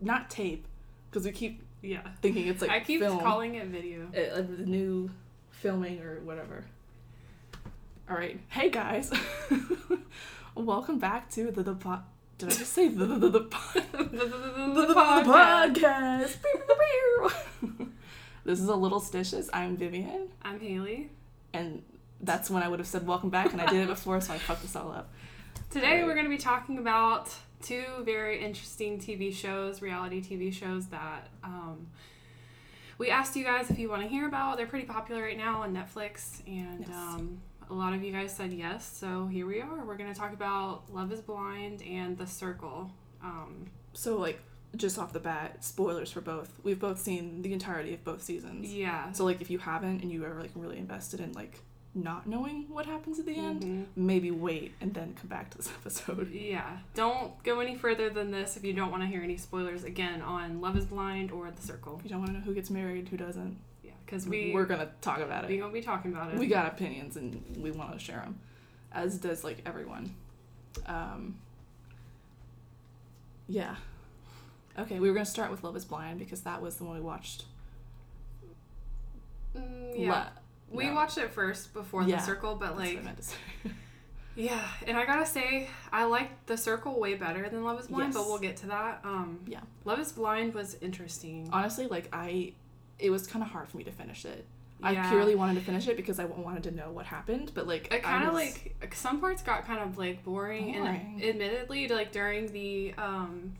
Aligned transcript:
Not 0.00 0.30
tape, 0.30 0.66
because 1.10 1.24
we 1.26 1.32
keep 1.32 1.62
Yeah. 1.82 2.00
thinking 2.22 2.48
it's 2.48 2.62
like 2.62 2.70
I 2.70 2.80
keep 2.80 3.00
film. 3.00 3.20
calling 3.20 3.54
it 3.56 3.66
video. 3.68 4.06
uh, 4.16 4.38
uh, 4.38 4.42
the 4.42 4.64
new 4.66 5.10
filming 5.50 6.00
or 6.00 6.20
whatever. 6.20 6.64
All 8.08 8.16
right, 8.16 8.40
hey 8.48 8.70
guys, 8.70 9.12
welcome 10.54 10.98
back 10.98 11.30
to 11.32 11.50
the 11.50 11.62
the 11.62 11.74
pod. 11.74 12.02
Did 12.38 12.48
I 12.48 12.52
just 12.52 12.72
say 12.72 12.88
the 12.88 13.04
the 13.06 13.18
the, 13.18 13.28
the, 13.30 13.40
pod- 13.42 13.84
the, 13.92 13.98
the, 14.04 14.24
the, 14.26 14.86
the, 14.86 14.94
podcast. 14.94 16.36
podcast? 16.42 17.88
This 18.42 18.58
is 18.58 18.68
a 18.68 18.74
little 18.74 19.00
stitches. 19.00 19.50
I'm 19.52 19.76
Vivian, 19.76 20.28
I'm 20.42 20.58
Haley. 20.58 21.10
and 21.52 21.82
that's 22.22 22.48
when 22.50 22.62
I 22.62 22.68
would 22.68 22.78
have 22.80 22.88
said 22.88 23.06
welcome 23.06 23.28
back, 23.28 23.52
and 23.52 23.60
I 23.60 23.66
did 23.66 23.82
it 23.82 23.86
before, 23.88 24.18
so 24.22 24.32
I 24.32 24.38
fucked 24.38 24.62
this 24.62 24.74
all 24.74 24.90
up. 24.90 25.12
Today 25.68 25.86
Alright. 25.88 26.06
we're 26.06 26.14
going 26.14 26.24
to 26.24 26.30
be 26.30 26.38
talking 26.38 26.78
about 26.78 27.32
two 27.62 27.84
very 28.04 28.42
interesting 28.44 28.98
TV 28.98 29.34
shows, 29.34 29.82
reality 29.82 30.22
TV 30.22 30.52
shows 30.52 30.86
that 30.86 31.28
um, 31.44 31.86
we 32.98 33.10
asked 33.10 33.36
you 33.36 33.44
guys 33.44 33.70
if 33.70 33.78
you 33.78 33.88
want 33.88 34.02
to 34.02 34.08
hear 34.08 34.26
about. 34.26 34.56
They're 34.56 34.66
pretty 34.66 34.86
popular 34.86 35.22
right 35.22 35.36
now 35.36 35.62
on 35.62 35.74
Netflix, 35.74 36.40
and 36.46 36.80
Yes. 36.80 36.90
um, 36.90 37.38
a 37.70 37.74
lot 37.74 37.92
of 37.92 38.02
you 38.02 38.12
guys 38.12 38.34
said 38.34 38.52
yes. 38.52 38.90
So 38.98 39.26
here 39.26 39.46
we 39.46 39.60
are. 39.60 39.84
We're 39.84 39.96
going 39.96 40.12
to 40.12 40.18
talk 40.18 40.32
about 40.32 40.92
Love 40.92 41.12
Is 41.12 41.20
Blind 41.20 41.82
and 41.82 42.18
The 42.18 42.26
Circle. 42.26 42.90
Um, 43.22 43.66
So 43.92 44.18
like, 44.18 44.40
just 44.76 44.98
off 44.98 45.12
the 45.12 45.20
bat, 45.20 45.64
spoilers 45.64 46.10
for 46.12 46.20
both. 46.20 46.52
We've 46.62 46.78
both 46.78 47.00
seen 47.00 47.42
the 47.42 47.52
entirety 47.52 47.94
of 47.94 48.04
both 48.04 48.22
seasons. 48.22 48.72
yeah. 48.72 49.10
So 49.12 49.24
like 49.24 49.40
if 49.40 49.50
you 49.50 49.58
haven't 49.58 50.02
and 50.02 50.10
you 50.12 50.24
are 50.24 50.34
like 50.40 50.52
really 50.54 50.78
invested 50.78 51.20
in 51.20 51.32
like 51.32 51.60
not 51.94 52.26
knowing 52.26 52.66
what 52.68 52.86
happens 52.86 53.18
at 53.18 53.26
the 53.26 53.34
end, 53.36 53.62
Mhm. 53.62 53.86
maybe 53.96 54.30
wait 54.30 54.72
and 54.80 54.94
then 54.94 55.14
come 55.14 55.26
back 55.28 55.50
to 55.50 55.56
this 55.58 55.68
episode. 55.80 56.30
Yeah, 56.30 56.78
don't 56.94 57.42
go 57.42 57.58
any 57.60 57.74
further 57.76 58.08
than 58.10 58.30
this 58.30 58.56
if 58.56 58.64
you 58.64 58.72
don't 58.72 58.90
want 58.92 59.02
to 59.02 59.06
hear 59.08 59.22
any 59.22 59.36
spoilers 59.36 59.82
again 59.84 60.22
on 60.22 60.60
Love 60.60 60.76
Is 60.76 60.86
Blind 60.86 61.32
or 61.32 61.50
The 61.50 61.62
Circle. 61.62 61.96
If 61.98 62.04
you 62.04 62.10
don't 62.10 62.20
want 62.20 62.30
to 62.30 62.38
know 62.38 62.44
who 62.44 62.54
gets 62.54 62.70
married, 62.70 63.08
who 63.08 63.16
doesn't, 63.16 63.58
Yeah, 63.82 63.90
because 64.06 64.26
we 64.28 64.52
we're 64.54 64.66
gonna 64.66 64.90
talk 65.00 65.18
about 65.18 65.44
it. 65.44 65.50
We're 65.50 65.60
gonna 65.60 65.72
be 65.72 65.82
talking 65.82 66.12
about 66.12 66.32
it. 66.32 66.38
We 66.38 66.46
got 66.46 66.66
opinions 66.66 67.16
and 67.16 67.42
we 67.56 67.72
want 67.72 67.92
to 67.92 67.98
share 67.98 68.20
them, 68.20 68.38
as 68.92 69.18
does 69.18 69.42
like 69.42 69.62
everyone. 69.66 70.14
Um, 70.86 71.38
yeah. 73.48 73.74
Okay, 74.78 75.00
we 75.00 75.08
were 75.08 75.14
gonna 75.14 75.26
start 75.26 75.50
with 75.50 75.64
Love 75.64 75.74
Is 75.74 75.84
Blind 75.84 76.20
because 76.20 76.42
that 76.42 76.62
was 76.62 76.76
the 76.76 76.84
one 76.84 76.94
we 76.94 77.00
watched. 77.00 77.46
Mm, 79.56 79.98
yeah, 79.98 80.12
la- 80.12 80.28
we 80.70 80.86
no. 80.86 80.94
watched 80.94 81.18
it 81.18 81.30
first 81.30 81.72
before 81.74 82.02
Yeah, 82.02 82.16
The 82.16 82.22
Circle, 82.22 82.54
but 82.56 82.76
That's 82.76 82.78
what 82.78 82.86
I 82.88 82.94
like 82.94 83.04
meant 83.04 83.16
to 83.18 83.22
say. 83.22 83.36
yeah, 84.36 84.64
and 84.86 84.96
I 84.96 85.04
gotta 85.04 85.26
say 85.26 85.68
I 85.92 86.04
liked 86.04 86.46
The 86.46 86.56
Circle 86.56 86.98
way 87.00 87.14
better 87.14 87.48
than 87.48 87.64
Love 87.64 87.80
Is 87.80 87.88
Blind, 87.88 88.14
but 88.14 88.26
we'll 88.26 88.38
get 88.38 88.56
to 88.58 88.66
that. 88.68 89.00
Um, 89.04 89.40
Yeah. 89.46 89.60
Love 89.84 89.98
Is 89.98 90.12
Blind 90.12 90.54
was 90.54 90.76
interesting. 90.80 91.48
Honestly, 91.52 91.86
like 91.86 92.08
I, 92.12 92.52
it 92.98 93.10
was 93.10 93.26
kind 93.26 93.44
of 93.44 93.50
hard 93.50 93.68
for 93.68 93.76
me 93.76 93.84
to 93.84 93.92
finish 93.92 94.24
it. 94.24 94.44
I 94.82 94.94
purely 95.10 95.34
wanted 95.34 95.56
to 95.56 95.60
finish 95.60 95.88
it 95.88 95.96
because 95.98 96.18
I 96.18 96.24
wanted 96.24 96.62
to 96.62 96.70
know 96.70 96.90
what 96.90 97.04
happened, 97.04 97.52
but 97.54 97.66
like 97.66 97.88
It 97.88 97.96
I 97.96 97.98
kind 97.98 98.24
of 98.28 98.32
was- 98.32 98.58
like 98.80 98.94
some 98.94 99.20
parts 99.20 99.42
got 99.42 99.66
kind 99.66 99.80
of 99.80 99.98
like 99.98 100.24
boring, 100.24 100.72
Boring. 100.72 101.16
and 101.16 101.22
admittedly, 101.22 101.86
like 101.88 102.12
during 102.12 102.50
the 102.52 102.94
um, 102.96 103.52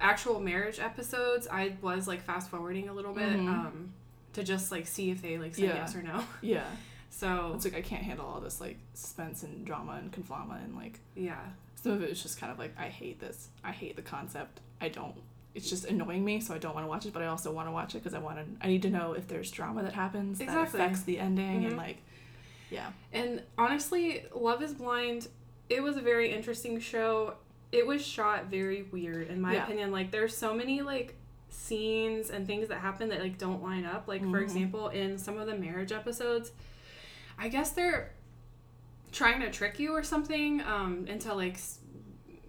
actual 0.00 0.38
marriage 0.38 0.78
episodes, 0.78 1.48
I 1.50 1.72
was 1.82 2.06
like 2.06 2.22
fast 2.22 2.48
forwarding 2.48 2.88
a 2.88 2.92
little 2.92 3.12
bit 3.12 3.28
Mhm. 3.30 3.48
um, 3.48 3.92
to 4.36 4.44
just 4.44 4.70
like 4.70 4.86
see 4.86 5.10
if 5.10 5.20
they 5.20 5.36
like 5.38 5.54
said 5.54 5.64
Yeah. 5.64 5.74
yes 5.76 5.94
or 5.96 6.02
no. 6.02 6.22
yeah. 6.40 6.64
So 7.10 7.52
It's 7.54 7.64
like 7.64 7.74
I 7.74 7.80
can't 7.82 8.02
handle 8.02 8.26
all 8.26 8.40
this 8.40 8.60
like 8.60 8.78
suspense 8.94 9.42
and 9.42 9.64
drama 9.66 9.92
and 10.00 10.12
conflama 10.12 10.62
and 10.64 10.76
like 10.76 11.00
yeah, 11.14 11.40
some 11.74 11.92
of 11.92 12.02
it 12.02 12.08
was 12.10 12.22
just 12.22 12.38
kind 12.38 12.52
of 12.52 12.58
like 12.58 12.74
I 12.78 12.88
hate 12.88 13.18
this. 13.20 13.48
I 13.64 13.72
hate 13.72 13.96
the 13.96 14.02
concept. 14.02 14.60
I 14.80 14.88
don't. 14.88 15.14
It's 15.54 15.70
just 15.70 15.86
annoying 15.86 16.22
me, 16.22 16.40
so 16.40 16.54
I 16.54 16.58
don't 16.58 16.74
want 16.74 16.84
to 16.84 16.88
watch 16.90 17.06
it. 17.06 17.14
But 17.14 17.22
I 17.22 17.28
also 17.28 17.50
want 17.50 17.66
to 17.68 17.72
watch 17.72 17.94
it 17.94 17.98
because 18.04 18.12
I 18.12 18.18
want 18.18 18.36
to. 18.38 18.44
I 18.64 18.68
need 18.68 18.82
to 18.82 18.90
know 18.90 19.14
if 19.14 19.26
there's 19.26 19.50
drama 19.50 19.82
that 19.84 19.94
happens 19.94 20.40
Exactly. 20.40 20.78
that 20.78 20.84
affects 20.84 21.02
the 21.04 21.18
ending 21.18 21.62
Mhm. 21.62 21.66
and 21.68 21.76
like, 21.78 21.96
yeah, 22.70 22.90
and 23.14 23.42
honestly, 23.56 24.24
Love 24.34 24.62
Is 24.62 24.74
Blind, 24.74 25.28
it 25.70 25.82
was 25.82 25.96
a 25.96 26.02
very 26.02 26.30
interesting 26.30 26.78
show. 26.80 27.34
It 27.72 27.86
was 27.86 28.04
shot 28.06 28.46
very 28.46 28.82
weird, 28.82 29.28
in 29.28 29.40
my 29.40 29.54
Yeah. 29.54 29.64
opinion. 29.64 29.90
Like 29.92 30.10
there's 30.10 30.36
so 30.36 30.52
many 30.52 30.82
like 30.82 31.14
scenes 31.56 32.30
and 32.30 32.46
things 32.46 32.68
that 32.68 32.78
happen 32.78 33.08
that 33.08 33.20
like 33.20 33.38
don't 33.38 33.62
line 33.62 33.84
up. 33.84 34.06
Like 34.06 34.20
for 34.22 34.40
Mhm. 34.40 34.42
example, 34.42 34.88
in 34.88 35.18
some 35.18 35.38
of 35.38 35.46
the 35.46 35.54
marriage 35.56 35.92
episodes, 35.92 36.52
I 37.38 37.48
guess 37.48 37.70
they're 37.70 38.12
trying 39.12 39.40
to 39.40 39.50
trick 39.50 39.78
you 39.78 39.92
or 39.92 40.02
something 40.02 40.60
um, 40.62 41.06
into 41.08 41.32
like 41.34 41.58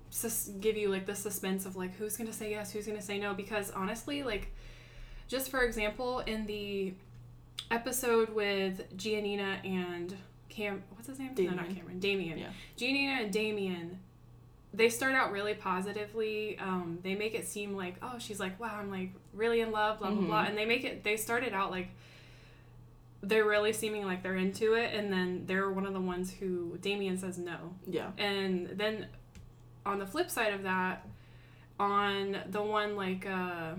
sus- 0.10 0.50
give 0.60 0.76
you 0.78 0.90
like 0.90 1.06
the 1.06 1.16
suspense 1.16 1.66
of 1.66 1.76
like 1.76 1.96
who's 1.96 2.18
gonna 2.18 2.34
say 2.34 2.52
yes, 2.52 2.72
who's 2.72 2.86
gonna 2.88 3.02
say 3.02 3.18
no. 3.20 3.34
Because 3.34 3.72
honestly, 3.72 4.24
like 4.24 4.54
just 5.28 5.50
for 5.50 5.62
example, 5.64 6.20
in 6.20 6.46
the 6.46 6.94
episode 7.72 8.30
with 8.30 8.96
Giannina 8.98 9.66
and 9.66 10.16
Cam, 10.50 10.84
what's 10.92 11.08
his 11.08 11.20
name? 11.20 11.34
No, 11.38 11.52
not 11.52 11.70
Cameron. 11.74 12.00
Damian. 12.00 12.38
Yeah. 12.38 12.50
Giannina 12.78 13.24
and 13.24 13.32
Damian. 13.34 14.00
They 14.74 14.90
start 14.90 15.16
out 15.16 15.32
really 15.32 15.54
positively. 15.54 16.58
Um, 16.60 17.00
they 17.02 17.16
make 17.16 17.34
it 17.34 17.48
seem 17.48 17.76
like, 17.76 17.96
oh, 18.02 18.20
she's 18.20 18.40
like, 18.40 18.60
wow, 18.60 18.76
I'm 18.80 18.92
like 18.92 19.12
really 19.34 19.62
in 19.62 19.72
love, 19.72 20.00
blah 20.00 20.12
blah 20.12 20.22
blah, 20.22 20.44
Mhm. 20.44 20.50
and 20.50 20.58
they 20.58 20.66
make 20.66 20.84
it. 20.84 21.04
They 21.04 21.18
started 21.18 21.54
out 21.54 21.72
like 21.72 21.90
they're 23.24 23.46
really 23.46 23.74
seeming 23.74 24.06
like 24.06 24.22
they're 24.24 24.36
into 24.36 24.74
it, 24.74 24.94
and 24.94 25.12
then 25.12 25.44
they're 25.48 25.72
one 25.72 25.86
of 25.86 25.94
the 25.94 26.02
ones 26.02 26.32
who 26.32 26.78
Damian 26.82 27.18
says 27.18 27.38
no, 27.40 27.74
yeah, 27.88 28.12
and 28.18 28.68
then 28.76 29.08
on 29.86 29.98
the 30.00 30.06
flip 30.06 30.30
side 30.30 30.54
of 30.54 30.64
that, 30.64 31.08
on 31.80 32.38
the 32.50 32.62
one 32.62 32.96
like 32.96 33.26
uh, 33.26 33.74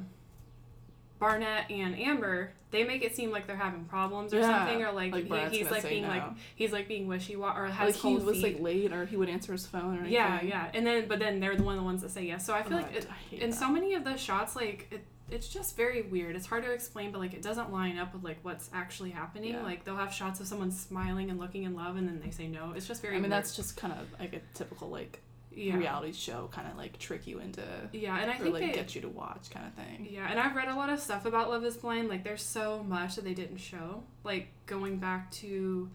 Barnett 1.19 1.71
and 1.71 1.99
Amber, 1.99 2.53
they 2.71 2.85
make 2.85 3.03
it 3.03 3.17
seem 3.17 3.31
like 3.31 3.47
they're 3.47 3.57
having 3.57 3.85
problems 3.87 4.33
or 4.35 4.39
Yeah, 4.41 4.59
something, 4.67 4.83
or 4.85 4.93
like, 4.93 5.13
like 5.13 5.51
he- 5.51 5.59
he's 5.59 5.71
like 5.71 5.89
being 5.89 6.03
no. 6.03 6.09
like 6.09 6.23
he's 6.55 6.73
like 6.73 6.87
being 6.89 7.07
wishy 7.09 7.35
washy 7.37 7.59
or 7.59 7.67
has 7.67 7.95
like 7.95 8.03
he 8.03 8.15
was 8.17 8.37
feet. 8.37 8.43
like 8.55 8.61
late 8.63 8.93
or 8.93 9.07
he 9.07 9.17
would 9.17 9.29
answer 9.29 9.53
his 9.53 9.67
phone 9.67 9.97
or 9.97 10.01
anything. 10.01 10.13
yeah, 10.13 10.43
yeah, 10.43 10.71
and 10.75 10.87
then 10.87 11.09
but 11.09 11.19
then 11.19 11.41
they're 11.41 11.57
the 11.57 11.63
one 11.63 11.75
of 11.75 11.81
the 11.81 11.85
ones 11.85 12.03
that 12.03 12.11
say 12.11 12.25
yes. 12.27 12.45
So 12.45 12.55
I 12.55 12.63
feel 12.63 12.79
Oh, 12.79 12.83
like 12.83 12.95
it, 12.95 13.07
I 13.11 13.35
in 13.37 13.51
that. 13.51 13.57
so 13.57 13.69
many 13.71 13.95
of 13.95 14.05
the 14.05 14.17
shots, 14.17 14.55
like 14.55 14.87
it, 14.91 15.05
it's 15.31 15.49
just 15.49 15.77
very 15.77 16.03
weird. 16.03 16.37
It's 16.37 16.47
hard 16.47 16.65
to 16.65 16.71
explain, 16.71 17.11
but 17.13 17.19
like 17.21 17.35
it 17.35 17.43
doesn't 17.43 17.73
line 17.73 17.99
up 17.99 18.15
with 18.15 18.23
like 18.25 18.39
what's 18.43 18.71
actually 18.73 19.11
happening. 19.11 19.55
Yeah. 19.55 19.63
Like 19.63 19.85
they'll 19.85 19.97
have 19.97 20.13
shots 20.13 20.41
of 20.41 20.47
someone 20.47 20.71
smiling 20.71 21.31
and 21.31 21.39
looking 21.39 21.65
in 21.65 21.75
love, 21.75 21.97
and 21.97 22.07
then 22.09 22.21
they 22.25 22.31
say 22.31 22.47
no. 22.49 22.73
It's 22.77 22.87
just 22.87 23.03
very. 23.03 23.15
I 23.15 23.17
mean, 23.19 23.25
weird. 23.31 23.33
that's 23.33 23.57
just 23.57 23.77
kind 23.77 23.93
of 23.93 24.07
like 24.21 24.35
a 24.35 24.41
typical 24.55 24.89
like 24.89 25.21
yeah, 25.59 25.77
reality 25.77 26.13
show, 26.13 26.49
kind 26.53 26.69
of 26.69 26.77
like 26.77 26.99
trick 26.99 27.27
you 27.27 27.39
into 27.41 27.63
yeah, 27.93 28.19
and 28.19 28.31
I 28.31 28.35
or 28.35 28.39
think 28.39 28.55
like 28.55 28.63
they, 28.63 28.73
get 28.73 28.95
you 28.95 29.01
to 29.03 29.09
watch 29.09 29.51
kind 29.51 29.67
of 29.67 29.73
thing. 29.75 30.09
Yeah, 30.11 30.29
and 30.31 30.39
I've 30.39 30.55
read 30.55 30.69
a 30.69 30.75
lot 30.75 30.89
of 30.91 31.01
stuff 31.01 31.25
about 31.27 31.51
Love 31.51 31.65
is 31.65 31.77
Blind. 31.77 32.09
Like, 32.09 32.25
there's 32.25 32.43
so 32.43 32.85
much 32.87 33.17
that 33.17 33.25
they 33.25 33.35
didn't 33.35 33.59
show. 33.59 34.03
Like, 34.25 34.49
going 34.67 34.99
back 34.99 35.31
to 35.33 35.91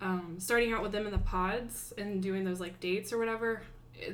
um, 0.00 0.36
starting 0.38 0.72
out 0.72 0.82
with 0.82 0.92
them 0.92 1.06
in 1.06 1.12
the 1.12 1.18
pods 1.18 1.92
and 1.98 2.22
doing 2.22 2.44
those, 2.44 2.60
like, 2.60 2.80
dates 2.80 3.12
or 3.12 3.18
whatever, 3.18 3.62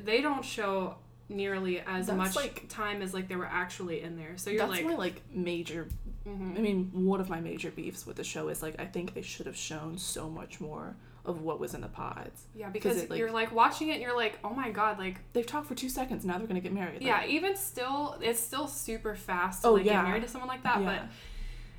they 0.04 0.20
don't 0.20 0.44
show 0.44 0.96
nearly 1.28 1.80
as 1.80 2.06
That's, 2.08 2.16
much 2.18 2.36
like- 2.36 2.68
time 2.68 3.02
as, 3.02 3.14
like, 3.14 3.28
they 3.28 3.36
were 3.36 3.46
actually 3.46 4.02
in 4.02 4.16
there. 4.16 4.36
So 4.36 4.50
you're 4.50 4.60
That's 4.66 4.72
like, 4.72 4.84
my 4.84 4.94
like 4.94 5.22
major 5.32 5.88
mhm. 6.26 6.56
I 6.58 6.60
mean, 6.60 6.90
one 6.92 7.20
of 7.20 7.28
my 7.28 7.40
major 7.40 7.70
beefs 7.70 8.06
with 8.06 8.16
the 8.16 8.24
show 8.24 8.48
is 8.48 8.62
like 8.62 8.80
I 8.80 8.84
think 8.84 9.14
they 9.14 9.22
should 9.22 9.46
have 9.46 9.56
shown 9.56 9.96
so 9.98 10.28
much 10.28 10.60
more 10.60 10.96
of 11.26 11.42
what 11.42 11.58
was 11.60 11.74
in 11.74 11.80
the 11.80 11.88
pods. 11.88 12.46
yeah, 12.54 12.68
because 12.70 12.96
it, 13.02 13.10
like- 13.10 13.18
you're, 13.18 13.30
like, 13.30 13.52
watching 13.52 13.88
it 13.88 13.94
and 13.94 14.02
you're 14.02 14.16
like, 14.16 14.38
oh 14.44 14.50
my 14.54 14.70
god, 14.70 14.98
like, 14.98 15.18
They've 15.32 15.46
talked 15.46 15.66
for 15.66 15.74
two 15.74 15.88
seconds. 15.88 16.24
Now 16.24 16.38
they're 16.38 16.46
gonna 16.46 16.60
get 16.60 16.72
married. 16.72 16.94
Like, 16.94 17.02
yeah, 17.02 17.26
even 17.26 17.56
still, 17.56 18.16
it's 18.20 18.40
still 18.40 18.66
super 18.68 19.14
fast 19.14 19.62
to, 19.62 19.68
Oh, 19.68 19.72
like, 19.74 19.84
yeah. 19.84 19.94
get 20.00 20.04
married 20.08 20.22
to 20.22 20.28
someone 20.28 20.48
like 20.48 20.62
that, 20.62 20.80
yeah. 20.80 20.86
but 21.00 21.08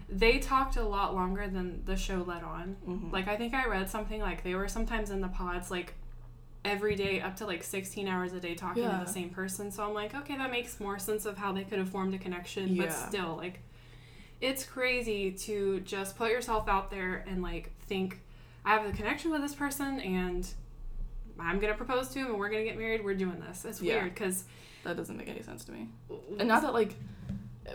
they 0.09 0.39
talked 0.39 0.77
a 0.77 0.83
lot 0.83 1.13
longer 1.15 1.47
than 1.47 1.83
the 1.85 1.95
show 1.97 2.23
led 2.25 2.43
on. 2.43 2.77
Mhm. 2.87 3.11
Like 3.11 3.27
I 3.27 3.35
think 3.35 3.53
I 3.53 3.65
read 3.67 3.89
something 3.89 4.21
like 4.21 4.41
they 4.43 4.55
were 4.55 4.69
sometimes 4.69 5.09
in 5.09 5.19
the 5.19 5.27
pods 5.27 5.69
like 5.69 5.95
every 6.63 6.95
day 6.95 7.19
up 7.19 7.35
to 7.37 7.45
like 7.45 7.61
16 7.63 8.07
hours 8.07 8.31
a 8.31 8.39
day 8.39 8.55
talking 8.55 8.83
Yeah. 8.83 8.99
to 8.99 9.05
the 9.05 9.11
same 9.11 9.29
person. 9.29 9.69
So 9.69 9.83
I'm 9.85 9.93
like, 9.93 10.15
okay, 10.15 10.37
that 10.37 10.49
makes 10.49 10.79
more 10.79 10.97
sense 10.97 11.25
of 11.25 11.37
how 11.37 11.51
they 11.51 11.63
could 11.65 11.77
have 11.79 11.89
formed 11.89 12.13
a 12.13 12.17
connection, 12.17 12.69
Yeah. 12.73 12.85
but 12.85 12.93
still 12.93 13.35
like 13.35 13.59
it's 14.39 14.63
crazy 14.63 15.31
to 15.31 15.79
just 15.81 16.17
put 16.17 16.31
yourself 16.31 16.69
out 16.69 16.89
there 16.91 17.25
and 17.27 17.41
like 17.41 17.71
think 17.87 18.21
I 18.67 18.71
have 18.71 18.85
a 18.85 18.91
connection 18.91 19.31
with 19.31 19.39
this 19.41 19.55
person 19.55 20.01
and 20.01 20.45
I'm 21.39 21.59
going 21.59 21.71
to 21.71 21.77
propose 21.77 22.09
to 22.09 22.19
him 22.19 22.27
and 22.27 22.37
we're 22.37 22.49
going 22.49 22.65
to 22.65 22.69
get 22.69 22.77
married. 22.77 23.01
We're 23.03 23.13
doing 23.15 23.39
this. 23.39 23.63
It's 23.63 23.81
Yeah. 23.81 24.01
weird 24.03 24.15
cuz 24.17 24.43
that 24.83 24.97
doesn't 24.97 25.15
make 25.15 25.29
any 25.29 25.41
sense 25.41 25.63
to 25.65 25.71
me. 25.71 25.87
And 26.37 26.49
not 26.49 26.61
that 26.63 26.73
like 26.73 26.95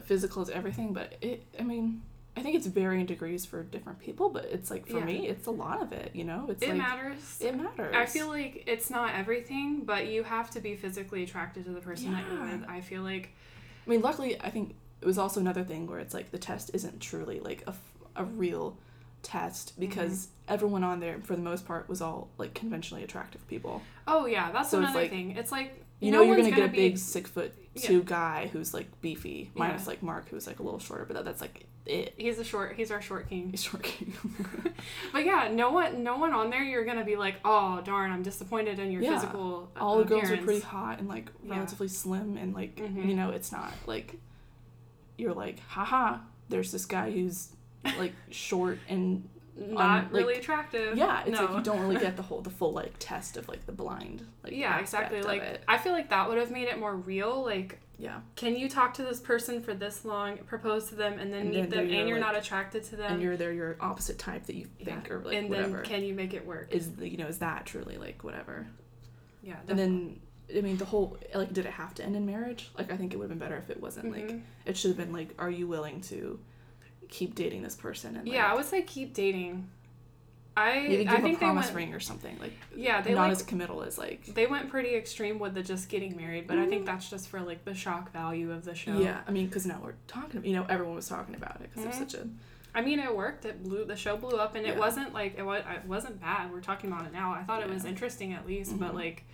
physical 0.04 0.42
is 0.42 0.50
everything, 0.50 0.92
but 0.92 1.16
it. 1.22 1.44
I 1.58 1.62
mean, 1.62 2.02
I 2.36 2.42
think 2.42 2.56
it's 2.56 2.66
varying 2.66 3.06
degrees 3.06 3.46
for 3.46 3.62
different 3.62 4.00
people. 4.00 4.28
But 4.28 4.44
it's 4.46 4.70
like 4.70 4.86
for 4.86 4.98
Yeah. 4.98 5.04
me, 5.06 5.28
it's 5.28 5.46
a 5.46 5.50
lot 5.50 5.80
of 5.82 5.92
it. 5.92 6.14
You 6.14 6.24
know, 6.24 6.46
it's 6.50 6.62
it 6.62 6.68
like 6.68 6.78
matters. 6.78 7.38
it 7.40 7.56
matters. 7.56 7.94
I 7.96 8.04
feel 8.04 8.28
like 8.28 8.64
it's 8.66 8.90
not 8.90 9.14
everything, 9.14 9.84
but 9.86 10.08
you 10.08 10.24
have 10.24 10.50
to 10.50 10.60
be 10.60 10.76
physically 10.76 11.22
attracted 11.22 11.64
to 11.64 11.70
the 11.70 11.80
person 11.80 12.12
that 12.12 12.24
you're 12.30 12.42
with. 12.42 12.68
I 12.68 12.82
feel 12.82 13.02
like 13.02 13.30
I 13.86 13.90
mean, 13.90 14.02
luckily, 14.02 14.38
I 14.42 14.50
think 14.50 14.74
it 15.00 15.06
was 15.06 15.16
also 15.16 15.40
another 15.40 15.64
thing 15.64 15.86
where 15.86 16.00
it's 16.00 16.12
like 16.12 16.30
the 16.32 16.38
test 16.38 16.70
isn't 16.74 17.00
truly 17.00 17.40
like 17.40 17.64
a, 17.66 17.74
a 18.14 18.24
real 18.24 18.76
test 19.22 19.78
because 19.78 20.26
Mm-hmm. 20.26 20.52
everyone 20.54 20.84
on 20.84 21.00
there 21.00 21.18
for 21.22 21.36
the 21.36 21.42
most 21.42 21.66
part 21.66 21.88
was 21.88 22.00
all 22.02 22.28
like 22.38 22.54
conventionally 22.54 23.04
attractive 23.04 23.46
people. 23.48 23.80
Oh 24.06 24.26
yeah, 24.26 24.50
that's 24.52 24.70
So 24.70 24.78
another 24.78 25.00
like- 25.00 25.10
thing. 25.10 25.32
It's 25.36 25.52
like 25.52 25.84
You 26.00 26.10
no 26.10 26.18
know 26.18 26.24
you're 26.24 26.34
one's 26.36 26.48
gonna 26.50 26.56
get 26.56 26.68
a 26.68 26.72
be- 26.72 26.76
big 26.88 26.98
six 26.98 27.30
foot 27.30 27.54
Yeah. 27.74 27.86
two 27.86 28.02
guy 28.02 28.48
who's 28.52 28.74
like 28.74 28.88
beefy, 29.00 29.50
minus 29.54 29.82
Yeah. 29.82 29.88
like 29.90 30.02
Mark 30.02 30.28
who's 30.28 30.46
like 30.46 30.58
a 30.58 30.62
little 30.62 30.80
shorter, 30.80 31.04
but 31.04 31.14
that, 31.14 31.24
that's 31.24 31.40
like 31.40 31.66
it. 31.86 32.14
He's 32.16 32.38
a 32.38 32.44
short. 32.44 32.74
He's 32.76 32.90
our 32.92 33.00
short 33.02 33.28
king. 33.28 33.50
He's 33.50 33.62
short 33.62 33.82
king. 33.84 34.12
But 35.12 35.24
yeah, 35.24 35.48
no 35.52 35.70
one, 35.70 36.02
no 36.02 36.16
one 36.16 36.32
on 36.32 36.50
there. 36.50 36.62
You're 36.64 36.84
gonna 36.84 37.04
be 37.04 37.16
like, 37.16 37.36
oh 37.44 37.80
darn, 37.84 38.10
I'm 38.10 38.22
disappointed 38.22 38.78
in 38.80 38.90
your 38.90 39.02
Yeah. 39.02 39.14
physical. 39.18 39.70
uh, 39.76 39.80
all 39.84 39.98
the 39.98 40.04
girls 40.04 40.30
are 40.30 40.36
pretty 40.38 40.60
hot 40.60 40.98
and 40.98 41.08
like 41.08 41.30
Yeah. 41.44 41.54
relatively 41.54 41.88
slim 41.88 42.36
and 42.36 42.52
like 42.54 42.76
Mhm. 42.76 43.06
you 43.08 43.14
know 43.14 43.30
it's 43.30 43.52
not 43.52 43.72
like 43.86 44.16
you're 45.18 45.34
like 45.34 45.60
haha 45.68 46.18
there's 46.48 46.72
this 46.72 46.84
guy 46.86 47.10
who's 47.10 47.48
like 47.98 48.12
short 48.30 48.78
and 48.88 49.28
Not 49.56 49.80
um, 49.80 50.04
like- 50.04 50.12
really 50.12 50.34
attractive. 50.34 50.96
yeah 50.96 51.22
it's 51.26 51.38
no. 51.38 51.44
like 51.46 51.56
you 51.56 51.62
don't 51.62 51.80
really 51.80 51.96
get 52.08 52.16
the 52.16 52.22
whole 52.22 52.40
the 52.40 52.50
full 52.50 52.72
like 52.72 52.94
test 52.98 53.36
of 53.36 53.48
like 53.48 53.66
the 53.66 53.72
blind 53.72 54.26
like 54.44 54.52
yeah, 54.54 54.78
exactly. 54.78 55.22
Like. 55.22 55.60
I 55.68 55.78
feel 55.78 55.92
like 55.92 56.10
that 56.10 56.28
would 56.28 56.38
have 56.38 56.50
made 56.50 56.68
it 56.68 56.78
more 56.78 56.94
real. 56.96 57.44
Like, 57.44 57.78
yeah 57.98 58.20
can 58.34 58.56
you 58.56 58.68
talk 58.68 58.94
to 58.94 59.02
this 59.04 59.20
person 59.20 59.62
for 59.62 59.74
this 59.74 60.04
long, 60.04 60.38
propose 60.38 60.88
to 60.88 60.94
them, 60.96 61.18
and 61.20 61.32
then 61.32 61.42
And 61.42 61.50
meet 61.50 61.60
then 61.60 61.70
them, 61.70 61.88
you're 61.88 61.98
and 62.00 62.08
you're 62.08 62.18
like- 62.20 62.32
not 62.32 62.36
attracted 62.42 62.82
to 62.84 62.96
them, 62.96 63.12
and 63.14 63.22
you're 63.22 63.36
there 63.36 63.52
your 63.52 63.76
opposite 63.80 64.18
type 64.18 64.46
that 64.46 64.56
you 64.56 64.68
Yeah. 64.78 64.86
think 64.86 65.10
or 65.10 65.20
like 65.20 65.36
and 65.36 65.48
whatever 65.50 65.76
then 65.76 65.84
can 65.84 66.02
you 66.04 66.14
make 66.14 66.34
it 66.34 66.44
work? 66.46 66.68
is 66.74 66.96
the, 66.96 67.08
you 67.08 67.16
know 67.18 67.26
is 67.26 67.38
that 67.38 67.66
truly 67.66 67.98
like 67.98 68.24
whatever 68.24 68.66
Yeah. 69.42 69.56
and 69.68 69.78
then 69.78 70.20
I 70.56 70.60
mean 70.60 70.76
the 70.78 70.84
whole 70.84 71.16
like 71.34 71.52
did 71.52 71.66
it 71.66 71.72
have 71.72 71.94
to 71.94 72.04
end 72.04 72.16
in 72.16 72.26
marriage 72.26 72.70
like 72.76 72.90
I 72.92 72.96
think 72.96 73.12
it 73.12 73.16
would 73.18 73.30
have 73.30 73.38
been 73.38 73.46
better 73.46 73.56
if 73.58 73.70
it 73.70 73.80
wasn't 73.80 74.10
like 74.10 74.28
Mhm. 74.28 74.42
it 74.66 74.76
should 74.76 74.88
have 74.90 74.98
been 74.98 75.12
like 75.12 75.34
are 75.38 75.50
you 75.50 75.66
willing 75.68 76.00
to 76.02 76.40
keep 77.12 77.34
dating 77.34 77.62
this 77.62 77.76
person 77.76 78.16
and 78.16 78.26
like, 78.26 78.34
yeah, 78.34 78.50
I 78.50 78.54
would 78.54 78.64
say 78.64 78.82
keep 78.82 79.12
dating. 79.14 79.68
I 80.56 80.80
maybe 80.88 81.04
give 81.04 81.08
I 81.14 81.20
think 81.20 81.36
a 81.36 81.38
promise 81.38 81.66
went. 81.66 81.76
ring 81.76 81.94
or 81.94 82.00
something 82.00 82.38
like 82.38 82.52
Yeah, 82.76 83.00
they 83.00 83.14
not 83.14 83.22
like 83.22 83.32
as 83.32 83.42
committal 83.42 83.82
as 83.82 83.96
like 83.96 84.26
they 84.26 84.46
went 84.46 84.68
pretty 84.68 84.94
extreme 84.94 85.38
with 85.38 85.54
the 85.54 85.62
just 85.62 85.88
getting 85.88 86.14
married, 86.16 86.46
but 86.46 86.58
I 86.58 86.66
think 86.66 86.84
that's 86.84 87.08
just 87.08 87.28
for 87.28 87.40
like 87.40 87.64
the 87.64 87.74
shock 87.74 88.12
value 88.12 88.50
of 88.52 88.64
the 88.64 88.74
show. 88.74 88.98
yeah 88.98 89.20
I 89.26 89.30
mean 89.30 89.46
because 89.46 89.64
now 89.64 89.80
we're 89.82 89.94
talking 90.08 90.44
you 90.44 90.54
know 90.54 90.66
everyone 90.68 90.94
was 90.96 91.08
talking 91.08 91.34
about 91.34 91.56
it 91.62 91.70
because 91.70 91.80
Mhm. 91.80 91.84
there's 91.84 91.96
such 92.12 92.14
a 92.14 92.26
I 92.74 92.80
mean, 92.80 93.00
it 93.00 93.14
worked. 93.14 93.44
It 93.44 93.62
blew 93.62 93.84
the 93.84 93.96
show 93.96 94.16
blew 94.16 94.38
up, 94.38 94.54
and 94.54 94.66
it 94.66 94.78
wasn't 94.78 95.12
like 95.12 95.34
it 95.36 95.42
was. 95.42 95.62
It 95.70 95.84
wasn't 95.86 96.18
bad. 96.22 96.50
We're 96.50 96.62
talking 96.62 96.90
about 96.90 97.04
it 97.04 97.12
now. 97.12 97.34
I 97.34 97.42
thought 97.42 97.62
it 97.62 97.68
was 97.68 97.84
interesting 97.84 98.32
at 98.32 98.46
least, 98.46 98.78
but 98.80 98.92
Mhm. 98.92 98.94
like, 98.94 99.24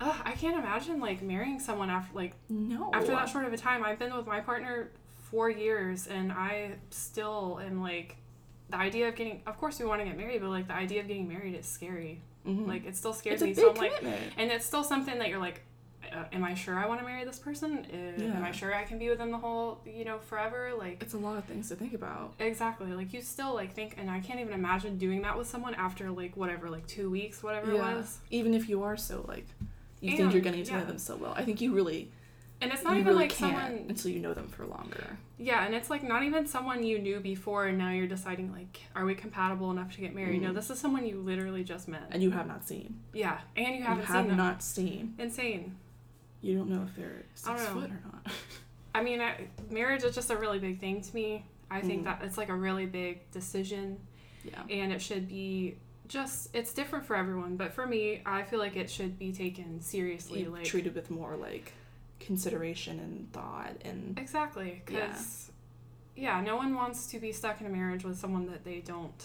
I 0.00 0.32
can't 0.32 0.56
imagine 0.58 0.98
like 1.00 1.22
marrying 1.22 1.60
someone 1.60 1.88
after 1.88 2.14
like 2.16 2.34
no 2.48 2.90
after 2.92 3.12
that 3.12 3.28
short 3.28 3.44
of 3.44 3.52
a 3.52 3.56
time. 3.56 3.84
I've 3.84 3.98
been 4.00 4.12
with 4.14 4.26
my 4.26 4.40
partner 4.40 4.90
four 5.36 5.50
years, 5.50 6.06
and 6.06 6.32
I 6.32 6.72
still 6.90 7.60
am 7.62 7.82
like. 7.82 8.16
The 8.68 8.78
idea 8.78 9.06
of 9.08 9.14
getting, 9.14 9.42
of 9.46 9.56
course, 9.58 9.78
we 9.78 9.86
want 9.86 10.00
to 10.00 10.04
get 10.04 10.16
married, 10.16 10.40
but 10.40 10.48
like 10.50 10.66
the 10.66 10.74
idea 10.74 11.00
of 11.00 11.06
getting 11.06 11.28
married 11.28 11.54
is 11.54 11.66
scary. 11.66 12.20
Mhm. 12.44 12.66
Like 12.66 12.84
it 12.84 12.96
still 12.96 13.12
scares 13.12 13.34
it's 13.40 13.42
a 13.42 13.46
me. 13.46 13.54
big 13.54 13.64
So 13.64 13.70
I'm 13.70 13.76
like, 13.76 13.96
commitment 13.98 14.32
and 14.38 14.50
it's 14.50 14.64
still 14.66 14.82
something 14.82 15.16
that 15.20 15.28
you're 15.28 15.38
like, 15.38 15.60
uh, 16.12 16.24
am 16.32 16.42
I 16.42 16.54
sure 16.54 16.74
I 16.76 16.86
want 16.88 16.98
to 17.00 17.06
marry 17.06 17.24
this 17.24 17.38
person? 17.38 17.86
Uh, 17.92 18.22
Am 18.36 18.42
I 18.42 18.50
sure 18.50 18.74
I 18.74 18.82
can 18.82 18.98
be 18.98 19.08
with 19.08 19.18
them 19.18 19.30
the 19.30 19.38
whole, 19.38 19.80
you 19.86 20.04
know, 20.04 20.18
forever? 20.18 20.72
Like, 20.76 21.00
it's 21.00 21.14
a 21.14 21.18
lot 21.18 21.36
of 21.38 21.44
things 21.44 21.68
to 21.68 21.76
think 21.76 21.94
about 21.94 22.34
exactly. 22.40 22.88
Like, 22.92 23.12
you 23.12 23.22
still 23.22 23.54
like 23.54 23.72
think, 23.72 23.94
and 23.98 24.10
I 24.10 24.18
can't 24.18 24.40
even 24.40 24.52
imagine 24.52 24.98
doing 24.98 25.22
that 25.22 25.38
with 25.38 25.46
someone 25.46 25.74
after 25.76 26.10
like 26.10 26.36
whatever, 26.36 26.68
like 26.68 26.86
two 26.88 27.08
weeks, 27.08 27.44
whatever 27.44 27.72
yeah 27.72 27.92
it 27.92 27.96
was. 27.98 28.18
even 28.32 28.52
if 28.52 28.68
you 28.68 28.82
are 28.82 28.96
so 28.96 29.24
like 29.28 29.46
you 30.00 30.16
think 30.16 30.32
you're 30.32 30.42
getting 30.42 30.64
to 30.64 30.72
know 30.72 30.78
yeah. 30.78 30.84
them 30.84 30.98
so 30.98 31.14
well 31.16 31.34
I 31.36 31.44
think 31.44 31.60
you 31.60 31.72
really 31.72 32.10
And 32.60 32.72
it's 32.72 32.82
not 32.82 32.94
you 32.94 33.00
even 33.00 33.12
really 33.12 33.24
like 33.28 33.32
someone, 33.32 33.84
until 33.88 34.10
you 34.10 34.18
know 34.20 34.32
them 34.34 34.48
for 34.48 34.64
longer 34.66 35.18
yeah, 35.38 35.66
and 35.66 35.74
it's 35.74 35.90
like 35.90 36.02
not 36.02 36.22
even 36.22 36.46
someone 36.46 36.82
you 36.82 36.98
knew 36.98 37.20
before, 37.20 37.66
and 37.66 37.76
now 37.76 37.90
you're 37.90 38.06
deciding 38.06 38.50
like, 38.52 38.80
are 38.94 39.04
we 39.04 39.14
compatible 39.14 39.70
enough 39.70 39.94
to 39.96 40.00
get 40.00 40.14
married? 40.14 40.40
No, 40.40 40.50
Mhm. 40.50 40.54
this 40.54 40.70
is 40.70 40.78
someone 40.78 41.06
you 41.06 41.18
literally 41.20 41.62
just 41.62 41.88
met. 41.88 42.04
and 42.10 42.22
you 42.22 42.30
have 42.30 42.46
not 42.46 42.66
seen 42.66 42.98
yeah, 43.12 43.40
and 43.56 43.68
you 43.68 43.74
you 43.74 43.82
haven't 43.84 44.04
have 44.06 44.22
seen 44.22 44.28
them. 44.28 44.36
not 44.38 44.62
seen 44.62 45.14
Insane. 45.18 45.76
you 46.40 46.56
don't 46.56 46.70
know 46.70 46.82
if 46.88 46.96
they're 46.96 47.24
six 47.34 47.66
foot 47.66 47.90
or 47.90 48.00
not 48.12 48.32
I 48.94 49.02
mean, 49.02 49.20
I, 49.20 49.48
marriage 49.70 50.04
is 50.04 50.14
just 50.14 50.30
a 50.30 50.36
really 50.38 50.58
big 50.58 50.80
thing 50.80 51.02
to 51.02 51.14
me. 51.14 51.44
I 51.70 51.82
think 51.82 52.00
Mhm. 52.00 52.04
that 52.04 52.22
it's 52.24 52.38
like 52.38 52.48
a 52.48 52.54
really 52.54 52.86
big 52.86 53.30
decision. 53.30 53.98
yeah 54.44 54.62
and 54.70 54.92
it 54.92 55.02
should 55.02 55.28
be 55.28 55.76
just 56.08 56.48
it's 56.54 56.72
different 56.72 57.04
for 57.04 57.16
everyone 57.16 57.56
but 57.56 57.72
for 57.72 57.84
me 57.84 58.22
i 58.24 58.44
feel 58.44 58.60
like 58.60 58.76
it 58.76 58.88
should 58.88 59.18
be 59.18 59.32
taken 59.32 59.80
seriously 59.80 60.42
you 60.42 60.50
like 60.50 60.62
treated 60.64 60.94
with 60.94 61.10
more 61.10 61.36
like 61.36 61.72
consideration 62.20 62.98
and 62.98 63.32
thought 63.32 63.74
and 63.84 64.18
exactly 64.18 64.82
Yeah. 64.90 65.06
because 65.06 65.50
yeah. 66.16 66.40
no 66.40 66.56
one 66.56 66.74
wants 66.74 67.06
to 67.08 67.18
be 67.18 67.32
stuck 67.32 67.60
in 67.60 67.66
a 67.66 67.70
marriage 67.70 68.04
with 68.04 68.18
someone 68.18 68.46
that 68.50 68.64
they 68.64 68.80
don't 68.80 69.22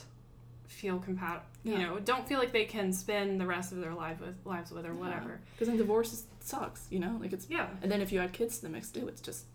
feel 0.68 1.00
compatible 1.00 1.46
you 1.64 1.78
know 1.78 2.00
don't 2.00 2.28
feel 2.28 2.40
like 2.40 2.52
they 2.54 2.64
can 2.66 2.92
spend 2.94 3.40
the 3.40 3.46
rest 3.46 3.72
of 3.74 3.80
their 3.80 3.94
life 3.94 4.20
with 4.22 4.36
lives 4.46 4.72
with 4.72 4.86
or 4.86 4.94
whatever 4.94 5.40
because 5.54 5.68
then 5.68 5.78
divorce 5.78 6.14
is, 6.14 6.24
sucks 6.40 6.88
you 6.90 6.98
know 7.00 7.18
like 7.22 7.34
it's 7.34 7.46
yeah 7.50 7.68
and 7.82 7.92
then 7.92 8.02
if 8.02 8.12
you 8.12 8.20
add 8.20 8.32
kids 8.34 8.58
to 8.58 8.64
the 8.64 8.70
mix 8.70 8.90
too 8.90 9.08
it's 9.08 9.20
just 9.22 9.46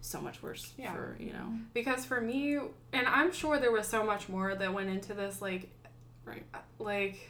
so 0.00 0.20
much 0.20 0.42
worse 0.42 0.72
Yeah. 0.78 0.94
for 0.94 1.16
you 1.18 1.32
know 1.32 1.52
because 1.74 2.04
for 2.06 2.20
me 2.20 2.54
and 2.92 3.06
i'm 3.06 3.32
sure 3.32 3.58
there 3.58 3.72
was 3.72 3.86
so 3.88 4.04
much 4.04 4.28
more 4.28 4.54
that 4.54 4.72
went 4.72 4.88
into 4.88 5.12
this 5.12 5.42
like 5.42 5.68
right 6.24 6.44
uh, 6.54 6.58
like 6.78 7.28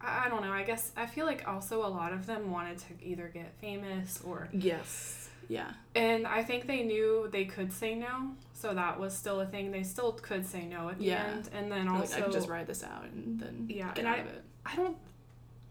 I 0.00 0.28
don't 0.28 0.42
know. 0.42 0.52
I 0.52 0.62
guess 0.62 0.92
I 0.96 1.06
feel 1.06 1.26
like 1.26 1.46
also 1.48 1.84
a 1.84 1.88
lot 1.88 2.12
of 2.12 2.26
them 2.26 2.50
wanted 2.50 2.78
to 2.78 2.86
either 3.02 3.28
get 3.32 3.54
famous 3.60 4.20
or 4.24 4.48
yes 4.52 5.28
yeah 5.48 5.70
And 5.94 6.26
I 6.26 6.42
think 6.42 6.66
they 6.66 6.82
knew 6.82 7.28
they 7.30 7.44
could 7.44 7.72
say 7.72 7.94
no, 7.94 8.32
so 8.52 8.74
that 8.74 8.98
was 9.00 9.16
still 9.16 9.40
a 9.40 9.46
thing. 9.46 9.70
They 9.70 9.84
still 9.84 10.12
could 10.12 10.44
say 10.44 10.64
no 10.66 10.88
at 10.88 10.98
the 10.98 11.04
Yeah. 11.06 11.24
end, 11.24 11.48
and 11.54 11.70
then 11.70 11.86
also 11.88 12.12
like 12.14 12.18
i 12.18 12.20
can 12.22 12.32
just 12.32 12.48
ride 12.48 12.66
this 12.66 12.82
out 12.82 13.04
and 13.04 13.38
then 13.40 13.66
Yeah, 13.68 13.88
get 13.94 13.98
and 14.00 14.06
out 14.08 14.16
I- 14.18 14.20
of 14.22 14.26
it 14.26 14.44
I 14.64 14.74
don't. 14.76 14.96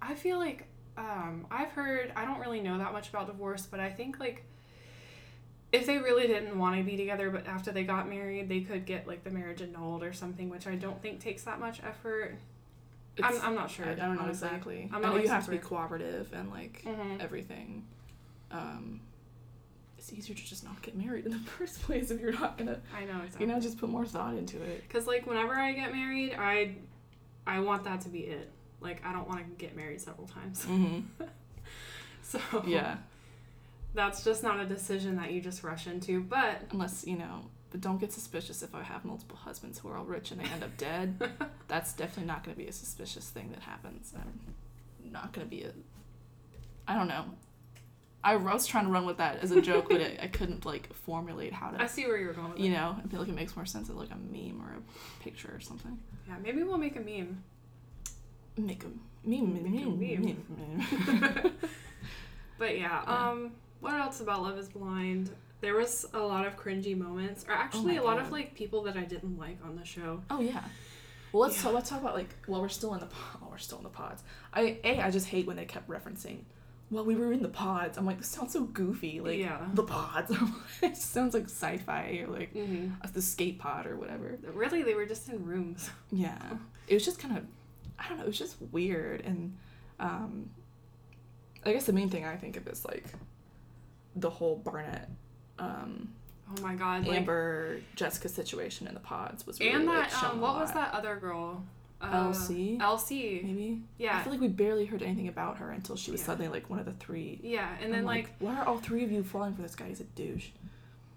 I 0.02 0.16
feel 0.16 0.38
like 0.40 0.68
um, 0.98 1.46
I've 1.52 1.72
heard. 1.72 2.14
I 2.16 2.24
don't 2.24 2.40
really 2.40 2.62
know 2.62 2.78
that 2.78 2.94
much 2.94 3.10
about 3.10 3.28
divorce, 3.28 3.66
but 3.70 3.82
I 3.82 3.90
think 3.92 4.20
like 4.20 4.44
if 5.74 5.86
they 5.86 5.98
really 5.98 6.26
didn't 6.28 6.58
want 6.58 6.78
to 6.78 6.84
be 6.84 6.96
together, 6.96 7.30
but 7.30 7.46
after 7.48 7.72
they 7.74 7.84
got 7.84 8.08
married, 8.08 8.48
they 8.48 8.62
could 8.62 8.86
get 8.86 9.06
like 9.08 9.26
the 9.26 9.30
marriage 9.32 9.62
annulled 9.62 10.04
or 10.04 10.14
something, 10.14 10.48
which 10.50 10.68
I 10.68 10.76
don't 10.76 11.02
think 11.02 11.20
takes 11.20 11.44
that 11.44 11.60
much 11.60 11.82
effort. 11.84 12.36
I'm, 13.24 13.42
I'm 13.42 13.56
not 13.56 13.72
sure. 13.72 13.86
I, 13.86 13.92
I 13.92 13.96
don't 13.96 14.16
know 14.16 14.22
honestly. 14.24 14.48
exactly 14.48 14.90
I'm 14.94 15.04
i 15.04 15.08
know 15.08 15.14
like, 15.14 15.24
you 15.24 15.30
have 15.30 15.46
to 15.46 15.52
be 15.52 15.58
cooperative 15.58 16.32
and 16.34 16.50
like 16.52 16.84
Mhm. 16.86 17.22
everything 17.22 17.86
um 18.52 19.02
it's 19.98 20.12
easier 20.14 20.36
to 20.36 20.46
just 20.46 20.64
not 20.64 20.82
get 20.82 20.96
married 20.96 21.26
in 21.26 21.32
the 21.32 21.38
first 21.58 21.82
place 21.84 22.12
if 22.12 22.20
you're 22.22 22.34
not 22.34 22.58
gonna 22.58 22.80
I 22.96 23.06
know 23.06 23.22
exactly. 23.24 23.46
you 23.48 23.52
know 23.54 23.60
just 23.60 23.78
put 23.80 23.90
more 23.90 24.06
thought 24.06 24.36
into 24.36 24.62
it 24.62 24.88
Cause 24.90 25.08
like 25.08 25.26
whenever 25.26 25.56
I 25.56 25.72
get 25.74 25.94
married, 25.94 26.36
I 26.38 26.76
I 27.48 27.60
want 27.60 27.84
that 27.86 28.02
to 28.02 28.10
be 28.10 28.20
it. 28.22 28.52
Like 28.82 29.04
I 29.06 29.14
don't 29.14 29.28
want 29.28 29.40
to 29.40 29.46
get 29.66 29.76
married 29.76 30.02
several 30.02 30.28
times. 30.28 30.66
mm-hmm. 30.70 31.24
So 32.22 32.40
yeah 32.68 32.98
that's 33.94 34.24
just 34.26 34.44
not 34.44 34.60
a 34.60 34.66
decision 34.66 35.16
that 35.16 35.32
you 35.32 35.40
just 35.42 35.64
rush 35.64 35.88
into. 35.88 36.22
But 36.22 36.64
unless 36.72 37.06
you 37.08 37.18
know 37.18 37.46
but 37.72 37.82
don't 37.82 38.00
get 38.00 38.12
suspicious 38.14 38.62
if 38.64 38.74
i 38.76 38.82
have 38.84 39.04
multiple 39.06 39.38
husbands 39.38 39.80
who 39.80 39.88
are 39.90 39.98
all 39.98 40.06
rich 40.06 40.32
and 40.32 40.40
they 40.42 40.46
end 40.50 40.64
up 40.64 40.76
dead 40.78 41.18
that's 41.68 41.94
definitely 41.94 42.26
not 42.26 42.44
going 42.44 42.56
to 42.56 42.62
be 42.62 42.68
a 42.68 42.72
suspicious 42.74 43.30
thing 43.30 43.50
that 43.52 43.62
happens 43.62 44.14
i'm 44.16 45.12
not 45.12 45.32
going 45.34 45.46
to 45.46 45.50
be 45.50 45.64
a 45.64 45.72
i 46.88 46.96
don't 46.96 47.08
know 47.08 47.26
I 48.28 48.38
was 48.38 48.66
trying 48.66 48.86
to 48.86 48.92
run 48.92 49.06
with 49.06 49.18
that 49.18 49.44
as 49.44 49.52
a 49.52 49.62
joke, 49.62 49.86
but 49.88 50.02
it, 50.02 50.20
I 50.20 50.26
couldn't 50.26 50.66
like 50.66 50.92
formulate 50.96 51.54
how 51.54 51.70
to. 51.70 51.80
I 51.80 51.86
see 51.86 52.08
where 52.08 52.18
you're 52.18 52.34
going 52.34 52.54
with 52.54 52.60
you 52.60 52.72
know. 52.72 52.96
I 52.98 53.08
feel 53.08 53.20
like 53.20 53.30
it 53.30 53.36
makes 53.36 53.56
more 53.56 53.68
sense 53.68 53.88
as 53.88 53.96
like 53.96 54.10
a 54.10 54.16
meme 54.16 54.60
or 54.64 54.72
a 54.80 55.24
picture 55.24 55.52
or 55.56 55.60
something. 55.60 56.00
Yeah, 56.28 56.34
maybe 56.42 56.64
we'll 56.64 56.80
make 56.80 56.96
a 56.96 57.02
meme. 57.02 57.44
Make 58.58 58.84
a 58.84 58.88
meme, 59.30 59.54
Make 59.54 59.76
meme, 59.76 60.00
meme. 60.00 60.46
meme, 60.50 61.22
meme. 61.22 61.52
But 62.58 62.80
yeah, 62.80 63.04
Yeah. 63.08 63.30
um, 63.30 63.52
what 63.80 63.94
else 63.94 64.22
about 64.22 64.42
Love 64.42 64.58
Is 64.58 64.70
Blind? 64.70 65.30
There 65.66 65.76
was 65.76 66.06
a 66.14 66.20
lot 66.20 66.46
of 66.46 66.56
cringy 66.58 66.96
moments, 66.98 67.44
or 67.48 67.54
actually 67.54 67.96
my 67.96 68.02
a 68.02 68.04
lot 68.04 68.18
God. 68.18 68.28
of 68.28 68.32
like 68.32 68.54
people 68.54 68.84
that 68.84 68.96
I 68.96 69.04
didn't 69.04 69.38
like 69.38 69.58
on 69.66 69.76
the 69.76 69.84
show. 69.84 70.22
Oh 70.30 70.40
yeah. 70.42 70.64
Well, 71.32 71.42
let's 71.42 71.58
Yeah. 71.58 71.64
talk, 71.64 71.74
let's 71.74 71.90
talk 71.90 72.02
about 72.02 72.14
like 72.16 72.30
while 72.46 72.62
we're 72.62 72.70
still 72.70 72.94
in 72.94 73.00
the 73.00 73.08
po- 73.08 73.40
while 73.40 73.50
we're 73.52 73.58
still 73.58 73.80
in 73.80 73.84
the 73.84 73.90
pods. 73.90 74.24
I 74.54 74.78
a 74.84 75.02
I 75.02 75.10
just 75.12 75.28
hate 75.28 75.48
when 75.48 75.56
they 75.58 75.66
kept 75.66 75.90
referencing. 75.90 76.44
Well, 76.92 77.04
we 77.04 77.16
were 77.16 77.34
in 77.34 77.42
the 77.42 77.50
pods. 77.50 77.98
I'm 77.98 78.06
like, 78.06 78.20
this 78.20 78.28
sounds 78.28 78.54
so 78.54 78.64
goofy. 78.66 79.20
Like 79.20 79.40
Yeah. 79.40 79.58
the 79.74 79.84
pods. 79.84 80.32
it 80.84 80.96
sounds 80.96 81.34
like 81.34 81.46
sci-fi 81.46 82.24
or 82.24 82.32
like 82.32 82.54
Mm-hmm. 82.54 82.92
the 83.12 83.22
skate 83.24 83.58
pod 83.58 83.88
or 83.88 83.96
whatever. 83.98 84.38
Really, 84.54 84.84
they 84.84 84.94
were 84.94 85.08
just 85.08 85.28
in 85.30 85.44
rooms. 85.44 85.90
Yeah. 86.12 86.38
It 86.88 86.94
was 86.94 87.04
just 87.04 87.18
kind 87.20 87.36
of, 87.40 87.44
I 87.98 88.08
don't 88.08 88.18
know. 88.20 88.24
It 88.26 88.28
was 88.28 88.38
just 88.38 88.58
weird 88.72 89.22
and, 89.22 89.58
um, 90.00 90.52
I 91.66 91.74
guess 91.74 91.86
the 91.86 91.94
main 91.94 92.10
thing 92.12 92.24
I 92.24 92.36
think 92.38 92.56
of 92.56 92.68
is 92.68 92.86
like, 92.86 93.06
the 94.16 94.30
whole 94.30 94.56
Barnett, 94.58 95.10
um, 95.60 96.10
Oh 96.58 96.62
my 96.62 96.76
god! 96.76 97.08
Like, 97.08 97.18
Amber 97.20 97.80
Jessica 97.96 98.30
situation 98.30 98.86
in 98.88 98.94
the 98.94 99.00
pods 99.00 99.48
was 99.48 99.60
really 99.60 99.72
and 99.74 99.88
that 99.88 100.12
shown 100.12 100.32
um, 100.32 100.42
what 100.42 100.56
was 100.56 100.72
that 100.74 100.94
other 100.94 101.16
girl? 101.16 101.64
Uh, 102.02 102.26
LC, 102.30 102.80
Elsie. 102.80 103.42
Maybe. 103.44 103.82
Yeah. 103.98 104.18
I 104.20 104.22
feel 104.22 104.32
like 104.34 104.42
we 104.42 104.48
barely 104.50 104.86
heard 104.86 105.02
anything 105.02 105.28
about 105.28 105.58
her 105.58 105.72
until 105.72 105.96
she 105.96 106.12
was 106.12 106.20
Yeah. 106.22 106.26
suddenly 106.28 106.50
like 106.50 106.70
one 106.70 106.78
of 106.78 106.86
the 106.86 106.92
three. 106.94 107.40
Yeah, 107.42 107.70
and 107.82 107.92
then 107.92 108.04
like 108.06 108.30
why 108.40 108.56
are 108.58 108.66
all 108.66 108.78
three 108.78 109.04
of 109.04 109.12
you 109.12 109.24
falling 109.24 109.56
for 109.56 109.62
this 109.64 109.76
guy? 109.76 109.88
He's 109.88 110.02
a 110.02 110.04
douche. 110.04 110.50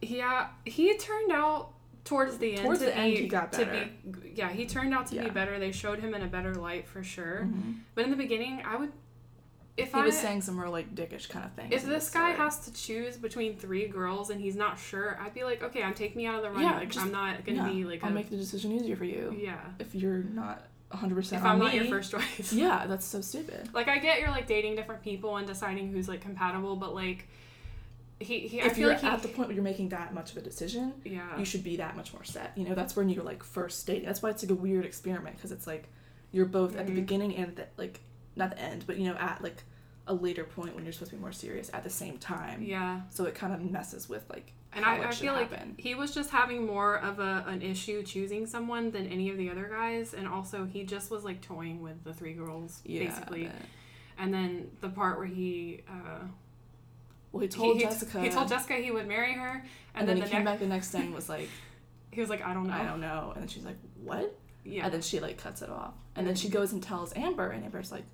Yeah, 0.01 0.47
he 0.65 0.97
turned 0.97 1.33
out 1.33 1.73
towards 2.05 2.39
the 2.39 2.55
end 2.55 2.63
Towards 2.63 2.79
to 2.79 2.87
the 2.87 2.93
be, 2.93 2.97
end, 2.97 3.13
he 3.19 3.29
got 3.29 3.53
to 3.53 3.67
better. 3.67 3.89
be 4.13 4.31
yeah 4.35 4.49
he 4.49 4.65
turned 4.65 4.95
out 4.95 5.09
to 5.09 5.21
be 5.23 5.29
better 5.29 5.59
they 5.59 5.73
showed 5.73 5.99
him 5.99 6.15
in 6.15 6.23
a 6.23 6.27
better 6.27 6.55
light 6.55 6.89
for 6.89 7.03
sure 7.03 7.43
Mhm. 7.53 7.81
but 7.95 8.05
in 8.05 8.11
the 8.11 8.17
beginning 8.17 8.63
i 8.65 8.77
would 8.77 8.93
if 9.79 9.93
he 9.93 9.99
i 10.01 10.05
was 10.05 10.17
saying 10.19 10.43
some 10.43 10.59
real 10.61 10.71
like 10.71 10.95
dickish 10.95 11.29
kind 11.29 11.45
of 11.45 11.53
thing. 11.53 11.71
if 11.73 11.85
this 11.85 12.11
guy 12.11 12.31
has 12.31 12.59
to 12.61 12.73
choose 12.73 13.17
between 13.17 13.57
three 13.57 13.87
girls 13.87 14.31
and 14.31 14.41
he's 14.41 14.57
not 14.57 14.79
sure 14.79 15.19
i'd 15.23 15.33
be 15.35 15.45
like 15.45 15.63
okay 15.63 15.83
i'm 15.83 15.95
take 15.95 16.15
me 16.17 16.27
out 16.27 16.35
of 16.37 16.43
the 16.43 16.51
running 16.51 16.65
Yeah, 16.69 16.77
like 16.79 16.91
just- 16.91 17.05
i'm 17.05 17.13
not 17.13 17.45
gonna 17.45 17.59
yeah, 17.59 17.69
be 17.73 17.85
like 17.85 18.03
I'll 18.05 18.11
a, 18.11 18.15
make 18.15 18.29
the 18.31 18.37
decision 18.37 18.73
easier 18.73 18.97
for 18.97 19.05
you. 19.05 19.35
yeah 19.41 19.59
If 19.79 19.95
you're 19.95 20.19
not 20.25 20.63
100 20.91 21.15
percent 21.15 21.41
if 21.43 21.47
on 21.47 21.53
i'm 21.53 21.59
me, 21.59 21.65
not 21.67 21.75
your 21.75 21.85
first 21.87 22.11
choice 22.11 22.53
yeah, 22.53 22.87
that's 22.87 23.07
so 23.07 23.21
stupid. 23.21 23.69
like 23.75 23.89
i 23.89 23.99
get 23.99 24.21
you're 24.21 24.31
like 24.31 24.47
dating 24.47 24.75
different 24.77 25.03
people 25.03 25.37
and 25.37 25.47
deciding 25.47 25.93
who's 25.93 26.09
like 26.09 26.21
compatible 26.21 26.77
but 26.77 26.95
like 26.95 27.29
he, 28.21 28.41
he 28.49 28.61
I 28.61 28.67
If 28.67 28.73
feel 28.73 28.81
you're 28.87 28.91
like 28.95 29.01
he, 29.01 29.07
at 29.07 29.23
the 29.23 29.29
point 29.29 29.47
where 29.49 29.55
you're 29.55 29.63
making 29.63 29.91
that 29.91 30.13
much 30.13 30.33
of 30.33 30.39
a 30.39 30.41
decision, 30.41 30.93
yeah 31.05 31.39
you 31.39 31.45
should 31.45 31.63
be 31.63 31.77
that 31.77 31.95
much 31.97 32.13
more 32.13 32.25
set. 32.25 32.51
You 32.57 32.65
know, 32.69 32.75
that's 32.75 32.97
when 32.97 33.09
you're 33.09 33.23
like 33.23 33.45
first 33.45 33.87
dating. 33.87 34.07
That's 34.07 34.23
why 34.23 34.31
it's 34.31 34.43
like 34.43 34.51
a 34.51 34.57
weird 34.57 34.85
experiment 34.85 35.37
because 35.37 35.53
it's 35.53 35.69
like 35.69 35.85
you're 36.33 36.45
both 36.47 36.75
at 36.77 36.87
the 36.87 36.93
Mhm. 36.93 36.97
beginning 36.97 37.37
and 37.37 37.55
the, 37.55 37.67
like 37.77 38.01
not 38.39 38.51
the 38.51 38.61
end, 38.61 38.85
but 38.87 38.97
you 38.99 39.09
know 39.09 39.17
at 39.19 39.43
like 39.43 39.63
a 40.07 40.15
later 40.15 40.45
point 40.45 40.75
when 40.75 40.85
you're 40.85 40.93
supposed 40.93 41.11
to 41.11 41.17
be 41.17 41.21
more 41.21 41.33
serious 41.33 41.71
at 41.75 41.85
the 41.85 41.91
same 41.91 42.17
time. 42.19 42.63
yeah 42.63 43.03
So 43.11 43.25
it 43.27 43.35
kind 43.35 43.53
of 43.53 43.61
messes 43.71 44.09
with 44.09 44.25
like 44.31 44.53
and 44.73 44.85
I, 44.85 45.09
I 45.09 45.11
feel 45.13 45.33
like 45.33 45.51
he 45.81 45.95
was 45.95 46.15
just 46.15 46.31
having 46.31 46.67
more 46.67 46.97
of 46.99 47.19
a 47.21 47.45
an 47.47 47.63
issue 47.63 48.03
choosing 48.03 48.47
someone 48.47 48.91
than 48.91 49.07
any 49.07 49.31
of 49.31 49.37
the 49.37 49.51
other 49.51 49.65
guys 49.65 50.15
and 50.15 50.27
also 50.27 50.65
he 50.65 50.85
just 50.85 51.11
was 51.11 51.25
like 51.25 51.41
toying 51.43 51.83
with 51.83 52.05
the 52.05 52.13
three 52.15 52.33
girls 52.33 52.81
yeah, 52.85 53.05
basically 53.05 53.51
and 54.19 54.33
then 54.33 54.71
the 54.81 54.89
part 54.89 55.19
where 55.19 55.27
he 55.27 55.83
uh 55.89 56.25
Well, 57.33 57.43
he 57.43 57.49
told 57.49 57.77
he, 57.77 57.83
Jessica. 57.83 58.21
he 58.21 58.31
told 58.31 58.49
Jessica 58.49 58.75
he 58.75 58.91
would 58.91 59.07
marry 59.07 59.35
her 59.35 59.51
and, 59.51 59.63
and, 59.95 60.09
then, 60.09 60.17
then, 60.17 60.21
the 60.21 60.25
he 60.27 60.33
came 60.33 60.45
next 60.45 60.53
back 60.53 60.61
the 60.61 60.75
next 60.75 60.91
day 60.93 61.01
and 61.01 61.15
was 61.15 61.29
like, 61.29 61.49
he 62.11 62.21
was 62.21 62.31
like 62.31 62.43
I 62.43 62.55
don't 62.55 62.67
know 62.67 62.75
I 62.75 62.85
don't 62.85 63.01
know. 63.01 63.33
And 63.35 63.43
then 63.43 63.49
she's 63.49 63.65
like, 63.65 63.79
what? 64.03 64.35
yeah 64.65 64.85
And 64.85 64.95
then 64.95 65.03
she 65.03 65.21
like 65.21 65.37
cuts 65.39 65.61
it 65.61 65.71
off. 65.71 65.95
And 66.17 66.27
then 66.27 66.35
she 66.35 66.49
goes 66.49 66.73
and 66.73 66.83
tells 66.83 67.15
Amber, 67.17 67.51
and 67.51 67.65
Amber's 67.65 67.93
like, 67.93 68.05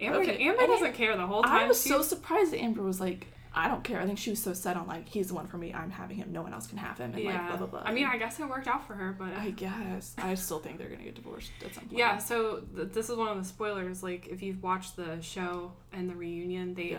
Amber, 0.00 0.18
okay, 0.20 0.38
Amber 0.44 0.66
doesn't 0.66 0.94
care 0.94 1.16
the 1.16 1.26
whole 1.26 1.42
time 1.42 1.52
I 1.52 1.68
was 1.68 1.82
She- 1.82 1.88
so 1.88 2.02
surprised 2.02 2.52
that 2.52 2.58
Amber 2.60 2.82
was 2.82 3.00
like, 3.00 3.28
I 3.56 3.68
don't 3.68 3.84
care. 3.84 4.00
I 4.00 4.04
think 4.06 4.18
she 4.18 4.30
was 4.30 4.42
so 4.42 4.52
set 4.52 4.76
on 4.76 4.88
like 4.88 5.08
he's 5.08 5.28
the 5.28 5.34
one 5.34 5.46
for 5.46 5.58
me. 5.58 5.72
I'm 5.72 5.90
having 5.90 6.16
him. 6.16 6.32
No 6.32 6.42
one 6.42 6.52
else 6.52 6.66
can 6.66 6.76
have 6.78 6.98
him. 6.98 7.12
And 7.14 7.22
yeah 7.22 7.30
like 7.38 7.48
blah 7.50 7.56
blah 7.58 7.66
blah. 7.66 7.82
I 7.88 7.92
mean 7.92 8.06
I 8.06 8.16
guess 8.18 8.40
it 8.40 8.48
worked 8.48 8.66
out 8.66 8.84
for 8.84 8.94
her 8.94 9.14
but 9.16 9.32
I 9.36 9.50
guess 9.50 10.12
I 10.18 10.34
still 10.34 10.58
think 10.58 10.78
they're 10.78 10.88
gonna 10.88 11.04
get 11.04 11.14
divorced 11.14 11.52
at 11.64 11.72
some 11.72 11.84
point. 11.84 11.96
Yeah, 11.98 12.18
so 12.18 12.62
th- 12.74 12.88
this 12.92 13.08
is 13.10 13.16
one 13.16 13.28
of 13.28 13.38
the 13.38 13.44
spoilers. 13.44 14.02
Like, 14.02 14.26
if 14.26 14.42
you've 14.42 14.60
watched 14.60 14.96
the 14.96 15.20
show 15.20 15.72
and 15.92 16.10
the 16.10 16.16
reunion, 16.16 16.74
they. 16.74 16.90
Yeah. 16.92 16.98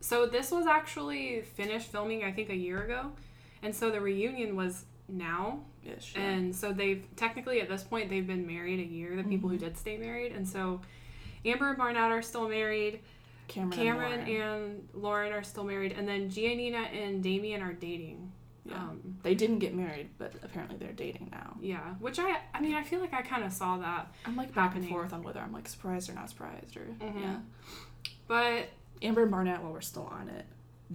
So 0.00 0.26
this 0.26 0.52
was 0.52 0.66
actually 0.66 1.42
finished 1.42 1.90
filming, 1.90 2.22
I 2.22 2.30
think, 2.30 2.50
a 2.50 2.56
year 2.56 2.82
ago, 2.84 3.10
and 3.62 3.74
so 3.74 3.90
the 3.90 4.00
reunion 4.00 4.54
was 4.54 4.84
now, 5.08 5.58
Ish. 5.84 6.14
and 6.16 6.54
so 6.54 6.72
they've 6.72 7.04
technically 7.16 7.60
at 7.60 7.68
this 7.68 7.82
point 7.82 8.08
they've 8.10 8.26
been 8.26 8.46
married 8.46 8.78
a 8.78 8.86
year. 8.86 9.16
The 9.16 9.24
people 9.24 9.48
who 9.50 9.56
Mhm. 9.56 9.60
did 9.60 9.76
stay 9.76 9.96
married, 9.98 10.30
and 10.32 10.48
so 10.48 10.80
Amber 11.44 11.68
and 11.70 11.78
Barnett 11.78 12.10
are 12.10 12.22
still 12.22 12.48
married. 12.48 13.00
Cameron. 13.48 13.72
Cameron 13.72 14.12
and 14.12 14.28
Lauren. 14.28 14.52
and 14.52 14.88
Lauren 14.94 15.32
are 15.32 15.42
still 15.42 15.64
married, 15.64 15.92
and 15.92 16.06
then 16.06 16.28
Giannina 16.30 16.86
and 16.94 17.22
Damian 17.22 17.62
are 17.62 17.72
dating. 17.72 18.30
Yeah. 18.64 18.74
Um, 18.76 19.16
they 19.22 19.34
didn't 19.34 19.58
get 19.58 19.74
married, 19.74 20.10
but 20.18 20.34
apparently 20.44 20.76
they're 20.76 20.92
dating 20.92 21.30
now. 21.32 21.56
yeah, 21.60 21.94
which 21.98 22.18
I, 22.18 22.36
I 22.54 22.60
mean, 22.60 22.74
I 22.76 22.84
feel 22.84 23.00
like 23.00 23.12
I 23.14 23.22
kind 23.22 23.42
of 23.42 23.52
saw 23.52 23.78
that, 23.78 24.12
I'm 24.26 24.36
like 24.36 24.54
back 24.54 24.76
and 24.76 24.86
forth 24.88 25.12
on 25.12 25.22
whether 25.22 25.40
I'm 25.40 25.52
like 25.52 25.66
surprised 25.66 26.08
or 26.10 26.12
not 26.12 26.28
surprised 26.30 26.76
or 26.76 26.82
Mhm. 27.00 27.20
yeah. 27.20 27.36
but 28.28 28.68
Amber 29.02 29.22
and 29.22 29.30
Barnett, 29.30 29.62
while 29.62 29.72
we're 29.72 29.80
still 29.80 30.04
on 30.06 30.28
it, 30.28 30.44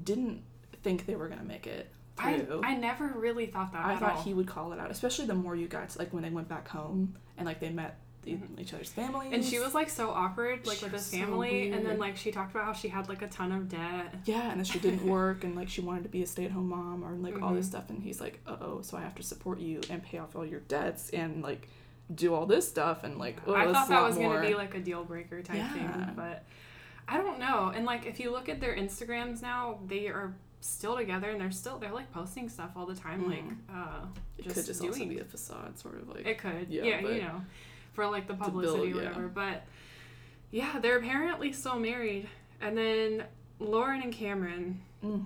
didn't 0.02 0.44
think 0.84 1.06
they 1.08 1.16
were 1.16 1.28
gonna 1.28 1.44
make 1.44 1.66
it 1.68 1.92
I, 2.18 2.40
through. 2.40 2.62
I 2.64 2.75
never 2.78 3.08
really 3.08 3.48
thought 3.48 3.74
that. 3.74 3.84
I 3.86 3.98
thought 3.98 4.14
all. 4.18 4.22
he 4.22 4.34
would 4.34 4.48
call 4.48 4.72
it 4.72 4.80
out, 4.80 4.92
especially 4.92 5.25
the 5.25 5.34
more 5.36 5.56
you 5.56 5.68
got 5.68 5.90
to, 5.90 6.00
like 6.00 6.14
when 6.14 6.24
they 6.24 6.30
went 6.30 6.48
back 6.48 6.68
home 6.70 7.16
and 7.38 7.46
like 7.46 7.60
they 7.60 7.72
met 7.72 8.00
the, 8.25 8.38
each 8.62 8.74
other's 8.74 8.89
families. 8.89 9.29
And 9.32 9.44
she 9.46 9.60
was 9.60 9.74
like 9.74 9.89
so 9.89 10.10
awkward, 10.10 10.65
like 10.67 10.77
She 10.79 10.86
with 10.86 10.94
his 10.94 11.05
so 11.05 11.17
family, 11.17 11.72
and 11.72 11.86
then 11.86 11.98
like 11.98 12.17
she 12.17 12.32
talked 12.32 12.51
about 12.51 12.65
how 12.65 12.74
she 12.74 12.88
had 12.89 13.08
like 13.10 13.22
a 13.22 13.27
ton 13.27 13.51
of 13.51 13.70
debt. 13.70 14.13
yeah, 14.25 14.50
and 14.50 14.58
then 14.60 14.65
she 14.65 14.79
didn't 14.79 15.05
work 15.17 15.44
and 15.44 15.55
like 15.55 15.70
she 15.70 15.82
wanted 15.82 16.03
to 16.03 16.10
be 16.10 16.22
a 16.24 16.27
stay 16.27 16.46
at 16.46 16.51
home 16.51 16.70
mom 16.70 17.03
or 17.03 17.13
like 17.15 17.41
all 17.41 17.53
this 17.53 17.65
Mhm. 17.67 17.70
stuff, 17.70 17.89
and 17.89 18.03
he's 18.03 18.20
like, 18.20 18.39
uh 18.48 18.58
oh, 18.62 18.82
so 18.82 18.98
I 18.98 19.01
have 19.01 19.15
to 19.15 19.24
support 19.24 19.60
you 19.60 19.82
and 19.89 20.03
pay 20.03 20.17
off 20.17 20.36
all 20.36 20.46
your 20.46 20.62
debts 20.62 21.10
and 21.12 21.41
like 21.44 21.67
do 22.13 22.34
all 22.36 22.46
this 22.46 22.67
stuff 22.67 23.03
and 23.03 23.17
like 23.17 23.38
oh, 23.48 23.55
I 23.55 23.72
thought 23.72 23.89
that 23.89 24.03
was 24.03 24.17
more. 24.17 24.36
gonna 24.36 24.48
be 24.48 24.53
like 24.55 24.75
a 24.75 24.79
deal 24.79 25.03
breaker 25.03 25.41
type 25.41 25.58
Yeah. 25.58 25.74
thing, 25.74 26.13
but 26.15 26.44
I 27.08 27.17
don't 27.17 27.39
know. 27.39 27.72
And 27.75 27.86
like 27.86 28.05
if 28.05 28.20
you 28.20 28.32
look 28.32 28.50
at 28.50 28.60
their 28.60 28.75
Instagrams 28.75 29.41
now, 29.41 29.79
they 29.88 30.08
are 30.08 30.34
still 30.62 30.96
together 30.98 31.29
and 31.29 31.39
they're 31.39 31.51
still 31.51 31.77
they're 31.77 31.91
like 31.94 32.12
posting 32.12 32.50
stuff 32.50 32.72
all 32.75 32.88
the 32.88 32.96
time, 32.96 33.24
Mhm. 33.24 33.29
like 33.29 33.44
uh, 33.72 34.05
it 34.38 34.44
just 34.44 34.55
could 34.55 34.65
just 34.65 34.82
also 34.82 34.94
doing- 34.96 35.10
be 35.10 35.20
a 35.20 35.24
facade, 35.24 35.77
sort 35.77 36.01
of 36.01 36.10
like 36.10 36.25
it 36.25 36.38
could, 36.39 36.67
Yeah, 36.70 36.84
yeah, 36.84 37.00
you 37.01 37.22
know, 37.22 37.41
for 37.96 38.06
like 38.08 38.28
the 38.28 38.34
to 38.34 38.40
build, 38.40 38.54
publicity 38.54 38.84
or 38.94 38.96
yeah. 39.02 39.10
whatever. 39.10 39.28
But 39.28 39.64
yeah, 40.52 40.80
they're 40.80 40.98
apparently 40.98 41.52
still 41.52 41.80
married, 41.80 42.28
and 42.62 42.78
then 42.78 43.24
Lauren 43.60 44.02
and 44.02 44.14
Cameron. 44.14 44.82
mm, 45.04 45.25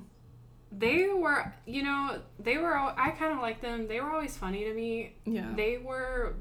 They 0.72 1.08
were, 1.10 1.52
you 1.66 1.84
know, 1.84 2.20
they 2.40 2.58
were. 2.58 2.76
I 2.76 3.12
kind 3.12 3.34
of 3.34 3.40
like 3.40 3.62
them. 3.62 3.88
They 3.88 4.00
were 4.00 4.10
always 4.12 4.38
funny 4.38 4.64
to 4.66 4.74
me. 4.74 5.16
yeah, 5.26 5.52
They 5.56 5.78
were 5.78 6.34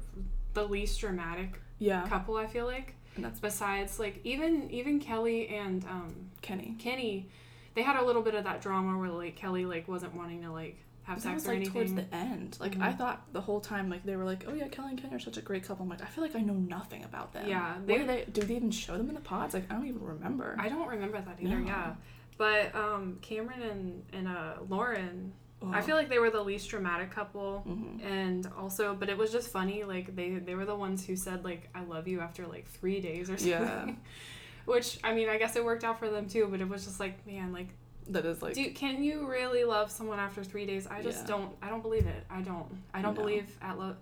the 0.53 0.63
least 0.63 0.99
dramatic 0.99 1.59
yeah, 1.79 2.07
couple. 2.07 2.37
I 2.37 2.47
feel 2.47 2.65
like. 2.65 2.95
and 3.15 3.25
that's 3.25 3.39
Besides, 3.39 3.99
like 3.99 4.19
even 4.23 4.69
even 4.71 4.99
Kelly 4.99 5.47
and 5.49 5.83
um, 5.85 6.13
Kenny. 6.41 6.75
Kenny, 6.79 7.27
they 7.75 7.81
had 7.81 7.95
a 8.01 8.05
little 8.05 8.21
bit 8.21 8.35
of 8.35 8.43
that 8.45 8.61
drama 8.61 8.97
where 8.97 9.09
like 9.09 9.35
Kelly 9.35 9.65
like 9.65 9.87
wasn't 9.87 10.15
wanting 10.15 10.41
to 10.43 10.51
like 10.51 10.77
have 11.09 11.21
sex 11.21 11.33
was 11.35 11.45
or 11.45 11.49
like 11.49 11.55
anything. 11.57 11.73
towards 11.73 11.93
the 11.93 12.15
end. 12.15 12.57
Like 12.59 12.75
Mhm. 12.75 12.81
I 12.83 12.91
thought 12.93 13.23
the 13.33 13.41
whole 13.41 13.59
time, 13.59 13.89
like 13.89 14.03
they 14.03 14.15
were 14.15 14.23
like, 14.25 14.45
"Oh 14.47 14.53
yeah, 14.53 14.67
Kelly 14.67 14.91
and 14.91 15.01
Kenny 15.01 15.15
are 15.15 15.19
such 15.19 15.37
a 15.37 15.41
great 15.41 15.63
couple." 15.63 15.83
I'm 15.83 15.89
like, 15.89 16.01
I 16.01 16.05
feel 16.05 16.23
like 16.23 16.35
I 16.35 16.41
know 16.41 16.53
nothing 16.53 17.03
about 17.03 17.33
them. 17.33 17.47
Yeah, 17.47 17.75
they- 17.85 17.97
do 17.97 18.05
they? 18.05 18.25
Do 18.31 18.41
they 18.41 18.55
even 18.55 18.71
show 18.71 18.97
them 18.97 19.09
in 19.09 19.15
the 19.15 19.21
pods? 19.21 19.53
Like 19.53 19.65
I 19.71 19.73
don't 19.75 19.87
even 19.87 20.03
remember. 20.03 20.55
I 20.59 20.69
don't 20.69 20.87
remember 20.87 21.19
that 21.21 21.37
either. 21.41 21.59
No. 21.59 21.65
Yeah, 21.65 21.95
but 22.37 22.73
um, 22.75 23.17
Cameron 23.21 23.61
and 23.61 24.03
and 24.13 24.27
uh, 24.27 24.53
Lauren, 24.69 25.33
I 25.61 25.81
feel 25.81 25.95
like 25.97 26.07
they 26.09 26.19
were 26.19 26.29
the 26.29 26.41
least 26.43 26.69
dramatic 26.69 27.11
couple. 27.11 27.63
Mhm. 27.67 28.03
And 28.05 28.47
also, 28.57 28.95
but 28.95 29.09
it 29.09 29.17
was 29.17 29.31
just 29.31 29.49
funny. 29.49 29.83
Like 29.83 30.15
they 30.15 30.29
they 30.37 30.55
were 30.55 30.65
the 30.65 30.75
ones 30.75 31.05
who 31.05 31.15
said 31.15 31.43
like 31.43 31.69
"I 31.75 31.83
love 31.83 32.07
you" 32.07 32.19
after 32.21 32.45
like 32.47 32.67
three 32.67 32.99
days 33.01 33.29
or 33.29 33.37
something. 33.37 33.49
Yeah. 33.49 33.93
Which 34.65 34.99
I 35.03 35.13
mean, 35.13 35.29
I 35.29 35.37
guess 35.39 35.55
it 35.55 35.65
worked 35.65 35.83
out 35.83 35.97
for 35.99 36.09
them 36.09 36.27
too. 36.27 36.47
But 36.51 36.61
it 36.61 36.69
was 36.69 36.85
just 36.85 36.99
like, 36.99 37.25
man, 37.25 37.51
like, 37.51 37.69
That 38.09 38.25
is 38.25 38.41
like 38.41 38.55
do 38.55 38.71
can 38.71 39.03
you 39.03 39.27
really 39.27 39.63
love 39.63 39.91
someone 39.91 40.19
after 40.19 40.43
three 40.43 40.65
days? 40.65 40.87
I 40.87 41.01
just 41.01 41.21
Yeah. 41.21 41.27
don't. 41.27 41.55
I 41.61 41.69
don't 41.69 41.81
believe 41.81 42.05
it. 42.07 42.25
I 42.29 42.41
don't. 42.41 42.65
I 42.93 43.01
don't 43.01 43.13
No. 43.15 43.21
believe 43.21 43.57
at 43.61 43.77
love. 43.77 43.97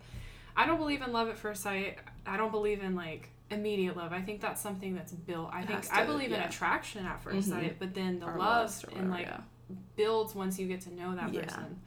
I 0.55 0.65
don't 0.65 0.77
believe 0.77 1.01
in 1.01 1.11
love 1.11 1.27
at 1.29 1.37
first 1.37 1.61
sight. 1.61 1.99
I 2.25 2.37
don't 2.37 2.51
believe 2.51 2.81
in 2.81 2.95
like 2.95 3.29
immediate 3.49 3.95
love. 3.95 4.11
I 4.13 4.21
think 4.21 4.41
that's 4.41 4.61
something 4.61 4.95
that's 4.95 5.11
built. 5.13 5.49
I 5.53 5.63
think 5.65 5.79
has 5.83 5.89
I 5.91 6.01
to, 6.01 6.07
believe 6.11 6.31
in 6.31 6.41
attraction 6.41 7.05
at 7.05 7.21
1st 7.21 7.47
Mhm. 7.47 7.51
sight, 7.51 7.75
but 7.79 7.93
then 7.93 8.19
the 8.19 8.25
or 8.27 8.37
love 8.37 8.85
and 8.95 9.09
like 9.11 9.27
yeah. 9.27 9.39
builds 9.95 10.33
once 10.35 10.57
you 10.59 10.67
get 10.67 10.81
to 10.81 10.93
know 10.93 11.15
that 11.15 11.33
Yeah. 11.33 11.43
person. 11.43 11.79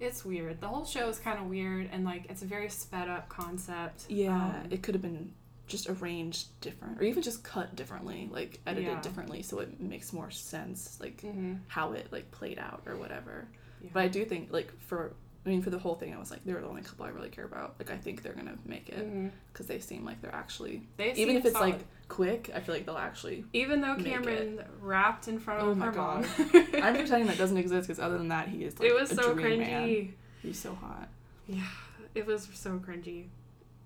It's 0.00 0.24
weird. 0.24 0.60
The 0.60 0.68
whole 0.68 0.84
show 0.84 1.08
is 1.08 1.18
kind 1.18 1.38
of 1.38 1.46
weird 1.46 1.88
and 1.92 2.04
like 2.04 2.26
it's 2.28 2.42
a 2.42 2.46
very 2.46 2.68
sped 2.68 3.08
up 3.08 3.28
concept. 3.28 4.06
Yeah, 4.08 4.34
Um, 4.34 4.66
it 4.70 4.82
could 4.82 4.94
have 4.94 5.02
been 5.02 5.32
just 5.66 5.88
arranged 5.88 6.48
different, 6.60 7.00
or 7.00 7.04
even 7.04 7.22
just 7.22 7.42
cut 7.44 7.74
differently, 7.76 8.28
like 8.32 8.60
edited 8.66 8.88
Yeah. 8.92 9.00
differently, 9.00 9.42
so 9.42 9.60
it 9.60 9.80
makes 9.80 10.12
more 10.12 10.30
sense, 10.30 10.98
like 11.00 11.22
mhm. 11.22 11.60
how 11.68 11.92
it 11.92 12.08
like 12.12 12.30
played 12.30 12.58
out 12.58 12.82
or 12.86 12.96
whatever. 12.96 13.46
Yeah. 13.82 13.90
But 13.92 14.02
I 14.04 14.08
do 14.08 14.24
think 14.24 14.52
like 14.52 14.72
for. 14.80 15.12
I 15.44 15.48
mean, 15.48 15.60
for 15.60 15.70
the 15.70 15.78
whole 15.80 15.96
thing, 15.96 16.14
I 16.14 16.18
was 16.20 16.30
like, 16.30 16.44
they're 16.44 16.60
the 16.60 16.68
only 16.68 16.82
couple 16.82 17.04
I 17.04 17.08
really 17.08 17.28
care 17.28 17.44
about. 17.44 17.74
Like, 17.80 17.90
I 17.90 17.96
think 17.96 18.22
they're 18.22 18.32
gonna 18.32 18.56
make 18.64 18.88
it 18.90 19.32
because 19.52 19.66
they 19.66 19.80
seem 19.80 20.04
like 20.04 20.22
they're 20.22 20.32
actually, 20.32 20.84
They 20.98 21.14
even 21.14 21.34
if 21.36 21.44
it's 21.44 21.54
solid. 21.54 21.70
like 21.72 21.80
quick, 22.06 22.48
I 22.54 22.60
feel 22.60 22.76
like 22.76 22.86
they'll 22.86 22.96
actually. 22.96 23.44
even 23.52 23.80
though 23.80 23.96
Cameron 23.96 24.62
rapped 24.80 25.26
in 25.26 25.40
front 25.40 25.60
Oh 25.64 25.70
of 25.70 25.78
my 25.78 25.86
her 25.86 25.90
God. 25.90 26.22
mom. 26.38 26.48
I'm 26.74 26.94
pretending 26.94 27.26
that 27.26 27.38
doesn't 27.38 27.56
exist 27.56 27.88
because 27.88 27.98
other 27.98 28.18
than 28.18 28.28
that, 28.28 28.46
he 28.50 28.62
is 28.62 28.78
like 28.78 28.88
it 28.88 28.94
was 28.94 29.10
a 29.10 29.16
so 29.16 29.34
dream 29.34 29.58
cringy. 29.58 29.58
man. 29.58 30.14
He's 30.42 30.60
so 30.60 30.76
hot. 30.76 31.08
Yeah, 31.48 31.66
it 32.14 32.24
was 32.24 32.48
so 32.54 32.78
cringy. 32.78 33.24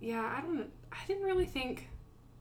Yeah, 0.01 0.21
I 0.37 0.41
don't. 0.41 0.67
I 0.93 0.99
didn't 1.07 1.25
really 1.25 1.47
think. 1.47 1.89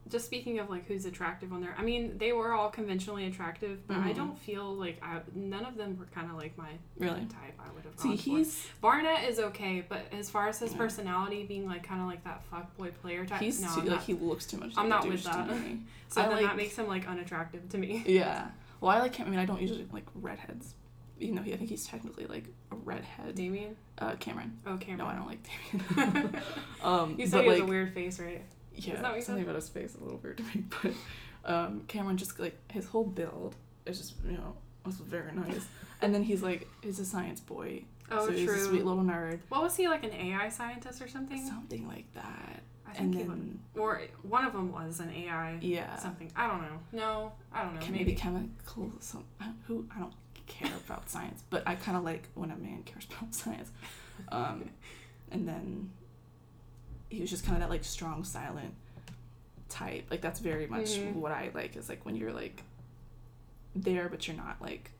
Just 0.08 0.24
speaking 0.26 0.60
of 0.60 0.70
like 0.70 0.86
who's 0.86 1.04
attractive 1.04 1.52
on 1.52 1.60
there, 1.60 1.74
I 1.76 1.82
mean 1.82 2.16
they 2.16 2.30
were 2.32 2.52
all 2.52 2.70
conventionally 2.70 3.26
attractive, 3.26 3.84
but 3.88 3.96
I 3.96 4.12
Mhm. 4.12 4.14
don't 4.16 4.38
feel 4.38 4.72
like 4.72 5.02
I 5.02 5.20
none 5.34 5.64
of 5.64 5.76
them 5.76 5.98
were 5.98 6.04
kind 6.06 6.30
of 6.30 6.36
like 6.36 6.56
my 6.56 6.70
Really. 6.96 7.26
type. 7.26 7.58
I 7.58 7.72
would 7.72 7.84
have 7.84 7.98
See, 7.98 8.08
gone 8.10 8.16
for. 8.16 8.22
he's 8.22 8.68
Barnett 8.80 9.24
is 9.28 9.40
okay, 9.40 9.84
but 9.88 10.02
as 10.12 10.30
far 10.30 10.46
as 10.46 10.60
his 10.60 10.70
Yeah. 10.70 10.78
personality 10.78 11.44
being 11.44 11.66
like 11.66 11.82
kind 11.82 12.00
of 12.00 12.06
like 12.06 12.22
that 12.22 12.44
fuck 12.44 12.76
boy 12.76 12.92
player 12.92 13.26
type, 13.26 13.40
he's 13.40 13.60
no, 13.60 13.66
too, 13.74 13.80
I'm 13.80 13.86
like 13.86 13.94
not. 13.96 14.02
he 14.04 14.14
looks 14.14 14.46
too 14.46 14.58
much. 14.58 14.74
I'm 14.76 14.88
not 14.88 15.08
with 15.08 15.24
that. 15.24 15.48
so 16.08 16.20
I 16.20 16.26
then 16.28 16.36
like- 16.36 16.46
that 16.46 16.56
makes 16.56 16.76
him 16.78 16.86
like 16.86 17.08
unattractive 17.08 17.68
to 17.70 17.76
me. 17.78 18.04
Yeah. 18.06 18.50
Well, 18.80 18.92
I 18.96 19.00
like 19.00 19.16
him. 19.16 19.26
I 19.26 19.30
mean, 19.30 19.40
I 19.40 19.44
don't 19.46 19.60
usually 19.60 19.88
like 19.90 20.04
redheads. 20.14 20.74
Even 21.18 21.36
though 21.36 21.42
he, 21.42 21.54
I 21.54 21.56
think 21.56 21.70
he's 21.70 21.86
technically 21.86 22.26
like 22.26 22.44
a 22.70 22.76
redhead. 22.76 23.34
Damian. 23.34 23.76
Uh, 23.98 24.12
Cameron. 24.16 24.58
Oh, 24.66 24.76
Cameron. 24.76 24.98
No, 24.98 25.06
I 25.06 25.14
don't 25.14 25.26
like 25.26 25.42
Damian. 26.12 26.42
um, 26.82 27.14
You 27.18 27.26
said 27.26 27.44
he 27.44 27.50
has 27.50 27.60
a 27.60 27.64
weird 27.64 27.94
face, 27.94 28.18
right? 28.20 28.42
yeah, 28.74 28.92
Isn't 28.92 29.02
that 29.02 29.12
what 29.14 29.22
something 29.24 29.44
said? 29.44 29.50
about 29.50 29.54
his 29.56 29.68
face 29.70 29.90
is 29.94 29.96
a 30.00 30.04
little 30.04 30.20
weird 30.22 30.36
to 30.38 30.42
me. 30.44 30.64
But 30.82 30.92
um, 31.52 31.82
Cameron 31.88 32.16
just 32.16 32.38
like 32.40 32.56
his 32.70 32.86
whole 32.86 33.04
build 33.04 33.54
is 33.86 33.98
just 33.98 34.14
you 34.26 34.32
know 34.36 34.54
was 34.84 34.96
very 34.96 35.32
nice. 35.32 35.64
and 36.02 36.12
then 36.14 36.22
he's 36.24 36.42
like 36.42 36.68
he's 36.82 36.98
a 36.98 37.04
science 37.04 37.40
boy. 37.40 37.84
Oh, 38.10 38.26
so 38.26 38.32
he's 38.32 38.42
a 38.50 38.52
true. 38.54 38.64
sweet 38.64 38.84
little 38.84 39.02
nerd. 39.02 39.38
What 39.48 39.62
was 39.62 39.76
he 39.76 39.88
like 39.88 40.04
an 40.04 40.12
AI 40.12 40.48
scientist 40.48 41.00
or 41.00 41.08
something? 41.08 41.44
Something 41.46 41.86
like 41.88 42.12
that. 42.14 42.62
I 42.86 42.90
And 42.98 43.12
think 43.12 43.14
he 43.14 43.28
was, 43.28 43.38
then 43.38 43.58
or 43.76 44.02
one 44.22 44.44
of 44.44 44.52
them 44.52 44.72
was 44.72 45.00
an 45.00 45.10
AI 45.12 45.58
yeah, 45.60 45.96
something. 45.96 46.30
I 46.36 46.46
don't 46.48 46.62
know. 46.62 46.78
No, 46.92 47.32
I 47.52 47.62
don't 47.64 47.74
know. 47.74 47.80
Chem- 47.80 47.92
maybe 47.94 48.14
chemical. 48.14 48.92
Some 49.00 49.24
who 49.66 49.86
I 49.94 49.98
don't 50.00 50.12
care 50.46 50.72
about 50.86 51.08
science, 51.10 51.42
but 51.50 51.62
I 51.66 51.74
kind 51.74 51.96
of 51.96 52.04
like 52.04 52.28
when 52.34 52.50
a 52.50 52.56
man 52.56 52.82
cares 52.84 53.06
about 53.10 53.34
science. 53.42 53.70
Um, 54.30 54.70
and 55.30 55.46
then 55.46 55.90
he 57.08 57.20
was 57.20 57.30
just 57.30 57.44
kind 57.44 57.56
of 57.56 57.62
that 57.62 57.70
like 57.70 57.84
strong, 57.84 58.24
silent 58.24 58.74
type. 59.68 60.06
Like 60.10 60.20
that's 60.20 60.40
very 60.40 60.66
much 60.66 60.96
Mhm. 60.96 61.14
what 61.14 61.32
I 61.32 61.50
like. 61.54 61.76
Is 61.76 61.88
like 61.88 62.04
when 62.04 62.16
you're 62.16 62.32
like 62.32 62.62
there, 63.74 64.08
but 64.08 64.26
you're 64.26 64.36
not 64.36 64.60
like 64.62 64.90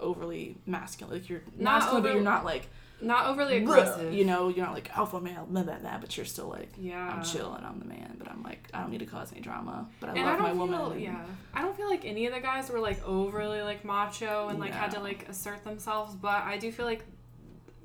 overly 0.00 0.56
masculine. 0.66 1.14
Like 1.20 1.28
you're 1.28 1.42
Not 1.56 1.80
masculine, 1.80 2.02
but 2.02 2.14
you're 2.14 2.22
not 2.22 2.44
like 2.44 2.68
Not 3.02 3.26
overly 3.26 3.56
aggressive. 3.58 4.14
You 4.14 4.24
know, 4.24 4.48
you're 4.48 4.64
not 4.64 4.74
like 4.74 4.96
alpha 4.96 5.20
male, 5.20 5.46
blah 5.50 5.62
blah 5.64 5.78
blah. 5.78 5.98
But 5.98 6.16
you're 6.16 6.24
still 6.24 6.48
like. 6.48 6.70
Yeah. 6.78 7.06
I'm 7.12 7.24
chill 7.24 7.52
and 7.54 7.66
I'm 7.66 7.78
the 7.80 7.84
man, 7.86 8.16
but 8.18 8.30
I'm 8.30 8.42
like 8.42 8.68
I 8.72 8.80
don't 8.80 8.90
need 8.90 9.00
to 9.00 9.06
cause 9.06 9.32
any 9.32 9.40
drama. 9.40 9.88
But 10.00 10.10
I 10.10 10.12
and 10.14 10.24
love 10.24 10.38
I 10.38 10.42
my 10.42 10.48
feel, 10.50 10.58
woman. 10.58 11.00
yeah, 11.00 11.24
I 11.52 11.62
don't 11.62 11.76
feel 11.76 11.88
like 11.88 12.04
any 12.04 12.26
of 12.26 12.32
the 12.34 12.40
guys 12.40 12.70
were 12.70 12.80
like 12.80 13.04
overly 13.06 13.62
like 13.62 13.84
macho 13.84 14.48
and 14.48 14.58
like 14.60 14.72
had 14.72 14.92
to 14.92 15.00
like 15.00 15.28
assert 15.28 15.64
themselves. 15.64 16.14
But 16.14 16.44
I 16.44 16.58
do 16.58 16.70
feel 16.70 16.86
like 16.86 17.04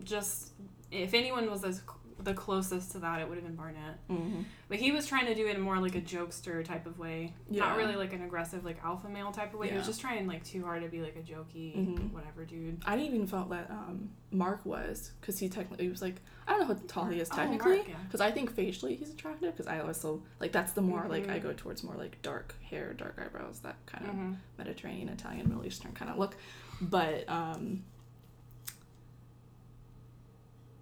just 0.03 0.51
if 0.91 1.13
anyone 1.13 1.50
was 1.50 1.63
as 1.63 1.81
the 2.19 2.33
closest 2.33 2.91
to 2.93 3.00
that, 3.00 3.21
it 3.21 3.27
would 3.29 3.36
have 3.38 3.45
been 3.45 3.55
Barnett. 3.55 4.07
Mhm. 4.09 4.43
But 4.69 4.77
he 4.79 4.91
was 4.91 5.05
trying 5.05 5.27
to 5.27 5.36
do 5.36 5.47
it 5.47 5.55
in 5.55 5.62
more 5.62 5.79
like 5.79 5.95
a 5.95 6.01
jokester 6.01 6.63
type 6.65 6.86
of 6.86 6.97
way, 7.00 7.33
Yeah. 7.50 7.62
not 7.65 7.77
really 7.77 7.95
like 7.95 8.12
an 8.13 8.24
aggressive 8.24 8.65
like 8.65 8.83
alpha 8.83 9.07
male 9.07 9.31
type 9.31 9.53
of 9.53 9.59
way. 9.59 9.69
He 9.69 9.77
was 9.77 9.86
just 9.86 10.01
trying 10.01 10.27
like 10.27 10.43
too 10.43 10.63
hard 10.63 10.81
to 10.83 10.89
be 10.89 11.01
like 11.01 11.15
a 11.15 11.21
jokey 11.21 11.75
Mhm. 11.75 12.12
whatever 12.12 12.43
dude. 12.45 12.81
I 12.86 12.95
didn't 12.97 13.13
even 13.15 13.27
felt 13.27 13.50
that 13.50 13.69
um, 13.69 14.09
Mark 14.31 14.65
was 14.65 15.12
because 15.21 15.38
he 15.39 15.47
technically 15.50 15.86
he 15.86 15.91
was 15.91 16.01
like 16.01 16.21
I 16.47 16.51
don't 16.51 16.62
know 16.62 16.74
how 16.74 16.79
tall 16.88 17.05
he 17.05 17.19
is 17.19 17.29
Oh, 17.31 17.36
technically 17.36 17.75
Mark, 17.77 17.88
yeah. 17.89 17.95
because 18.05 18.21
I 18.21 18.31
think 18.31 18.51
facially 18.51 18.95
he's 18.95 19.09
attractive 19.12 19.51
because 19.55 19.67
I 19.67 19.79
also 19.79 20.24
like 20.39 20.51
that's 20.51 20.71
the 20.71 20.81
more 20.81 21.05
like 21.07 21.29
I 21.29 21.39
Mhm. 21.39 21.43
go 21.43 21.53
towards 21.53 21.83
more 21.83 21.95
like 21.95 22.21
dark 22.21 22.55
hair, 22.63 22.93
dark 22.93 23.19
eyebrows, 23.24 23.59
that 23.59 23.75
kind 23.86 24.05
of 24.07 24.15
Mhm. 24.15 24.36
Mediterranean, 24.57 25.09
Italian, 25.09 25.47
Middle 25.50 25.65
Eastern 25.65 25.91
kind 25.93 26.09
of 26.09 26.17
look. 26.17 26.36
But 26.81 27.27
um, 27.29 27.83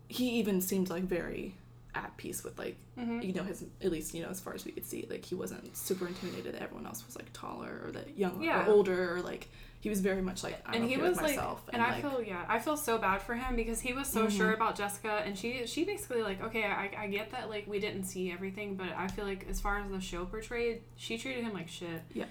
he 0.07 0.31
even 0.39 0.61
seemed 0.61 0.89
like 0.89 1.03
very 1.03 1.55
at 1.93 2.15
peace 2.17 2.43
with 2.43 2.57
like 2.59 2.75
Mhm. 2.99 3.23
you 3.25 3.33
know 3.33 3.43
his 3.43 3.63
at 3.81 3.89
least 3.89 4.13
you 4.13 4.21
know 4.21 4.29
as 4.29 4.41
far 4.41 4.53
as 4.53 4.65
we 4.65 4.71
could 4.73 4.85
see 4.85 5.07
like 5.09 5.23
he 5.23 5.33
wasn't 5.35 5.75
super 5.77 6.05
intimidated 6.07 6.53
that 6.53 6.61
everyone 6.61 6.85
else 6.85 7.05
was 7.05 7.15
like 7.15 7.31
taller 7.31 7.81
or 7.85 7.91
that 7.91 8.17
young 8.17 8.41
Yeah. 8.43 8.65
or 8.67 8.71
older 8.71 9.15
or 9.15 9.21
like 9.21 9.47
he 9.79 9.87
was 9.89 10.01
very 10.01 10.21
much 10.21 10.43
like 10.43 10.61
I'm 10.65 10.73
and 10.73 10.83
okay 10.85 10.93
he 10.95 10.99
with 10.99 11.09
was 11.09 11.17
like, 11.17 11.27
myself 11.37 11.63
and, 11.71 11.81
I 11.81 12.01
feel 12.01 12.21
yeah, 12.21 12.43
I 12.49 12.59
feel 12.59 12.75
so 12.75 12.97
bad 12.97 13.21
for 13.21 13.35
him 13.35 13.55
because 13.55 13.79
he 13.79 13.93
was 13.93 14.07
so 14.07 14.25
Mhm. 14.27 14.31
sure 14.37 14.51
about 14.53 14.75
Jessica, 14.75 15.21
and 15.25 15.37
she 15.37 15.65
she 15.67 15.83
basically 15.85 16.21
like, 16.23 16.41
okay, 16.43 16.63
I, 16.65 16.91
I 16.97 17.07
get 17.07 17.31
that 17.31 17.49
like 17.49 17.65
we 17.67 17.79
didn't 17.79 18.03
see 18.05 18.31
everything, 18.31 18.75
but 18.75 18.89
I 18.97 19.07
feel 19.07 19.25
like 19.25 19.45
as 19.49 19.61
far 19.61 19.77
as 19.79 19.89
the 19.91 20.01
show 20.01 20.25
portrayed, 20.25 20.81
she 20.97 21.17
treated 21.17 21.43
him 21.43 21.53
like 21.53 21.69
shit. 21.69 22.01
Yeah. 22.13 22.25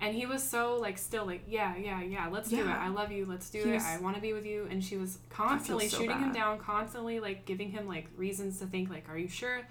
And 0.00 0.14
he 0.14 0.26
was 0.26 0.48
so 0.48 0.76
like 0.76 0.96
still 0.98 1.26
like 1.26 1.42
yeah 1.48 1.76
yeah 1.76 2.00
yeah 2.02 2.28
let's 2.30 2.48
do 2.50 2.60
it. 2.60 2.66
I 2.66 2.88
love 2.88 3.10
you. 3.10 3.26
Let's 3.26 3.50
do 3.50 3.62
He 3.62 3.70
it. 3.70 3.74
was- 3.74 3.84
I 3.84 3.98
want 3.98 4.14
to 4.16 4.22
be 4.22 4.32
with 4.32 4.46
you. 4.46 4.66
And 4.70 4.82
she 4.82 4.96
was 4.96 5.18
constantly 5.28 5.88
so 5.88 5.98
shooting 5.98 6.18
him 6.18 6.32
down 6.32 6.58
constantly 6.58 7.18
like 7.20 7.44
giving 7.46 7.70
him 7.70 7.88
like 7.88 8.06
reasons 8.16 8.58
to 8.60 8.66
think 8.66 8.90
like 8.90 9.08
are 9.08 9.18
you 9.18 9.28
sure? 9.28 9.62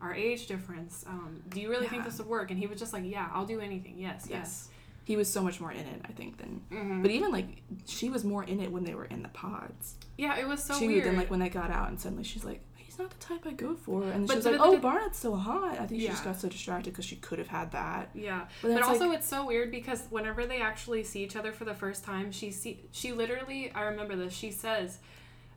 Our 0.00 0.14
age 0.14 0.46
difference 0.46 1.04
um, 1.06 1.42
do 1.50 1.60
you 1.60 1.68
really 1.70 1.88
think 1.88 2.04
this 2.04 2.18
would 2.18 2.26
work? 2.26 2.50
And 2.50 2.58
he 2.58 2.66
was 2.66 2.78
just 2.78 2.92
like 2.92 3.02
yeah 3.04 3.28
I'll 3.32 3.46
do 3.46 3.60
anything. 3.60 3.94
Yes 3.98 4.26
yes, 4.30 4.68
He 5.04 5.16
was 5.16 5.30
so 5.30 5.42
much 5.42 5.60
more 5.60 5.72
in 5.72 5.78
it, 5.86 6.00
I 6.04 6.12
think, 6.12 6.38
than. 6.38 6.62
Mhm. 6.70 7.02
But 7.02 7.10
even 7.10 7.30
like 7.30 7.62
she 7.86 8.08
was 8.10 8.24
more 8.24 8.44
in 8.44 8.60
it 8.60 8.72
when 8.72 8.84
they 8.84 8.94
were 8.94 9.04
in 9.06 9.22
the 9.22 9.28
pods. 9.30 9.96
yeah 10.18 10.36
it 10.38 10.46
was 10.48 10.62
so 10.64 10.78
she 10.78 10.86
weird. 10.88 11.04
then 11.04 11.16
like 11.16 11.30
when 11.30 11.40
they 11.40 11.48
got 11.50 11.70
out 11.70 11.88
and 11.90 12.00
suddenly 12.00 12.24
she's 12.24 12.44
like, 12.44 12.60
he's 12.96 13.02
not 13.02 13.10
the 13.18 13.24
type 13.26 13.46
I 13.46 13.52
go 13.52 13.74
for, 13.74 14.02
and 14.04 14.26
But 14.26 14.34
she 14.34 14.36
was 14.38 14.46
like, 14.46 14.60
oh 14.60 14.78
Barnett's 14.78 15.18
so 15.18 15.34
hot. 15.34 15.78
I 15.80 15.86
think 15.86 16.00
she 16.00 16.08
just 16.08 16.24
got 16.24 16.40
so 16.40 16.48
distracted 16.48 16.90
because 16.92 17.04
she 17.04 17.16
could 17.16 17.38
have 17.38 17.48
had 17.48 17.72
that. 17.72 18.10
Yeah, 18.14 18.46
But, 18.62 18.68
but, 18.68 18.74
that's, 18.74 18.88
also 18.88 19.08
like, 19.08 19.18
it's 19.18 19.28
so 19.28 19.46
weird 19.46 19.70
because 19.70 20.04
whenever 20.10 20.46
they 20.46 20.60
actually 20.60 21.04
see 21.04 21.22
each 21.22 21.36
other 21.36 21.52
for 21.52 21.64
the 21.64 21.74
first 21.74 22.04
time, 22.04 22.32
she 22.32 22.50
see 22.50 22.80
she 22.92 23.12
literally 23.12 23.70
I 23.74 23.82
remember 23.82 24.16
this. 24.16 24.32
She 24.32 24.50
says, 24.50 24.98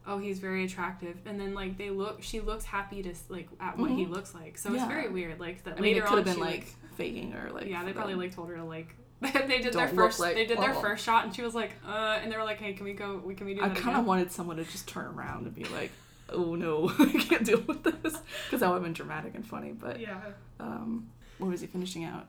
"Oh, 0.05 0.17
he's 0.17 0.39
very 0.39 0.65
attractive," 0.65 1.17
and 1.25 1.39
then 1.39 1.53
like 1.53 1.77
they 1.77 1.89
look, 1.89 2.21
she 2.21 2.39
looks 2.41 2.65
happy 2.65 3.01
to 3.03 3.13
like 3.29 3.47
at 3.59 3.77
what 3.77 3.91
he 3.91 4.05
Mhm. 4.05 4.09
looks 4.09 4.33
like. 4.35 4.57
So 4.57 4.69
Yeah. 4.69 4.77
it's 4.83 4.87
very 4.87 5.09
weird. 5.09 5.39
Like 5.39 5.63
that 5.63 5.77
I 5.77 5.81
mean, 5.81 5.93
later 5.93 6.05
it 6.05 6.09
could 6.09 6.11
on, 6.11 6.17
have 6.17 6.25
been 6.25 6.35
she, 6.35 6.41
like 6.41 6.67
faking 6.95 7.33
or 7.35 7.51
like. 7.51 7.67
yeah, 7.67 7.83
they 7.85 7.93
probably 7.93 8.13
them. 8.13 8.21
like 8.21 8.35
told 8.35 8.49
her 8.49 8.55
to 8.57 8.63
like. 8.63 8.95
they 9.21 9.31
did 9.31 9.73
their 9.73 9.87
Don't 9.87 9.95
look 9.97 10.05
first. 10.07 10.19
like- 10.21 10.35
they 10.35 10.45
did 10.45 10.59
their 10.59 10.73
oh. 10.73 10.79
first 10.81 11.03
shot, 11.03 11.25
and 11.25 11.35
she 11.35 11.41
was 11.41 11.53
like, 11.53 11.71
"Uh," 11.85 12.19
and 12.21 12.31
they 12.31 12.37
were 12.37 12.43
like, 12.45 12.57
"Hey, 12.57 12.71
can 12.71 12.85
we 12.85 12.93
go? 12.93 13.21
We 13.23 13.35
can 13.35 13.47
we 13.47 13.53
do 13.53 13.61
I 13.61 13.67
kind 13.69 13.97
of 13.97 14.05
wanted 14.05 14.31
someone 14.31 14.55
to 14.57 14.63
just 14.63 14.87
turn 14.87 15.07
around 15.07 15.45
and 15.45 15.53
be 15.53 15.65
like, 15.65 15.91
oh 16.33 16.55
no, 16.55 16.89
I 16.99 17.05
can't 17.19 17.45
deal 17.45 17.61
with 17.67 17.83
this, 17.83 18.17
because 18.45 18.59
that 18.61 18.67
would 18.67 18.75
have 18.75 18.83
been 18.83 18.93
dramatic 18.93 19.35
and 19.35 19.45
funny. 19.45 19.71
But 19.71 19.99
Yeah. 19.99 20.19
um, 20.59 21.09
what 21.37 21.49
was 21.51 21.61
he 21.61 21.67
finishing 21.67 22.03
out? 22.03 22.27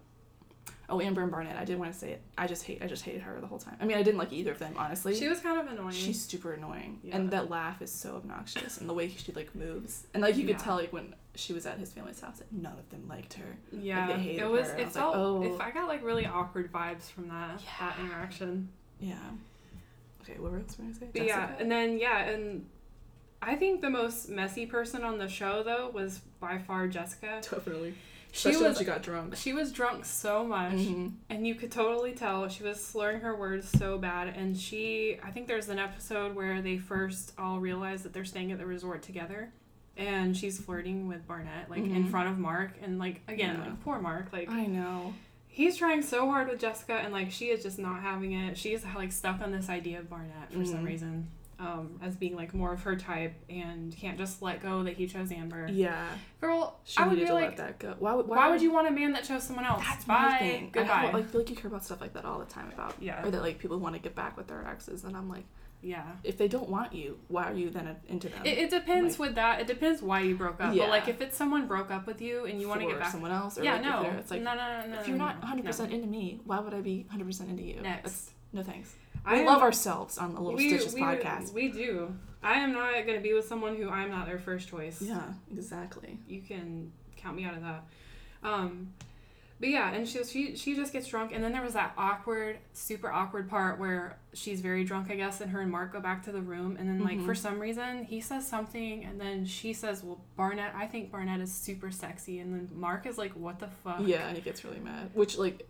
Oh, 0.88 1.00
Amber 1.00 1.22
and 1.22 1.30
Barnett. 1.30 1.56
I 1.56 1.64
did 1.64 1.78
want 1.78 1.92
to 1.92 1.96
say 1.98 2.10
it. 2.10 2.20
I 2.36 2.48
just 2.48 2.64
hate. 2.64 2.82
I 2.82 2.88
just 2.88 3.04
hated 3.04 3.22
her 3.22 3.40
the 3.40 3.46
whole 3.46 3.58
time. 3.60 3.76
I 3.80 3.84
mean, 3.84 3.96
I 3.96 4.02
didn't 4.02 4.18
like 4.18 4.32
either 4.32 4.50
of 4.50 4.58
them, 4.58 4.74
honestly. 4.76 5.14
She 5.14 5.28
was 5.28 5.38
kind 5.38 5.60
of 5.60 5.68
annoying. 5.72 5.92
She's 5.92 6.20
super 6.20 6.52
annoying, 6.52 6.98
Yeah. 7.04 7.14
and 7.16 7.30
that 7.30 7.48
laugh 7.48 7.80
is 7.80 7.92
so 7.92 8.16
obnoxious, 8.16 8.78
and 8.78 8.88
the 8.88 8.94
way 8.94 9.08
she 9.08 9.30
like 9.32 9.54
moves, 9.54 10.06
and 10.14 10.22
like 10.22 10.36
you 10.36 10.42
could 10.42 10.56
Yeah. 10.56 10.64
tell 10.64 10.74
like 10.76 10.92
when 10.92 11.14
she 11.36 11.52
was 11.52 11.64
at 11.64 11.78
his 11.78 11.92
family's 11.92 12.20
house 12.20 12.38
that 12.38 12.52
none 12.52 12.76
of 12.76 12.90
them 12.90 13.06
liked 13.08 13.34
her. 13.34 13.56
yeah, 13.70 14.08
they 14.08 14.14
hated 14.18 14.42
it 14.42 14.50
was. 14.50 14.66
her. 14.68 14.76
I 14.76 14.80
It 14.80 14.84
was 14.86 14.94
like, 14.96 15.04
felt. 15.04 15.14
oh. 15.16 15.42
If 15.44 15.60
I 15.60 15.70
got 15.70 15.86
like 15.86 16.02
really 16.04 16.26
awkward 16.26 16.72
vibes 16.72 17.08
from 17.10 17.28
that 17.28 17.60
that 17.78 17.96
interaction. 18.00 18.68
Yeah. 18.98 19.14
Okay, 20.22 20.38
what 20.40 20.52
else 20.52 20.76
were 20.76 20.86
I 20.88 20.92
say? 20.92 21.06
But 21.12 21.24
yeah, 21.24 21.52
and 21.60 21.70
then 21.70 21.98
yeah, 22.00 22.18
and 22.30 22.66
I 23.42 23.56
think 23.56 23.80
the 23.80 23.90
most 23.90 24.28
messy 24.28 24.66
person 24.66 25.02
on 25.02 25.18
the 25.18 25.28
show 25.28 25.62
though 25.62 25.90
was 25.92 26.20
by 26.40 26.58
far 26.58 26.88
Jessica. 26.88 27.40
definitely. 27.42 27.94
She 28.32 28.50
Especially 28.50 28.60
when 28.62 28.70
was 28.70 28.78
she 28.78 28.84
got 28.84 29.02
drunk. 29.02 29.36
she 29.36 29.52
was 29.52 29.72
drunk 29.72 30.04
so 30.04 30.44
much, 30.44 30.74
Mhm. 30.74 31.14
and 31.28 31.46
you 31.48 31.56
could 31.56 31.72
totally 31.72 32.12
tell 32.12 32.48
she 32.48 32.62
was 32.62 32.80
slurring 32.82 33.20
her 33.22 33.34
words 33.34 33.68
so 33.68 33.98
bad. 33.98 34.28
And 34.36 34.56
she, 34.56 35.18
I 35.24 35.32
think 35.32 35.48
there's 35.48 35.68
an 35.68 35.80
episode 35.80 36.36
where 36.36 36.62
they 36.62 36.78
first 36.78 37.32
all 37.38 37.58
realize 37.58 38.04
that 38.04 38.12
they're 38.12 38.24
staying 38.24 38.52
at 38.52 38.58
the 38.58 38.66
resort 38.66 39.02
together, 39.02 39.50
and 39.96 40.36
she's 40.36 40.60
flirting 40.60 41.08
with 41.08 41.26
Barnett 41.26 41.68
like 41.68 41.80
in 41.80 42.04
Mhm. 42.04 42.10
front 42.10 42.28
of 42.28 42.38
Mark, 42.38 42.74
and 42.82 43.00
like 43.00 43.20
again, 43.26 43.56
Yeah. 43.56 43.64
like 43.70 43.80
poor 43.82 43.98
Mark, 44.00 44.32
like 44.32 44.48
I 44.48 44.64
know. 44.66 45.12
he's 45.48 45.76
trying 45.76 46.00
so 46.02 46.26
hard 46.30 46.48
with 46.48 46.60
Jessica, 46.60 46.94
and 46.94 47.12
like 47.12 47.32
she 47.32 47.46
is 47.46 47.64
just 47.64 47.80
not 47.80 48.00
having 48.00 48.30
it. 48.32 48.56
She's 48.56 48.84
like 48.94 49.10
stuck 49.10 49.40
on 49.40 49.50
this 49.50 49.68
idea 49.68 49.98
of 49.98 50.08
Barnett 50.08 50.52
for 50.52 50.64
some 50.64 50.84
Mhm. 50.84 50.86
reason, 50.86 51.28
um, 51.60 52.00
as 52.02 52.16
being 52.16 52.34
like 52.34 52.54
more 52.54 52.72
of 52.72 52.82
her 52.84 52.96
type, 52.96 53.34
and 53.50 53.94
can't 53.96 54.16
just 54.18 54.40
let 54.40 54.62
go 54.62 54.82
that 54.84 54.94
he 54.94 55.06
chose 55.06 55.30
Amber. 55.30 55.68
Yeah. 55.70 56.08
Girl, 56.40 56.80
She 56.84 56.98
I 56.98 57.06
would 57.06 57.18
be 57.18 57.26
to 57.26 57.34
like, 57.34 57.48
let 57.50 57.56
that 57.58 57.78
go. 57.78 57.94
Why 57.98 58.14
would 58.14 58.26
why, 58.26 58.48
would 58.50 58.62
you 58.62 58.72
want 58.72 58.88
a 58.88 58.90
man 58.90 59.12
that 59.12 59.24
chose 59.24 59.42
someone 59.44 59.66
else? 59.66 59.82
That's 59.86 60.04
Bye, 60.06 60.14
my 60.14 60.38
thing. 60.38 60.64
I, 60.64 60.70
goodbye. 60.70 60.92
have- 60.94 61.14
I 61.14 61.22
feel 61.22 61.40
like 61.42 61.50
you 61.50 61.56
hear 61.56 61.66
about 61.68 61.84
stuff 61.84 62.00
like 62.00 62.14
that 62.14 62.24
all 62.24 62.38
the 62.38 62.46
time 62.46 62.70
about 62.72 62.94
Yeah. 62.98 63.24
or 63.24 63.30
that 63.30 63.42
like 63.42 63.58
people 63.58 63.78
want 63.78 63.94
to 63.94 64.00
get 64.00 64.14
back 64.14 64.36
with 64.36 64.46
their 64.48 64.66
exes, 64.66 65.04
and 65.04 65.14
I'm 65.16 65.28
like, 65.28 65.44
yeah. 65.82 66.04
if 66.24 66.36
they 66.38 66.48
don't 66.48 66.68
want 66.68 66.92
you, 66.94 67.18
why 67.28 67.44
are 67.44 67.54
you 67.54 67.70
then 67.70 67.94
into 68.08 68.28
them? 68.28 68.44
It, 68.44 68.58
it 68.58 68.70
depends 68.70 69.18
Like- 69.18 69.28
with 69.28 69.34
that. 69.36 69.60
It 69.60 69.66
depends 69.66 70.00
why 70.02 70.20
you 70.20 70.36
broke 70.36 70.60
up. 70.62 70.74
Yeah. 70.74 70.84
But 70.84 70.90
like 70.90 71.08
if 71.08 71.20
it's 71.20 71.36
someone 71.36 71.66
broke 71.66 71.90
up 71.90 72.06
with 72.06 72.20
you 72.22 72.46
and 72.46 72.60
you 72.60 72.68
want 72.68 72.80
to 72.80 72.86
get 72.86 72.96
back, 72.98 73.06
with 73.08 73.12
someone 73.12 73.32
else, 73.32 73.58
or 73.58 73.64
yeah, 73.64 73.74
like, 73.74 73.82
no, 73.82 74.02
it's 74.18 74.30
like 74.30 74.40
no, 74.42 74.54
no, 74.54 74.80
no, 74.80 74.94
no. 74.94 75.00
if 75.00 75.08
you're 75.08 75.16
no, 75.16 75.24
not 75.26 75.34
no, 75.36 75.40
100 75.40 75.64
percent 75.66 75.92
into 75.92 76.06
me, 76.06 76.40
why 76.44 76.58
would 76.58 76.72
I 76.74 76.80
be 76.80 77.00
100 77.04 77.24
percent 77.26 77.50
into 77.50 77.62
you? 77.62 77.80
Next. 77.82 78.02
That's- 78.02 78.30
no 78.52 78.62
thanks. 78.64 78.94
I 79.24 79.34
We 79.34 79.40
am- 79.40 79.46
love 79.46 79.62
ourselves 79.62 80.18
on 80.18 80.34
the 80.34 80.40
Little 80.40 80.56
we, 80.56 80.68
Stitches 80.70 80.94
we, 80.94 81.00
podcast. 81.02 81.52
We 81.52 81.68
do. 81.68 82.14
I 82.42 82.54
am 82.60 82.72
not 82.72 83.06
gonna 83.06 83.20
be 83.20 83.34
with 83.34 83.46
someone 83.46 83.76
who 83.76 83.88
I'm 83.90 84.10
not 84.10 84.26
their 84.26 84.38
first 84.38 84.68
choice. 84.68 85.00
Yeah, 85.02 85.32
exactly. 85.52 86.18
you 86.26 86.40
can 86.40 86.90
count 87.16 87.36
me 87.36 87.44
out 87.44 87.54
of 87.54 87.62
that. 87.62 87.84
Um, 88.42 88.94
but 89.60 89.68
yeah, 89.68 89.92
and 89.92 90.08
she 90.08 90.24
she 90.24 90.56
she 90.56 90.74
just 90.74 90.90
gets 90.90 91.06
drunk, 91.06 91.32
and 91.34 91.44
then 91.44 91.52
there 91.52 91.60
was 91.60 91.74
that 91.74 91.92
awkward, 91.98 92.56
super 92.72 93.10
awkward 93.12 93.50
part 93.50 93.78
where 93.78 94.16
she's 94.32 94.62
very 94.62 94.84
drunk, 94.84 95.10
I 95.10 95.16
guess, 95.16 95.42
and 95.42 95.50
her 95.50 95.60
and 95.60 95.70
Mark 95.70 95.92
go 95.92 96.00
back 96.00 96.24
to 96.24 96.32
the 96.32 96.40
room, 96.40 96.78
and 96.80 96.88
then 96.88 97.04
like 97.04 97.18
Mhm. 97.18 97.26
for 97.26 97.34
some 97.34 97.60
reason 97.60 98.04
he 98.04 98.22
says 98.22 98.48
something, 98.48 99.04
and 99.04 99.20
then 99.20 99.44
she 99.44 99.74
says, 99.74 100.02
"Well, 100.02 100.18
Barnett, 100.36 100.74
I 100.74 100.86
think 100.86 101.12
Barnett 101.12 101.40
is 101.40 101.52
super 101.52 101.90
sexy," 101.90 102.38
and 102.38 102.54
then 102.54 102.70
Mark 102.80 103.04
is 103.04 103.18
like, 103.18 103.32
"What 103.32 103.58
the 103.58 103.68
fuck?" 103.68 104.00
Yeah, 104.02 104.28
and 104.28 104.36
he 104.38 104.42
gets 104.42 104.64
really 104.64 104.80
mad. 104.80 105.10
Which 105.12 105.36
like 105.36 105.68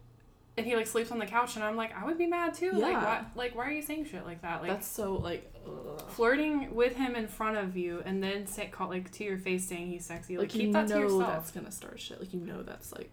and 0.60 0.66
he 0.66 0.76
like 0.76 0.86
sleeps 0.86 1.10
on 1.10 1.18
the 1.18 1.26
couch, 1.26 1.56
and 1.56 1.64
I'm 1.64 1.76
like, 1.76 1.96
I 2.00 2.04
would 2.04 2.16
be 2.18 2.26
mad 2.26 2.54
too. 2.54 2.72
Like, 2.72 2.92
Yeah. 2.92 3.04
why, 3.04 3.24
like 3.34 3.54
why 3.56 3.66
are 3.66 3.70
you 3.72 3.82
saying 3.82 4.04
shit 4.06 4.24
like 4.24 4.42
that? 4.42 4.60
Like. 4.62 4.70
that's 4.70 4.86
so 4.86 5.14
like 5.14 5.52
ugh. 5.66 6.08
Flirting 6.10 6.74
with 6.74 6.96
him 6.96 7.14
in 7.16 7.26
front 7.28 7.56
of 7.56 7.76
you 7.76 8.02
and 8.04 8.22
then 8.22 8.46
say 8.46 8.66
call 8.68 8.88
like 8.88 9.10
to 9.12 9.24
your 9.24 9.38
face 9.38 9.66
saying 9.66 9.88
he's 9.90 10.04
sexy. 10.06 10.36
Like, 10.38 10.48
like 10.48 10.54
you 10.54 10.60
keep 10.62 10.72
that 10.72 10.88
to 10.88 10.94
know 10.94 11.00
yourself. 11.02 11.22
that's 11.26 11.50
gonna 11.50 11.70
start 11.72 11.98
shit. 12.00 12.20
Like 12.20 12.32
you 12.34 12.40
know 12.40 12.62
that's 12.62 12.92
like 12.92 13.12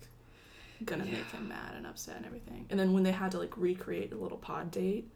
gonna 0.86 1.06
Yeah. 1.06 1.12
make 1.14 1.32
him 1.32 1.48
mad 1.48 1.74
and 1.76 1.88
upset 1.88 2.18
and 2.18 2.26
everything. 2.26 2.66
And 2.70 2.80
then 2.80 2.94
when 2.94 3.04
they 3.04 3.12
had 3.12 3.32
to 3.32 3.40
like 3.40 3.58
recreate 3.58 4.12
a 4.14 4.18
little 4.18 4.38
pod 4.38 4.72
date, 4.72 5.10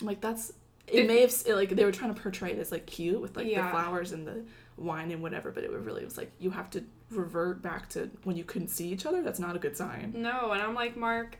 I'm 0.00 0.06
like 0.06 0.20
that's 0.20 0.50
it, 0.86 1.00
It- 1.04 1.06
may 1.06 1.20
have 1.20 1.30
s- 1.30 1.46
like 1.46 1.70
they 1.70 1.84
were 1.84 1.92
trying 1.92 2.14
to 2.14 2.20
portray 2.20 2.52
it 2.52 2.58
as 2.58 2.72
like 2.72 2.86
cute 2.86 3.20
with 3.20 3.36
like 3.36 3.46
Yeah. 3.46 3.64
the 3.66 3.70
flowers 3.70 4.12
and 4.12 4.26
the 4.26 4.44
wine 4.76 5.10
and 5.12 5.22
whatever, 5.22 5.50
but 5.50 5.62
it 5.64 5.70
really 5.70 6.04
was 6.04 6.16
like 6.16 6.32
you 6.38 6.50
have 6.50 6.70
to 6.70 6.82
revert 7.10 7.60
back 7.62 7.88
to 7.90 8.10
when 8.24 8.36
you 8.36 8.42
couldn't 8.44 8.68
see 8.68 8.88
each 8.88 9.04
other. 9.06 9.22
That's 9.22 9.38
not 9.38 9.54
a 9.54 9.58
good 9.58 9.76
sign. 9.76 10.14
No, 10.16 10.50
and 10.52 10.62
I'm 10.62 10.74
like, 10.74 10.96
Mark, 10.96 11.36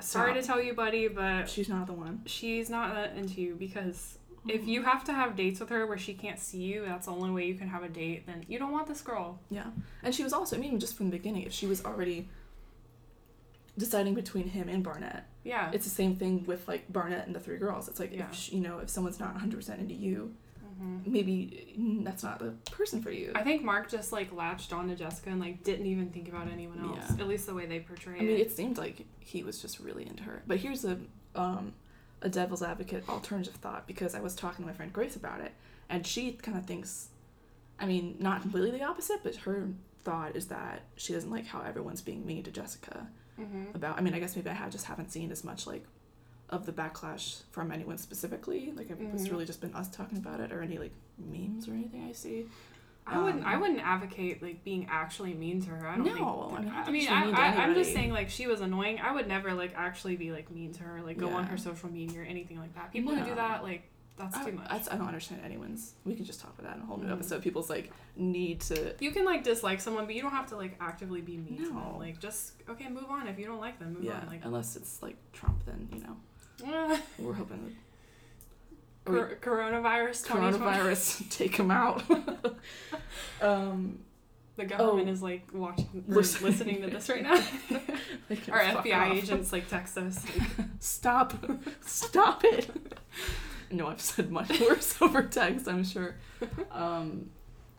sorry 0.00 0.32
Stop. 0.32 0.40
to 0.42 0.46
tell 0.46 0.62
you, 0.62 0.74
buddy, 0.74 1.08
but 1.08 1.48
She's 1.48 1.68
not 1.68 1.86
the 1.86 1.92
one. 1.92 2.22
she's 2.26 2.68
not 2.70 2.94
that 2.94 3.16
into 3.16 3.40
you 3.40 3.54
because 3.54 4.18
If 4.48 4.60
mm-hmm. 4.60 4.70
you 4.70 4.82
have 4.84 5.02
to 5.04 5.12
have 5.12 5.34
dates 5.36 5.58
with 5.60 5.70
her 5.70 5.86
where 5.86 5.98
she 5.98 6.14
can't 6.14 6.38
see 6.38 6.58
you, 6.62 6.84
that's 6.86 7.06
the 7.06 7.12
only 7.12 7.30
way 7.30 7.46
you 7.46 7.54
can 7.54 7.68
have 7.68 7.82
a 7.82 7.88
date, 7.88 8.26
then 8.26 8.44
you 8.48 8.58
don't 8.58 8.72
want 8.72 8.86
this 8.86 9.00
girl. 9.00 9.40
Yeah. 9.50 9.66
And 10.02 10.14
she 10.14 10.22
was 10.22 10.32
also, 10.32 10.56
I 10.56 10.58
mean, 10.60 10.78
just 10.78 10.96
from 10.96 11.06
the 11.10 11.16
beginning, 11.16 11.42
if 11.42 11.52
she 11.52 11.66
was 11.66 11.84
already 11.84 12.28
deciding 13.78 14.14
between 14.14 14.48
him 14.48 14.68
and 14.68 14.82
Barnett, 14.82 15.26
Yeah. 15.44 15.70
it's 15.72 15.84
the 15.84 15.90
same 15.90 16.16
thing 16.16 16.44
with 16.46 16.66
like 16.68 16.90
Barnett 16.92 17.26
and 17.26 17.34
the 17.34 17.40
three 17.40 17.58
girls. 17.58 17.88
It's 17.88 18.00
like, 18.00 18.12
Yeah. 18.12 18.26
if 18.28 18.34
sh 18.34 18.52
you 18.52 18.60
know, 18.60 18.78
if 18.78 18.88
someone's 18.88 19.20
not 19.20 19.34
100% 19.36 19.80
into 19.80 19.94
you, 19.94 20.34
hmm 20.78 20.98
maybe 21.06 22.02
that's 22.04 22.22
not 22.22 22.38
the 22.38 22.50
person 22.70 23.00
for 23.00 23.10
you. 23.10 23.32
I 23.34 23.42
think 23.42 23.62
Mark 23.62 23.88
just 23.88 24.12
like 24.12 24.32
latched 24.32 24.72
on 24.72 24.88
to 24.88 24.96
Jessica 24.96 25.30
and 25.30 25.40
like 25.40 25.62
didn't 25.62 25.86
even 25.86 26.10
think 26.10 26.28
about 26.28 26.48
anyone 26.50 26.80
else. 26.80 27.12
Yeah. 27.16 27.22
At 27.22 27.28
least 27.28 27.46
the 27.46 27.54
way 27.54 27.66
they 27.66 27.80
portray 27.80 28.16
I 28.16 28.20
mean, 28.20 28.30
it. 28.30 28.40
it 28.40 28.52
seemed 28.52 28.76
like 28.76 29.06
he 29.20 29.42
was 29.42 29.62
just 29.62 29.78
really 29.80 30.06
into 30.06 30.24
her. 30.24 30.42
But 30.46 30.58
here's 30.58 30.84
a 30.84 30.98
um, 31.34 31.74
a 32.22 32.28
devil's 32.28 32.62
advocate 32.62 33.08
alternative 33.08 33.54
thought 33.54 33.86
because 33.86 34.14
I 34.14 34.20
was 34.20 34.34
talking 34.34 34.64
to 34.64 34.66
my 34.70 34.74
friend 34.74 34.92
Grace 34.92 35.16
about 35.16 35.40
it, 35.40 35.52
and 35.88 36.06
she 36.06 36.32
kind 36.32 36.58
of 36.58 36.66
thinks, 36.66 37.08
I 37.78 37.86
mean, 37.86 38.16
not 38.18 38.42
completely 38.42 38.72
the 38.72 38.84
opposite, 38.84 39.20
but 39.22 39.36
her 39.36 39.68
thought 40.02 40.36
is 40.36 40.46
that 40.46 40.82
she 40.96 41.12
doesn't 41.12 41.30
like 41.30 41.46
how 41.46 41.62
everyone's 41.62 42.00
being 42.00 42.24
mean 42.26 42.42
to 42.44 42.50
Jessica 42.50 43.06
hmm 43.36 43.64
about. 43.74 43.98
I 43.98 44.00
mean, 44.00 44.14
I 44.14 44.18
guess 44.18 44.34
maybe 44.34 44.50
I 44.50 44.54
have 44.54 44.72
just 44.72 44.86
haven't 44.86 45.12
seen 45.12 45.30
as 45.30 45.44
much 45.44 45.66
like 45.66 45.84
of 46.50 46.64
the 46.66 46.72
backlash 46.72 47.42
from 47.50 47.72
anyone 47.72 47.98
specifically. 47.98 48.72
Like 48.76 48.90
it- 48.90 48.98
it's 49.14 49.28
really 49.28 49.44
just 49.46 49.60
been 49.60 49.74
us 49.74 49.88
talking 49.88 50.18
about 50.18 50.40
it, 50.40 50.52
or 50.52 50.62
any 50.62 50.78
like 50.78 50.92
memes 51.18 51.68
or 51.68 51.72
anything 51.72 52.04
I 52.08 52.12
see. 52.12 52.46
I 53.08 53.22
wouldn't. 53.22 53.44
I 53.46 53.54
Um, 53.54 53.60
wouldn't 53.60 53.80
advocate 53.80 54.42
like 54.42 54.64
being 54.64 54.86
actually 54.90 55.32
mean 55.34 55.60
to 55.62 55.70
her. 55.70 55.86
I 55.86 55.96
don't 55.96 56.06
No, 56.06 56.50
I 56.52 56.56
think. 56.56 56.66
mean, 56.66 56.72
I 56.74 56.90
mean, 56.90 57.08
I, 57.08 57.24
mean 57.26 57.34
I, 57.36 57.54
I, 57.54 57.62
I'm 57.64 57.74
just 57.74 57.92
saying 57.92 58.10
like 58.12 58.28
she 58.30 58.46
was 58.48 58.60
annoying. 58.60 58.98
I 59.00 59.12
would 59.12 59.28
never 59.28 59.54
like 59.54 59.74
actually 59.76 60.16
be 60.16 60.32
like 60.32 60.50
mean 60.50 60.72
to 60.74 60.82
her, 60.82 61.00
like 61.02 61.16
go 61.18 61.28
on 61.30 61.44
her 61.46 61.56
social 61.56 61.88
media 61.88 62.20
or 62.20 62.24
anything 62.24 62.58
like 62.58 62.74
that. 62.74 62.92
People 62.92 63.14
who 63.14 63.24
do 63.24 63.34
that, 63.36 63.62
like 63.62 63.82
that's 64.16 64.36
I, 64.36 64.44
too 64.50 64.52
much. 64.56 64.64
that's- 64.70 64.88
I 64.90 64.96
don't 64.96 65.06
understand 65.06 65.42
anyone's. 65.44 65.94
We 66.04 66.14
can 66.16 66.24
just 66.24 66.40
talk 66.40 66.58
about 66.58 66.70
that 66.70 66.76
in 66.78 66.82
a 66.82 66.86
whole 66.86 66.96
new 66.96 67.06
Mhm. 67.06 67.12
episode. 67.12 67.42
People's 67.42 67.68
like 67.70 67.92
need 68.16 68.60
to 68.62 68.94
you 68.98 69.12
can 69.12 69.24
like 69.24 69.44
dislike 69.44 69.80
someone, 69.80 70.06
but 70.06 70.14
you 70.16 70.22
don't 70.22 70.30
have 70.32 70.46
to 70.48 70.56
like 70.56 70.76
actively 70.80 71.20
be 71.20 71.36
mean 71.36 71.58
to 71.58 71.68
them. 71.68 71.98
Like 71.98 72.18
just 72.18 72.54
okay, 72.68 72.88
move 72.88 73.04
on. 73.08 73.28
If 73.28 73.38
you 73.38 73.44
don't 73.46 73.60
like 73.60 73.78
them, 73.78 73.92
move 73.94 74.02
yeah, 74.04 74.18
on. 74.20 74.26
Like 74.26 74.40
unless 74.44 74.74
it's 74.74 75.00
like 75.02 75.16
Trump, 75.32 75.64
then 75.64 75.88
you 75.92 76.00
know 76.00 76.16
we're 77.18 77.32
hoping 77.34 77.74
that 79.04 79.12
or 79.12 79.36
cor- 79.40 79.56
coronavirus. 79.58 80.26
coronavirus 80.26 81.30
take 81.36 81.56
him 81.56 81.70
out. 81.70 82.02
um, 83.40 83.98
The 84.56 84.64
government 84.64 85.08
Oh. 85.08 85.12
is 85.12 85.22
like 85.22 85.46
watching, 85.52 86.04
or 86.08 86.14
Listen- 86.16 86.46
listening 86.46 86.82
to 86.82 86.88
this 86.90 87.08
right 87.08 87.22
now. 87.22 87.34
Our 88.50 88.60
FBI 88.60 88.94
off. 89.10 89.16
agents 89.16 89.52
like 89.52 89.68
text 89.68 89.96
us. 89.98 90.24
Like, 90.36 90.66
Stop, 90.80 91.34
stop 91.82 92.42
it. 92.44 92.68
No, 93.70 93.88
I've 93.88 94.00
said 94.00 94.30
much 94.30 94.58
worse 94.60 95.00
over 95.02 95.22
text. 95.22 95.68
I'm 95.68 95.84
sure. 95.84 96.16
Um, 96.72 97.30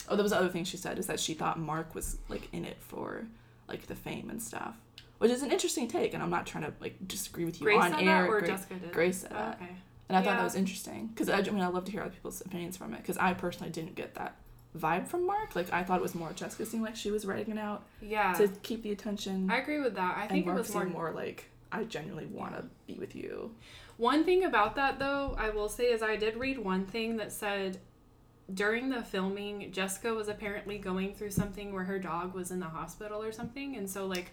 oh, 0.07 0.15
there 0.15 0.23
was 0.23 0.31
the 0.31 0.37
other 0.37 0.49
thing 0.49 0.63
she 0.65 0.77
said 0.77 0.99
is 0.99 1.07
that 1.07 1.19
she 1.19 1.33
thought 1.33 1.59
Mark 1.59 1.95
was 1.95 2.17
like 2.29 2.47
in 2.53 2.63
it 2.65 2.77
for 2.79 3.25
like 3.67 3.87
the 3.87 3.95
fame 3.95 4.29
and 4.29 4.41
stuff, 4.41 4.75
which 5.17 5.31
is 5.31 5.41
an 5.43 5.51
interesting 5.51 5.87
take. 5.87 6.13
And 6.13 6.21
I'm 6.23 6.29
not 6.29 6.45
trying 6.45 6.63
to 6.65 6.73
like 6.79 6.95
disagree 7.07 7.45
with 7.45 7.59
you 7.59 7.65
Grace 7.65 7.81
on 7.81 7.93
air. 7.95 8.25
or 8.27 8.39
Gra- 8.39 8.47
Jessica 8.47 8.75
did. 8.75 8.91
Grace 8.91 9.19
said 9.21 9.31
Oh, 9.33 9.35
that. 9.35 9.55
okay. 9.61 9.71
And 10.09 10.17
I 10.17 10.21
thought 10.21 10.37
that 10.37 10.43
was 10.43 10.55
interesting 10.55 11.07
because 11.07 11.27
I, 11.29 11.39
I 11.39 11.41
mean 11.49 11.61
I 11.61 11.67
love 11.67 11.85
to 11.85 11.91
hear 11.91 12.01
other 12.01 12.11
people's 12.11 12.39
opinions 12.41 12.77
from 12.77 12.93
it 12.93 12.97
because 13.01 13.17
I 13.17 13.33
personally 13.33 13.71
didn't 13.71 13.95
get 13.95 14.15
that 14.15 14.35
vibe 14.77 15.07
from 15.07 15.25
Mark. 15.25 15.55
Like 15.55 15.71
I 15.73 15.83
thought 15.83 15.99
it 15.99 16.01
was 16.03 16.15
more 16.15 16.31
Jessica 16.33 16.65
seemed 16.65 16.83
like 16.83 16.95
she 16.95 17.11
was 17.11 17.25
writing 17.25 17.55
it 17.57 17.59
out 17.59 17.83
Yeah. 18.01 18.33
to 18.33 18.47
keep 18.63 18.83
the 18.83 18.91
attention, 18.91 19.49
I 19.51 19.57
agree 19.57 19.79
with 19.81 19.95
that. 19.95 20.17
I 20.17 20.27
think 20.27 20.47
it 20.47 20.53
was 20.53 20.73
more 20.73 20.85
more 20.85 21.11
like 21.11 21.45
I 21.71 21.83
genuinely 21.83 22.27
want 22.27 22.55
to 22.55 22.63
be 22.85 22.93
with 22.97 23.15
you. 23.15 23.51
One 23.97 24.23
thing 24.23 24.45
about 24.45 24.75
that, 24.75 24.99
though, 24.99 25.35
I 25.39 25.49
will 25.49 25.67
say 25.67 25.85
is 25.85 26.01
I 26.03 26.15
did 26.15 26.37
read 26.37 26.59
one 26.59 26.85
thing 26.85 27.17
that 27.17 27.31
said 27.33 27.79
during 28.53 28.89
the 28.89 29.01
filming, 29.03 29.71
Jessica 29.71 30.13
was 30.13 30.27
apparently 30.29 30.77
going 30.77 31.13
through 31.13 31.31
something 31.31 31.73
where 31.73 31.83
her 31.83 31.99
dog 31.99 32.33
was 32.33 32.49
in 32.51 32.59
the 32.59 32.65
hospital 32.67 33.21
or 33.21 33.31
something, 33.31 33.75
and 33.75 33.89
so 33.89 34.05
like 34.07 34.31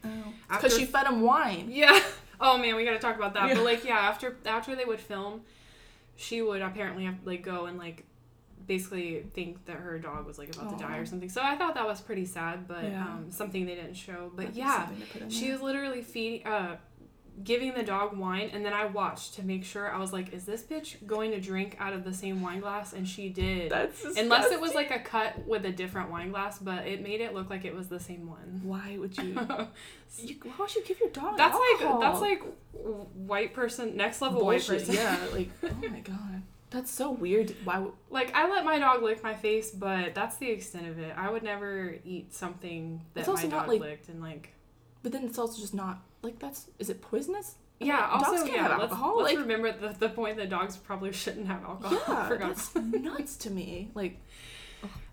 Because 0.48 0.77
she 0.77 0.85
fed 0.85 1.07
him 1.07 1.20
wine. 1.20 1.68
yeah. 1.70 1.98
Oh 2.40 2.59
man, 2.59 2.74
we 2.74 2.85
got 2.85 2.92
to 2.92 2.98
talk 2.98 3.14
about 3.16 3.35
that. 3.35 3.48
Yeah. 3.48 3.55
But 3.55 3.64
like 3.64 3.85
yeah, 3.85 3.96
after 3.98 4.37
after 4.44 4.74
they 4.74 4.85
would 4.85 4.98
film, 5.00 5.42
she 6.16 6.42
would 6.42 6.62
apparently 6.62 7.05
have 7.05 7.14
like 7.24 7.42
go 7.44 7.66
and 7.66 7.79
like 7.79 8.05
basically 8.66 9.24
think 9.35 9.64
that 9.66 9.77
her 9.77 9.98
dog 10.00 10.27
was 10.27 10.37
like 10.38 10.55
about 10.55 10.77
to 10.77 10.85
die 10.85 10.96
or 10.96 11.07
something. 11.07 11.29
So 11.29 11.42
I 11.42 11.55
thought 11.57 11.74
that 11.74 11.87
was 11.87 12.00
pretty 12.00 12.24
sad, 12.24 12.66
but 12.66 12.85
Yeah. 12.85 13.03
um, 13.05 13.27
something 13.31 13.66
they 13.66 13.74
didn't 13.77 13.94
show. 13.94 14.33
But 14.35 14.46
That'd 14.46 14.57
yeah, 14.57 14.87
something 14.87 15.07
to 15.07 15.12
put 15.12 15.22
in 15.22 15.31
she 15.31 15.53
was 15.53 15.61
literally 15.62 16.03
feeding, 16.03 16.46
uh, 16.46 16.77
giving 17.42 17.75
the 17.75 17.83
dog 17.83 18.16
wine, 18.16 18.51
and 18.53 18.64
then 18.64 18.73
I 18.73 18.87
watched 18.87 19.35
to 19.35 19.42
make 19.42 19.64
sure. 19.64 19.90
I 19.90 19.99
was 19.99 20.12
like, 20.12 20.33
"Is 20.33 20.44
this 20.44 20.62
bitch 20.62 21.05
going 21.07 21.33
to 21.33 21.40
drink 21.40 21.77
out 21.81 21.92
of 21.92 22.05
the 22.05 22.12
same 22.12 22.40
wine 22.40 22.61
glass?" 22.61 22.92
And 22.92 23.09
she 23.09 23.29
did. 23.29 23.70
That's 23.70 24.05
Unless 24.05 24.53
it 24.53 24.61
was 24.61 24.75
like 24.75 24.90
a 24.90 25.01
cut 25.01 25.47
with 25.47 25.64
a 25.64 25.73
different 25.73 26.11
wine 26.11 26.31
glass, 26.31 26.59
but 26.59 26.87
it 26.87 27.03
made 27.03 27.20
it 27.20 27.35
look 27.35 27.51
like 27.51 27.64
it 27.64 27.75
was 27.75 27.88
the 27.88 27.99
same 27.99 28.29
one. 28.29 28.61
Why 28.62 28.97
would 28.99 29.16
you? 29.18 29.25
you 30.18 30.37
why 30.42 30.53
would 30.59 30.75
you 30.75 30.85
give 30.85 31.01
your 31.01 31.11
dog? 31.11 31.37
that's 31.37 31.57
alcohol? 31.57 32.01
like 32.01 32.12
that's 32.12 32.20
like 32.20 32.42
white 33.14 33.55
person 33.55 33.97
next 33.97 34.23
level 34.23 34.40
bullshit. 34.40 34.87
white 34.87 34.87
person. 34.87 34.94
Yeah, 34.94 35.18
like 35.33 35.51
oh 35.64 35.88
my 35.88 36.01
god, 36.01 36.42
that's 36.70 36.90
so 36.90 37.11
weird. 37.11 37.55
Why? 37.64 37.85
Like 38.11 38.35
I 38.35 38.49
let 38.49 38.64
my 38.64 38.79
dog 38.79 39.03
lick 39.03 39.23
my 39.23 39.35
face, 39.35 39.70
but 39.70 40.14
that's 40.14 40.37
the 40.37 40.51
extent 40.51 40.87
of 40.87 40.99
it. 40.99 41.14
I 41.16 41.31
would 41.31 41.42
never 41.42 41.97
eat 42.05 42.33
something 42.33 43.03
that 43.14 43.27
my 43.27 43.47
dog 43.47 43.68
like- 43.68 43.81
licked 43.81 44.09
and 44.09 44.20
like. 44.20 44.51
But 45.03 45.12
then 45.12 45.25
it's 45.25 45.38
also 45.38 45.61
just 45.61 45.75
not 45.75 46.01
like 46.24 46.38
that's. 46.38 46.68
Is 46.78 46.90
it 46.90 47.00
poisonous? 47.02 47.56
Yeah. 47.80 48.08
Also, 48.10 48.32
dogs 48.32 48.42
can't 48.44 48.54
yeah. 48.54 48.62
have 48.62 48.78
let's 48.78 48.92
alcohol. 48.92 49.18
let's 49.18 49.34
like, 49.34 49.38
remember 49.38 49.72
the, 49.72 49.94
the 49.98 50.08
point 50.08 50.37
that 50.38 50.48
dogs 50.48 50.76
probably 50.76 51.12
shouldn't 51.12 51.46
have 51.46 51.62
alcohol. 51.64 51.98
Yeah, 52.08 52.37
that's 52.40 52.74
nuts 52.76 53.37
to 53.38 53.50
me. 53.50 53.90
Like, 53.94 54.18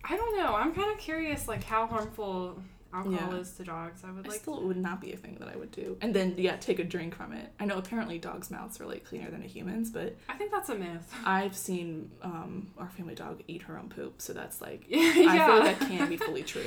I 0.04 0.16
don't 0.16 0.38
know. 0.38 0.56
I'm 0.56 0.74
kind 0.74 0.92
of 0.92 0.98
curious, 0.98 1.48
like 1.48 1.64
how 1.64 1.88
harmful 1.88 2.62
alcohol 2.94 3.34
Yeah. 3.34 3.40
is 3.40 3.52
to 3.54 3.64
dogs. 3.64 4.02
I 4.06 4.12
would 4.12 4.26
I 4.26 4.30
like. 4.30 4.40
still 4.42 4.58
it 4.58 4.64
would 4.64 4.78
not 4.78 5.02
be 5.02 5.14
a 5.14 5.18
thing 5.18 5.38
that 5.40 5.48
I 5.48 5.56
would 5.56 5.72
do. 5.72 5.98
And 6.02 6.14
then 6.14 6.36
yeah, 6.38 6.58
take 6.58 6.80
a 6.80 6.84
drink 6.84 7.16
from 7.16 7.34
it. 7.34 7.52
I 7.60 7.66
know 7.66 7.78
apparently 7.78 8.18
dogs' 8.20 8.52
mouths 8.52 8.80
are 8.82 8.86
like 8.86 9.06
cleaner 9.06 9.30
than 9.32 9.42
a 9.44 9.48
human's, 9.48 9.90
but 9.90 10.16
I 10.30 10.34
think 10.34 10.52
that's 10.52 10.70
a 10.70 10.76
myth. 10.76 11.14
I've 11.26 11.56
seen 11.56 12.12
um, 12.22 12.68
our 12.78 12.90
family 12.90 13.16
dog 13.16 13.42
eat 13.48 13.62
her 13.64 13.78
own 13.78 13.90
poop, 13.90 14.22
so 14.22 14.34
that's 14.34 14.62
like 14.62 14.86
yeah. 14.90 15.00
I 15.00 15.46
feel 15.46 15.60
like 15.60 15.80
that 15.80 15.88
can't 15.90 16.10
be 16.10 16.18
fully 16.18 16.44
true. 16.44 16.62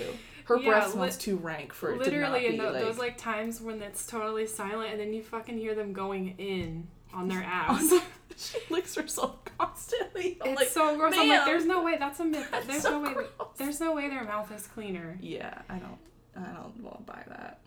Her 0.46 0.58
Yeah, 0.58 0.68
breath 0.68 0.92
smells 0.92 1.16
too 1.16 1.37
rank 1.37 1.72
for 1.72 1.92
it 1.92 1.98
Literally, 1.98 2.50
to 2.50 2.56
tho- 2.58 2.72
be 2.74 2.78
those 2.80 2.98
like, 2.98 3.12
like 3.12 3.18
times 3.18 3.60
when 3.62 3.80
it's 3.80 4.06
totally 4.06 4.46
silent, 4.46 4.90
and 4.92 5.00
then 5.00 5.12
you 5.14 5.22
fucking 5.22 5.56
hear 5.58 5.74
them 5.74 5.92
going 5.94 6.34
in 6.38 6.87
on 7.14 7.28
their 7.28 7.42
ass. 7.44 7.92
she 8.37 8.58
licks 8.68 8.94
herself 8.94 9.38
constantly. 9.56 10.37
I'm 10.42 10.50
it's 10.50 10.60
like, 10.60 10.68
so 10.68 10.96
gross. 10.98 11.14
I'm 11.16 11.28
like, 11.28 11.44
there's 11.46 11.64
no 11.64 11.82
way. 11.82 11.96
That's 11.98 12.20
a 12.20 12.24
myth. 12.24 12.46
that's 12.50 12.66
There's 12.66 12.82
so 12.82 12.98
no 13.00 13.06
way. 13.08 13.14
gross. 13.14 13.28
There's 13.56 13.80
no 13.80 13.94
way 13.94 14.08
their 14.08 14.24
mouth 14.24 14.52
is 14.54 14.66
cleaner. 14.66 15.16
Yeah, 15.20 15.62
I 15.70 15.76
don't, 15.78 15.96
I 16.37 16.53
don't 16.53 16.83
want 16.83 17.07
to 17.07 17.12
buy 17.12 17.23
that. 17.29 17.59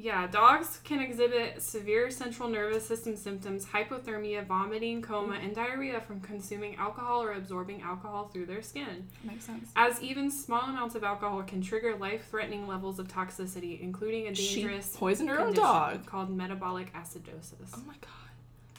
Yeah, 0.00 0.28
dogs 0.28 0.78
can 0.84 1.00
exhibit 1.00 1.60
severe 1.60 2.08
central 2.12 2.48
nervous 2.48 2.86
system 2.86 3.16
symptoms, 3.16 3.66
hypothermia, 3.66 4.46
vomiting, 4.46 5.02
coma, 5.02 5.34
and 5.42 5.52
diarrhea 5.56 6.00
from 6.00 6.20
consuming 6.20 6.76
alcohol 6.76 7.20
or 7.20 7.32
absorbing 7.32 7.82
alcohol 7.82 8.28
through 8.32 8.46
their 8.46 8.62
skin. 8.62 9.08
Makes 9.24 9.46
sense. 9.46 9.70
As 9.74 10.00
even 10.00 10.30
small 10.30 10.62
amounts 10.62 10.94
of 10.94 11.02
alcohol 11.02 11.42
can 11.42 11.60
trigger 11.60 11.96
life-threatening 11.96 12.68
levels 12.68 13.00
of 13.00 13.08
toxicity, 13.08 13.80
including 13.80 14.28
a 14.28 14.34
She 14.36 14.60
dangerous 14.62 14.94
poisoned 14.96 15.30
her 15.30 15.40
own 15.40 15.52
dog. 15.54 16.06
called 16.06 16.30
metabolic 16.30 16.92
acidosis. 16.94 17.72
Oh 17.74 17.82
my 17.84 17.94
god. 17.94 18.10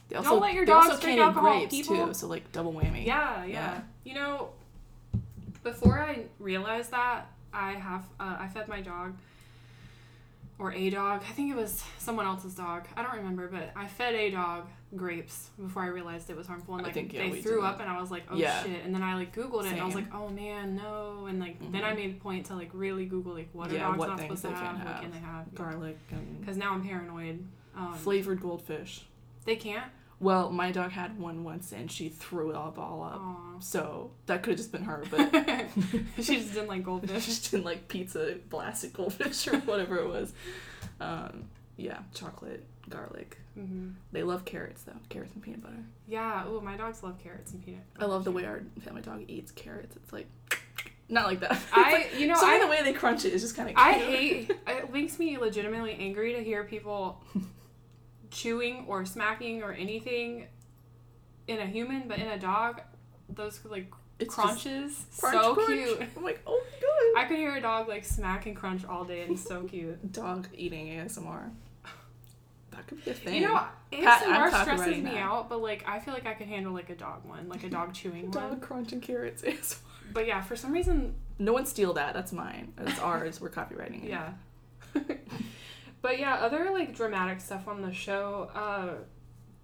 They 0.08 0.15
Don't 0.15 0.39
let 0.39 0.53
your 0.53 0.63
dogs 0.65 0.88
also 0.89 1.01
drink 1.01 1.19
alcohol, 1.19 1.58
grapes 1.58 1.75
people. 1.75 2.08
too, 2.08 2.13
so 2.13 2.27
like 2.27 2.49
double 2.53 2.71
whammy. 2.71 3.05
Yeah, 3.05 3.43
yeah, 3.43 3.51
Yeah. 3.51 3.82
You 4.05 4.13
know, 4.13 4.49
before 5.63 5.99
I 5.99 6.23
realized 6.39 6.91
that, 6.91 7.27
I 7.53 7.71
have 7.73 8.05
uh, 8.19 8.38
I 8.39 8.47
fed 8.47 8.67
my 8.67 8.81
dog 8.81 9.15
or 10.57 10.73
a 10.73 10.89
dog. 10.89 11.21
I 11.27 11.31
think 11.33 11.51
it 11.51 11.55
was 11.55 11.83
someone 11.97 12.25
else's 12.25 12.53
dog. 12.55 12.85
I 12.97 13.03
don't 13.03 13.15
remember, 13.15 13.47
but 13.47 13.71
I 13.75 13.88
fed 13.88 14.13
a 14.13 14.29
dog 14.31 14.67
grapes 14.95 15.49
before 15.62 15.83
I 15.83 15.88
realized 15.88 16.29
it 16.29 16.35
was 16.35 16.47
harmful. 16.47 16.73
And 16.75 16.81
I 16.83 16.85
like 16.85 16.93
think, 16.93 17.13
yeah, 17.13 17.29
they 17.29 17.41
threw 17.41 17.62
up, 17.62 17.79
and 17.79 17.89
I 17.89 17.99
was 18.01 18.12
like, 18.12 18.23
oh 18.29 18.35
Yeah. 18.35 18.63
shit. 18.63 18.83
And 18.83 18.93
then 18.93 19.01
I 19.03 19.15
like 19.15 19.33
Googled 19.35 19.65
it, 19.65 19.71
and 19.73 19.81
I 19.81 19.85
was 19.85 19.95
like, 19.95 20.13
oh 20.13 20.29
man, 20.29 20.75
no. 20.75 21.27
And 21.27 21.39
like 21.39 21.57
then 21.71 21.83
I 21.83 21.93
Mhm. 21.93 21.95
made 21.95 22.15
a 22.15 22.19
point 22.19 22.45
to 22.47 22.55
like 22.55 22.69
really 22.73 23.05
Google 23.05 23.33
like 23.33 23.49
what 23.53 23.71
are 23.71 23.77
dogs 23.77 23.99
what 23.99 24.09
not 24.09 24.19
supposed 24.19 24.41
to 24.43 24.49
have, 24.49 24.59
can't 24.77 24.85
what 24.85 25.01
can 25.01 25.12
they 25.12 25.19
have? 25.19 25.55
Garlic 25.55 25.97
Because 26.39 26.57
now 26.57 26.73
I'm 26.73 26.83
paranoid. 26.85 27.45
Um, 27.75 27.93
flavored 27.93 28.41
goldfish. 28.41 29.05
they 29.45 29.55
can't. 29.55 29.91
Well, 30.21 30.51
my 30.51 30.71
dog 30.71 30.91
had 30.91 31.17
one 31.17 31.43
once 31.45 31.71
and 31.71 31.89
she 31.89 32.10
threw 32.10 32.49
it 32.49 32.55
all 32.55 32.67
up. 33.03 33.21
Aw. 33.21 33.60
So 33.60 34.12
that 34.25 34.43
could 34.43 34.51
have 34.51 34.58
just 34.58 34.71
been 34.71 34.84
her, 34.84 35.03
but 35.10 35.32
she 36.21 36.38
just 36.38 36.53
didn't 36.53 36.67
like 36.67 36.84
goldfish. 36.84 37.25
just 37.25 37.51
didn't 37.51 37.65
like 37.65 37.88
pizza, 37.88 38.36
blasted 38.49 38.93
goldfish, 38.93 39.47
or 39.47 39.58
whatever 39.60 39.97
it 39.97 40.08
was. 40.10 40.34
Um, 40.99 41.45
yeah, 41.77 41.99
chocolate, 42.13 42.65
garlic. 42.89 43.38
hmm 43.55 43.91
They 44.12 44.23
love 44.23 44.43
carrots 44.43 44.84
though, 44.84 44.97
carrots 45.08 45.34
and 45.34 45.41
peanut 45.41 45.62
butter. 45.63 45.84
Yeah. 46.08 46.43
Oh, 46.45 46.60
my 46.60 46.75
dogs 46.75 47.01
love 47.01 47.17
carrots 47.23 47.53
and 47.53 47.63
peanut. 47.65 47.84
I 47.97 48.05
love 48.05 48.25
the 48.25 48.32
way 48.32 48.45
our 48.45 48.62
family 48.82 49.01
dog 49.01 49.23
eats 49.29 49.51
carrots. 49.51 49.95
It's 49.95 50.12
like 50.12 50.27
not 51.10 51.27
like 51.27 51.39
that. 51.39 51.58
I, 51.73 52.08
you 52.17 52.27
know, 52.27 52.36
I, 52.38 52.60
the 52.60 52.67
way 52.67 52.84
they 52.84 52.91
crunch 52.93 53.23
it 53.23 53.32
is 53.34 53.41
just 53.41 53.55
kind 53.55 53.69
of. 53.69 53.75
I 53.77 53.93
hate. 53.93 54.51
It 54.67 54.91
makes 54.91 55.17
me 55.17 55.38
legitimately 55.38 55.93
angry 55.97 56.34
to 56.34 56.43
hear 56.43 56.65
people 56.65 57.23
chewing 58.31 58.85
or 58.87 59.05
smacking 59.05 59.63
or 59.63 59.71
anything 59.73 60.47
in 61.47 61.59
a 61.59 61.65
human, 61.65 62.07
but 62.07 62.19
in 62.19 62.27
a 62.27 62.37
dog, 62.39 62.81
those 63.27 63.59
like 63.65 63.91
It's 64.19 64.33
crunches. 64.35 65.05
crunch, 65.19 65.35
so 65.41 65.53
crunch. 65.55 65.69
cute. 65.69 66.01
I'm 66.17 66.23
like, 66.23 66.41
oh 66.45 66.61
my 66.63 66.79
god. 66.79 67.23
I 67.23 67.27
could 67.27 67.37
hear 67.37 67.55
a 67.55 67.61
dog 67.61 67.87
like 67.87 68.05
smack 68.05 68.45
and 68.45 68.55
crunch 68.55 68.85
all 68.85 69.03
day 69.03 69.21
and 69.21 69.31
it's 69.31 69.43
so 69.47 69.63
cute. 69.69 70.11
Dog 70.11 70.47
eating 70.53 70.87
ASMR. 70.87 71.49
That 72.71 72.85
could 72.87 73.03
be 73.03 73.11
a 73.11 73.13
thing. 73.13 73.35
You 73.41 73.47
know, 73.47 73.55
Pat, 73.91 74.21
ASMR 74.23 74.61
stresses 74.61 75.03
me 75.03 75.17
out, 75.17 75.49
but 75.49 75.61
like 75.61 75.83
I 75.87 75.99
feel 75.99 76.13
like 76.13 76.27
I 76.27 76.33
could 76.35 76.47
handle 76.47 76.71
like 76.71 76.89
a 76.91 76.95
dog 76.95 77.25
one, 77.25 77.49
like 77.49 77.63
a 77.63 77.69
dog 77.69 77.93
chewing 77.93 78.25
dog 78.31 78.43
one. 78.43 78.51
Dog 78.53 78.61
crunching 78.61 79.01
carrots 79.01 79.41
ASMR. 79.41 79.77
But 80.13 80.25
yeah, 80.27 80.41
for 80.41 80.55
some 80.55 80.71
reason, 80.71 81.15
No 81.39 81.53
one 81.53 81.65
steal 81.65 81.93
that. 81.93 82.13
That's 82.13 82.31
mine. 82.31 82.73
That's 82.77 82.99
ours. 82.99 83.39
We're 83.41 83.49
copywriting 83.49 84.03
it. 84.05 84.09
yeah. 84.09 84.29
but 86.01 86.19
yeah, 86.19 86.35
other 86.35 86.69
like 86.71 86.95
dramatic 86.95 87.41
stuff 87.41 87.67
on 87.67 87.81
the 87.81 87.93
show. 87.93 88.49
Uh, 88.53 89.03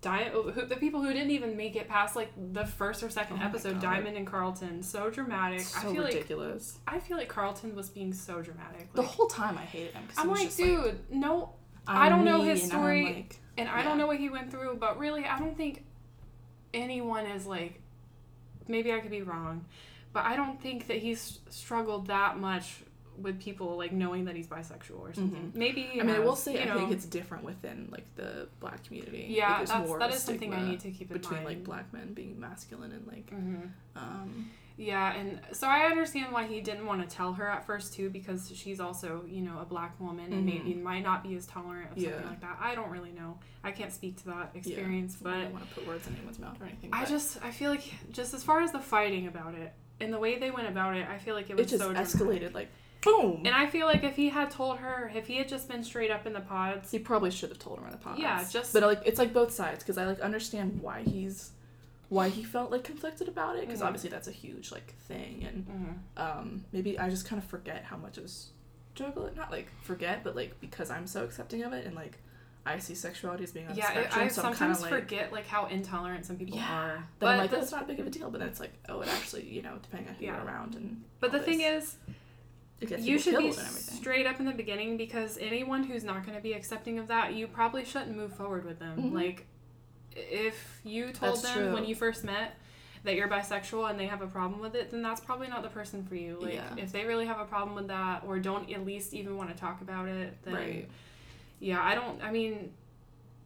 Di- 0.02 0.30
who, 0.30 0.65
the 0.67 0.76
people 0.76 1.02
who 1.02 1.12
didn't 1.13 1.32
even 1.32 1.58
make 1.58 1.76
it 1.76 1.88
past 1.89 2.15
like 2.15 2.30
the 2.54 2.63
first 2.65 3.02
or 3.02 3.10
second 3.10 3.39
Oh 3.41 3.45
episode, 3.45 3.82
Diamond 3.82 4.15
and 4.17 4.28
Carlton, 4.28 4.84
so 4.84 5.10
dramatic. 5.10 5.62
So 5.62 5.80
I 5.80 5.82
feel 5.93 6.04
like 6.04 6.13
ridiculous. 6.13 6.78
I 6.88 7.00
feel 7.00 7.17
like 7.17 7.28
Carlton 7.28 7.76
was 7.76 7.89
being 7.89 8.13
so 8.13 8.39
dramatic. 8.43 8.93
the 8.93 9.02
whole 9.02 9.26
time 9.28 9.58
I 9.58 9.62
hated 9.63 9.93
him. 9.95 10.04
I'm 10.15 10.30
like, 10.30 10.56
dude, 10.56 11.00
no, 11.10 11.54
I'm 11.88 11.98
I 12.04 12.10
don't 12.10 12.24
know 12.24 12.41
his 12.43 12.62
and 12.62 12.69
story. 12.71 13.04
like, 13.06 13.39
and 13.58 13.67
I 13.67 13.80
Yeah. 13.80 13.84
don't 13.86 13.98
know 13.98 14.06
what 14.06 14.17
he 14.17 14.30
went 14.30 14.52
through, 14.52 14.76
but 14.80 15.00
really, 15.00 15.26
I 15.26 15.39
don't 15.39 15.58
think 15.58 15.84
anyone 16.74 17.26
is 17.26 17.45
like. 17.48 17.82
Maybe 18.67 18.91
I 18.93 19.00
could 19.00 19.12
be 19.12 19.21
wrong, 19.24 19.65
but 20.13 20.26
I 20.26 20.36
don't 20.36 20.62
think 20.62 20.88
that 20.88 20.98
he's 20.98 21.39
struggled 21.50 22.08
that 22.08 22.38
much 22.39 22.78
with 23.19 23.39
people 23.39 23.78
like 23.78 23.91
knowing 23.91 24.25
that 24.25 24.36
he's 24.36 24.47
bisexual 24.47 24.99
or 24.99 25.13
something. 25.13 25.51
Maybe. 25.56 25.89
I 25.99 26.04
mean, 26.04 26.15
I 26.15 26.19
will 26.19 26.36
say 26.36 26.54
you 26.54 26.60
I 26.60 26.65
know. 26.65 26.78
think 26.78 26.91
it's 26.91 27.06
different 27.06 27.43
within 27.43 27.88
like 27.91 28.06
the 28.15 28.47
black 28.60 28.84
community. 28.84 29.28
Yeah, 29.30 29.60
like, 29.60 29.67
that's 29.67 29.88
more 29.88 29.99
that 29.99 30.10
of 30.10 30.15
something 30.15 30.54
I 30.54 30.62
need 30.63 30.80
to 30.82 30.91
keep 30.91 31.10
in 31.12 31.17
between 31.17 31.43
mind. 31.43 31.45
like 31.47 31.63
black 31.63 31.93
men 31.93 32.13
being 32.13 32.39
masculine 32.39 32.91
and 32.91 33.08
like 33.08 33.30
Mhm. 33.32 33.69
um 33.95 34.49
Yeah, 34.78 35.13
and 35.13 35.39
so 35.54 35.67
I 35.67 35.86
understand 35.86 36.34
why 36.34 36.47
he 36.47 36.60
didn't 36.60 36.86
want 36.86 37.01
to 37.10 37.15
tell 37.15 37.32
her 37.34 37.49
at 37.49 37.65
first 37.65 37.93
too, 37.93 38.10
because 38.10 38.51
she's 38.54 38.82
also 38.82 39.23
you 39.25 39.41
know 39.41 39.60
a 39.60 39.65
black 39.65 39.97
woman 40.01 40.34
and 40.34 40.45
maybe 40.45 40.73
might 40.73 41.01
not 41.04 41.23
be 41.23 41.36
as 41.36 41.45
tolerant 41.47 41.91
of 41.93 41.97
something 41.97 42.21
Yeah. 42.21 42.30
like 42.30 42.41
that. 42.41 42.58
I 42.60 42.75
don't 42.75 42.89
really 42.89 43.12
know. 43.13 43.39
I 43.63 43.71
can't 43.71 43.93
speak 43.93 44.17
to 44.17 44.25
that 44.25 44.51
yeah. 44.63 44.75
but 45.21 45.34
I 45.34 45.41
don't 45.43 45.54
want 45.54 45.69
to 45.69 45.73
put 45.75 45.88
words 45.88 46.06
in 46.08 46.15
anyone's 46.15 46.39
mouth 46.39 46.60
or 46.62 46.65
anything. 46.65 46.89
I 46.91 47.06
just 47.06 47.38
I 47.43 47.51
feel 47.51 47.71
like 47.71 47.84
just 48.12 48.34
as 48.34 48.43
far 48.43 48.62
as 48.62 48.71
the 48.73 48.80
fighting 48.80 49.28
about 49.28 49.56
it 49.56 49.71
and 50.01 50.12
the 50.13 50.19
way 50.19 50.38
they 50.38 50.51
went 50.51 50.67
about 50.67 50.97
it, 50.97 51.08
I 51.08 51.17
feel 51.19 51.36
like 51.36 51.49
it 51.49 51.54
it 51.54 51.58
was 51.58 51.69
just 51.71 51.82
so 51.82 51.93
escalated 51.93 52.54
like 52.54 52.67
boom. 53.06 53.41
And 53.46 53.56
I 53.56 53.68
feel 53.68 53.86
like 53.86 54.04
if 54.04 54.15
he 54.15 54.30
had 54.30 54.52
told 54.52 54.80
her, 54.80 55.10
if 55.15 55.28
he 55.28 55.38
had 55.38 55.48
just 55.48 55.70
been 55.70 55.84
straight 55.84 56.12
up 56.12 56.26
in 56.28 56.34
the 56.34 56.41
pods, 56.41 56.91
he 56.91 57.00
probably 57.00 57.32
should 57.32 57.50
have 57.50 57.60
told 57.60 57.80
her 57.80 57.86
in 57.86 57.91
the 57.91 57.98
pods. 57.98 58.20
Yeah, 58.20 58.44
just- 58.50 58.74
But 58.74 58.84
like 58.84 59.02
it's 59.06 59.20
like 59.20 59.32
both 59.34 59.52
sides 59.52 59.80
because 59.84 59.98
I 59.98 60.06
like 60.06 60.20
understand 60.20 60.82
why 60.82 61.02
he's 61.04 61.52
why 62.10 62.30
he 62.30 62.44
felt 62.44 62.70
like 62.72 62.84
conflicted 62.84 63.28
about 63.28 63.56
it 63.58 63.62
because 63.65 63.82
Mhm. 63.82 63.86
obviously 63.88 64.10
that's 64.12 64.28
a 64.28 64.32
huge 64.32 64.72
like 64.72 64.94
thing 65.08 65.44
and 65.44 65.65
Mhm. 66.18 66.22
um 66.22 66.65
maybe 66.72 67.00
I 67.00 67.10
just 67.10 67.26
kind 67.26 67.41
of 67.41 67.48
forget 67.50 67.84
how 67.84 67.98
much 67.98 68.20
it 68.20 68.22
was 68.22 68.52
struggle 68.94 69.28
not 69.36 69.50
like 69.52 69.68
forget 69.82 70.24
but 70.24 70.36
like 70.36 70.60
because 70.62 70.91
I'm 70.91 71.08
so 71.08 71.24
accepting 71.24 71.63
of 71.63 71.74
it 71.74 71.84
and 71.86 71.96
like 71.96 72.20
I 72.63 72.78
see 72.80 72.94
sexuality 72.96 73.44
as 73.44 73.52
being 73.52 73.68
on 73.68 73.76
yeah, 73.76 73.91
the 73.94 74.00
it, 74.02 74.04
spectrum 74.04 74.26
I 74.26 74.28
so 74.30 74.41
I'm 74.41 74.46
kind 74.54 74.58
sometimes 74.58 74.82
like 74.82 74.89
forget 74.91 75.32
like 75.34 75.48
how 75.48 75.65
intolerant 75.65 76.26
some 76.26 76.38
people 76.38 76.58
Yeah. 76.58 76.72
are. 76.80 77.08
But 77.20 77.28
I'm 77.30 77.38
like 77.39 77.50
that's 77.52 77.72
not 77.72 77.88
big 77.88 78.00
of 78.00 78.06
a 78.06 78.10
deal 78.12 78.30
but 78.30 78.39
then 78.39 78.50
it's 78.50 78.60
like 78.60 78.74
oh 78.88 79.02
it 79.02 79.08
actually 79.08 79.46
you 79.50 79.63
know 79.63 79.78
depending 79.82 80.10
on 80.10 80.15
who 80.15 80.26
Yeah. 80.26 80.36
you're 80.38 80.46
around 80.46 80.76
and 80.76 81.04
but 81.20 81.32
the 81.32 81.39
all 81.39 81.44
thing 81.44 81.62
is, 81.62 81.98
it 82.08 82.13
you 82.82 83.18
should 83.18 83.38
be 83.38 83.44
killed 83.44 83.58
and 83.58 83.68
everything 83.68 83.96
straight 83.98 84.26
up 84.26 84.40
in 84.40 84.46
the 84.46 84.52
beginning 84.52 84.98
because 84.98 85.38
anyone 85.40 85.84
who's 85.84 86.04
not 86.04 86.24
going 86.26 86.36
to 86.38 86.42
be 86.44 86.54
accepting 86.54 87.00
of 87.00 87.08
that, 87.08 87.34
you 87.34 87.48
probably 87.48 87.86
shouldn't 87.86 88.16
move 88.16 88.34
forward 88.36 88.66
with 88.66 88.80
them. 88.80 88.98
Mhm. 89.12 89.14
Like, 89.14 89.46
if 90.16 90.80
you 90.84 91.12
told 91.12 91.36
That's 91.38 91.54
them 91.54 91.74
when 91.74 91.86
you 91.86 91.96
first 91.96 92.24
met 92.24 92.56
that 93.04 93.16
you're 93.16 93.28
bisexual 93.28 93.90
and 93.90 94.00
they 94.00 94.08
have 94.08 94.22
a 94.22 94.28
problem 94.28 94.60
with 94.62 94.76
it, 94.76 94.90
then 94.92 95.02
that's 95.02 95.22
probably 95.22 95.48
not 95.48 95.62
the 95.62 95.70
person 95.70 96.04
for 96.06 96.16
you. 96.16 96.38
Like, 96.42 96.54
Yeah. 96.56 96.76
if 96.78 96.92
they 96.92 97.06
really 97.06 97.26
have 97.26 97.40
a 97.40 97.46
problem 97.46 97.76
with 97.76 97.88
that 97.88 98.24
or 98.26 98.40
don't 98.40 98.70
at 98.72 98.86
least 98.86 99.14
even 99.14 99.38
want 99.38 99.50
to 99.52 99.56
talk 99.56 99.82
about 99.82 100.08
it, 100.08 100.38
then 100.44 100.54
right 100.54 100.90
yeah, 101.62 101.82
I 101.82 101.96
don't. 101.96 102.22
I 102.22 102.32
mean, 102.32 102.74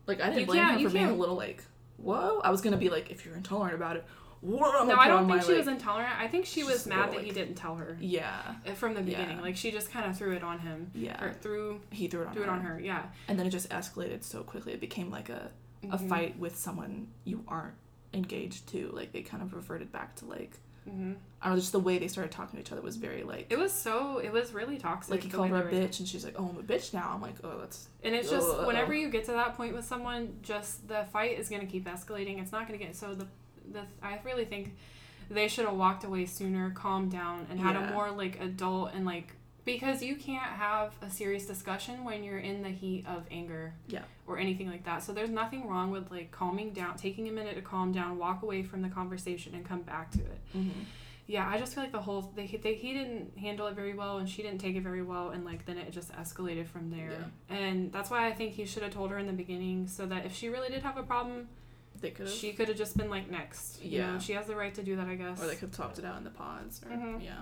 like 0.08 0.20
I 0.20 0.30
didn't 0.32 0.48
blame 0.48 0.60
can't- 0.65 0.82
you 0.82 0.88
for 0.89 0.94
being 0.94 1.10
a 1.10 1.13
little 1.13 1.36
like 1.36 1.63
whoa 1.98 2.39
I 2.44 2.50
was 2.50 2.62
gonna 2.62 2.78
be 2.78 2.89
like 2.89 3.12
if 3.12 3.24
you're 3.26 3.36
intolerant 3.36 3.76
about 3.76 3.98
it 3.98 4.06
whoa, 4.41 4.86
no, 4.86 4.95
I 4.95 5.08
don't 5.08 5.28
think 5.28 5.41
my, 5.41 5.45
she 5.45 5.54
was 5.54 5.67
intolerant. 5.67 6.13
I 6.19 6.28
think 6.28 6.45
she 6.45 6.63
was 6.63 6.86
mad 6.88 7.08
little, 7.10 7.15
that 7.15 7.23
he 7.25 7.32
didn't 7.32 7.56
tell 7.56 7.75
her 7.75 7.97
yeah 7.99 8.56
uh, 8.67 8.71
from 8.73 8.93
the 8.93 9.02
beginning. 9.02 9.38
Yeah. 9.38 9.41
Like, 9.43 9.56
she 9.58 9.71
just 9.71 9.91
kind 9.91 10.10
of 10.10 10.17
threw 10.17 10.34
it 10.34 10.43
on 10.43 10.60
him. 10.60 10.91
yeah 10.93 11.23
Or 11.23 11.34
threw, 11.34 11.82
he 11.91 12.08
threw 12.08 12.21
it 12.21 12.28
on 12.28 12.34
threw 12.34 12.43
her. 12.43 12.49
it 12.49 12.52
on 12.52 12.62
her, 12.62 12.80
yeah. 12.80 13.04
and 13.28 13.38
then 13.38 13.45
it 13.45 13.52
just 13.52 13.69
escalated 13.69 14.23
so 14.23 14.43
quickly 14.43 14.73
it 14.73 14.80
became 14.80 15.10
like 15.12 15.30
a 15.30 15.52
a 15.91 15.97
Mhm. 15.97 16.10
fight 16.10 16.38
with 16.39 16.58
someone 16.58 17.08
you 17.23 17.41
aren't 17.47 17.73
engaged 18.13 18.67
to 18.67 18.89
like 18.93 19.12
they 19.13 19.21
kind 19.21 19.41
of 19.43 19.54
reverted 19.54 19.91
back 19.91 20.15
to 20.15 20.25
like 20.25 20.58
hmm 20.86 21.13
I 21.41 21.45
don't 21.47 21.54
know 21.56 21.60
just 21.62 21.71
the 21.71 21.80
way 21.80 21.99
they 21.99 22.10
started 22.10 22.32
talking 22.34 22.58
to 22.58 22.62
each 22.65 22.71
other 22.73 22.82
was 22.82 22.97
very 22.97 23.23
like 23.23 23.45
It 23.49 23.58
was 23.58 23.71
so. 23.71 24.17
It 24.17 24.34
was 24.34 24.54
really 24.54 24.78
toxic. 24.78 25.12
like 25.12 25.23
he 25.23 25.30
called 25.30 25.49
her 25.49 25.69
a 25.69 25.71
bitch 25.71 25.99
and 25.99 26.08
she's 26.08 26.25
like 26.25 26.36
oh 26.38 26.49
I'm 26.49 26.58
a 26.60 26.63
bitch 26.63 26.93
now 26.93 27.12
I'm 27.13 27.21
like 27.21 27.36
oh 27.45 27.60
that's 27.60 27.88
And 28.04 28.13
it's 28.13 28.30
just 28.30 28.47
whenever 28.65 28.93
you 28.93 29.10
get 29.10 29.23
to 29.25 29.32
that 29.34 29.56
point 29.56 29.73
with 29.73 29.86
someone, 29.86 30.38
just 30.41 30.88
the 30.89 31.06
fight 31.13 31.39
is 31.39 31.47
gonna 31.47 31.65
keep 31.65 31.86
escalating. 31.86 32.41
It's 32.41 32.52
not 32.52 32.65
gonna 32.67 32.78
get 32.80 32.93
so 32.95 33.13
the 33.15 33.28
the 33.71 33.82
I 34.01 34.19
really 34.23 34.45
think 34.45 34.75
they 35.29 35.47
should 35.47 35.65
have 35.65 35.75
walked 35.75 36.03
away 36.03 36.25
sooner, 36.25 36.71
calmed 36.71 37.12
down, 37.12 37.45
and 37.51 37.60
had 37.60 37.75
Yeah. 37.75 37.89
a 37.89 37.93
more 37.93 38.12
like 38.12 38.39
adult 38.41 38.93
and 38.93 39.05
like 39.05 39.34
because 39.65 40.01
you 40.01 40.15
can't 40.15 40.41
have 40.51 40.93
a 41.01 41.10
serious 41.12 41.45
discussion 41.45 42.03
when 42.03 42.23
you're 42.23 42.39
in 42.39 42.63
the 42.63 42.69
heat 42.69 43.05
of 43.08 43.25
anger. 43.29 43.73
Yeah. 43.88 44.01
Or 44.25 44.39
anything 44.39 44.67
like 44.69 44.86
that. 44.86 45.03
So 45.03 45.12
there's 45.13 45.29
nothing 45.29 45.67
wrong 45.67 45.91
with 45.91 46.10
like 46.10 46.32
calming 46.32 46.71
down, 46.73 46.97
taking 46.97 47.27
a 47.29 47.32
minute 47.32 47.55
to 47.55 47.62
calm 47.62 47.91
down, 47.91 48.17
walk 48.17 48.41
away 48.41 48.63
from 48.63 48.82
the 48.82 48.89
conversation, 48.89 49.53
and 49.53 49.63
come 49.65 49.82
back 49.82 50.12
to 50.12 50.19
it. 50.19 50.39
Mm-hmm. 50.55 50.79
Yeah, 51.27 51.47
I 51.47 51.60
just 51.60 51.75
feel 51.75 51.84
like 51.84 51.91
the 51.91 52.01
whole 52.01 52.32
they, 52.36 52.47
they 52.47 52.73
he 52.73 52.93
didn't 52.93 53.38
handle 53.38 53.67
it 53.67 53.75
very 53.75 53.93
well 53.93 54.17
and 54.17 54.27
she 54.27 54.41
didn't 54.41 54.58
take 54.60 54.75
it 54.75 54.82
very 54.82 55.03
well 55.03 55.29
and 55.29 55.45
like 55.45 55.63
then 55.67 55.77
it 55.77 55.91
just 55.91 56.12
escalated 56.13 56.65
from 56.65 56.89
there. 56.89 57.12
And 57.49 57.91
that's 57.91 58.10
why 58.10 58.25
I 58.25 58.32
think 58.32 58.53
he 58.53 58.65
should 58.65 58.82
have 58.82 58.93
told 58.93 59.12
her 59.12 59.19
in 59.19 59.27
the 59.27 59.34
beginning 59.34 59.88
so 59.88 60.08
that 60.08 60.25
if 60.25 60.34
she 60.36 60.49
really 60.49 60.69
did 60.69 60.82
have 60.82 60.97
a 60.97 61.03
problem, 61.03 61.47
they 61.99 62.12
could 62.12 62.27
have 62.27 62.35
she 62.35 62.53
could 62.53 62.67
have 62.67 62.77
just 62.77 62.97
been 62.97 63.09
like 63.09 63.29
next. 63.29 63.83
You 63.83 63.99
Yeah. 63.99 64.13
know, 64.13 64.19
she 64.19 64.33
has 64.33 64.47
the 64.47 64.55
right 64.55 64.73
to 64.75 64.83
do 64.83 64.95
that, 64.95 65.07
I 65.07 65.15
guess. 65.15 65.41
or 65.41 65.47
they 65.47 65.53
could 65.55 65.69
have 65.69 65.77
talked 65.77 65.99
it 65.99 66.05
out 66.05 66.17
in 66.17 66.23
the 66.23 66.29
pods 66.29 66.81
or 66.85 66.91
Mhm. 66.95 67.23
yeah 67.23 67.41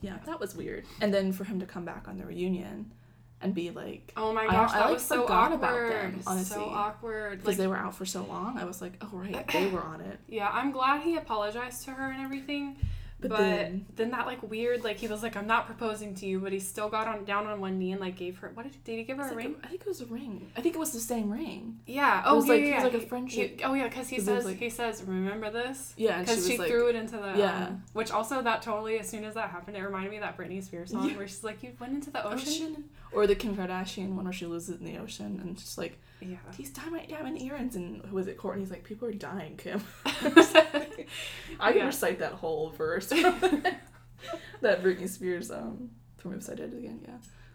yeah 0.00 0.18
that 0.26 0.38
was 0.38 0.54
weird 0.54 0.84
and 1.00 1.12
then 1.12 1.32
for 1.32 1.44
him 1.44 1.58
to 1.60 1.66
come 1.66 1.84
back 1.84 2.06
on 2.06 2.18
the 2.18 2.24
reunion 2.24 2.92
and 3.40 3.54
be 3.54 3.70
like 3.70 4.12
oh 4.16 4.32
my 4.32 4.42
I- 4.44 4.46
gosh, 4.50 4.70
I, 4.70 4.78
that 4.78 4.84
like, 4.86 4.94
was 4.94 5.04
so 5.04 5.22
forgot 5.22 5.52
awkward. 5.52 5.54
about 5.58 5.90
them, 6.12 6.20
honestly. 6.26 6.54
so 6.56 6.64
awkward. 6.66 7.30
because 7.38 7.46
Like, 7.46 7.56
they 7.56 7.66
were 7.66 7.76
out 7.76 7.94
for 7.94 8.04
so 8.06 8.24
long 8.24 8.58
I 8.58 8.64
was 8.64 8.80
like 8.80 8.94
oh 9.02 9.10
right 9.12 9.46
they 9.52 9.68
were 9.68 9.82
on 9.82 10.00
it 10.00 10.18
yeah, 10.28 10.48
I'm 10.52 10.70
glad 10.72 11.02
he 11.02 11.16
apologized 11.16 11.84
to 11.86 11.92
her 11.92 12.10
and 12.10 12.20
everything. 12.22 12.76
But, 13.20 13.30
But, 13.30 13.38
then 13.38 13.86
then, 13.96 14.10
that 14.12 14.26
like 14.26 14.48
weird 14.48 14.84
like 14.84 14.96
he 14.98 15.08
was 15.08 15.24
like 15.24 15.36
I'm 15.36 15.46
not 15.48 15.66
proposing 15.66 16.14
to 16.16 16.26
you, 16.26 16.38
but 16.38 16.52
he 16.52 16.60
still 16.60 16.88
got 16.88 17.08
on 17.08 17.24
down 17.24 17.46
on 17.48 17.60
one 17.60 17.76
knee 17.78 17.90
and 17.92 18.00
like 18.00 18.14
gave 18.16 18.38
her 18.38 18.50
what 18.54 18.62
did, 18.64 18.84
did 18.84 18.96
he 18.96 19.02
give 19.02 19.16
her 19.16 19.24
a 19.24 19.28
like 19.28 19.36
ring? 19.36 19.56
a- 19.62 19.66
I 19.66 19.68
think 19.70 19.80
it 19.80 19.86
was 19.88 20.00
a 20.00 20.06
ring. 20.06 20.50
I 20.56 20.60
think 20.60 20.76
it 20.76 20.78
was 20.78 20.92
the 20.92 21.00
same 21.00 21.28
ring. 21.32 21.80
Yeah. 21.84 22.20
It 22.20 22.24
Oh 22.26 22.36
was 22.36 22.46
yeah, 22.46 22.52
like- 22.52 22.62
yeah. 22.62 22.70
it 22.80 22.84
was 22.84 22.94
like 22.94 23.02
a 23.02 23.06
friendship- 23.06 23.58
he- 23.58 23.64
oh 23.64 23.74
yeah, 23.74 23.88
because 23.88 24.08
he 24.08 24.16
it 24.16 24.24
says 24.24 24.44
like- 24.44 24.58
he 24.58 24.70
says 24.70 25.02
remember 25.02 25.50
this 25.50 25.94
Yeah, 25.96 26.18
and 26.20 26.28
she 26.28 26.32
because 26.34 26.48
she, 26.48 26.58
like, 26.58 26.68
threw 26.70 26.88
it 26.88 26.94
into 26.94 27.16
the 27.16 27.34
Yeah. 27.36 27.66
um, 27.66 27.82
which 27.92 28.10
also 28.12 28.40
that 28.42 28.62
totally 28.62 29.00
as 29.00 29.08
soon 29.08 29.24
as 29.24 29.34
that 29.34 29.50
happened 29.50 29.76
it 29.76 29.82
reminded 29.82 30.10
me 30.10 30.18
of 30.18 30.22
that 30.22 30.36
Britney 30.36 30.62
Spears 30.62 30.92
song 30.92 31.08
Yeah. 31.10 31.16
where 31.16 31.26
she's 31.26 31.42
like 31.42 31.62
you 31.64 31.72
went 31.80 31.94
into 31.94 32.10
the 32.10 32.24
ocean. 32.24 32.48
ocean. 32.48 32.84
Or 33.10 33.26
the 33.26 33.34
Kim 33.34 33.56
Kardashian 33.56 34.10
one 34.14 34.24
where 34.24 34.32
she 34.32 34.46
loses 34.46 34.68
it 34.76 34.80
in 34.80 34.86
the 34.86 34.98
ocean 34.98 35.40
and 35.42 35.58
she's 35.58 35.76
like, 35.78 35.98
Yeah. 36.20 36.36
these 36.56 36.70
diamond 36.70 37.08
diamond 37.08 37.40
earrings 37.40 37.76
and 37.76 38.04
who 38.06 38.16
was 38.16 38.26
it? 38.26 38.36
Kourtney's 38.38 38.70
like, 38.70 38.84
people 38.84 39.06
are 39.08 39.12
dying, 39.12 39.56
Kim. 39.56 39.80
I 40.06 41.70
can 41.72 41.76
Yeah. 41.76 41.86
recite 41.86 42.18
that 42.20 42.32
whole 42.32 42.70
verse. 42.70 43.06
that 44.60 44.82
Britney 44.82 45.08
Spears 45.08 45.50
um 45.50 45.90
from 46.16 46.34
I 46.34 46.54
Did 46.54 46.74
Again, 46.74 47.00
yeah. 47.06 47.14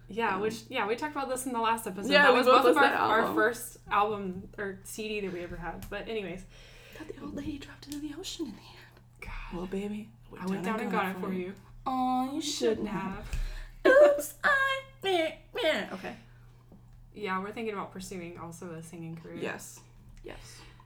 Yeah, 0.09 0.35
Um, 0.35 0.41
which 0.41 0.61
yeah, 0.69 0.87
we 0.87 0.95
talked 0.95 1.15
about 1.15 1.29
this 1.29 1.45
in 1.45 1.53
the 1.53 1.59
last 1.59 1.87
episode. 1.87 2.11
Yeah, 2.11 2.23
that 2.23 2.33
was 2.33 2.45
both 2.45 2.65
of 2.65 2.77
our, 2.77 2.83
our 2.83 3.33
first 3.33 3.77
album 3.91 4.47
or 4.57 4.79
CD 4.83 5.21
that 5.21 5.33
we 5.33 5.41
ever 5.41 5.55
had. 5.55 5.85
But 5.89 6.07
anyways, 6.07 6.43
That 6.99 7.07
the 7.13 7.21
old 7.21 7.35
lady 7.35 7.57
dropped 7.57 7.85
into 7.87 7.99
the 7.99 8.13
ocean 8.19 8.45
in 8.47 8.51
the 8.51 8.57
end. 8.57 9.21
God, 9.21 9.57
Well 9.57 9.65
baby, 9.67 10.09
I 10.39 10.45
went 10.45 10.63
down 10.63 10.79
and 10.79 10.91
got 10.91 11.07
it 11.15 11.17
for 11.19 11.33
you. 11.33 11.53
Oh, 11.85 12.29
you 12.33 12.41
shouldn't 12.41 12.87
have. 12.87 13.25
Oops, 13.85 14.33
I 14.43 14.81
meh, 15.03 15.31
meh. 15.53 15.85
Okay. 15.93 16.15
Yeah, 17.15 17.39
we're 17.41 17.51
thinking 17.51 17.73
about 17.73 17.91
pursuing 17.91 18.37
also 18.37 18.71
a 18.71 18.83
singing 18.83 19.15
career. 19.15 19.37
Yes. 19.39 19.79
Yes. 20.23 20.37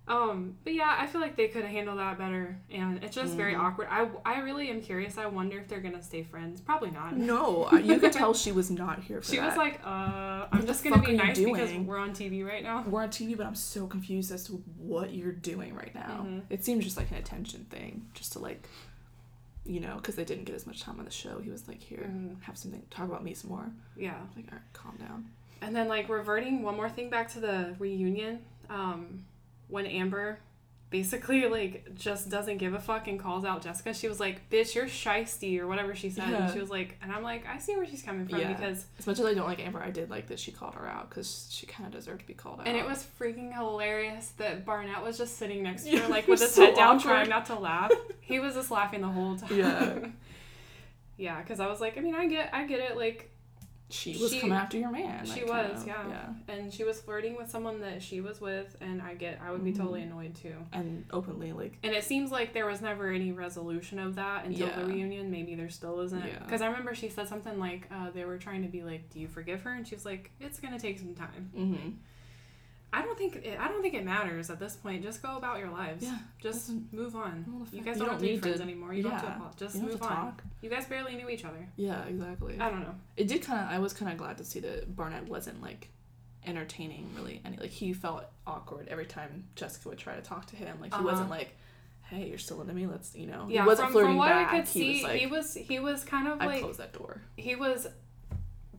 Um, 0.09 0.55
but 0.63 0.73
yeah, 0.73 0.95
I 0.97 1.05
feel 1.05 1.19
like 1.19 1.35
they 1.35 1.49
could 1.49 1.63
have 1.63 1.71
handled 1.71 1.99
that 1.99 2.17
better, 2.17 2.57
and 2.71 3.03
it's 3.03 3.13
just 3.13 3.33
very 3.33 3.53
Mhm. 3.55 3.59
awkward. 3.59 3.87
I, 3.91 4.07
I 4.25 4.39
really 4.39 4.69
am 4.69 4.79
curious. 4.81 5.17
I 5.17 5.25
wonder 5.25 5.57
if 5.59 5.67
they're 5.67 5.81
gonna 5.81 6.01
stay 6.01 6.23
friends. 6.23 6.61
Probably 6.61 6.91
not. 6.91 7.17
No, 7.17 7.69
you 7.83 7.99
could 7.99 8.13
tell 8.13 8.33
she 8.33 8.53
was 8.53 8.71
not 8.71 9.03
here 9.03 9.21
for 9.21 9.31
She 9.31 9.35
that. 9.37 9.47
was 9.47 9.57
like, 9.57 9.81
uh, 9.85 10.47
I'm 10.49 10.59
What 10.59 10.65
just 10.67 10.83
gonna 10.85 11.01
be 11.05 11.11
nice 11.11 11.37
because 11.37 11.69
doing? 11.69 11.85
we're 11.85 11.97
on 11.97 12.11
TV 12.11 12.45
right 12.47 12.63
now. 12.63 12.83
We're 12.87 13.01
on 13.03 13.09
TV, 13.09 13.35
but 13.35 13.45
I'm 13.45 13.55
so 13.55 13.85
confused 13.85 14.31
as 14.31 14.45
to 14.45 14.53
what 14.77 15.13
you're 15.13 15.33
doing 15.33 15.73
right 15.75 15.93
now. 15.93 16.25
Mhm. 16.25 16.43
It 16.49 16.63
seems 16.63 16.85
just 16.85 16.95
like 16.95 17.11
an 17.11 17.17
attention 17.17 17.65
thing, 17.69 18.05
just 18.13 18.31
to 18.33 18.39
like, 18.39 18.65
you 19.65 19.81
know, 19.81 19.95
because 19.97 20.15
they 20.15 20.23
didn't 20.23 20.45
get 20.45 20.55
as 20.55 20.65
much 20.65 20.81
time 20.81 20.99
on 20.99 21.03
the 21.05 21.11
show. 21.11 21.39
He 21.39 21.49
was 21.49 21.67
like, 21.67 21.81
here, 21.81 22.09
Mhm. 22.09 22.41
have 22.43 22.57
something, 22.57 22.81
talk 22.89 23.09
about 23.09 23.25
me 23.25 23.33
some 23.33 23.49
more. 23.49 23.69
Yeah. 23.97 24.21
Like, 24.37 24.45
all 24.49 24.53
right, 24.57 24.61
calm 24.71 24.95
down. 24.95 25.29
And 25.61 25.75
then 25.75 25.87
like 25.87 26.09
reverting 26.09 26.61
one 26.63 26.75
more 26.75 26.89
thing 26.89 27.09
back 27.09 27.29
to 27.33 27.39
the 27.39 27.75
reunion, 27.79 28.39
um, 28.69 29.25
when 29.67 29.85
Amber 29.85 30.39
basically 30.89 31.45
like 31.49 31.93
just 31.95 32.29
doesn't 32.29 32.59
give 32.59 32.73
a 32.73 32.79
fuck 32.79 33.07
and 33.09 33.19
calls 33.19 33.43
out 33.43 33.61
Jessica. 33.61 33.93
She 33.93 34.07
was 34.07 34.21
like, 34.21 34.49
"Bitch, 34.49 34.73
you're 34.73 34.85
shisty" 34.85 35.59
or 35.59 35.67
whatever 35.67 35.93
she 35.93 36.09
said. 36.09 36.29
Yeah. 36.29 36.43
And 36.45 36.53
she 36.53 36.59
was 36.59 36.69
like, 36.69 36.97
and 37.01 37.11
I'm 37.11 37.23
like, 37.23 37.45
I 37.45 37.57
see 37.57 37.75
where 37.75 37.85
she's 37.85 38.01
coming 38.01 38.25
from 38.25 38.39
Yeah. 38.39 38.53
because 38.53 38.85
As 38.97 39.05
much 39.05 39.19
as 39.19 39.25
I 39.25 39.33
don't 39.33 39.47
like 39.47 39.59
Amber, 39.59 39.81
I 39.83 39.91
did 39.91 40.09
like 40.09 40.27
that 40.27 40.39
she 40.39 40.51
called 40.53 40.75
her 40.75 40.87
out 40.87 41.09
because 41.09 41.47
she 41.51 41.65
kind 41.65 41.85
of 41.87 41.93
deserved 41.93 42.21
to 42.21 42.27
be 42.27 42.33
called 42.33 42.61
out. 42.61 42.67
and 42.67 42.77
it 42.77 42.85
was 42.85 43.05
freaking 43.19 43.53
hilarious 43.53 44.29
that 44.37 44.63
Barnett 44.65 45.03
was 45.03 45.17
just 45.17 45.37
sitting 45.37 45.61
next 45.61 45.83
to 45.83 45.97
her 45.97 46.07
like 46.09 46.25
with 46.27 46.39
his 46.39 46.53
so 46.53 46.65
head 46.67 46.75
down 46.75 46.95
awkward. 46.97 47.11
trying 47.11 47.29
not 47.29 47.47
to 47.47 47.59
laugh. 47.59 47.91
He 48.21 48.39
was 48.39 48.53
just 48.53 48.71
laughing 48.71 49.01
the 49.01 49.07
whole 49.09 49.35
time. 49.35 49.49
Yeah. 49.57 49.97
yeah, 51.17 51.41
because 51.41 51.59
I 51.59 51.67
was 51.67 51.81
like, 51.81 51.97
I 51.97 52.01
mean, 52.01 52.15
I 52.15 52.27
get, 52.27 52.49
I 52.53 52.65
get 52.65 52.79
it. 52.79 52.95
Like, 52.95 53.29
she 53.89 54.17
was 54.17 54.31
she- 54.33 54.39
coming 54.41 54.57
after 54.57 54.77
your 54.77 54.91
man. 54.91 55.25
she 55.25 55.45
like, 55.45 55.71
was, 55.71 55.81
of, 55.81 55.87
yeah. 55.87 56.03
yeah, 56.09 56.53
and 56.53 56.73
she 56.73 56.83
was 56.83 56.99
flirting 56.99 57.37
with 57.37 57.49
someone 57.49 57.79
that 57.81 58.01
she 58.01 58.19
was 58.21 58.41
with, 58.41 58.75
and 58.81 59.01
I 59.01 59.13
get, 59.15 59.39
I 59.41 59.51
would 59.51 59.63
be 59.63 59.71
Mhm. 59.71 59.77
totally 59.77 60.01
annoyed 60.01 60.35
too. 60.35 60.55
and 60.73 61.05
openly 61.11 61.53
like 61.53 61.77
And 61.83 61.93
it 61.93 62.03
seems 62.03 62.29
like 62.31 62.53
there 62.53 62.65
was 62.65 62.81
never 62.81 63.09
any 63.11 63.31
resolution 63.31 63.97
of 63.99 64.15
that 64.15 64.45
until 64.45 64.67
Yeah. 64.67 64.79
the 64.79 64.85
reunion. 64.85 65.31
Maybe 65.31 65.55
there 65.55 65.69
still 65.69 66.01
isn't. 66.01 66.25
Yeah. 66.25 66.39
Because 66.39 66.61
I 66.61 66.67
remember 66.67 66.93
she 66.95 67.07
said 67.09 67.27
something 67.29 67.59
like 67.59 67.87
uh, 67.91 68.09
they 68.11 68.25
were 68.25 68.37
trying 68.37 68.63
to 68.63 68.67
be 68.69 68.83
like, 68.83 69.09
"Do 69.09 69.19
you 69.21 69.27
forgive 69.27 69.61
her?" 69.61 69.71
And 69.73 69.87
she 69.87 69.95
was 69.95 70.05
like, 70.05 70.31
"It's 70.39 70.59
gonna 70.59 70.79
take 70.79 70.99
some 70.99 71.15
time." 71.15 71.51
mm-hmm. 71.55 71.89
I 72.93 73.01
don't 73.01 73.17
think 73.17 73.35
it, 73.35 73.59
I 73.59 73.67
don't 73.67 73.81
think 73.81 73.93
it 73.95 74.05
matters 74.05 74.49
at 74.49 74.59
this 74.59 74.75
point. 74.75 75.03
Just 75.03 75.21
go 75.21 75.35
about 75.37 75.59
your 75.59 75.69
lives. 75.69 76.03
yeah. 76.03 76.17
Just 76.41 76.71
move 76.93 77.15
on. 77.15 77.45
You 77.71 77.81
guys 77.81 77.97
you 77.97 77.99
don't, 77.99 77.99
don't 77.99 78.09
have 78.11 78.17
to 78.19 78.25
be 78.25 78.31
need 78.31 78.41
friends 78.41 78.57
to- 78.57 78.63
anymore. 78.63 78.93
You 78.93 79.03
don't 79.03 79.11
have 79.11 79.21
to 79.23 79.27
yeah. 79.27 79.49
just 79.57 79.75
don't 79.75 79.83
move 79.85 79.99
to 79.99 80.05
on. 80.07 80.33
You 80.61 80.69
guys 80.69 80.85
barely 80.85 81.15
knew 81.15 81.27
each 81.29 81.43
other. 81.45 81.67
Yeah, 81.75 82.03
exactly. 82.05 82.57
I 82.59 82.69
don't 82.69 82.81
know. 82.81 82.95
It 83.17 83.27
did 83.27 83.41
kind 83.41 83.59
of. 83.61 83.69
I 83.69 83.79
was 83.79 83.93
kind 83.93 84.11
of 84.11 84.17
glad 84.17 84.37
to 84.37 84.43
see 84.45 84.61
that 84.61 84.95
Barnett 84.95 85.27
wasn't 85.27 85.61
like 85.61 85.89
entertaining 86.45 87.09
really 87.15 87.41
any. 87.43 87.57
Like 87.57 87.71
he 87.71 87.91
felt 87.93 88.23
awkward 88.45 88.87
every 88.87 89.05
time 89.05 89.43
Jessica 89.55 89.89
would 89.89 89.97
try 89.97 90.15
to 90.15 90.21
talk 90.21 90.45
to 90.47 90.55
him. 90.55 90.77
Like 90.79 90.93
he 90.93 90.99
Uh-huh. 90.99 91.07
wasn't 91.09 91.29
like, 91.29 91.55
"Hey, 92.03 92.29
you're 92.29 92.37
still 92.37 92.61
into 92.61 92.73
me. 92.73 92.87
Let's 92.87 93.13
you 93.15 93.27
know." 93.27 93.47
Yeah, 93.49 93.63
he 93.63 93.67
wasn't 93.67 93.87
from, 93.87 93.93
flirting 93.93 94.11
from 94.11 94.17
what 94.17 94.29
back. 94.29 94.53
I 94.53 94.59
could 94.59 94.67
he 94.69 94.79
see, 94.79 94.93
was 94.93 95.03
like, 95.03 95.19
he 95.19 95.25
was 95.27 95.53
he 95.55 95.79
was 95.79 96.03
kind 96.05 96.27
of 96.29 96.39
"I 96.41 96.45
like 96.45 96.61
closed 96.61 96.79
that 96.79 96.93
door." 96.93 97.21
he 97.35 97.55
was 97.55 97.87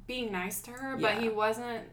being 0.06 0.32
nice 0.32 0.62
to 0.62 0.70
her, 0.70 0.96
but 0.96 1.18
he 1.18 1.28
wasn't 1.28 1.84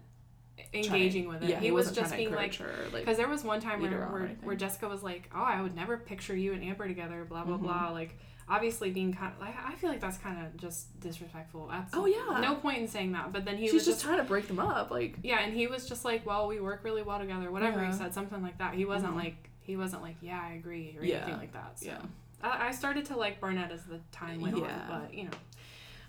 Trying- 0.57 0.85
engaging 0.85 1.27
with 1.27 1.43
it. 1.43 1.49
Yeah, 1.49 1.59
he, 1.59 1.65
he, 1.67 1.71
was 1.71 1.91
just 1.91 2.15
being 2.15 2.33
like 2.33 2.55
her. 2.55 2.71
Like, 2.93 3.03
Because 3.03 3.17
there 3.17 3.27
was 3.27 3.43
one 3.43 3.59
time 3.61 3.81
where, 3.81 3.91
her 3.91 4.05
on 4.05 4.11
or 4.11 4.19
where, 4.19 4.27
where 4.43 4.55
Jessica 4.55 4.87
was 4.87 5.03
like, 5.03 5.29
"Oh, 5.35 5.43
I 5.43 5.61
would 5.61 5.75
never 5.75 5.97
picture 5.97 6.35
you 6.35 6.53
and 6.53 6.63
Amber 6.63 6.87
together." 6.87 7.25
Blah 7.25 7.43
blah 7.43 7.57
Mhm. 7.57 7.61
blah. 7.63 7.89
Like, 7.89 8.17
obviously 8.47 8.91
being 8.91 9.13
kind 9.13 9.33
of 9.33 9.39
like, 9.39 9.55
I 9.57 9.73
feel 9.75 9.89
like 9.89 9.99
that's 9.99 10.17
kind 10.19 10.45
of 10.45 10.55
just 10.57 10.97
disrespectful. 10.99 11.67
That's 11.71 11.93
Oh, 11.95 12.05
yeah. 12.05 12.39
no 12.41 12.55
point 12.55 12.77
in 12.77 12.87
saying 12.87 13.11
that. 13.13 13.33
But 13.33 13.43
then 13.43 13.57
he 13.57 13.65
she's 13.65 13.73
was 13.73 13.85
just, 13.85 13.97
just, 13.97 14.05
trying 14.05 14.17
to 14.19 14.23
break 14.23 14.47
them 14.47 14.59
up. 14.59 14.91
Like, 14.91 15.17
yeah, 15.23 15.39
and 15.39 15.53
he 15.53 15.67
was 15.67 15.87
just 15.89 16.05
like, 16.05 16.25
"Well, 16.25 16.47
we 16.47 16.59
work 16.59 16.81
really 16.83 17.01
well 17.01 17.19
together." 17.19 17.51
Whatever 17.51 17.81
Yeah. 17.81 17.87
he 17.91 17.97
said, 17.97 18.13
something 18.13 18.41
like 18.41 18.57
that. 18.59 18.73
He 18.75 18.85
wasn't 18.85 19.13
Mhm. 19.13 19.23
like 19.23 19.49
he 19.61 19.75
wasn't 19.77 20.03
like, 20.03 20.17
"Yeah, 20.21 20.39
I 20.41 20.53
agree" 20.53 20.95
or 20.97 21.03
Yeah. 21.03 21.15
anything 21.17 21.37
like 21.37 21.53
that. 21.53 21.79
So 21.79 21.87
yeah, 21.87 21.97
I, 22.43 22.67
I 22.67 22.71
started 22.71 23.05
to 23.05 23.17
like 23.17 23.39
Barnett 23.41 23.71
as 23.71 23.83
the 23.85 23.99
time 24.11 24.39
went 24.41 24.57
Yeah. 24.57 24.63
on, 24.65 25.01
but 25.01 25.13
you 25.13 25.23
know, 25.25 25.31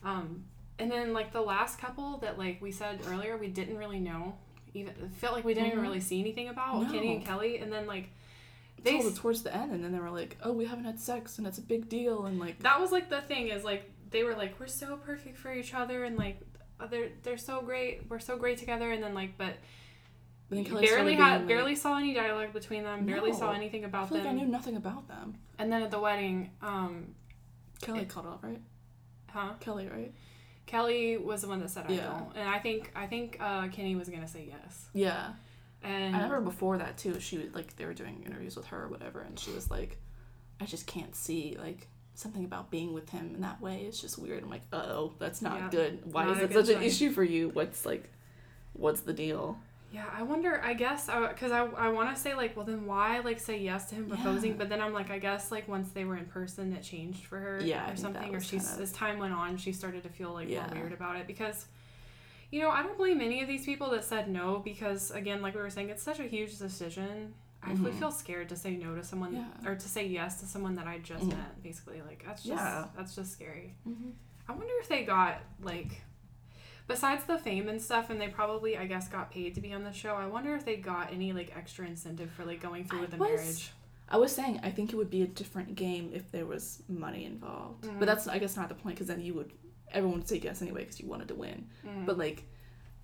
um, 0.04 0.44
and 0.78 0.90
then 0.90 1.12
like 1.12 1.32
the 1.32 1.40
last 1.40 1.78
couple 1.78 2.18
that 2.18 2.38
like 2.38 2.60
we 2.60 2.70
said 2.72 3.00
earlier, 3.08 3.36
we 3.36 3.48
didn't 3.48 3.78
really 3.78 4.00
know. 4.00 4.36
Even 4.74 4.92
felt 5.18 5.34
like 5.34 5.44
we 5.44 5.54
didn't 5.54 5.68
even 5.68 5.78
Mhm. 5.78 5.82
really 5.82 6.00
see 6.00 6.20
anything 6.20 6.48
about 6.48 6.90
Kenny 6.92 7.14
and 7.16 7.24
Kelly, 7.24 7.58
and 7.58 7.72
then 7.72 7.86
like 7.86 8.10
they 8.82 8.92
told 9.00 9.06
it 9.12 9.16
towards 9.16 9.42
the 9.42 9.54
end, 9.54 9.72
and 9.72 9.82
then 9.82 9.90
they 9.92 9.98
were 9.98 10.10
like, 10.10 10.36
"Oh, 10.42 10.52
we 10.52 10.66
haven't 10.66 10.84
had 10.84 11.00
sex, 11.00 11.38
and 11.38 11.46
it's 11.46 11.56
a 11.58 11.62
big 11.62 11.88
deal," 11.88 12.26
and 12.26 12.38
like, 12.38 12.58
that 12.60 12.78
was 12.80 12.92
like 12.92 13.08
the 13.08 13.22
thing 13.22 13.48
is 13.48 13.64
like 13.64 13.90
they 14.10 14.22
were 14.22 14.34
like 14.34 14.60
we're 14.60 14.66
so 14.66 14.96
perfect 14.98 15.38
for 15.38 15.52
each 15.52 15.72
other 15.74 16.04
and 16.04 16.16
like 16.16 16.38
uh, 16.78 16.86
they're 16.86 17.08
they're 17.22 17.38
so 17.38 17.60
great 17.62 18.08
we're 18.10 18.18
so 18.20 18.36
great 18.36 18.58
together 18.58 18.92
and 18.92 19.02
then 19.02 19.14
like 19.14 19.36
but 19.38 19.54
then 20.50 20.62
barely 20.62 21.14
had 21.14 21.38
being, 21.38 21.48
barely 21.48 21.74
saw 21.74 21.96
any 21.98 22.14
dialogue 22.14 22.52
between 22.52 22.84
them 22.84 23.04
barely 23.06 23.32
saw 23.32 23.46
No. 23.50 23.56
anything 23.56 23.82
I 23.82 23.88
about 23.88 24.10
feel 24.10 24.18
like 24.18 24.26
I 24.28 24.32
knew 24.32 24.46
nothing 24.46 24.76
about 24.76 25.08
them. 25.08 25.38
and 25.58 25.72
then 25.72 25.82
at 25.82 25.90
the 25.90 25.98
wedding 25.98 26.50
um 26.62 27.14
Kelly 27.80 28.00
It- 28.02 28.08
called 28.08 28.26
off, 28.26 28.44
right? 28.44 28.60
huh 29.28 29.54
Kelly, 29.58 29.88
right? 29.88 30.12
Kelly 30.66 31.16
was 31.16 31.42
the 31.42 31.48
one 31.48 31.60
that 31.60 31.70
said 31.70 31.86
I 31.88 31.92
Yeah. 31.92 32.06
don't 32.18 32.36
and 32.36 32.48
I 32.48 32.58
think 32.58 32.90
I 32.94 33.06
think 33.06 33.36
uh 33.40 33.68
Kenny 33.68 33.94
was 33.96 34.08
gonna 34.08 34.28
say 34.28 34.46
yes 34.48 34.88
Yeah. 34.92 35.32
and 35.82 36.14
I 36.16 36.22
remember 36.24 36.40
before 36.50 36.78
that 36.78 36.98
too. 36.98 37.18
She 37.20 37.38
was 37.38 37.54
like 37.54 37.76
they 37.76 37.84
were 37.86 37.94
doing 37.94 38.22
interviews 38.26 38.56
with 38.56 38.66
her 38.66 38.84
or 38.84 38.88
whatever, 38.88 39.20
and 39.20 39.38
she 39.38 39.52
was 39.52 39.70
like, 39.70 39.98
"I 40.60 40.64
just 40.64 40.86
can't 40.86 41.14
see 41.14 41.56
like 41.60 41.86
something 42.14 42.44
about 42.44 42.70
being 42.70 42.92
with 42.94 43.10
him 43.10 43.34
in 43.34 43.40
that 43.42 43.60
way. 43.60 43.82
It's 43.82 44.00
just 44.00 44.18
weird." 44.18 44.42
I'm 44.42 44.50
like, 44.50 44.62
uh 44.72 44.84
"Oh, 44.88 45.12
that's 45.18 45.40
not 45.42 45.56
Yeah. 45.58 45.68
good. 45.70 46.12
Why 46.12 46.24
Not 46.24 46.38
is 46.38 46.42
it 46.50 46.52
such 46.66 46.74
an 46.76 46.82
issue 46.82 47.10
for 47.12 47.22
you? 47.22 47.50
What's 47.50 47.86
like, 47.86 48.10
what's 48.72 49.02
the 49.02 49.12
deal?" 49.12 49.58
Yeah, 49.96 50.04
I 50.14 50.22
wonder. 50.24 50.60
I 50.62 50.74
guess 50.74 51.06
because 51.06 51.52
I, 51.52 51.64
I, 51.64 51.88
want 51.88 52.14
to 52.14 52.20
say 52.20 52.34
like, 52.34 52.54
well, 52.54 52.66
then 52.66 52.84
why 52.84 53.20
like 53.20 53.40
say 53.40 53.58
yes 53.58 53.86
to 53.88 53.94
him 53.94 54.10
proposing? 54.10 54.50
Yeah. 54.50 54.56
But 54.58 54.68
then 54.68 54.82
I'm 54.82 54.92
like, 54.92 55.10
I 55.10 55.18
guess 55.18 55.50
like 55.50 55.66
once 55.68 55.88
they 55.92 56.04
were 56.04 56.18
in 56.18 56.26
person, 56.26 56.74
it 56.74 56.82
changed 56.82 57.24
for 57.24 57.38
her. 57.38 57.60
Yeah, 57.64 57.90
or 57.90 57.96
something. 57.96 58.34
Or 58.34 58.40
she's 58.40 58.66
kind 58.66 58.76
of- 58.76 58.82
as 58.82 58.92
time 58.92 59.18
went 59.18 59.32
on, 59.32 59.56
she 59.56 59.72
started 59.72 60.02
to 60.02 60.10
feel 60.10 60.34
like 60.34 60.50
Yeah. 60.50 60.66
more 60.66 60.82
weird 60.82 60.92
about 60.92 61.16
it 61.16 61.26
because, 61.26 61.64
you 62.50 62.60
know, 62.60 62.68
I 62.68 62.82
don't 62.82 62.98
blame 62.98 63.22
any 63.22 63.40
of 63.40 63.48
these 63.48 63.64
people 63.64 63.88
that 63.92 64.04
said 64.04 64.28
no 64.28 64.58
because 64.58 65.10
again, 65.12 65.40
like 65.40 65.54
we 65.54 65.62
were 65.62 65.70
saying, 65.70 65.88
it's 65.88 66.02
such 66.02 66.20
a 66.20 66.24
huge 66.24 66.58
decision. 66.58 67.32
I 67.62 67.70
Mhm. 67.70 67.98
feel 67.98 68.10
scared 68.10 68.50
to 68.50 68.56
say 68.56 68.76
no 68.76 68.94
to 68.96 69.02
someone 69.02 69.34
Yeah. 69.34 69.70
or 69.70 69.76
to 69.76 69.88
say 69.88 70.06
yes 70.06 70.40
to 70.40 70.46
someone 70.46 70.74
that 70.74 70.86
I 70.86 70.98
just 70.98 71.24
Mhm. 71.24 71.28
met. 71.38 71.62
Basically, 71.62 72.02
like 72.02 72.22
that's 72.26 72.42
just 72.42 72.94
that's 72.94 73.14
just 73.16 73.32
scary. 73.32 73.74
Mm-hmm. 73.88 74.10
I 74.46 74.52
wonder 74.52 74.74
if 74.82 74.88
they 74.88 75.04
got 75.06 75.40
like 75.62 76.02
besides 76.86 77.24
the 77.24 77.38
fame 77.38 77.68
and 77.68 77.80
stuff 77.80 78.10
and 78.10 78.20
they 78.20 78.28
probably 78.28 78.76
I 78.76 78.86
guess 78.86 79.08
got 79.08 79.30
paid 79.30 79.54
to 79.56 79.60
be 79.60 79.72
on 79.72 79.82
the 79.84 79.92
show. 79.92 80.14
I 80.14 80.26
wonder 80.26 80.54
if 80.54 80.64
they 80.64 80.76
got 80.76 81.12
any 81.12 81.32
like 81.32 81.52
extra 81.56 81.86
incentive 81.86 82.30
for 82.30 82.44
like 82.44 82.60
going 82.60 82.84
through 82.84 82.98
I 82.98 83.02
with 83.02 83.10
the 83.10 83.16
was- 83.16 83.28
marriage. 83.40 83.70
I 84.08 84.18
was 84.18 84.32
saying 84.32 84.60
I 84.62 84.70
think 84.70 84.92
it 84.92 84.96
would 84.96 85.10
be 85.10 85.22
a 85.22 85.26
different 85.26 85.74
game 85.74 86.10
if 86.14 86.30
there 86.30 86.46
was 86.46 86.82
money 86.88 87.24
involved, 87.24 87.84
Mhm. 87.84 87.98
but 87.98 88.06
that's 88.06 88.28
I 88.28 88.38
guess 88.38 88.56
not 88.56 88.68
the 88.68 88.76
point 88.76 88.94
because 88.96 89.08
then 89.08 89.20
you 89.20 89.34
would 89.34 89.52
everyone 89.90 90.18
would 90.20 90.28
say 90.28 90.38
yes 90.38 90.62
anyway 90.62 90.80
because 90.82 91.00
you 91.00 91.08
wanted 91.08 91.28
to 91.28 91.34
win. 91.34 91.68
Mm. 91.84 92.06
But 92.06 92.18
like, 92.18 92.44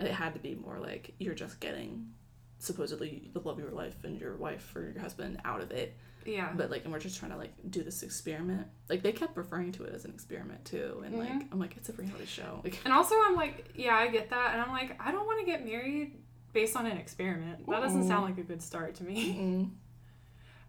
it 0.01 0.11
had 0.11 0.35
to 0.35 0.41
be 0.41 0.55
more 0.55 0.79
like 0.79 1.15
you're 1.19 1.35
just 1.35 1.59
getting 1.61 2.13
supposedly 2.59 3.31
the 3.33 3.41
love 3.41 3.59
of 3.59 3.65
your 3.65 3.73
life 3.73 3.97
and 4.05 4.21
your 4.21 4.37
wife 4.37 4.75
or 4.77 4.83
your 4.83 5.01
husband 5.01 5.41
out 5.45 5.61
of 5.61 5.71
it. 5.73 5.97
Yeah. 6.27 6.53
But 6.55 6.71
like, 6.71 6.85
and 6.85 6.93
we're 6.93 6.99
just 6.99 7.19
trying 7.19 7.33
to 7.33 7.37
like 7.37 7.53
do 7.71 7.83
this 7.83 8.03
experiment. 8.03 8.67
Like 8.89 9.03
they 9.03 9.13
kept 9.13 9.37
referring 9.37 9.73
to 9.73 9.85
it 9.85 9.95
as 9.95 10.05
an 10.05 10.11
experiment 10.11 10.65
too, 10.65 11.03
and 11.05 11.19
like 11.19 11.29
Mhm. 11.31 11.49
I'm 11.53 11.59
like, 11.59 11.77
it's 11.77 11.89
a 11.89 11.93
reality 11.93 12.27
show. 12.27 12.61
Like, 12.65 12.79
and 12.85 12.93
also 12.93 13.15
I'm 13.25 13.35
like, 13.37 13.71
yeah, 13.75 13.95
I 13.97 14.09
get 14.09 14.31
that 14.31 14.53
and 14.53 14.61
I'm 14.63 14.71
like, 14.71 14.97
I 15.01 15.11
don't 15.13 15.27
want 15.27 15.41
to 15.41 15.47
get 15.47 15.65
married 15.65 16.19
based 16.53 16.77
on 16.77 16.87
an 16.87 16.97
experiment. 16.99 17.67
That 17.69 17.81
doesn't 17.81 18.07
sound 18.07 18.25
like 18.25 18.39
a 18.39 18.43
good 18.43 18.63
start 18.63 18.95
to 18.97 19.05
me. 19.05 19.35
mm 19.35 19.71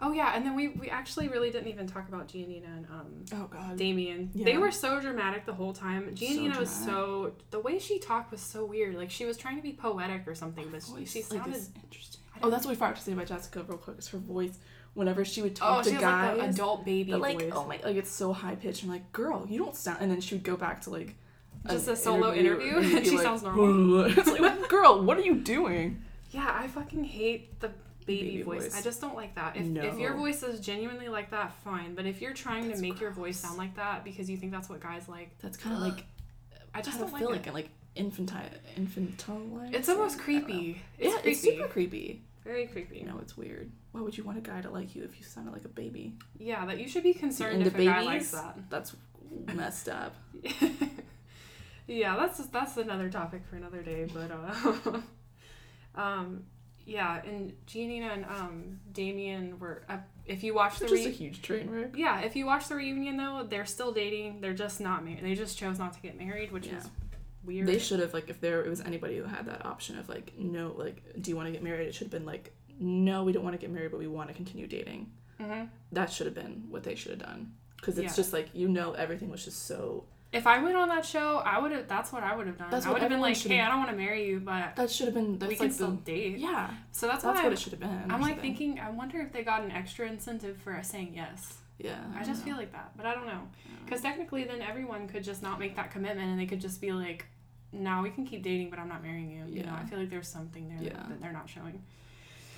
oh 0.02 0.12
yeah, 0.12 0.34
and 0.36 0.46
then 0.46 0.54
we 0.56 0.68
we 0.70 0.90
actually 0.90 1.30
really 1.30 1.50
didn't 1.50 1.70
even 1.70 1.88
talk 1.88 2.10
about 2.10 2.28
Giannina 2.28 2.66
and 2.78 2.86
um 2.90 3.26
oh 3.34 3.48
god, 3.48 3.78
Damian. 3.78 4.32
They 4.36 4.58
were 4.58 4.72
so 4.72 5.00
dramatic 5.00 5.46
the 5.46 5.54
whole 5.54 5.74
time. 5.74 6.16
So 6.16 6.26
Giannina 6.26 6.60
was 6.60 6.70
so 6.70 7.34
the 7.52 7.60
way 7.60 7.80
she 7.80 8.00
talked 8.00 8.32
was 8.32 8.42
so 8.42 8.66
weird. 8.66 8.96
Like 8.96 9.10
she 9.10 9.26
was 9.26 9.38
trying 9.38 9.56
to 9.56 9.62
be 9.64 9.72
poetic 9.72 10.28
or 10.28 10.36
something, 10.36 10.68
but 10.72 10.84
she, 10.84 11.06
she 11.06 11.22
sounded 11.22 11.56
is 11.56 11.70
interesting. 11.82 12.22
Oh, 12.42 12.50
that's 12.50 12.66
what 12.66 12.72
we 12.72 12.76
forgot 12.76 12.98
to 12.98 13.02
say 13.02 13.14
about 13.14 13.28
Jessica 13.28 13.64
real 13.64 13.78
quick. 13.78 13.98
Is 14.00 14.10
her 14.10 14.18
voice 14.18 14.58
whenever 14.94 15.26
she 15.26 15.42
would 15.42 15.54
Oh, 15.62 15.66
talk 15.78 15.84
she 15.86 15.92
to 15.92 15.98
guys. 16.00 16.38
like 16.38 16.50
adult 16.50 16.86
baby 16.86 17.12
but 17.12 17.22
like, 17.22 17.42
voice. 17.42 17.52
oh 17.56 17.66
my, 17.68 17.80
like 17.84 17.96
it's 17.96 18.12
so 18.12 18.32
high 18.34 18.56
pitched. 18.56 18.84
I'm 18.84 18.90
like, 18.90 19.12
girl, 19.12 19.46
you 19.50 19.58
don't 19.60 19.76
sound. 19.76 20.00
And 20.02 20.12
then 20.12 20.22
she 20.22 20.36
would 20.36 20.44
go 20.44 20.56
back 20.56 20.82
to 20.82 20.90
like 20.90 21.16
Just 21.70 21.88
a 21.88 21.96
solo 21.96 22.34
interview, 22.34 22.78
and 22.78 22.94
and 22.98 23.06
she 23.06 23.12
like, 23.16 23.24
sounds 23.24 23.44
normal. 23.44 24.06
it's 24.06 24.28
like, 24.28 24.70
girl, 24.70 25.02
what 25.04 25.18
are 25.18 25.22
you 25.22 25.36
doing? 25.36 26.02
Yeah, 26.32 26.50
I 26.52 26.68
fucking 26.68 27.04
hate 27.04 27.60
the 27.60 27.70
baby, 28.06 28.32
Baby 28.32 28.42
voice. 28.44 28.64
voice. 28.64 28.76
I 28.78 28.82
just 28.82 29.00
don't 29.02 29.16
like 29.16 29.36
that. 29.36 29.56
If, 29.56 29.78
if 29.78 29.98
your 30.00 30.14
voice 30.16 30.44
is 30.44 30.60
genuinely 30.60 31.08
like 31.08 31.32
that, 31.32 31.54
fine. 31.64 31.96
But 31.96 32.06
if 32.06 32.22
you're 32.22 32.34
trying 32.34 32.68
That's 32.68 32.82
to 32.82 32.88
make 32.88 33.00
your 33.00 33.12
voice 33.12 33.38
sound 33.38 33.58
like 33.58 33.76
that 33.78 34.04
because 34.04 34.30
you 34.30 34.36
think 34.38 34.52
that's 34.52 34.68
what 34.70 34.80
guys 34.82 35.08
like, 35.08 35.30
That's 35.42 35.56
kind 35.58 35.76
of 35.76 35.82
like 35.82 36.04
I 36.76 36.82
just 36.82 36.98
I 36.98 37.02
don't 37.02 37.18
feel 37.18 37.30
like 37.30 37.38
like 37.40 37.48
it. 37.48 37.54
like 37.54 37.70
infantile, 37.96 38.50
infantile. 38.76 39.62
It's 39.72 39.88
almost 39.90 40.20
creepy. 40.20 40.82
It's 40.98 41.14
yeah, 41.14 41.22
creepy. 41.22 41.30
it's 41.30 41.42
super 41.42 41.68
creepy. 41.68 42.22
Very 42.44 42.66
creepy. 42.68 42.98
You 43.00 43.06
know, 43.06 43.20
it's 43.22 43.38
weird. 43.38 43.72
Why 43.94 44.02
would 44.02 44.18
you 44.18 44.24
want 44.24 44.40
a 44.40 44.42
guy 44.42 44.60
to 44.60 44.70
like 44.72 44.96
you 44.96 45.04
if 45.04 45.18
you 45.20 45.24
sounded 45.24 45.54
like 45.54 45.66
a 45.66 45.70
baby? 45.70 46.16
Yeah, 46.38 46.66
that 46.66 46.80
you 46.80 46.88
should 46.88 47.04
be 47.04 47.14
concerned 47.14 47.66
if 47.66 47.78
a 47.78 47.86
guy 47.86 48.02
likes 48.02 48.32
that. 48.32 48.58
That's 48.70 48.96
messed 49.54 49.88
up. 49.88 50.16
yeah, 51.88 52.16
that's 52.18 52.40
that's 52.48 52.78
another 52.78 53.10
topic 53.10 53.44
for 53.50 53.56
another 53.56 53.82
day. 53.82 54.08
But 54.12 54.32
uh, 54.32 55.00
um, 56.02 56.44
yeah, 56.86 57.22
and 57.24 57.54
Giannina 57.68 58.14
and 58.14 58.26
um, 58.26 58.80
Damian 58.92 59.60
were. 59.60 59.84
Uh, 59.88 59.98
if 60.26 60.44
you 60.44 60.54
watch 60.54 60.80
the 60.80 60.86
Which 60.86 61.02
is 61.02 61.06
a 61.06 61.10
huge 61.10 61.42
train 61.42 61.70
wreck. 61.70 61.92
yeah, 61.96 62.22
if 62.22 62.36
you 62.36 62.46
watch 62.46 62.68
the 62.70 62.76
reunion 62.76 63.18
though, 63.18 63.46
they're 63.48 63.66
still 63.66 63.92
dating. 63.92 64.42
They're 64.42 64.54
just 64.54 64.80
not 64.80 65.04
married. 65.04 65.24
They 65.24 65.36
just 65.36 65.58
chose 65.58 65.78
not 65.78 65.94
to 65.94 66.02
get 66.02 66.18
married, 66.18 66.52
which 66.52 66.66
Yeah. 66.68 66.78
is 66.78 66.90
weird. 67.44 67.68
They 67.68 67.78
should 67.78 68.00
have 68.00 68.14
like 68.14 68.30
if 68.30 68.40
there 68.40 68.64
was 68.64 68.82
anybody 68.82 69.18
who 69.18 69.26
had 69.26 69.46
that 69.48 69.66
option 69.66 70.00
of 70.00 70.08
like 70.10 70.34
no 70.38 70.74
like 70.78 71.04
do 71.22 71.30
you 71.30 71.36
want 71.36 71.48
to 71.48 71.52
get 71.52 71.62
married? 71.62 71.88
It 71.90 71.94
should 71.94 72.06
have 72.06 72.12
been 72.12 72.26
like 72.26 72.54
no, 72.80 73.24
we 73.24 73.32
don't 73.32 73.44
want 73.44 73.54
to 73.56 73.60
get 73.60 73.72
married, 73.72 73.92
but 73.92 74.00
we 74.00 74.08
want 74.08 74.30
to 74.30 74.34
continue 74.36 74.68
dating. 74.68 75.12
hmm 75.40 75.64
That 75.92 76.12
should 76.12 76.26
have 76.28 76.36
been 76.36 76.66
what 76.70 76.84
they 76.84 76.96
should 76.96 77.12
have 77.12 77.20
done 77.20 77.54
because 77.78 77.98
it's 77.98 78.12
Yeah. 78.14 78.16
just 78.16 78.34
like 78.34 78.50
you 78.54 78.68
know 78.70 78.94
everything 78.94 79.30
was 79.30 79.44
just 79.46 79.66
so 79.68 80.06
if 80.32 80.48
I 80.48 80.58
went 80.64 80.76
on 80.76 80.88
that 80.88 81.06
show, 81.06 81.44
I 81.46 81.60
would 81.60 81.72
have. 81.72 81.88
That's 81.88 82.12
what 82.12 82.24
I 82.24 82.36
would 82.36 82.48
have 82.48 82.58
done. 82.58 82.72
That's 82.72 82.88
I 82.88 82.92
would 82.92 83.02
have 83.02 83.10
been 83.12 83.22
like, 83.22 83.38
"Hey, 83.38 83.62
I 83.62 83.68
don't 83.70 83.78
want 83.78 83.92
to 83.92 83.96
marry 83.96 84.28
you, 84.28 84.40
but 84.40 84.76
That 84.76 84.90
should 84.90 85.06
have 85.06 85.14
been. 85.14 85.38
That's 85.38 85.48
we 85.52 85.56
can 85.56 85.68
like 85.68 85.74
still 85.76 85.92
the. 85.92 85.98
date." 85.98 86.40
Yeah, 86.40 86.72
So 86.92 87.06
that's, 87.08 87.24
that's 87.24 87.38
why 87.38 87.44
what 87.44 87.52
I, 87.52 87.54
it 87.54 87.60
should 87.60 87.74
have 87.74 87.80
been. 87.80 88.06
I'm 88.10 88.20
like 88.20 88.42
thinking. 88.42 88.80
I 88.80 88.90
wonder 88.90 89.22
if 89.22 89.32
they 89.32 89.44
got 89.44 89.62
an 89.62 89.70
extra 89.70 90.08
incentive 90.08 90.58
for 90.58 90.80
saying 90.82 91.12
yes. 91.14 91.60
Yeah. 91.78 92.00
I 92.14 92.20
don't 92.20 92.26
just 92.26 92.40
know. 92.42 92.46
feel 92.48 92.58
like 92.58 92.72
that, 92.72 92.94
but 92.98 93.06
I 93.06 93.14
don't 93.14 93.28
know. 93.28 93.42
Yeah. 93.64 93.76
Because 93.86 94.02
technically, 94.02 94.44
then 94.46 94.60
everyone 94.62 95.08
could 95.08 95.24
just 95.24 95.44
not 95.44 95.60
make 95.60 95.76
that 95.76 95.92
commitment, 95.92 96.28
and 96.32 96.40
they 96.40 96.48
could 96.48 96.62
just 96.62 96.82
be 96.82 96.92
like, 96.94 97.28
"No, 97.72 98.02
we 98.02 98.10
can 98.10 98.26
keep 98.26 98.42
dating, 98.42 98.72
but 98.72 98.80
I'm 98.80 98.90
not 98.90 99.04
marrying 99.04 99.30
you." 99.30 99.46
You 99.46 99.62
know, 99.62 99.72
Yeah. 99.74 99.82
I 99.84 99.86
feel 99.86 100.00
like 100.00 100.10
there's 100.10 100.28
something 100.28 100.68
there 100.68 100.80
Yeah. 100.82 100.94
that, 100.94 101.10
that 101.10 101.22
they're 101.22 101.32
not 101.32 101.48
showing. 101.48 101.84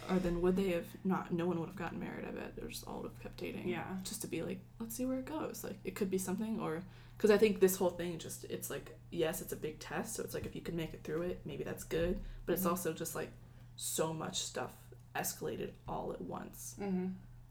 Or 0.09 0.19
then 0.19 0.41
would 0.41 0.55
they 0.55 0.69
have 0.71 0.85
not? 1.03 1.31
No 1.31 1.45
one 1.45 1.59
would 1.59 1.67
have 1.69 1.75
gotten 1.75 1.99
married. 1.99 2.25
I 2.27 2.31
bet 2.31 2.55
they 2.55 2.67
just 2.67 2.87
all 2.87 3.01
would 3.01 3.11
have 3.11 3.19
kept 3.21 3.37
dating. 3.37 3.67
Yeah. 3.67 3.83
Just 4.03 4.21
to 4.21 4.27
be 4.27 4.41
like, 4.43 4.59
let's 4.79 4.95
see 4.95 5.05
where 5.05 5.19
it 5.19 5.25
goes. 5.25 5.63
Like 5.63 5.77
it 5.83 5.95
could 5.95 6.09
be 6.09 6.17
something, 6.17 6.59
or 6.59 6.81
because 7.17 7.31
I 7.31 7.37
think 7.37 7.59
this 7.59 7.75
whole 7.77 7.89
thing 7.89 8.17
just 8.19 8.43
it's 8.45 8.69
like 8.69 8.95
yes, 9.11 9.41
it's 9.41 9.53
a 9.53 9.55
big 9.55 9.79
test. 9.79 10.15
So 10.15 10.23
it's 10.23 10.33
like 10.33 10.45
if 10.45 10.55
you 10.55 10.61
can 10.61 10.75
make 10.75 10.93
it 10.93 11.03
through 11.03 11.23
it, 11.23 11.41
maybe 11.45 11.63
that's 11.63 11.83
good. 11.83 12.19
But 12.45 12.53
it's 12.53 12.63
Mhm. 12.65 12.69
also 12.71 12.93
just 12.93 13.15
like 13.15 13.31
so 13.75 14.13
much 14.13 14.39
stuff 14.41 14.71
escalated 15.15 15.71
all 15.87 16.11
at 16.13 16.21
once 16.21 16.75
Mm-hmm. 16.79 17.07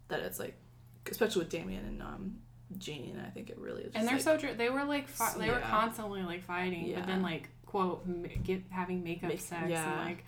that 0.09 0.21
it's 0.21 0.39
like, 0.39 0.55
especially 1.11 1.41
with 1.41 1.51
Damian 1.51 1.85
and 1.87 2.03
um 2.03 2.39
I 2.77 3.31
think 3.35 3.51
it 3.51 3.59
really 3.59 3.83
is. 3.85 3.93
And 3.95 4.07
they're 4.07 4.15
like, 4.15 4.23
so 4.23 4.37
dr- 4.37 4.57
they 4.59 4.69
were 4.71 4.85
like 4.85 5.07
fi- 5.09 5.37
they 5.39 5.51
were 5.51 5.61
constantly 5.61 6.23
like 6.23 6.43
fighting, 6.43 6.93
but 6.95 7.07
then 7.07 7.23
like 7.23 7.49
quote 7.67 8.05
get 8.43 8.63
having 8.71 9.03
makeup 9.05 9.29
Make- 9.31 9.41
sex 9.41 9.67
yeah. 9.69 9.93
and 10.01 10.09
like 10.09 10.25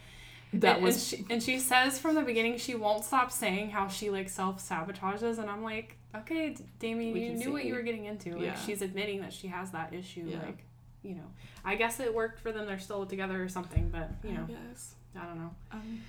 that 0.54 0.76
and, 0.76 0.84
was 0.84 1.12
and 1.12 1.20
she, 1.20 1.26
and 1.34 1.42
she 1.42 1.58
says 1.58 1.98
from 1.98 2.14
the 2.14 2.22
beginning 2.22 2.58
she 2.58 2.74
won't 2.74 3.04
stop 3.04 3.30
saying 3.32 3.70
how 3.70 3.88
she 3.88 4.10
like 4.10 4.28
self 4.28 4.66
sabotages, 4.66 5.38
and 5.38 5.50
I'm 5.50 5.62
like, 5.62 5.96
okay, 6.14 6.56
Damian, 6.78 7.16
you 7.16 7.32
knew 7.32 7.52
what 7.52 7.64
you 7.64 7.74
were 7.74 7.82
getting 7.82 8.04
into. 8.04 8.32
Like 8.34 8.42
Yeah. 8.42 8.58
she's 8.58 8.82
admitting 8.82 9.20
that 9.20 9.32
she 9.32 9.48
has 9.48 9.70
that 9.72 9.92
issue. 9.92 10.24
Yeah. 10.26 10.38
Like, 10.42 10.64
you 11.02 11.14
know, 11.14 11.30
I 11.64 11.76
guess 11.76 12.00
it 12.00 12.14
worked 12.14 12.40
for 12.40 12.52
them. 12.52 12.66
They're 12.66 12.78
still 12.78 13.06
together 13.06 13.42
or 13.42 13.48
something, 13.48 13.90
but 13.90 14.10
you 14.24 14.32
know, 14.34 14.46
Yes. 14.48 14.94
I 15.18 15.24
don't 15.24 15.38
know. 15.38 15.54
Um, 15.72 16.00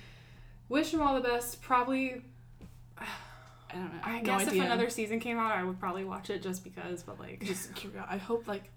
Wish 0.68 0.90
them 0.90 1.00
all 1.00 1.14
the 1.14 1.26
best. 1.26 1.62
Probably, 1.62 2.22
I 2.98 3.04
don't 3.72 3.84
know. 3.84 4.00
I, 4.02 4.18
I 4.18 4.20
guess 4.20 4.46
no 4.46 4.52
if 4.52 4.60
another 4.62 4.90
season 4.90 5.18
came 5.18 5.38
out, 5.38 5.52
I 5.52 5.64
would 5.64 5.80
probably 5.80 6.04
watch 6.04 6.30
it 6.30 6.42
just 6.42 6.62
because. 6.62 7.02
But 7.02 7.18
like, 7.18 7.42
just. 7.42 7.70
I 8.08 8.18
hope 8.18 8.46
like 8.46 8.70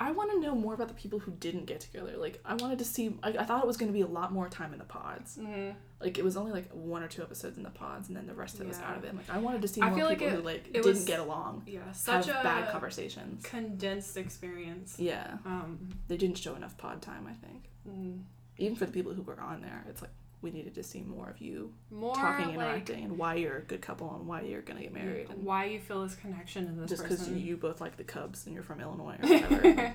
I 0.00 0.12
want 0.12 0.30
to 0.30 0.40
know 0.40 0.54
more 0.54 0.74
about 0.74 0.88
the 0.88 0.94
people 0.94 1.18
who 1.18 1.32
didn't 1.32 1.64
get 1.66 1.80
together. 1.80 2.16
Like 2.16 2.40
I 2.44 2.54
wanted 2.54 2.78
to 2.78 2.84
see. 2.84 3.16
I, 3.22 3.30
I 3.30 3.44
thought 3.44 3.62
it 3.64 3.66
was 3.66 3.76
going 3.76 3.88
to 3.90 3.92
be 3.92 4.02
a 4.02 4.06
lot 4.06 4.32
more 4.32 4.48
time 4.48 4.72
in 4.72 4.78
the 4.78 4.84
pods. 4.84 5.36
mhm. 5.40 5.74
Like 6.00 6.16
it 6.18 6.24
was 6.24 6.36
only 6.36 6.52
like 6.52 6.70
one 6.72 7.02
or 7.02 7.08
two 7.08 7.22
episodes 7.22 7.56
in 7.56 7.64
the 7.64 7.70
pods, 7.70 8.06
and 8.06 8.16
then 8.16 8.26
the 8.28 8.34
rest 8.34 8.54
of 8.56 8.60
it 8.60 8.68
was 8.68 8.78
out 8.78 8.96
of 8.96 9.02
it. 9.04 9.16
Like 9.16 9.28
I 9.28 9.38
wanted 9.38 9.62
to 9.62 9.68
see 9.68 9.82
I 9.82 9.88
more 9.90 9.98
feel 9.98 10.06
like 10.06 10.18
people 10.18 10.34
it- 10.34 10.36
who 10.36 10.42
like 10.42 10.72
didn't 10.72 10.84
was- 10.86 11.04
get 11.04 11.18
along, 11.18 11.64
yeah, 11.66 11.90
such 11.92 12.26
have 12.26 12.44
bad 12.44 12.70
conversations. 12.70 13.42
condensed 13.42 14.16
experience. 14.16 14.96
Yeah, 15.00 15.38
Um, 15.44 15.88
they 16.06 16.16
didn't 16.16 16.38
show 16.38 16.54
enough 16.54 16.76
pod 16.78 17.02
time. 17.02 17.26
I 17.26 17.32
think 17.44 17.64
mm, 17.88 18.22
even 18.58 18.76
for 18.76 18.86
the 18.86 18.92
people 18.92 19.12
who 19.14 19.22
were 19.22 19.40
on 19.40 19.60
there, 19.62 19.84
it's 19.88 20.00
like 20.00 20.12
we 20.40 20.50
needed 20.50 20.74
to 20.74 20.82
see 20.82 21.02
more 21.02 21.28
of 21.28 21.40
you 21.40 21.72
more 21.90 22.14
talking, 22.14 22.46
like 22.46 22.54
interacting, 22.54 23.04
and 23.04 23.18
why 23.18 23.34
you're 23.34 23.56
a 23.56 23.62
good 23.62 23.80
couple 23.82 24.14
and 24.14 24.26
why 24.26 24.42
you're 24.42 24.62
gonna 24.62 24.82
get 24.82 24.92
married. 24.92 25.28
And 25.30 25.44
why 25.44 25.64
you 25.64 25.80
feel 25.80 26.02
this 26.02 26.14
connection 26.14 26.66
to 26.66 26.80
this 26.80 26.90
just 26.90 27.02
because 27.02 27.28
you 27.28 27.56
both 27.56 27.80
like 27.80 27.96
the 27.96 28.04
Cubs 28.04 28.46
and 28.46 28.54
you're 28.54 28.62
from 28.62 28.80
Illinois 28.80 29.16
or 29.22 29.28
whatever. 29.28 29.94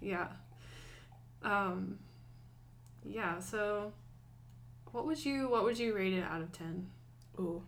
yeah. 0.00 0.28
Um, 1.42 1.98
yeah. 3.04 3.40
So, 3.40 3.92
what 4.92 5.06
would 5.06 5.24
you 5.24 5.48
what 5.48 5.64
would 5.64 5.78
you 5.78 5.94
rate 5.94 6.12
it 6.12 6.22
out 6.22 6.40
of 6.40 6.52
ten? 6.52 6.88
Ooh, 7.38 7.62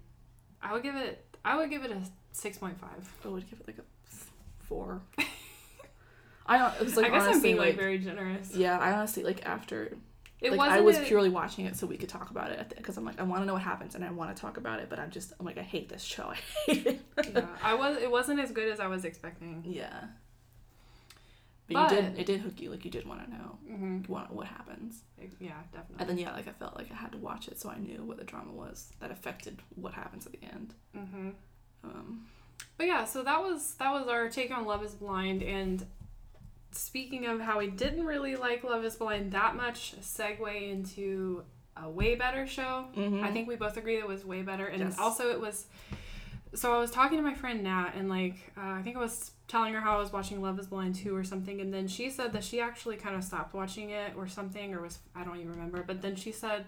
I 0.62 0.72
would 0.72 0.82
give 0.82 0.94
it. 0.94 1.24
I 1.44 1.56
would 1.56 1.70
give 1.70 1.84
it 1.84 1.90
a 1.90 2.02
six 2.30 2.58
point 2.58 2.78
five. 2.80 3.12
I 3.24 3.28
would 3.28 3.48
give 3.50 3.58
it 3.60 3.66
like 3.66 3.78
a 3.78 4.64
four. 4.64 5.02
I 6.46 6.74
it 6.76 6.82
was 6.82 6.96
like 6.96 7.06
I 7.06 7.10
guess 7.10 7.22
honestly 7.22 7.34
I'm 7.36 7.42
being 7.42 7.56
like, 7.56 7.66
like 7.68 7.76
very 7.76 7.98
generous. 7.98 8.54
yeah. 8.54 8.78
I 8.78 8.92
honestly 8.92 9.22
like 9.22 9.44
after 9.46 9.96
It 10.42 10.52
like. 10.54 10.70
I 10.70 10.80
was 10.80 10.98
a- 10.98 11.02
purely 11.02 11.28
watching 11.30 11.66
it 11.66 11.76
so 11.76 11.86
we 11.86 11.96
could 11.96 12.08
talk 12.08 12.30
about 12.30 12.50
it 12.50 12.72
because 12.76 12.96
I'm 12.96 13.04
like 13.04 13.20
I 13.20 13.22
want 13.24 13.42
to 13.42 13.46
know 13.46 13.52
what 13.54 13.62
happens 13.62 13.94
and 13.94 14.04
I 14.04 14.10
want 14.10 14.34
to 14.34 14.40
talk 14.40 14.56
about 14.56 14.80
it, 14.80 14.88
but 14.90 14.98
I'm 14.98 15.10
just 15.10 15.32
I'm 15.38 15.46
like 15.46 15.58
I 15.58 15.62
hate 15.62 15.88
this 15.88 16.02
show. 16.02 16.24
I 16.32 16.36
hate 16.72 16.86
it. 16.86 17.00
yeah, 17.34 17.46
I 17.62 17.74
was. 17.74 17.96
It 17.98 18.10
wasn't 18.10 18.40
as 18.40 18.50
good 18.50 18.68
as 18.72 18.80
I 18.80 18.86
was 18.88 19.04
expecting. 19.04 19.62
yeah. 19.66 20.04
But, 21.68 21.74
But- 21.88 21.90
you 21.92 22.02
did 22.02 22.18
it 22.18 22.26
did 22.26 22.40
hook 22.40 22.60
you 22.60 22.70
like 22.70 22.84
you 22.84 22.90
did 22.90 23.06
want 23.06 23.24
to 23.24 23.30
know 23.30 23.58
hmm 23.66 23.98
what 24.08 24.32
what 24.34 24.46
happens 24.46 25.02
Yeah, 25.38 25.52
definitely. 25.72 25.96
and 26.00 26.08
then 26.08 26.18
yeah 26.18 26.32
like 26.32 26.48
I 26.48 26.52
felt 26.52 26.76
like 26.76 26.90
I 26.90 26.94
had 26.96 27.12
to 27.12 27.18
watch 27.18 27.46
it 27.48 27.58
so 27.58 27.70
I 27.70 27.78
knew 27.78 28.02
what 28.02 28.18
the 28.18 28.24
drama 28.24 28.52
was 28.52 28.90
that 29.00 29.10
affected 29.10 29.62
what 29.76 29.94
happens 29.94 30.26
at 30.26 30.32
the 30.32 30.42
end. 30.42 30.74
hmm 30.94 31.30
Um, 31.84 32.26
But 32.76 32.86
yeah, 32.88 33.04
so 33.04 33.22
that 33.22 33.40
was 33.40 33.74
that 33.74 33.92
was 33.92 34.08
our 34.08 34.28
take 34.28 34.50
on 34.50 34.64
Love 34.66 34.82
Is 34.84 34.94
Blind. 34.94 35.42
And 35.42 35.86
speaking 36.72 37.26
of 37.26 37.40
how 37.40 37.58
we 37.58 37.68
didn't 37.68 38.04
really 38.04 38.36
like 38.36 38.64
Love 38.64 38.84
Is 38.84 38.96
Blind 38.96 39.32
that 39.32 39.56
much, 39.56 39.94
segue 40.00 40.70
into 40.70 41.44
a 41.76 41.88
way 41.88 42.14
better 42.14 42.46
show. 42.46 42.86
mhm. 42.94 43.22
I 43.22 43.30
think 43.30 43.48
we 43.48 43.56
both 43.56 43.76
agree 43.76 43.98
it 43.98 44.06
was 44.06 44.24
way 44.24 44.42
better, 44.42 44.66
and 44.66 44.80
Yes. 44.80 44.98
also 44.98 45.30
it 45.30 45.40
was. 45.40 45.66
So 46.54 46.74
I 46.74 46.78
was 46.78 46.90
talking 46.90 47.16
to 47.16 47.22
my 47.22 47.32
friend 47.34 47.62
Nat, 47.62 47.92
and 47.96 48.08
like 48.10 48.36
uh, 48.58 48.60
I 48.72 48.82
think 48.82 48.96
I 48.96 49.00
was 49.00 49.30
telling 49.48 49.72
her 49.74 49.80
how 49.80 49.96
I 49.96 49.98
was 49.98 50.12
watching 50.12 50.42
Love 50.42 50.58
Is 50.58 50.66
Blind 50.66 50.94
two 50.96 51.16
or 51.16 51.24
something, 51.24 51.60
and 51.62 51.72
then 51.72 51.88
she 51.88 52.10
said 52.10 52.32
that 52.34 52.44
she 52.44 52.60
actually 52.60 52.96
kind 52.96 53.16
of 53.16 53.24
stopped 53.24 53.54
watching 53.54 53.90
it 53.90 54.12
or 54.16 54.26
something, 54.26 54.74
or 54.74 54.82
was 54.82 54.98
I 55.14 55.24
don't 55.24 55.36
even 55.36 55.50
remember. 55.50 55.82
But 55.82 56.02
then 56.02 56.14
she 56.14 56.30
said, 56.32 56.66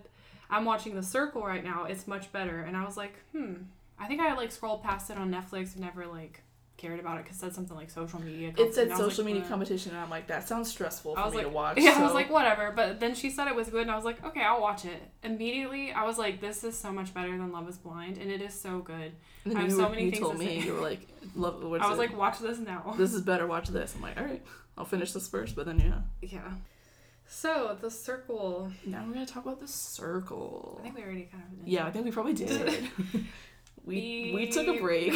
"I'm 0.49 0.65
watching 0.65 0.95
The 0.95 1.03
Circle 1.03 1.43
right 1.43 1.63
now. 1.65 1.85
It's 1.85 2.07
much 2.07 2.33
better," 2.33 2.61
and 2.61 2.77
I 2.77 2.85
was 2.85 2.97
like, 2.97 3.15
"Hmm." 3.33 3.55
I 3.99 4.07
think 4.07 4.21
I 4.23 4.35
like 4.35 4.51
scrolled 4.53 4.83
past 4.83 5.11
it 5.11 5.19
on 5.19 5.31
Netflix 5.31 5.73
and 5.75 5.81
never 5.83 6.07
like 6.07 6.43
cared 6.77 6.99
about 6.99 7.18
it 7.18 7.25
because 7.25 7.37
it 7.37 7.41
said 7.41 7.55
something 7.55 7.77
like 7.77 7.89
social 7.89 8.20
media. 8.20 8.53
it 8.57 8.75
said 8.75 8.85
and 8.85 8.93
I 8.95 8.97
was 8.97 9.07
social 9.07 9.25
like, 9.25 9.27
media 9.27 9.43
"What?" 9.43 9.49
competition 9.51 9.93
and 9.93 10.01
I'm 10.01 10.11
like 10.11 10.27
that 10.27 10.49
sounds 10.49 10.70
stressful 10.70 11.14
for 11.14 11.20
I 11.20 11.25
was 11.25 11.33
me 11.33 11.39
like, 11.39 11.47
to 11.47 11.53
watch. 11.53 11.79
yeah, 11.81 11.95
I 11.99 12.03
was 12.03 12.14
like, 12.14 12.31
whatever. 12.31 12.72
But 12.75 13.01
then 13.01 13.14
she 13.14 13.31
said 13.31 13.49
it 13.49 13.55
was 13.55 13.68
good, 13.68 13.83
and 13.83 13.91
I 13.91 13.97
was 13.97 14.05
like, 14.05 14.25
okay, 14.25 14.43
I'll 14.43 14.61
watch 14.61 14.85
it. 14.85 15.03
Immediately, 15.22 15.93
I 15.93 16.05
was 16.05 16.18
like, 16.18 16.41
this 16.41 16.64
is 16.64 16.77
so 16.77 16.93
much 16.93 17.14
better 17.14 17.31
than 17.31 17.53
Love 17.53 17.68
Is 17.68 17.79
Blind, 17.79 18.18
and 18.18 18.31
it 18.31 18.43
is 18.43 18.59
so 18.59 18.81
good. 18.81 19.12
I 19.47 19.59
have 19.61 19.70
you, 19.70 19.77
so 19.77 19.89
many 19.89 20.05
you 20.05 20.11
things 20.11 20.22
told 20.22 20.33
to 20.35 20.39
me 20.39 20.61
say. 20.61 20.66
you 20.66 20.75
were 20.75 20.81
like, 20.81 21.07
love. 21.37 21.62
What's 21.62 21.85
I 21.85 21.89
was 21.89 21.99
it? 21.99 22.03
like, 22.03 22.16
watch 22.16 22.39
this 22.41 22.59
now. 22.59 22.95
this 22.99 23.14
is 23.14 23.22
better. 23.22 23.47
Watch 23.47 23.68
this. 23.68 23.95
I'm 23.95 24.03
like, 24.03 24.18
all 24.18 24.25
right, 24.25 24.43
I'll 24.77 24.85
finish 24.85 25.12
this 25.12 25.29
first. 25.29 25.55
But 25.55 25.66
then 25.66 25.79
yeah, 25.79 26.29
yeah. 26.29 26.53
So 27.27 27.77
the 27.81 27.91
circle. 27.91 28.70
now 28.85 29.05
we're 29.07 29.14
gonna 29.14 29.27
talk 29.27 29.45
about 29.45 29.61
the 29.61 29.68
circle. 29.68 30.79
I 30.81 30.83
think 30.83 30.97
we 30.97 31.03
already 31.03 31.29
kind 31.31 31.45
of. 31.45 31.64
did. 31.64 31.72
Yeah, 31.72 31.87
I 31.87 31.91
think 31.91 32.05
we 32.05 32.11
probably 32.11 32.35
did. 32.35 32.89
we 33.85 34.33
we 34.35 34.51
took 34.51 34.66
a 34.66 34.81
break. 34.81 35.14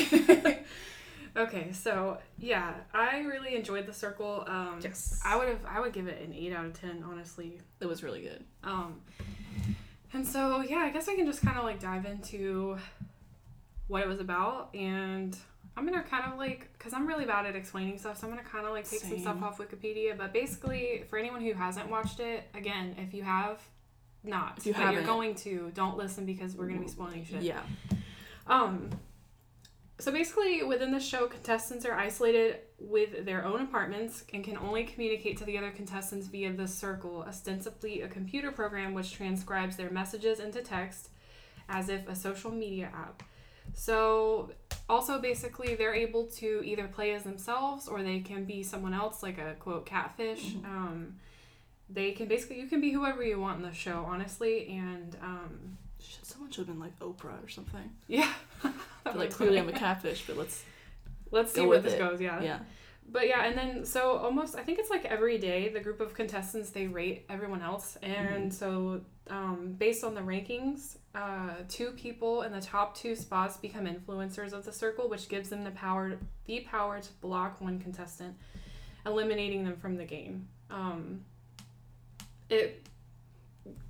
Okay, 1.36 1.72
so 1.72 2.18
yeah, 2.38 2.74
I 2.92 3.20
really 3.20 3.54
enjoyed 3.56 3.86
the 3.86 3.92
circle. 3.92 4.44
Um, 4.46 4.80
yes, 4.82 5.20
I 5.24 5.36
would 5.36 5.48
have. 5.48 5.60
I 5.66 5.80
would 5.80 5.92
give 5.92 6.06
it 6.06 6.20
an 6.22 6.32
eight 6.34 6.52
out 6.52 6.64
of 6.64 6.78
ten, 6.78 7.04
honestly. 7.08 7.60
it 7.80 7.86
was 7.86 8.02
really 8.02 8.22
good. 8.22 8.44
Um, 8.64 9.00
and 10.12 10.26
so 10.26 10.60
yeah, 10.62 10.78
I 10.78 10.90
guess 10.90 11.08
I 11.08 11.14
can 11.14 11.26
just 11.26 11.42
kind 11.42 11.58
of 11.58 11.64
like 11.64 11.80
dive 11.80 12.06
into 12.06 12.78
what 13.88 14.02
it 14.02 14.08
was 14.08 14.20
about, 14.20 14.74
and 14.74 15.36
I'm 15.76 15.84
gonna 15.86 16.02
kind 16.02 16.32
of 16.32 16.38
like 16.38 16.68
because 16.76 16.92
I'm 16.92 17.06
really 17.06 17.24
bad 17.24 17.46
at 17.46 17.54
explaining 17.56 17.98
stuff, 17.98 18.18
so 18.20 18.26
I'm 18.26 18.32
gonna 18.32 18.46
kind 18.46 18.66
of 18.66 18.72
like 18.72 18.88
take 18.88 19.00
some 19.00 19.18
stuff 19.18 19.42
off 19.42 19.58
Wikipedia. 19.58 20.16
But 20.16 20.32
basically, 20.32 21.04
for 21.08 21.18
anyone 21.18 21.40
who 21.42 21.52
hasn't 21.52 21.88
watched 21.90 22.20
it, 22.20 22.48
again, 22.54 22.94
if 22.98 23.14
you 23.14 23.22
have 23.22 23.60
not, 24.24 24.58
If 24.58 24.66
you 24.66 24.74
but 24.74 24.92
you're 24.92 25.04
going 25.04 25.34
to, 25.36 25.70
don't 25.74 25.96
listen 25.96 26.26
because 26.26 26.56
we're 26.56 26.66
gonna 26.66 26.80
be 26.80 26.88
spoiling 26.88 27.24
shit. 27.24 27.42
Yeah, 27.42 27.60
Um, 28.46 28.90
so 30.00 30.12
basically, 30.12 30.62
within 30.62 30.92
the 30.92 31.00
show, 31.00 31.26
contestants 31.26 31.84
are 31.84 31.94
isolated 31.94 32.60
with 32.78 33.24
their 33.24 33.44
own 33.44 33.60
apartments 33.62 34.24
and 34.32 34.44
can 34.44 34.56
only 34.56 34.84
communicate 34.84 35.36
to 35.38 35.44
the 35.44 35.58
other 35.58 35.70
contestants 35.70 36.28
via 36.28 36.52
the 36.52 36.68
circle, 36.68 37.24
ostensibly 37.26 38.02
a 38.02 38.08
computer 38.08 38.52
program 38.52 38.94
which 38.94 39.12
transcribes 39.12 39.76
their 39.76 39.90
messages 39.90 40.38
into 40.38 40.62
text 40.62 41.10
as 41.68 41.88
if 41.88 42.08
a 42.08 42.14
social 42.14 42.50
media 42.52 42.90
app. 42.94 43.24
So, 43.74 44.52
also 44.88 45.20
basically, 45.20 45.74
they're 45.74 45.94
able 45.94 46.26
to 46.36 46.62
either 46.64 46.86
play 46.86 47.12
as 47.12 47.24
themselves 47.24 47.88
or 47.88 48.02
they 48.02 48.20
can 48.20 48.44
be 48.44 48.62
someone 48.62 48.94
else, 48.94 49.22
like 49.22 49.38
a 49.38 49.54
quote 49.58 49.84
catfish. 49.84 50.54
Mhm. 50.54 50.64
Um, 50.64 51.16
they 51.90 52.12
can 52.12 52.28
basically, 52.28 52.60
you 52.60 52.68
can 52.68 52.80
be 52.80 52.92
whoever 52.92 53.22
you 53.22 53.40
want 53.40 53.58
in 53.58 53.62
the 53.68 53.74
show, 53.74 54.04
honestly, 54.06 54.68
and 54.68 55.16
um, 55.22 55.78
Shit, 56.00 56.24
someone 56.26 56.50
should 56.50 56.66
have 56.66 56.68
been 56.68 56.80
like 56.80 56.98
Oprah 57.00 57.44
or 57.44 57.48
something. 57.48 57.90
yeah. 58.06 58.32
I 58.64 59.10
feel 59.12 59.20
like 59.20 59.30
clearly 59.38 59.58
I'm 59.58 59.68
a 59.68 59.72
catfish, 59.72 60.24
but 60.26 60.36
let's 60.36 60.64
Let's 61.30 61.52
see 61.52 61.64
where 61.66 61.78
this 61.80 61.94
it. 61.94 61.98
goes. 61.98 62.20
Yeah. 62.20 62.40
yeah. 62.42 62.58
But 63.10 63.26
yeah, 63.26 63.44
and 63.44 63.56
then 63.56 63.84
so 63.84 64.16
almost 64.16 64.54
I 64.56 64.62
think 64.62 64.78
it's 64.78 64.90
like 64.90 65.04
every 65.06 65.38
day 65.38 65.70
the 65.70 65.80
group 65.80 66.00
of 66.00 66.12
contestants 66.14 66.70
they 66.70 66.86
rate 66.86 67.24
everyone 67.30 67.62
else, 67.62 67.96
and 68.02 68.52
so 68.52 69.00
um, 69.30 69.74
based 69.78 70.04
on 70.04 70.14
the 70.14 70.20
rankings, 70.20 70.96
uh, 71.14 71.54
two 71.68 71.90
people 71.92 72.42
in 72.42 72.52
the 72.52 72.60
top 72.60 72.94
two 72.96 73.14
spots 73.16 73.56
become 73.56 73.86
influencers 73.86 74.52
of 74.52 74.64
the 74.64 74.72
circle, 74.72 75.08
which 75.08 75.28
gives 75.30 75.48
them 75.48 75.64
the 75.64 75.70
power 75.70 76.18
the 76.44 76.60
power 76.60 77.00
to 77.00 77.12
block 77.22 77.60
one 77.62 77.78
contestant, 77.80 78.34
eliminating 79.06 79.64
them 79.64 79.76
from 79.76 79.96
the 79.96 80.04
game. 80.04 80.46
Um, 80.70 81.22
it 82.50 82.86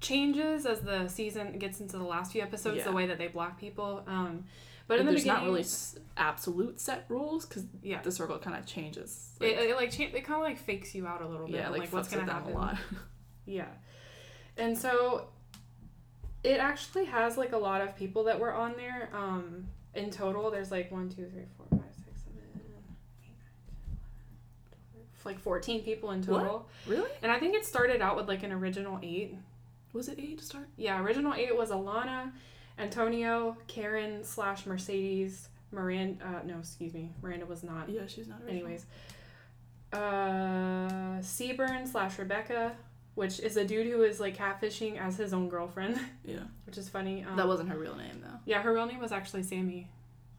changes 0.01 0.67
as 0.67 0.81
the 0.81 1.09
season 1.09 1.59
gets 1.59 1.81
into 1.81 1.97
the 1.99 2.05
last 2.05 2.33
few 2.33 2.43
episodes 2.43 2.79
Yeah. 2.79 2.85
the 2.85 2.93
way 2.93 3.07
that 3.07 3.19
they 3.19 3.29
block 3.29 3.59
people. 3.59 4.03
Um, 4.07 4.45
But 4.87 5.01
in 5.01 5.07
the 5.07 5.13
there's 5.13 5.23
beginning, 5.25 5.43
not 5.43 5.47
really 5.49 5.61
s- 5.61 5.99
absolute 6.17 6.81
set 6.81 7.05
rules 7.09 7.45
because 7.47 7.65
yeah, 7.83 8.01
the 8.03 8.11
circle 8.13 8.39
kind 8.39 8.57
of 8.57 8.65
changes. 8.67 9.35
it, 9.41 9.47
it 9.59 9.77
like 9.77 9.91
cha- 9.91 10.05
it 10.05 10.25
kind 10.25 10.41
of 10.41 10.43
like 10.43 10.59
fakes 10.59 10.95
you 10.95 11.07
out 11.07 11.21
a 11.23 11.29
little 11.29 11.47
bit. 11.47 11.57
yeah, 11.57 11.69
like, 11.69 11.81
like 11.81 11.93
what's 11.93 12.09
gonna 12.09 12.31
happen. 12.31 12.53
a 12.53 12.57
lot. 12.57 12.79
Yeah. 13.47 13.69
And 14.59 14.77
so 14.77 15.29
it 16.45 16.59
actually 16.59 17.07
has 17.07 17.37
like 17.37 17.53
a 17.53 17.59
lot 17.59 17.81
of 17.81 17.97
people 17.97 18.25
that 18.25 18.39
were 18.39 18.53
on 18.53 18.75
there. 18.77 19.09
Um, 19.15 19.67
in 19.95 20.11
total, 20.11 20.51
there's 20.51 20.71
like 20.71 20.91
one, 20.93 21.09
two, 21.09 21.27
three, 21.31 21.45
four, 21.57 21.67
five, 21.71 21.81
six, 21.95 22.23
seven, 22.23 22.39
eight, 22.55 22.71
nine, 22.71 22.83
ten, 23.23 23.35
eleven, 24.95 25.09
twelve, 25.21 25.25
like 25.25 25.39
14 25.41 25.83
people 25.83 26.11
in 26.13 26.21
What? 26.23 26.27
total. 26.41 26.69
really? 26.87 27.11
And 27.23 27.33
I 27.33 27.39
think 27.39 27.55
it 27.55 27.65
started 27.65 28.01
out 28.03 28.17
with 28.17 28.29
like 28.29 28.43
an 28.43 28.53
original 28.53 28.99
eight. 29.03 29.35
Was 29.93 30.09
it 30.09 30.19
eight 30.19 30.39
to 30.39 30.45
start? 30.45 30.69
Yeah, 30.77 31.01
original 31.03 31.35
eight 31.35 31.57
was 31.57 31.71
Alana, 31.71 32.33
Antonio, 32.79 33.57
Karyn 33.69 34.25
slash 34.25 34.67
Mercedes, 34.67 35.49
Miranda. 35.73 36.25
Uh, 36.25 36.47
no, 36.47 36.59
excuse 36.59 36.95
me, 36.95 37.11
Miranda 37.23 37.47
was 37.47 37.63
not. 37.63 37.89
Yeah, 37.89 38.07
she's 38.07 38.29
not. 38.29 38.41
Original. 38.43 38.57
Anyways, 38.67 38.87
uh, 39.93 41.19
Seaburn 41.21 41.87
slash 41.89 42.19
Rebecca, 42.19 42.73
which 43.15 43.41
is 43.41 43.57
a 43.57 43.65
dude 43.65 43.87
who 43.87 44.03
is 44.03 44.21
like 44.21 44.37
catfishing 44.37 44.99
as 44.99 45.17
his 45.17 45.33
own 45.33 45.49
girlfriend, 45.49 45.99
Yeah, 46.25 46.41
which 46.67 46.79
is 46.79 46.89
funny. 46.89 47.25
Um, 47.25 47.37
that 47.37 47.47
wasn't 47.49 47.71
her 47.71 47.79
real 47.79 47.97
name 47.97 48.21
though. 48.23 48.39
Yeah, 48.45 48.63
her 48.63 48.73
real 48.73 48.87
name 48.87 49.01
was 49.01 49.13
actually 49.13 49.43
Sammy. 49.43 49.89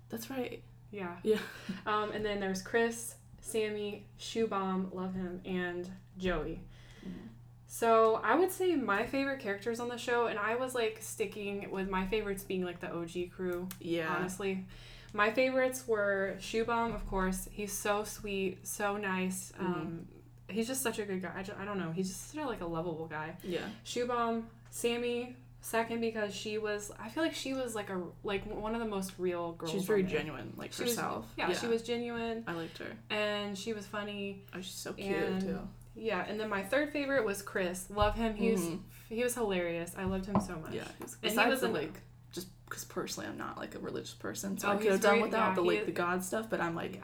That's 0.09 0.29
right. 0.29 0.61
Yeah. 0.91 1.15
Yeah. 1.23 1.37
Um, 1.85 2.11
and 2.11 2.23
then 2.25 2.39
there's 2.39 2.61
Chris, 2.61 3.15
Sammy, 3.41 4.05
Shubham, 4.19 4.93
love 4.93 5.13
him, 5.15 5.41
and 5.45 5.89
Joey. 6.17 6.61
Mhm. 7.05 7.29
So 7.71 8.19
I 8.23 8.33
would 8.35 8.51
say 8.51 8.75
my 8.75 9.05
favorite 9.05 9.39
characters 9.39 9.79
on 9.79 9.89
the 9.89 9.97
show, 9.97 10.25
and 10.25 10.39
I 10.39 10.55
was 10.55 10.73
like 10.73 10.97
sticking 11.01 11.69
with 11.69 11.87
my 11.87 12.07
favorites 12.07 12.43
being 12.43 12.65
like 12.65 12.79
the 12.79 12.91
OG 12.91 13.31
crew. 13.35 13.69
Yeah. 13.79 14.13
honestly. 14.13 14.65
My 15.13 15.29
favorites 15.31 15.87
were 15.87 16.35
Shubham, 16.39 16.93
of 16.95 17.07
course. 17.07 17.47
He's 17.51 17.71
so 17.71 18.03
sweet, 18.03 18.65
so 18.67 18.97
nice. 18.97 19.53
Mm-hmm. 19.55 19.65
Um, 19.73 20.07
he's 20.49 20.67
just 20.67 20.81
such 20.81 20.97
a 20.99 21.05
good 21.05 21.21
guy. 21.21 21.31
I, 21.35 21.43
ju- 21.43 21.53
I 21.59 21.65
don't 21.65 21.77
know. 21.79 21.91
He's 21.91 22.09
just 22.09 22.31
such 22.31 22.41
a, 22.41 22.45
like 22.45 22.61
a 22.61 22.65
lovable 22.67 23.05
guy. 23.07 23.35
Yeah. 23.43 23.61
Shubham, 23.85 24.43
Sammy, 24.71 25.35
second 25.61 26.01
because 26.01 26.33
she 26.33 26.57
was. 26.57 26.91
I 26.99 27.09
feel 27.09 27.21
like 27.23 27.33
she 27.35 27.53
was 27.53 27.73
like 27.75 27.89
a 27.91 28.01
like 28.23 28.45
one 28.45 28.73
of 28.75 28.81
the 28.81 28.87
most 28.87 29.13
real 29.19 29.53
girls. 29.53 29.71
She's 29.71 29.85
very 29.85 30.03
genuine, 30.03 30.53
like 30.57 30.73
She 30.73 30.83
was- 30.83 30.91
herself. 30.95 31.25
yeah, 31.37 31.53
she 31.53 31.67
was 31.67 31.81
genuine 31.83 32.43
I 32.47 32.53
liked 32.53 32.77
her. 32.79 32.87
and 33.11 33.55
she 33.57 33.73
was 33.73 33.85
funny. 33.87 34.43
Oh, 34.55 34.61
she's 34.61 34.73
so 34.73 34.93
cute 34.93 35.07
And 35.15 35.41
too. 35.41 35.59
Yeah, 35.99 36.25
and 36.27 36.39
then 36.39 36.49
my 36.49 36.63
third 36.63 36.91
favorite 36.91 37.25
was 37.25 37.41
Chris. 37.41 37.87
Love 37.89 38.15
him. 38.15 38.35
He 38.35 38.51
was 38.51 38.61
Mhm. 38.61 38.79
he 39.09 39.23
was 39.23 39.33
hilarious. 39.35 39.93
I 39.97 40.03
loved 40.05 40.25
him 40.25 40.39
so 40.39 40.55
much. 40.57 40.73
Yeah. 40.73 40.83
He's, 41.01 41.13
And 41.21 41.31
he 41.31 41.37
besides 41.37 41.61
was 41.61 41.71
like, 41.71 41.93
just 42.31 42.47
because 42.65 42.85
personally 42.85 43.27
I'm 43.29 43.37
not 43.37 43.57
like 43.57 43.75
a 43.75 43.79
religious 43.79 44.13
person, 44.13 44.57
so 44.57 44.67
Oh, 44.69 44.71
I 44.73 44.75
could 44.77 44.91
have 44.91 45.01
done 45.01 45.21
without 45.21 45.49
yeah, 45.49 45.55
the 45.55 45.61
like 45.61 45.79
is- 45.81 45.85
the 45.87 45.91
God 45.91 46.23
stuff. 46.23 46.49
But 46.49 46.61
I'm 46.61 46.75
like, 46.75 46.95
yeah. 46.95 47.01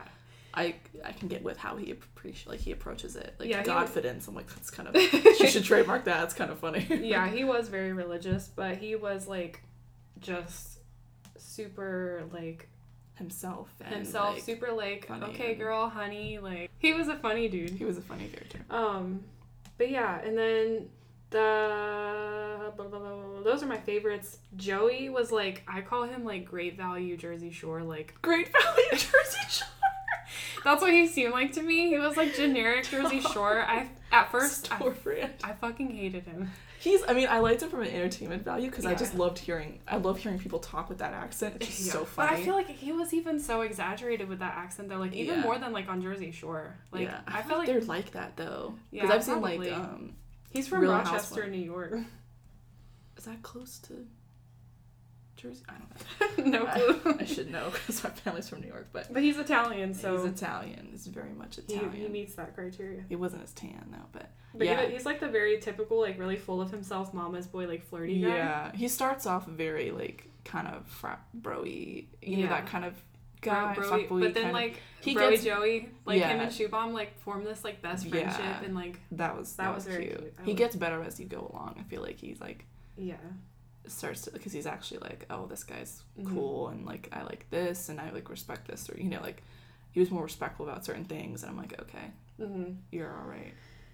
I 0.54 0.76
I 1.04 1.12
can 1.12 1.28
get 1.28 1.44
with 1.44 1.58
how 1.58 1.76
he 1.76 1.92
appreciate 1.92 2.48
like 2.48 2.60
he 2.62 2.72
approaches 2.72 3.16
it, 3.18 3.36
like 3.40 3.50
Yeah, 3.50 3.64
Godfidence. 3.64 4.28
I'm 4.30 4.36
like 4.36 4.48
that's 4.48 4.72
kind 4.72 4.88
of 4.88 4.96
she 5.38 5.48
should 5.48 5.66
trademark 5.66 6.06
that. 6.06 6.24
It's 6.24 6.34
kind 6.34 6.50
of 6.52 6.60
funny. 6.60 6.86
yeah, 6.90 7.28
he 7.38 7.44
was 7.44 7.68
very 7.68 7.92
religious, 7.92 8.48
but 8.48 8.78
he 8.78 8.96
was 8.96 9.28
like 9.28 9.62
just 10.20 10.80
super 11.38 12.24
like 12.32 12.70
himself. 13.16 13.70
And, 13.84 13.94
himself, 13.96 14.36
like, 14.36 14.44
super 14.44 14.72
like 14.72 15.10
okay, 15.10 15.52
and- 15.52 15.60
girl, 15.60 15.90
honey, 15.90 16.40
like 16.40 16.70
he 16.80 16.94
was 16.94 17.08
a 17.08 17.16
funny 17.18 17.48
dude. 17.48 17.72
he 17.72 17.86
was 17.86 17.98
a 17.98 18.02
funny 18.02 18.28
character. 18.28 18.60
Um, 18.70 19.24
but 19.78 19.90
yeah, 19.90 20.22
and 20.22 20.38
then 20.38 20.90
the 21.32 22.72
blah, 22.76 22.88
blah, 22.88 23.00
blah, 23.00 23.16
blah, 23.16 23.42
those 23.44 23.62
are 23.64 23.66
my 23.66 23.78
favorites. 23.78 24.40
Joey 24.56 25.10
was 25.10 25.32
like 25.32 25.64
I 25.68 25.82
call 25.82 26.04
him 26.04 26.24
like 26.24 26.46
great 26.46 26.78
value 26.78 27.18
Jersey 27.18 27.52
Shore 27.52 27.82
like 27.84 28.14
Great 28.22 28.50
value 28.52 28.84
Jersey 28.92 29.40
Shore. 29.50 29.68
That's 30.64 30.82
what 30.82 30.92
he 30.94 31.08
seemed 31.08 31.34
like 31.34 31.54
to 31.54 31.62
me. 31.62 31.90
He 31.90 31.98
was 31.98 32.18
like 32.18 32.36
generic 32.36 32.86
Jersey 32.90 33.22
Shore. 33.34 33.62
I 33.62 33.90
at 34.12 34.32
first 34.32 34.72
I. 34.72 34.78
I 35.44 35.54
fucking 35.54 35.90
hated 35.92 36.24
him. 36.26 36.52
He's. 36.80 37.02
I 37.08 37.14
mean, 37.14 37.28
I 37.30 37.40
liked 37.40 37.64
him 37.64 37.70
from 37.70 37.82
an 37.82 37.88
entertainment 37.90 38.46
value 38.46 38.70
because 38.70 38.86
I 38.86 38.94
just 38.94 39.16
loved 39.16 39.40
hearing. 39.40 39.80
I 39.88 39.98
love 39.98 40.20
hearing 40.20 40.38
people 40.40 40.60
talk 40.60 40.88
with 40.88 41.00
that 41.00 41.14
accent. 41.14 41.56
It's 41.56 41.68
just 41.68 41.86
Yeah. 41.88 41.92
so 41.94 42.06
funny. 42.06 42.30
But. 42.30 42.40
I 42.40 42.44
feel 42.44 42.54
like 42.54 42.70
he 42.70 42.92
was 42.92 43.14
even 43.14 43.40
so 43.40 43.62
exaggerated 43.62 44.30
with 44.30 44.40
that 44.40 44.56
accent 44.56 44.90
though, 44.90 44.98
like 44.98 45.14
even 45.14 45.38
Yeah. 45.38 45.42
more 45.42 45.58
than 45.58 45.74
like 45.74 45.90
on 45.90 46.02
Jersey 46.02 46.32
Shore. 46.32 46.76
Like 46.92 47.04
yeah, 47.04 47.22
I, 47.28 47.40
I, 47.40 47.42
feel 47.42 47.58
like 47.58 47.68
they're 47.68 47.82
like 47.82 48.12
that 48.12 48.38
though. 48.38 48.76
Yeah, 48.92 49.02
Because 49.04 49.16
I've 49.16 49.24
seen 49.24 49.42
probably. 49.42 49.70
like, 49.72 49.80
um, 49.80 50.14
he's 50.50 50.68
from 50.68 50.82
Rochester. 50.82 51.48
New 51.48 51.58
York. 51.58 51.94
is 53.18 53.26
that 53.26 53.42
close 53.42 53.80
to 53.80 54.06
Jersey? 55.50 55.64
I 55.70 55.74
don't 56.38 56.48
know. 56.48 56.60
no 56.60 56.66
I- 56.68 56.80
clue. 56.80 57.18
I, 57.20 57.26
should 57.26 57.52
know 57.52 57.70
because 57.72 58.04
my 58.04 58.10
family's 58.12 58.50
from 58.50 58.62
New 58.62 58.68
York, 58.68 58.88
but 58.92 59.12
but 59.14 59.22
he's 59.24 59.38
Italian, 59.38 59.94
so 59.94 60.18
he's 60.18 60.26
Italian. 60.34 60.88
He's 60.92 61.08
very 61.08 61.34
much 61.34 61.58
Italian. 61.58 61.92
he 61.92 62.08
meets 62.08 62.36
that 62.36 62.56
criteria. 62.56 63.04
He 63.10 63.16
wasn't 63.16 63.44
as 63.44 63.52
tan 63.54 63.88
though, 63.92 64.06
but 64.12 64.30
But 64.54 64.68
yeah, 64.68 64.86
he, 64.86 64.94
he's 64.94 65.06
like 65.06 65.20
the 65.20 65.30
very 65.30 65.60
typical, 65.60 66.00
like 66.02 66.18
really 66.20 66.38
full 66.38 66.62
of 66.62 66.72
himself, 66.72 67.14
mama's 67.14 67.48
boy, 67.48 67.68
like 67.68 67.84
flirty 67.84 68.22
guy. 68.22 68.28
yeah. 68.30 68.72
He 68.74 68.88
starts 68.88 69.26
off 69.26 69.48
very 69.48 69.92
like 69.92 70.28
kind 70.44 70.68
of 70.68 70.86
frat 70.88 71.22
broy, 71.40 72.06
you 72.22 72.38
know 72.38 72.44
Yeah. 72.44 72.50
that 72.50 72.68
kind 72.68 72.86
of 72.86 72.94
Bro- 73.42 73.54
guy, 73.54 73.76
broy- 73.76 74.08
fuckboy 74.08 74.20
but 74.22 74.34
then 74.34 74.52
like 74.54 74.80
he 75.02 75.14
Broy 75.16 75.32
gets- 75.32 75.44
Joey, 75.44 75.90
like 76.06 76.22
him 76.22 76.40
and 76.40 76.52
Shubham, 76.52 76.94
like 76.94 77.18
form 77.20 77.44
this 77.44 77.64
like 77.64 77.82
best 77.82 78.06
Yeah. 78.06 78.32
friendship 78.32 78.64
and 78.66 78.74
like 78.76 79.00
That 79.12 79.38
was 79.38 79.56
That 79.56 79.66
that, 79.66 79.76
was 79.76 79.86
was, 79.86 79.94
very 79.94 80.08
cute. 80.08 80.20
cute. 80.20 80.34
He 80.48 80.54
gets 80.56 80.76
better 80.76 81.02
as 81.04 81.20
you 81.20 81.26
go 81.28 81.50
along. 81.54 81.76
I 81.80 81.84
feel 81.84 82.02
like 82.02 82.18
he's 82.20 82.40
like 82.42 82.66
yeah, 82.98 83.16
starts 83.92 84.22
to 84.22 84.32
because 84.32 84.52
he's 84.54 84.66
actually 84.68 85.00
like, 85.00 85.26
oh, 85.30 85.46
this 85.48 85.64
guy's 85.64 86.04
Mhm. 86.20 86.34
cool 86.34 86.68
and 86.70 86.86
like 86.86 87.10
I 87.12 87.24
like 87.24 87.46
this 87.50 87.90
and 87.90 88.00
I 88.00 88.12
like 88.12 88.30
respect 88.30 88.68
this 88.68 88.90
or 88.90 88.98
you 88.98 89.10
know 89.10 89.22
like 89.22 89.44
he 89.92 90.00
was 90.00 90.12
more 90.12 90.24
respectful 90.24 90.68
about 90.68 90.84
certain 90.86 91.06
things 91.06 91.44
and 91.44 91.52
I'm 91.52 91.58
like, 91.58 91.80
okay, 91.82 92.12
hmm 92.38 92.72
you're 92.92 93.12
all 93.18 93.28
right. 93.28 93.54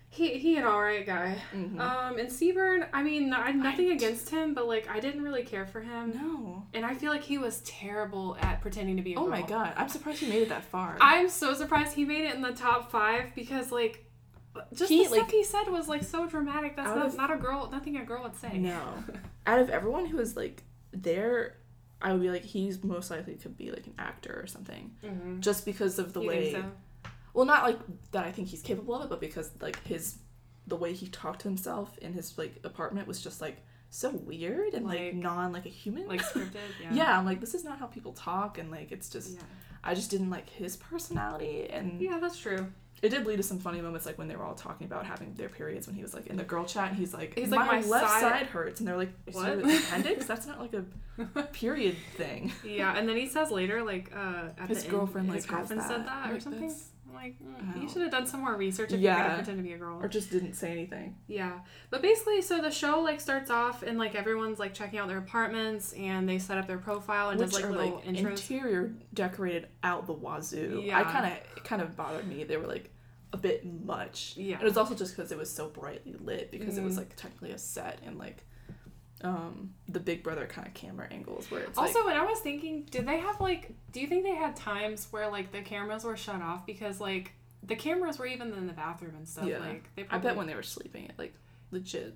he 0.09 0.37
he 0.37 0.57
an 0.57 0.65
alright 0.65 1.05
guy. 1.05 1.37
Mhm. 1.53 1.79
Um, 1.79 2.19
and 2.19 2.27
Seaburn, 2.29 2.85
I 2.91 3.01
mean, 3.01 3.31
I 3.31 3.47
had 3.47 3.55
nothing 3.55 3.89
I- 3.91 3.93
against 3.93 4.29
him, 4.29 4.53
but 4.53 4.67
like 4.67 4.89
I 4.89 4.99
didn't 4.99 5.23
really 5.23 5.43
care 5.43 5.65
for 5.65 5.79
him, 5.81 6.11
no. 6.13 6.65
and 6.73 6.85
I 6.85 6.95
feel 6.95 7.11
like 7.11 7.23
he 7.23 7.37
was 7.37 7.61
terrible 7.61 8.35
at 8.41 8.59
pretending 8.61 8.97
to 8.97 9.03
be 9.03 9.13
a 9.13 9.17
Oh 9.19 9.21
girl. 9.21 9.29
my 9.31 9.41
god, 9.43 9.73
I'm 9.77 9.87
surprised 9.87 10.19
he 10.19 10.27
made 10.29 10.41
it 10.41 10.49
that 10.49 10.65
far. 10.65 10.97
I'm 10.99 11.29
so 11.29 11.53
surprised 11.53 11.93
he 11.95 12.03
made 12.03 12.25
it 12.25 12.35
in 12.35 12.41
the 12.41 12.51
top 12.53 12.91
five 12.91 13.33
because 13.35 13.71
like. 13.71 14.05
Just 14.73 14.89
He, 14.89 14.99
the 14.99 15.05
stuff 15.05 15.17
like- 15.23 15.31
he 15.31 15.43
said 15.43 15.67
was 15.69 15.87
like 15.87 16.03
so 16.03 16.27
dramatic. 16.27 16.75
That's 16.75 16.89
not, 16.89 17.05
of- 17.05 17.17
not 17.17 17.31
a 17.31 17.37
girl, 17.37 17.69
nothing 17.71 17.97
a 17.97 18.03
girl 18.05 18.23
would 18.23 18.35
say. 18.35 18.57
no. 18.57 18.79
Out 19.47 19.59
of 19.59 19.69
everyone 19.69 20.05
who 20.05 20.17
was 20.17 20.35
like 20.35 20.63
there, 20.91 21.55
I 22.01 22.11
would 22.13 22.21
be 22.21 22.29
like 22.29 22.43
he's 22.43 22.83
most 22.83 23.09
likely 23.11 23.35
could 23.35 23.55
be 23.57 23.71
like 23.71 23.87
an 23.87 23.93
actor 23.97 24.39
or 24.41 24.47
something, 24.47 24.91
Mm-hmm. 25.05 25.39
just 25.39 25.65
because 25.65 25.99
of 25.99 26.13
the 26.13 26.21
you 26.21 26.27
way. 26.27 26.51
so? 26.53 26.63
well 27.33 27.45
not 27.45 27.63
like 27.63 27.79
that 28.11 28.25
i 28.25 28.31
think 28.33 28.49
he's 28.49 28.61
capable 28.61 28.93
of 28.93 29.03
it 29.03 29.09
but 29.09 29.21
because 29.21 29.51
like 29.61 29.81
his 29.87 30.17
the 30.67 30.75
way 30.75 30.91
he 30.91 31.07
talked 31.07 31.39
to 31.41 31.47
himself 31.47 31.97
in 31.99 32.11
his 32.11 32.37
like 32.37 32.55
apartment 32.65 33.07
was 33.07 33.23
just 33.23 33.39
like 33.39 33.61
so 33.89 34.09
weird 34.09 34.73
and 34.73 34.85
like, 34.85 34.99
Like- 34.99 35.15
non 35.15 35.53
like 35.53 35.65
a 35.65 35.69
human 35.69 36.09
Like 36.09 36.21
scripted, 36.31 36.55
yeah. 36.81 36.93
yeah. 36.93 37.17
i'm 37.17 37.23
like 37.25 37.39
this 37.39 37.53
is 37.53 37.63
not 37.63 37.79
how 37.79 37.85
people 37.85 38.11
talk 38.11 38.57
and 38.57 38.69
like 38.69 38.91
it's 38.91 39.09
just 39.09 39.35
yeah. 39.35 39.41
i 39.81 39.93
just 39.95 40.11
didn't 40.11 40.29
like 40.29 40.49
his 40.49 40.75
personality 40.75 41.69
and 41.69 42.01
Yeah, 42.01 42.19
that's 42.19 42.37
true. 42.37 42.67
It 43.01 43.09
did 43.09 43.25
lead 43.25 43.37
to 43.37 43.43
some 43.43 43.57
funny 43.59 43.81
moments 43.81 44.05
like 44.05 44.17
when 44.17 44.27
they 44.27 44.35
were 44.35 44.43
all 44.43 44.53
talking 44.53 44.85
about 44.85 45.05
having 45.05 45.33
their 45.33 45.49
periods 45.49 45.87
when 45.87 45.95
he 45.95 46.01
was 46.03 46.13
like 46.13 46.27
in 46.27 46.37
the 46.37 46.43
girl 46.43 46.65
chat 46.65 46.89
and 46.89 46.97
he's 46.97 47.13
like 47.13 47.33
He's 47.37 47.49
my, 47.49 47.57
like, 47.57 47.83
"My 47.83 47.87
left 47.89 48.09
side-" 48.11 48.21
side... 48.21 48.45
hurts 48.47 48.79
and 48.79 48.87
they're 48.87 48.97
like 48.97 49.11
is 49.25 49.35
What? 49.35 49.57
your 49.57 49.77
appendix 49.77 50.25
that's 50.31 50.45
not 50.45 50.59
like 50.59 50.73
a 50.73 51.43
period 51.53 51.95
thing 52.17 52.51
Yeah, 52.63 52.95
and 52.97 53.07
then 53.09 53.17
he 53.17 53.27
says 53.27 53.49
later, 53.51 53.83
like, 53.83 54.11
uh, 54.15 54.49
at 54.57 54.69
his 54.69 54.83
the 54.83 54.91
girlfriend 54.91 55.25
end, 55.27 55.29
like 55.29 55.37
his 55.37 55.45
girlfriend 55.45 55.81
has 55.81 55.89
said 55.89 56.05
that 56.05 56.29
or 56.29 56.33
Like, 56.33 56.41
something. 56.41 56.61
that's- 56.61 56.90
I'm 57.11 57.15
like, 57.23 57.35
mm, 57.39 57.81
you 57.81 57.89
should 57.89 58.01
have 58.03 58.11
done 58.11 58.25
some 58.25 58.39
more 58.41 58.55
research 58.55 58.91
if 58.93 58.99
you're 58.99 59.13
gonna 59.13 59.35
pretend 59.35 59.57
to 59.57 59.63
be 59.63 59.73
a 59.73 59.77
girl. 59.77 59.99
or 60.01 60.07
just 60.07 60.31
didn't 60.31 60.53
say 60.53 60.71
anything 60.71 61.15
Yeah, 61.27 61.59
but 61.89 62.01
basically, 62.01 62.41
so 62.41 62.61
the 62.61 62.71
show 62.71 63.01
like 63.01 63.19
starts 63.19 63.51
off 63.51 63.83
and 63.83 63.97
like 63.97 64.15
everyone's 64.15 64.59
like 64.59 64.73
checking 64.73 64.99
out 64.99 65.07
their 65.07 65.17
apartments 65.17 65.93
and 65.93 66.27
they 66.27 66.39
set 66.39 66.57
up 66.57 66.67
their 66.67 66.77
profile 66.77 67.29
and 67.29 67.39
which 67.39 67.51
does 67.51 67.61
like 67.61 67.69
little 67.71 67.95
like 67.97 68.05
intros. 68.05 68.29
interior 68.31 68.93
decorated 69.13 69.67
out 69.83 70.07
the 70.07 70.13
wazoo. 70.13 70.81
Yeah. 70.85 70.99
I 70.99 71.03
kind 71.03 71.25
of 71.25 71.31
it 71.57 71.63
kind 71.63 71.81
of 71.81 71.95
bothered 71.95 72.27
me. 72.27 72.43
They 72.45 72.57
were 72.57 72.67
like 72.67 72.89
a 73.33 73.37
bit 73.37 73.65
much. 73.65 74.33
Yeah. 74.37 74.55
And 74.55 74.63
it 74.63 74.65
was 74.65 74.77
also 74.77 74.95
just 74.95 75.15
because 75.15 75.31
it 75.31 75.37
was 75.37 75.49
so 75.49 75.69
brightly 75.69 76.15
lit 76.19 76.51
because 76.51 76.77
it 76.77 76.83
was 76.83 76.95
Mhm. 76.95 76.99
like 76.99 77.15
technically 77.15 77.51
a 77.51 77.57
set 77.57 77.99
and 78.05 78.17
like 78.17 78.45
um 79.23 79.73
the 79.87 79.99
Big 79.99 80.23
Brother 80.23 80.45
kind 80.47 80.67
of 80.67 80.73
camera 80.73 81.07
angles 81.11 81.49
where 81.51 81.61
it's 81.61 81.77
also, 81.77 81.99
like 81.99 82.07
when 82.07 82.17
I 82.17 82.25
was 82.25 82.39
thinking, 82.39 82.83
did 82.89 83.07
they 83.07 83.19
have 83.19 83.39
like? 83.39 83.73
Do 83.91 83.99
you 84.01 84.07
think 84.07 84.23
they 84.23 84.35
had 84.35 84.55
times 84.55 85.07
where 85.11 85.29
like 85.29 85.51
the 85.51 85.61
cameras 85.61 86.03
were 86.03 86.17
shut 86.17 86.41
off 86.41 86.65
because 86.65 86.99
like 86.99 87.33
the 87.63 87.75
cameras 87.75 88.17
were 88.17 88.25
even 88.25 88.51
in 88.53 88.67
the 88.67 88.73
bathroom 88.73 89.13
and 89.15 89.27
stuff? 89.27 89.45
Yeah. 89.45 89.59
Like 89.59 89.89
they 89.95 90.03
I 90.03 90.05
probably, 90.05 90.27
bet 90.29 90.37
when 90.37 90.47
they 90.47 90.55
were 90.55 90.63
sleeping 90.63 91.05
it 91.05 91.13
like 91.17 91.33
legit. 91.71 92.15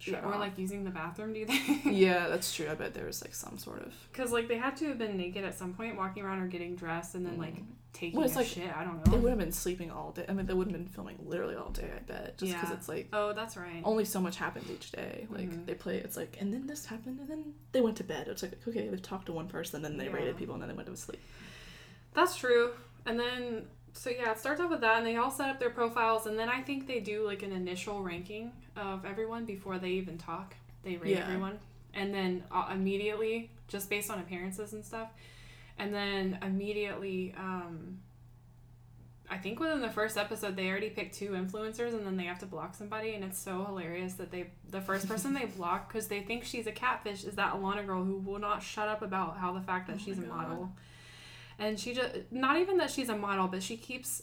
yeah, 0.00 0.20
or 0.24 0.34
off. 0.34 0.40
like 0.40 0.58
using 0.58 0.84
the 0.84 0.90
bathroom. 0.90 1.32
Do 1.32 1.38
you 1.40 1.46
think? 1.46 1.82
yeah, 1.86 2.28
that's 2.28 2.54
true. 2.54 2.68
I 2.70 2.74
bet 2.74 2.92
there 2.94 3.06
was 3.06 3.22
like 3.22 3.34
some 3.34 3.56
sort 3.58 3.80
of 3.82 3.94
Because 4.12 4.30
like 4.32 4.48
they 4.48 4.58
had 4.58 4.76
to 4.78 4.88
have 4.88 4.98
been 4.98 5.16
naked 5.16 5.44
at 5.44 5.54
some 5.54 5.72
point, 5.72 5.96
walking 5.96 6.22
around 6.24 6.40
or 6.42 6.46
getting 6.48 6.76
dressed, 6.76 7.14
and 7.14 7.24
then 7.24 7.38
like 7.38 7.54
Mm. 7.54 7.64
Taking 8.04 8.18
Well, 8.18 8.26
it's 8.26 8.36
like- 8.36 8.46
shit. 8.46 8.76
I 8.76 8.84
don't 8.84 9.04
know. 9.04 9.12
They 9.12 9.18
would 9.18 9.30
have 9.30 9.38
been 9.38 9.52
sleeping 9.52 9.90
all 9.90 10.12
day. 10.12 10.24
I 10.28 10.32
mean, 10.32 10.46
they 10.46 10.54
would 10.54 10.66
have 10.68 10.72
been 10.76 10.86
filming 10.88 11.16
literally 11.24 11.54
all 11.56 11.70
day. 11.70 11.90
I 11.94 12.00
bet, 12.00 12.38
just 12.38 12.52
because 12.52 12.70
Yeah. 12.70 12.76
it's 12.76 12.88
like 12.88 13.08
Oh, 13.12 13.32
that's 13.32 13.56
right. 13.56 13.80
only 13.84 14.04
so 14.04 14.20
much 14.20 14.36
happens 14.36 14.70
each 14.70 14.92
day. 14.92 15.26
Like 15.30 15.50
Mhm. 15.50 15.66
they 15.66 15.74
play, 15.74 15.98
it's 15.98 16.16
like, 16.16 16.36
and 16.40 16.52
then 16.52 16.66
this 16.66 16.86
happened, 16.86 17.20
and 17.20 17.28
then 17.28 17.54
they 17.72 17.80
went 17.80 17.96
to 17.98 18.04
bed. 18.04 18.28
It's 18.28 18.42
like 18.42 18.52
okay, 18.68 18.88
they've 18.88 19.00
talked 19.02 19.26
to 19.26 19.32
one 19.32 19.48
person, 19.48 19.82
then 19.82 19.96
they 19.96 20.06
Yeah. 20.06 20.12
rated 20.12 20.36
people, 20.36 20.54
and 20.54 20.62
then 20.62 20.68
they 20.68 20.74
went 20.74 20.88
to 20.88 20.96
sleep. 20.96 21.20
That's 22.12 22.36
true. 22.36 22.72
And 23.06 23.18
then, 23.18 23.66
so 23.92 24.10
yeah, 24.10 24.30
it 24.32 24.38
starts 24.38 24.60
off 24.60 24.70
with 24.70 24.80
that, 24.80 24.98
and 24.98 25.06
they 25.06 25.16
all 25.16 25.30
set 25.30 25.48
up 25.50 25.58
their 25.58 25.70
profiles, 25.70 26.26
and 26.26 26.38
then 26.38 26.48
I 26.48 26.62
think 26.62 26.86
they 26.86 27.00
do 27.00 27.24
like 27.26 27.42
an 27.42 27.52
initial 27.52 28.02
ranking 28.02 28.52
of 28.76 29.04
everyone 29.04 29.44
before 29.44 29.78
they 29.78 29.90
even 29.90 30.18
talk. 30.18 30.54
They 30.84 30.96
rate 30.96 31.12
Yeah. 31.16 31.24
everyone, 31.26 31.58
and 31.92 32.12
then 32.14 32.44
uh, 32.50 32.68
immediately, 32.72 33.50
just 33.68 33.88
based 33.90 34.10
on 34.10 34.18
appearances 34.20 34.72
and 34.74 34.84
stuff, 34.84 35.10
and 35.78 35.92
then 35.92 36.38
immediately, 36.42 37.34
um, 37.36 37.98
I 39.28 39.38
think 39.38 39.58
within 39.58 39.80
the 39.80 39.88
first 39.88 40.16
episode, 40.16 40.56
they 40.56 40.68
already 40.68 40.90
picked 40.90 41.14
two 41.14 41.30
influencers, 41.30 41.94
and 41.94 42.06
then 42.06 42.16
they 42.16 42.24
have 42.24 42.38
to 42.40 42.46
block 42.46 42.74
somebody, 42.74 43.14
and 43.14 43.24
it's 43.24 43.38
so 43.38 43.64
hilarious 43.64 44.14
that 44.14 44.30
they 44.30 44.50
the 44.70 44.80
first 44.80 45.08
person 45.08 45.34
they 45.34 45.44
block 45.56 45.88
because 45.88 46.08
they 46.08 46.20
think 46.20 46.44
she's 46.44 46.66
a 46.66 46.72
catfish 46.72 47.24
is 47.24 47.34
that 47.36 47.54
Alana 47.54 47.86
girl 47.86 48.04
who 48.04 48.18
will 48.18 48.38
not 48.38 48.62
shut 48.62 48.88
up 48.88 49.02
about 49.02 49.38
how 49.38 49.52
the 49.52 49.60
fact 49.60 49.88
that 49.88 49.96
Oh 49.96 50.02
she's 50.04 50.18
a 50.18 50.22
model. 50.22 50.72
And 51.58 51.78
she 51.78 51.94
just 51.94 52.14
not 52.30 52.58
even 52.58 52.78
that 52.78 52.90
she's 52.90 53.08
a 53.08 53.16
model 53.16 53.46
but 53.46 53.62
she 53.62 53.76
keeps 53.76 54.22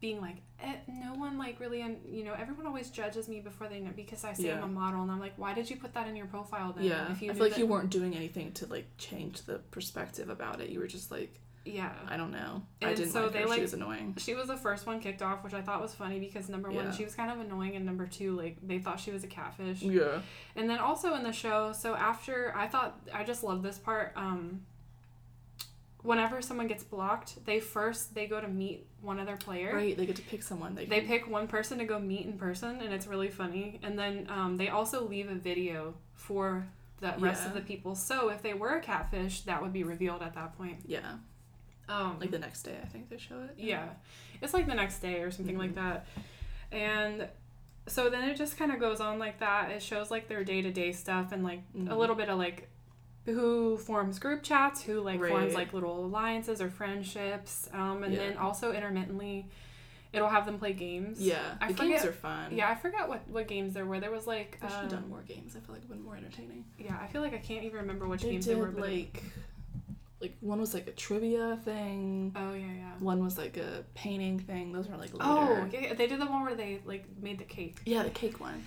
being 0.00 0.20
like 0.20 0.36
eh, 0.60 0.74
no 0.88 1.14
one 1.14 1.36
like 1.38 1.58
really 1.60 1.82
un- 1.82 2.00
you 2.08 2.24
know 2.24 2.34
everyone 2.38 2.66
always 2.66 2.90
judges 2.90 3.28
me 3.28 3.40
before 3.40 3.68
they 3.68 3.80
know 3.80 3.90
because 3.94 4.24
i 4.24 4.32
say 4.32 4.52
i'm 4.52 4.62
a 4.62 4.66
model 4.66 5.02
and 5.02 5.10
i'm 5.10 5.20
like 5.20 5.32
why 5.36 5.52
did 5.54 5.68
you 5.68 5.76
put 5.76 5.92
that 5.94 6.06
in 6.08 6.16
your 6.16 6.26
profile 6.26 6.72
then 6.72 6.84
yeah, 6.84 7.10
if 7.12 7.20
you 7.22 7.30
I 7.30 7.34
feel 7.34 7.42
like 7.42 7.52
that- 7.52 7.58
you 7.60 7.66
weren't 7.66 7.90
doing 7.90 8.14
anything 8.14 8.52
to 8.52 8.66
like 8.66 8.86
change 8.98 9.42
the 9.42 9.58
perspective 9.70 10.28
about 10.28 10.60
it. 10.60 10.70
You 10.70 10.80
were 10.80 10.86
just 10.86 11.10
like, 11.10 11.40
yeah 11.66 11.92
I 12.08 12.16
don't 12.18 12.30
know. 12.30 12.62
I 12.82 12.92
didn't 12.94 13.10
so 13.12 13.22
like 13.24 13.32
they, 13.32 13.40
her. 13.40 13.46
like- 13.46 13.56
she 13.56 13.62
was 13.62 13.72
annoying. 13.74 14.14
she 14.18 14.34
was 14.34 14.48
the 14.48 14.56
first 14.56 14.86
one 14.86 15.00
kicked 15.00 15.22
off 15.22 15.42
which 15.42 15.54
i 15.54 15.62
thought 15.62 15.80
was 15.80 15.94
funny 15.94 16.18
because 16.20 16.48
number 16.48 16.70
one 16.70 16.84
Yeah. 16.86 16.90
she 16.92 17.04
was 17.04 17.14
kind 17.14 17.30
of 17.30 17.40
annoying 17.40 17.74
and 17.76 17.86
number 17.86 18.06
two 18.06 18.36
like 18.36 18.56
they 18.62 18.78
thought 18.78 19.00
she 19.00 19.10
was 19.12 19.24
a 19.24 19.26
catfish 19.28 19.80
Yeah. 19.82 20.20
and 20.56 20.68
then 20.68 20.78
also 20.78 21.14
in 21.14 21.22
the 21.22 21.32
show 21.32 21.72
so 21.72 21.94
after 21.94 22.52
i 22.56 22.66
thought 22.66 23.00
i 23.14 23.24
just 23.24 23.42
love 23.42 23.62
this 23.62 23.78
part 23.78 24.12
um 24.16 24.60
whenever 26.04 26.40
someone 26.42 26.66
gets 26.68 26.84
blocked 26.84 27.44
they 27.46 27.58
first 27.58 28.14
they 28.14 28.26
go 28.26 28.40
to 28.40 28.46
meet 28.48 28.86
one 29.00 29.18
other 29.18 29.36
player 29.36 29.74
Right. 29.74 29.96
They 29.96 30.06
get 30.06 30.16
to 30.16 30.22
pick 30.22 30.42
someone. 30.42 30.74
They, 30.74 30.84
they 30.86 31.00
can- 31.00 31.08
pick 31.08 31.28
one 31.28 31.48
person 31.48 31.78
to 31.78 31.84
go 31.84 31.98
meet 31.98 32.24
in 32.26 32.34
person 32.38 32.80
and 32.82 32.92
it's 32.92 33.06
really 33.08 33.30
funny 33.30 33.80
and 33.82 33.98
then 33.98 34.26
um, 34.30 34.56
they 34.56 34.68
also 34.68 35.08
leave 35.08 35.28
a 35.30 35.34
video 35.34 35.94
for 36.14 36.66
the 37.00 37.12
rest 37.18 37.46
of 37.46 37.54
the 37.54 37.60
people 37.60 37.94
so 37.94 38.28
if 38.28 38.40
they 38.42 38.54
were 38.54 38.76
a 38.76 38.80
catfish 38.80 39.40
that 39.42 39.60
would 39.62 39.72
be 39.72 39.82
revealed 39.82 40.22
at 40.22 40.34
that 40.34 40.56
point 40.56 40.78
Yeah. 40.86 41.14
um, 41.88 42.18
Like 42.20 42.30
the 42.30 42.38
next 42.38 42.62
day, 42.62 42.76
I 42.82 42.86
think 42.86 43.08
they 43.10 43.18
show 43.18 43.40
it. 43.42 43.54
yeah 43.58 43.88
it's 44.42 44.54
like 44.54 44.66
the 44.66 44.74
next 44.74 45.00
day 45.00 45.20
or 45.20 45.30
something 45.30 45.58
like 45.58 45.72
Mhm. 45.72 45.76
that 45.76 46.06
and 46.72 47.28
so 47.86 48.08
then 48.08 48.28
it 48.28 48.36
just 48.36 48.56
kind 48.56 48.72
of 48.72 48.80
goes 48.80 49.00
on 49.00 49.18
like 49.18 49.40
that 49.40 49.70
it 49.70 49.82
shows 49.82 50.10
like 50.10 50.28
their 50.28 50.44
day-to-day 50.44 50.92
stuff 50.92 51.32
and 51.32 51.42
like 51.44 51.60
a 51.74 51.78
Mhm. 51.78 51.96
little 51.96 52.16
bit 52.16 52.28
of 52.30 52.38
like 52.38 52.68
who 53.26 53.76
forms 53.78 54.18
group 54.18 54.42
chats 54.42 54.82
who 54.82 55.00
like 55.00 55.18
forms 55.24 55.54
like 55.54 55.72
little 55.72 56.04
alliances 56.04 56.60
or 56.60 56.68
friendships 56.68 57.68
um, 57.72 58.02
and 58.04 58.12
Yeah. 58.12 58.18
then 58.20 58.36
also 58.36 58.72
intermittently 58.72 59.46
it'll 60.12 60.28
have 60.28 60.46
them 60.46 60.58
play 60.58 60.72
games 60.72 61.20
Yeah. 61.20 61.40
I 61.60 61.72
the 61.72 61.74
games 61.74 62.04
are 62.04 62.12
fun. 62.12 62.54
Yeah, 62.54 62.68
I 62.68 62.74
forgot 62.76 63.08
what, 63.08 63.26
what 63.28 63.48
games 63.48 63.74
there 63.74 63.84
were. 63.84 63.98
There 63.98 64.12
was 64.12 64.26
like, 64.28 64.58
They 64.60 64.68
should 64.68 64.76
have 64.76 64.88
done 64.90 65.08
more 65.08 65.22
games. 65.22 65.56
I 65.56 65.60
feel 65.60 65.74
like 65.74 65.82
it 65.82 65.88
would 65.88 65.96
been 65.96 66.04
more 66.04 66.16
entertaining. 66.16 66.64
yeah, 66.78 66.96
I 67.02 67.08
feel 67.08 67.20
like 67.20 67.34
I 67.34 67.38
can't 67.38 67.64
even 67.64 67.78
remember 67.78 68.06
which 68.06 68.22
they 68.22 68.30
games 68.30 68.46
did 68.46 68.56
they 68.56 68.60
were. 68.60 68.68
But 68.68 68.88
like, 68.90 69.22
like 70.20 70.36
one 70.40 70.60
was 70.60 70.72
like 70.72 70.86
a 70.86 70.92
trivia 70.92 71.58
thing. 71.64 72.32
oh 72.36 72.54
yeah, 72.54 72.64
yeah. 72.76 72.92
One 73.00 73.24
was 73.24 73.36
like 73.36 73.56
a 73.56 73.84
painting 73.94 74.38
thing. 74.38 74.70
Those 74.72 74.86
were 74.88 74.96
like 74.96 75.12
later. 75.14 75.24
Oh 75.24 75.68
yeah, 75.72 75.80
yeah, 75.80 75.94
they 75.94 76.06
did 76.06 76.20
the 76.20 76.26
one 76.26 76.44
where 76.44 76.54
they 76.54 76.80
like 76.84 77.06
made 77.20 77.38
the 77.38 77.44
cake. 77.44 77.78
Yeah, 77.84 78.04
the 78.04 78.10
cake 78.10 78.38
one. 78.40 78.62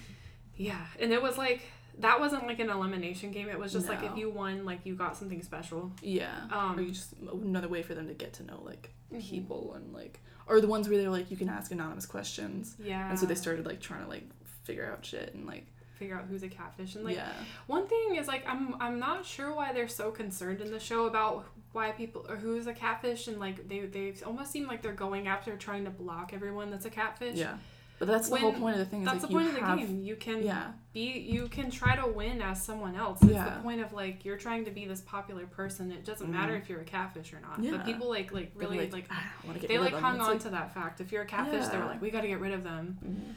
Yeah, 0.57 0.85
and 0.99 1.13
it 1.13 1.21
was 1.21 1.37
like 1.37 1.61
that 1.99 2.19
wasn't 2.19 2.45
like 2.47 2.59
an 2.59 2.69
elimination 2.69 3.31
game. 3.31 3.49
It 3.49 3.57
was 3.59 3.73
just 3.73 3.87
like 3.89 4.03
if 4.03 4.15
you 4.17 4.29
won, 4.29 4.65
like 4.65 4.81
you 4.85 4.95
got 4.95 5.17
something 5.17 5.41
special. 5.41 5.91
Yeah. 6.01 6.31
Um, 6.51 6.77
or 6.77 6.81
you 6.81 6.91
just 6.91 7.13
another 7.31 7.67
way 7.67 7.81
for 7.81 7.93
them 7.95 8.07
to 8.07 8.13
get 8.13 8.33
to 8.33 8.43
know 8.43 8.61
like 8.63 8.91
Mhm. 9.11 9.27
people 9.29 9.73
and 9.75 9.93
like, 9.93 10.19
or 10.47 10.59
the 10.61 10.67
ones 10.67 10.87
where 10.89 10.97
they're 10.97 11.09
like 11.09 11.31
you 11.31 11.37
can 11.37 11.49
ask 11.49 11.71
anonymous 11.71 12.05
questions, 12.05 12.75
Yeah. 12.79 13.09
and 13.09 13.17
so 13.19 13.25
they 13.25 13.35
started 13.35 13.65
like 13.65 13.79
trying 13.79 14.03
to 14.03 14.09
like 14.09 14.23
figure 14.63 14.91
out 14.91 15.05
shit 15.05 15.33
and 15.33 15.45
like 15.47 15.65
figure 15.95 16.15
out 16.15 16.25
who's 16.29 16.43
a 16.43 16.47
catfish 16.49 16.93
and 16.93 17.03
like 17.03 17.15
yeah 17.15 17.31
one 17.65 17.87
thing 17.87 18.17
is 18.17 18.27
like 18.27 18.47
I'm 18.47 18.75
I'm 18.79 18.99
not 18.99 19.25
sure 19.25 19.51
why 19.55 19.73
they're 19.73 19.87
so 19.87 20.11
concerned 20.11 20.61
in 20.61 20.69
the 20.71 20.79
show 20.79 21.07
about 21.07 21.45
why 21.71 21.89
people 21.91 22.23
or 22.29 22.35
who's 22.35 22.67
a 22.67 22.73
catfish 22.73 23.27
and 23.27 23.39
like 23.39 23.67
they 23.67 23.79
they 23.87 24.13
almost 24.23 24.51
seem 24.51 24.67
like 24.67 24.83
they're 24.83 24.91
going 24.93 25.27
after 25.27 25.55
trying 25.57 25.85
to 25.85 25.89
block 25.89 26.33
everyone 26.33 26.69
that's 26.69 26.85
a 26.85 26.89
catfish. 26.91 27.37
yeah. 27.37 27.57
But 27.99 28.07
that's 28.07 28.29
the 28.29 28.37
whole 28.37 28.53
point 28.53 28.75
of 28.75 28.79
the 28.79 28.85
thing. 28.85 29.01
Is 29.01 29.05
That's 29.07 29.23
like 29.23 29.31
the 29.31 29.35
point 29.35 29.47
of 29.49 29.55
the 29.55 29.61
have, 29.61 29.79
game. 29.79 30.03
You 30.03 30.15
can 30.15 30.43
Yeah. 30.43 30.71
be 30.93 31.17
you 31.19 31.47
can 31.47 31.71
try 31.71 31.95
to 31.95 32.05
win 32.07 32.41
as 32.43 32.61
someone 32.63 32.95
else. 32.95 33.21
It's 33.23 33.31
Yeah. 33.31 33.55
the 33.55 33.61
point 33.61 33.81
of 33.81 33.91
like 33.91 34.23
you're 34.23 34.37
trying 34.37 34.65
to 34.65 34.71
be 34.71 34.85
this 34.85 35.01
popular 35.01 35.47
person. 35.47 35.91
It 35.91 36.05
doesn't 36.05 36.29
matter 36.29 36.53
Mhm. 36.53 36.61
if 36.61 36.69
you're 36.69 36.81
a 36.81 36.85
catfish 36.85 37.33
or 37.33 37.39
not. 37.39 37.59
Yeah. 37.63 37.71
But 37.71 37.85
people 37.85 38.07
like 38.09 38.31
like 38.31 38.51
really 38.55 38.89
like, 38.91 39.07
"Ah, 39.09 39.33
I 39.49 39.53
get 39.53 39.67
they 39.67 39.79
like 39.79 39.93
hung 39.95 40.19
on 40.21 40.27
like- 40.33 40.39
to 40.41 40.49
that 40.51 40.73
fact. 40.75 41.01
If 41.01 41.11
you're 41.11 41.23
a 41.23 41.25
catfish, 41.25 41.67
they're 41.69 41.85
like, 41.85 41.99
we 42.01 42.11
got 42.11 42.21
to 42.21 42.27
get 42.27 42.39
rid 42.39 42.53
of 42.53 42.63
them. 42.63 42.99
Mhm. 43.03 43.33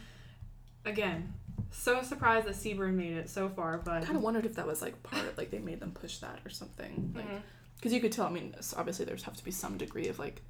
Again, 0.91 1.33
so 1.71 2.03
surprised 2.03 2.47
that 2.47 2.55
Seaburn 2.55 2.95
made 2.95 3.13
it 3.15 3.31
so 3.31 3.49
far, 3.49 3.79
but 3.79 4.03
I 4.03 4.05
kind 4.05 4.17
of 4.17 4.23
wondered 4.23 4.45
if 4.47 4.55
that 4.57 4.67
was 4.67 4.83
like 4.83 5.03
part 5.03 5.27
of 5.27 5.39
like 5.39 5.51
they 5.51 5.59
made 5.59 5.81
them 5.81 5.93
push 5.93 6.19
that 6.19 6.41
or 6.45 6.51
something. 6.51 7.13
Like, 7.17 7.27
because 7.77 7.93
you 7.95 8.01
could 8.01 8.13
tell. 8.13 8.27
I 8.27 8.31
mean, 8.31 8.55
obviously 8.77 9.07
there's 9.07 9.23
have 9.25 9.37
to 9.37 9.45
be 9.45 9.51
some 9.51 9.79
degree 9.79 10.09
of 10.09 10.19
like, 10.19 10.43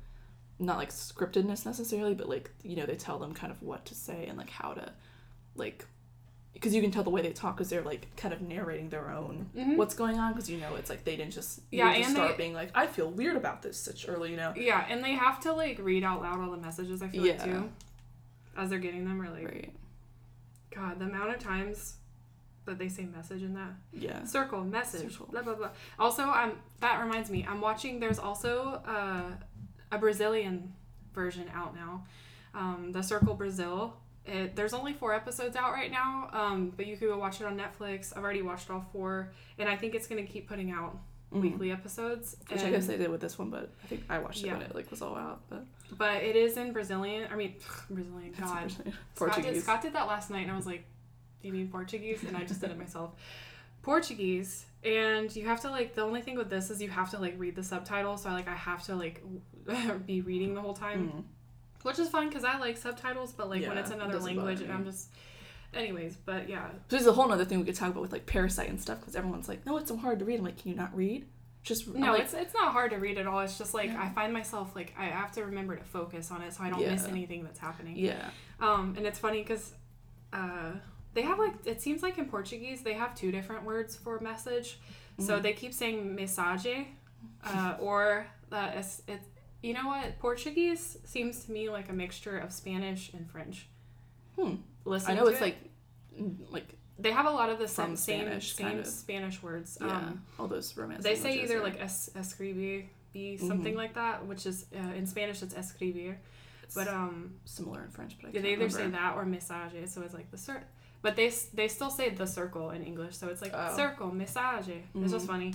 not 0.61 0.77
like 0.77 0.91
scriptedness 0.91 1.65
necessarily, 1.67 2.15
but 2.15 2.29
like 2.29 2.51
you 2.63 2.77
know 2.77 2.87
they 2.87 2.97
tell 2.97 3.19
them 3.19 3.33
kind 3.35 3.51
of 3.53 3.63
what 3.63 3.85
to 3.87 3.95
say 3.95 4.27
and 4.27 4.37
like 4.39 4.51
how 4.51 4.73
to, 4.75 4.93
like, 5.57 5.87
because 6.53 6.75
you 6.75 6.83
can 6.83 6.91
tell 6.91 7.03
the 7.03 7.11
way 7.11 7.23
they 7.23 7.33
talk 7.33 7.57
because 7.57 7.71
they're 7.71 7.83
like 7.83 8.15
kind 8.17 8.35
of 8.35 8.43
narrating 8.43 8.89
their 8.91 9.11
own 9.11 9.49
Mhm. 9.57 9.77
what's 9.77 9.95
going 9.95 10.19
on 10.19 10.33
because 10.33 10.51
you 10.51 10.59
know 10.59 10.75
it's 10.75 10.91
like 10.91 11.05
they 11.05 11.17
didn't 11.17 11.33
just 11.33 11.61
Yeah, 11.71 11.95
just 11.95 12.09
and 12.09 12.17
start 12.17 12.31
they- 12.33 12.37
being 12.45 12.55
like 12.55 12.71
I 12.75 12.87
feel 12.87 13.11
weird 13.11 13.37
about 13.37 13.63
this 13.63 13.79
such 13.79 14.09
early 14.09 14.31
you 14.33 14.37
know 14.37 14.53
yeah, 14.57 14.85
and 14.89 15.03
they 15.03 15.13
have 15.13 15.41
to 15.41 15.53
like 15.53 15.79
read 15.81 16.05
out 16.05 16.21
loud 16.23 16.41
all 16.41 16.51
the 16.51 16.57
messages. 16.59 17.03
I 17.03 17.09
feel 17.09 17.23
like 17.25 17.43
too, 17.43 17.71
as 18.57 18.69
they're 18.71 18.79
getting 18.79 19.05
them. 19.07 19.23
Or 19.23 19.31
like, 19.31 19.45
right 19.47 19.73
God, 20.75 20.99
the 20.99 21.07
amount 21.07 21.31
of 21.31 21.39
times 21.41 21.95
that 22.67 22.79
they 22.79 22.89
say 22.89 23.05
message 23.07 23.43
in 23.43 23.55
that. 23.55 23.73
yeah 23.93 24.23
circle 24.25 24.63
message 24.63 25.13
Circle. 25.13 25.29
blah 25.33 25.43
blah 25.43 25.55
blah 25.55 25.71
also 25.99 26.25
um 26.25 26.53
that 26.81 27.01
reminds 27.03 27.29
me 27.31 27.45
i'm 27.49 27.61
watching 27.61 27.99
there's 27.99 28.19
also 28.19 28.81
uh, 28.87 29.23
a 29.93 29.99
brazilian 29.99 30.73
version 31.15 31.47
out 31.55 31.75
now 31.75 32.05
um, 32.55 32.91
the 32.93 33.03
circle 33.03 33.35
brazil 33.35 33.97
it, 34.27 34.55
there's 34.55 34.75
only 34.75 34.93
four 34.93 35.15
episodes 35.15 35.57
out 35.57 35.73
right 35.73 35.91
now 35.91 36.29
um, 36.33 36.73
but 36.77 36.87
you 36.87 36.97
could 36.97 37.09
go 37.09 37.19
watch 37.19 37.41
it 37.41 37.47
on 37.47 37.59
netflix 37.59 38.13
i've 38.17 38.23
already 38.23 38.43
watched 38.43 38.71
all 38.71 38.85
four 38.93 39.33
and 39.59 39.69
i 39.69 39.77
think 39.77 39.95
it's 39.95 40.07
going 40.07 40.25
to 40.25 40.31
keep 40.33 40.49
putting 40.49 40.71
out 40.71 40.97
Mhm. 41.33 41.43
weekly 41.43 41.71
episodes 41.71 42.35
which 42.49 42.61
I 42.63 42.73
guess 42.73 42.89
they 42.89 42.97
did 42.97 43.09
with 43.09 43.21
this 43.21 43.39
one 43.39 43.51
but 43.51 43.71
I 43.85 43.87
think 43.87 44.03
I 44.11 44.19
watched 44.19 44.43
it 44.45 44.51
when 44.51 44.63
it 44.63 44.75
like 44.75 44.91
was 44.91 45.01
all 45.01 45.15
out 45.15 45.43
but 45.49 45.65
but 45.97 46.25
it 46.25 46.35
is 46.35 46.57
in 46.57 46.73
brazilian 46.73 47.29
i 47.33 47.37
mean 47.37 47.55
brazilian 47.89 48.33
god 48.33 48.63
interesting. 48.65 48.93
Scott 49.15 49.29
did, 49.29 49.35
Portuguese 49.45 49.63
Scott 49.63 49.81
did 49.83 49.93
that 49.93 50.09
last 50.09 50.31
night, 50.31 50.43
and 50.43 50.51
I 50.51 50.57
was 50.57 50.67
like, 50.67 50.83
"Do 51.41 51.47
you 51.47 51.55
mean 51.55 51.69
Portuguese?" 51.69 52.25
And 52.27 52.37
I 52.37 52.43
just 52.43 52.61
did 52.61 52.71
it 52.73 52.79
myself. 52.79 53.13
Portuguese, 53.83 54.67
and 54.85 55.35
you 55.35 55.47
have 55.47 55.61
to 55.63 55.71
like. 55.71 55.95
The 55.95 56.03
only 56.03 56.21
thing 56.23 56.37
with 56.37 56.51
this 56.51 56.71
is 56.71 56.81
you 56.83 56.89
have 56.91 57.11
to 57.11 57.19
like 57.19 57.35
read 57.39 57.55
the 57.57 57.63
subtitles. 57.63 58.23
So 58.23 58.31
I 58.31 58.33
like 58.35 58.49
I 58.49 58.55
have 58.55 58.83
to 58.85 58.95
like 58.97 59.23
be 60.07 60.21
reading 60.21 60.55
the 60.55 60.61
whole 60.61 60.75
time, 60.75 61.09
Mhm. 61.09 61.25
which 61.83 61.99
is 61.99 62.09
fun 62.09 62.29
because 62.29 62.45
I 62.45 62.59
like 62.59 62.77
subtitles. 62.77 63.33
But 63.33 63.49
like 63.51 63.67
when 63.67 63.79
it's 63.79 63.91
another 63.91 64.13
doesn't 64.15 64.37
language, 64.37 64.61
and. 64.61 64.73
I'm 64.73 64.85
just. 64.85 65.09
Anyways, 65.73 66.17
but 66.17 66.49
yeah, 66.49 66.69
So 66.73 66.77
there's 66.97 67.07
a 67.07 67.13
whole 67.13 67.31
other 67.31 67.45
thing 67.45 67.61
we 67.61 67.65
could 67.65 67.77
talk 67.77 67.91
about 67.91 68.01
with 68.03 68.11
like 68.11 68.27
Parasite 68.27 68.69
and 68.69 68.81
stuff 68.81 68.99
because 68.99 69.15
everyone's 69.15 69.49
like, 69.49 69.65
no, 69.65 69.77
it's 69.77 69.89
so 69.89 69.97
hard 69.97 70.19
to 70.19 70.25
read. 70.25 70.41
I'm 70.41 70.45
like, 70.45 70.59
can 70.61 70.73
you 70.73 70.77
not 70.77 70.93
read? 70.97 71.27
Just 71.63 71.87
no, 71.87 72.11
like, 72.13 72.23
it's 72.23 72.35
it's 72.35 72.55
not 72.55 72.73
hard 72.73 72.91
to 72.91 72.97
read 72.97 73.19
at 73.19 73.29
all. 73.29 73.39
It's 73.39 73.57
just 73.57 73.73
like 73.73 73.91
Yeah. 73.91 74.03
I 74.03 74.09
find 74.09 74.33
myself 74.33 74.75
like 74.75 74.93
I 74.99 75.05
have 75.05 75.31
to 75.33 75.45
remember 75.45 75.77
to 75.77 75.85
focus 75.85 76.33
on 76.33 76.43
it 76.43 76.55
so 76.55 76.65
I 76.65 76.71
don't 76.71 76.81
miss 76.81 77.05
anything 77.07 77.45
that's 77.45 77.61
happening. 77.61 77.97
yeah, 77.97 78.31
Um, 78.59 78.95
and 78.97 79.07
it's 79.07 79.21
funny 79.21 79.43
because 79.43 79.73
uh, 80.33 80.73
they 81.15 81.23
have 81.23 81.39
like 81.39 81.55
it 81.65 81.81
seems 81.83 82.03
like 82.03 82.19
in 82.19 82.27
Portuguese 82.27 82.83
they 82.83 82.95
have 82.95 83.15
two 83.15 83.31
different 83.33 83.65
words 83.65 83.97
for 83.97 84.21
message. 84.21 84.79
So 85.19 85.39
Mhm. 85.39 85.43
they 85.43 85.53
keep 85.53 85.75
saying 85.75 86.17
mensagem, 86.17 86.87
uh, 87.45 87.77
or 87.81 88.27
uh, 88.53 88.71
it's, 88.75 89.03
it's 89.07 89.27
you 89.63 89.75
know 89.75 89.87
what 89.89 90.19
Portuguese 90.19 90.97
seems 91.05 91.45
to 91.45 91.53
me 91.53 91.69
like 91.69 91.89
a 91.91 91.93
mixture 91.93 92.39
of 92.39 92.53
Spanish 92.53 93.13
and 93.13 93.29
French. 93.31 93.69
Hmm. 94.39 94.55
Listen, 94.85 95.11
I 95.11 95.15
know 95.15 95.27
it's 95.27 95.39
it. 95.41 95.43
like, 95.45 95.57
mm, 96.19 96.37
like 96.51 96.75
they 96.99 97.11
have 97.13 97.27
a 97.27 97.31
lot 97.31 97.51
of 97.51 97.59
the 97.59 97.69
same 97.69 97.97
Spanish, 97.97 98.55
same. 98.55 98.85
Spanish 98.85 99.43
words. 99.43 99.77
yeah, 99.81 99.97
Um, 99.97 100.23
all 100.39 100.47
those 100.49 100.75
romance. 100.77 101.03
they 101.05 101.15
say 101.17 101.43
either 101.43 101.59
are- 101.61 101.63
like 101.65 101.79
es- 101.81 102.11
escribir, 102.17 102.85
be 103.13 103.37
something 103.37 103.75
Mhm. 103.75 103.77
like 103.77 103.95
that, 103.95 104.27
which 104.27 104.47
is 104.47 104.67
uh, 104.75 104.79
in 104.95 105.07
Spanish 105.07 105.43
it's 105.43 105.55
escribir, 105.55 106.17
but 106.75 106.89
um. 106.89 107.35
similar 107.45 107.85
in 107.85 107.91
French, 107.91 108.17
but 108.21 108.29
I 108.29 108.33
Yeah, 108.33 108.41
they 108.43 108.53
either 108.53 108.71
say 108.71 108.89
that 108.89 109.17
or 109.17 109.25
message, 109.27 109.87
so 109.89 110.01
it's 110.03 110.15
like 110.15 110.31
the 110.31 110.39
cir. 110.39 110.63
But 111.03 111.17
they 111.17 111.31
they 111.55 111.69
still 111.69 111.91
say 111.91 112.11
the 112.11 112.27
circle 112.27 112.71
in 112.71 112.83
English, 112.83 113.17
so 113.17 113.29
it's 113.29 113.41
like 113.43 113.53
Oh. 113.55 113.75
circle 113.77 114.11
message. 114.13 114.69
It's 114.95 115.13
just 115.13 115.25
Mhm. 115.27 115.29
funny. 115.29 115.55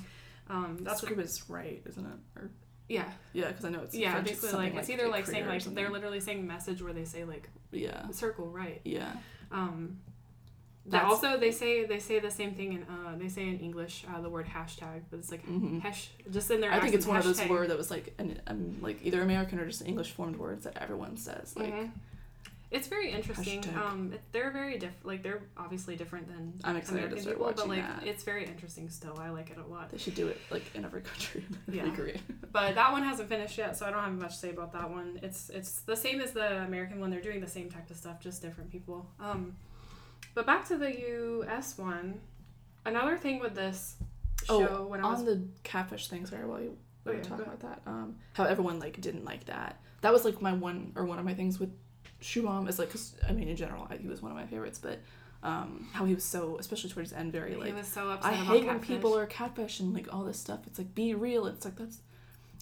Um, 0.50 0.78
that's 0.82 1.02
Scrib 1.02 1.20
is 1.20 1.48
right, 1.50 1.82
isn't 1.86 2.06
it? 2.06 2.20
Or 2.39 2.50
Yeah. 2.88 3.12
Yeah, 3.34 3.48
because 3.50 3.66
I 3.66 3.70
know 3.70 3.82
it's 3.82 3.96
Yeah, 3.96 4.12
French, 4.14 4.28
basically 4.28 4.50
something 4.50 4.74
like 4.74 4.80
it's 4.82 4.89
either 4.89 5.08
like 5.08 5.26
saying 5.26 5.48
like 5.48 5.64
they're 5.64 5.89
literally 5.89 6.20
saying 6.20 6.46
message 6.46 6.82
where 6.82 6.93
they 6.93 7.06
say 7.06 7.24
like 7.26 7.50
yeah 7.72 8.10
circle 8.12 8.48
right. 8.50 8.80
yeah 8.86 9.12
Um, 9.52 10.00
that 10.88 11.04
also 11.04 11.38
they 11.39 11.52
say 11.52 11.86
they 11.86 11.98
say 12.00 12.20
the 12.20 12.30
same 12.30 12.54
thing 12.54 12.74
in 12.74 12.84
uh 12.84 13.16
they 13.18 13.28
say 13.28 13.48
in 13.50 13.58
English 13.60 14.06
uh, 14.08 14.22
the 14.22 14.30
word 14.30 14.46
hashtag 14.46 15.02
but 15.10 15.18
it's 15.18 15.32
like 15.32 15.43
Mhm. 15.48 15.82
hash 15.82 16.10
just 16.32 16.50
in 16.52 16.62
their 16.62 16.72
I 16.72 16.80
think 16.80 16.93
it's 16.93 17.08
one 17.08 17.18
of 17.18 17.24
those 17.24 17.39
hashtag. 17.39 17.50
words 17.50 17.70
that 17.70 17.78
was 17.78 17.89
like 17.89 18.14
an 18.20 18.39
um, 18.48 18.78
like 18.82 19.00
either 19.04 19.22
American 19.24 19.60
or 19.60 19.66
just 19.66 19.84
English 19.86 20.12
formed 20.12 20.38
words 20.38 20.64
that 20.66 20.78
everyone 20.78 21.18
says 21.18 21.56
like 21.56 21.74
Mhm. 21.74 21.91
It's 22.76 22.88
very 22.88 23.11
interesting. 23.11 23.61
Hashtag. 23.61 23.78
Um, 23.78 24.11
it, 24.13 24.21
they're 24.32 24.51
very 24.51 24.78
different. 24.78 25.05
Like 25.05 25.23
they're 25.23 25.43
obviously 25.57 25.95
different 25.95 26.28
than 26.28 26.53
I'm 26.63 26.76
excited 26.76 26.97
to 26.99 27.05
American 27.05 27.21
start 27.23 27.38
people, 27.38 27.53
but 27.55 27.67
like 27.69 27.99
that. 27.99 28.07
it's 28.07 28.23
very 28.23 28.45
interesting 28.45 28.89
still. 28.89 29.17
I 29.19 29.30
like 29.30 29.49
it 29.49 29.57
a 29.57 29.65
lot. 29.65 29.89
they 29.91 29.97
should 29.97 30.15
do 30.15 30.28
it 30.28 30.39
like 30.51 30.63
in 30.76 30.84
every 30.86 31.01
country. 31.01 31.45
Yeah. 31.71 31.89
But 32.51 32.76
that 32.76 32.91
one 32.91 33.03
hasn't 33.03 33.28
finished 33.30 33.57
yet, 33.57 33.76
so 33.78 33.86
I 33.86 33.91
don't 33.91 34.03
have 34.03 34.13
much 34.13 34.32
to 34.34 34.38
say 34.38 34.49
about 34.51 34.71
that 34.73 34.89
one. 34.89 35.19
It's 35.23 35.49
it's 35.49 35.82
the 35.82 35.95
same 35.95 36.21
as 36.21 36.32
the 36.32 36.63
American 36.63 36.99
one. 36.99 37.09
They're 37.09 37.21
doing 37.21 37.41
the 37.41 37.47
same 37.47 37.69
type 37.69 37.89
of 37.89 37.97
stuff, 37.97 38.19
just 38.19 38.41
different 38.41 38.71
people. 38.71 39.09
Um, 39.19 39.55
but 40.34 40.45
back 40.45 40.67
to 40.67 40.78
the 40.78 40.91
U.S. 40.99 41.78
one. 41.78 42.19
Another 42.86 43.17
thing 43.17 43.39
with 43.39 43.55
this 43.55 43.95
Oh, 44.47 44.65
show 44.65 44.86
when 44.88 45.03
I 45.03 45.09
was 45.09 45.19
On 45.21 45.26
the 45.26 45.47
catfish 45.63 46.07
thing, 46.07 46.26
sorry, 46.26 46.45
while 46.45 46.61
you 46.61 46.78
Oh, 47.07 47.11
were 47.11 47.17
yeah, 47.17 47.23
talking 47.23 47.45
about 47.45 47.59
that, 47.61 47.82
um, 47.88 48.15
how 48.34 48.43
everyone 48.45 48.80
like 48.80 48.99
didn't 49.01 49.26
like 49.26 49.45
that. 49.45 49.80
That 50.01 50.11
was 50.13 50.23
like 50.26 50.41
my 50.41 50.53
one 50.53 50.91
or 50.95 51.05
one 51.05 51.17
of 51.19 51.26
my 51.26 51.34
things 51.34 51.59
with 51.59 51.71
Shubham 52.26 52.67
is 52.67 52.80
like, 52.80 52.89
cause 52.89 53.13
I 53.28 53.32
mean 53.32 53.47
in 53.47 53.55
general 53.55 53.88
he 54.01 54.07
was 54.07 54.21
one 54.21 54.32
of 54.32 54.38
my 54.38 54.45
favorites, 54.47 54.80
but 54.80 54.99
um, 55.43 55.88
how 55.93 56.05
he 56.05 56.15
was 56.15 56.23
so, 56.23 56.57
especially 56.59 56.89
towards 56.89 57.11
the 57.11 57.19
end, 57.19 57.32
very 57.32 57.55
like, 57.55 57.67
he 57.67 57.73
was 57.73 57.88
so 57.88 58.09
upset 58.09 58.34
I 58.34 58.36
about 58.36 58.47
hate 58.47 58.65
when 58.65 58.80
people 58.80 59.15
are 59.15 59.28
catfish 59.28 59.80
and 59.80 59.93
like 59.93 60.11
all 60.11 60.23
this 60.23 60.39
stuff. 60.39 60.61
It's 60.65 60.80
like 60.80 60.95
be 60.95 61.13
real. 61.13 61.45
It's 61.45 61.65
like 61.65 61.76
that's 61.76 61.99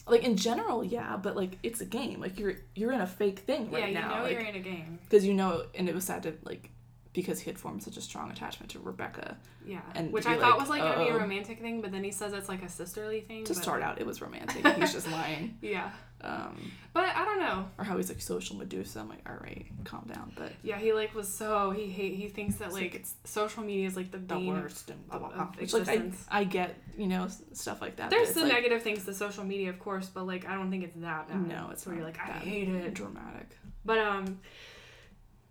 like 0.06 0.22
in 0.22 0.36
general, 0.36 0.84
yeah, 0.84 1.16
but 1.16 1.34
like 1.34 1.58
it's 1.62 1.80
a 1.80 1.86
game. 1.86 2.20
Like 2.20 2.38
you're 2.38 2.56
you're 2.74 2.92
in 2.92 3.00
a 3.00 3.06
fake 3.06 3.40
thing 3.40 3.70
right 3.70 3.78
yeah, 3.78 3.84
right 3.84 3.88
you 3.88 3.94
now. 3.94 4.16
know 4.18 4.22
like, 4.24 4.32
you're 4.32 4.42
in 4.42 4.56
a 4.56 4.60
game. 4.60 4.98
because 5.04 5.24
you 5.24 5.32
know, 5.32 5.64
and 5.74 5.88
it 5.88 5.94
was 5.94 6.04
sad 6.04 6.24
to 6.24 6.34
like 6.42 6.68
because 7.14 7.40
he 7.40 7.48
had 7.48 7.58
formed 7.58 7.82
such 7.82 7.96
a 7.96 8.00
strong 8.00 8.30
attachment 8.30 8.70
to 8.72 8.80
Rebecca. 8.80 9.38
Yeah, 9.64 9.80
And 9.94 10.12
which 10.12 10.26
I 10.26 10.36
thought 10.36 10.50
like, 10.50 10.60
was 10.60 10.68
like 10.68 10.82
gonna 10.82 11.04
be 11.04 11.10
a 11.10 11.16
romantic 11.16 11.60
thing, 11.60 11.80
but 11.80 11.90
then 11.92 12.04
he 12.04 12.10
says 12.10 12.32
it's 12.34 12.48
like 12.50 12.62
a 12.62 12.68
sisterly 12.68 13.20
thing. 13.22 13.44
To 13.44 13.54
start 13.54 13.82
out, 13.82 13.98
it 14.00 14.04
was 14.06 14.20
romantic. 14.20 14.66
He's 14.76 14.92
just 14.92 15.10
lying. 15.10 15.56
Yeah, 15.62 15.90
Um, 16.20 16.70
but 16.92 17.04
I 17.04 17.24
don't 17.24 17.38
know. 17.38 17.66
or 17.78 17.84
how 17.84 17.96
he's 17.96 18.08
like 18.08 18.20
social 18.20 18.56
Medusa. 18.56 18.98
I'm 19.00 19.08
like, 19.08 19.22
all 19.28 19.36
right, 19.40 19.64
calm 19.84 20.04
down. 20.12 20.32
But 20.36 20.52
Yeah, 20.62 20.78
he 20.78 20.92
like 20.92 21.14
was 21.14 21.32
so 21.32 21.70
he 21.70 21.86
hate 21.86 22.16
he 22.16 22.28
thinks 22.28 22.56
that 22.56 22.72
like 22.72 22.82
like 22.82 22.94
it's 22.96 23.14
social 23.24 23.62
media 23.62 23.86
is 23.86 23.96
like 23.96 24.10
the 24.10 24.18
the 24.18 24.38
worst 24.40 24.90
and 24.90 25.06
blah 25.08 25.18
blah 25.20 25.28
blah. 25.28 25.46
Which 25.58 25.72
like 25.72 25.88
I. 25.88 26.10
I 26.30 26.44
get, 26.44 26.74
you 26.98 27.06
know, 27.06 27.28
stuff 27.52 27.80
like 27.80 27.96
that. 27.96 28.10
There's 28.10 28.32
the 28.32 28.40
like, 28.42 28.52
negative 28.52 28.82
things 28.82 29.04
to 29.04 29.14
social 29.14 29.44
media, 29.44 29.70
of 29.70 29.78
course, 29.78 30.08
but 30.08 30.26
like 30.26 30.48
I 30.48 30.54
don't 30.54 30.70
think 30.70 30.82
it's 30.84 30.96
that 30.96 31.28
bad. 31.28 31.46
No, 31.48 31.68
it's 31.70 31.86
where 31.86 31.94
you're 31.94 32.04
like 32.04 32.18
I 32.18 32.32
hate 32.32 32.68
it. 32.68 32.92
dramatic. 32.94 33.56
But 33.84 33.98
um, 33.98 34.40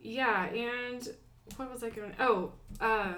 yeah, 0.02 0.46
and 0.48 1.08
what 1.58 1.72
was 1.72 1.84
I 1.84 1.90
going? 1.90 2.14
Oh, 2.20 2.52
uh, 2.82 3.14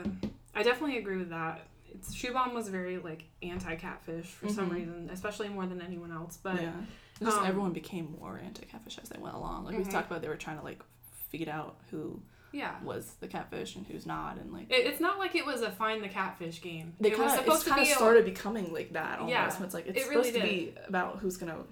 I 0.53 0.63
definitely 0.63 0.97
agree 0.97 1.17
with 1.17 1.29
that. 1.29 1.61
It's 1.93 2.13
Shubham 2.13 2.53
was 2.53 2.67
very 2.69 2.97
like 2.97 3.23
anti 3.41 3.75
catfish 3.75 4.25
for 4.25 4.49
some 4.49 4.69
Mhm. 4.69 4.73
reason, 4.73 5.09
especially 5.11 5.49
more 5.49 5.65
than 5.65 5.81
anyone 5.81 6.11
else. 6.11 6.37
But 6.41 6.61
yeah, 6.61 6.73
just 7.21 7.37
um, 7.37 7.45
everyone 7.45 7.71
became 7.73 8.15
more 8.19 8.39
anti 8.43 8.65
catfish 8.65 8.97
as 9.01 9.09
they 9.09 9.19
went 9.19 9.35
along. 9.35 9.65
Like 9.65 9.77
we 9.77 9.83
Mhm. 9.83 9.91
talked 9.91 10.07
about, 10.11 10.21
they 10.21 10.27
were 10.27 10.35
trying 10.35 10.57
to 10.57 10.63
like 10.63 10.81
figure 11.29 11.51
out 11.51 11.77
who 11.91 12.21
yeah. 12.51 12.75
was 12.83 13.13
the 13.21 13.27
catfish 13.27 13.75
and 13.77 13.85
who's 13.87 14.05
not, 14.05 14.37
and 14.37 14.51
like 14.53 14.69
It, 14.71 14.85
it's 14.85 14.99
not 14.99 15.19
like 15.19 15.35
it 15.35 15.45
was 15.45 15.61
a 15.61 15.71
find 15.71 16.03
the 16.03 16.09
catfish 16.09 16.61
game. 16.61 16.93
they 16.99 17.09
it 17.09 17.17
kind 17.17 17.25
was 17.25 17.33
of 17.33 17.39
supposed 17.45 17.63
to 17.63 17.69
kind 17.69 17.81
be 17.83 17.89
of 17.91 17.95
a- 17.95 17.99
started 17.99 18.25
becoming 18.25 18.73
like 18.73 18.91
that 18.93 19.19
almost. 19.19 19.31
Yeah, 19.31 19.63
it's 19.63 19.73
like 19.73 19.87
it's 19.87 20.05
it 20.05 20.09
really 20.09 20.31
supposed 20.31 20.35
to 20.35 20.41
be 20.41 20.73
about 20.87 21.19
who's 21.19 21.37
gonna 21.37 21.63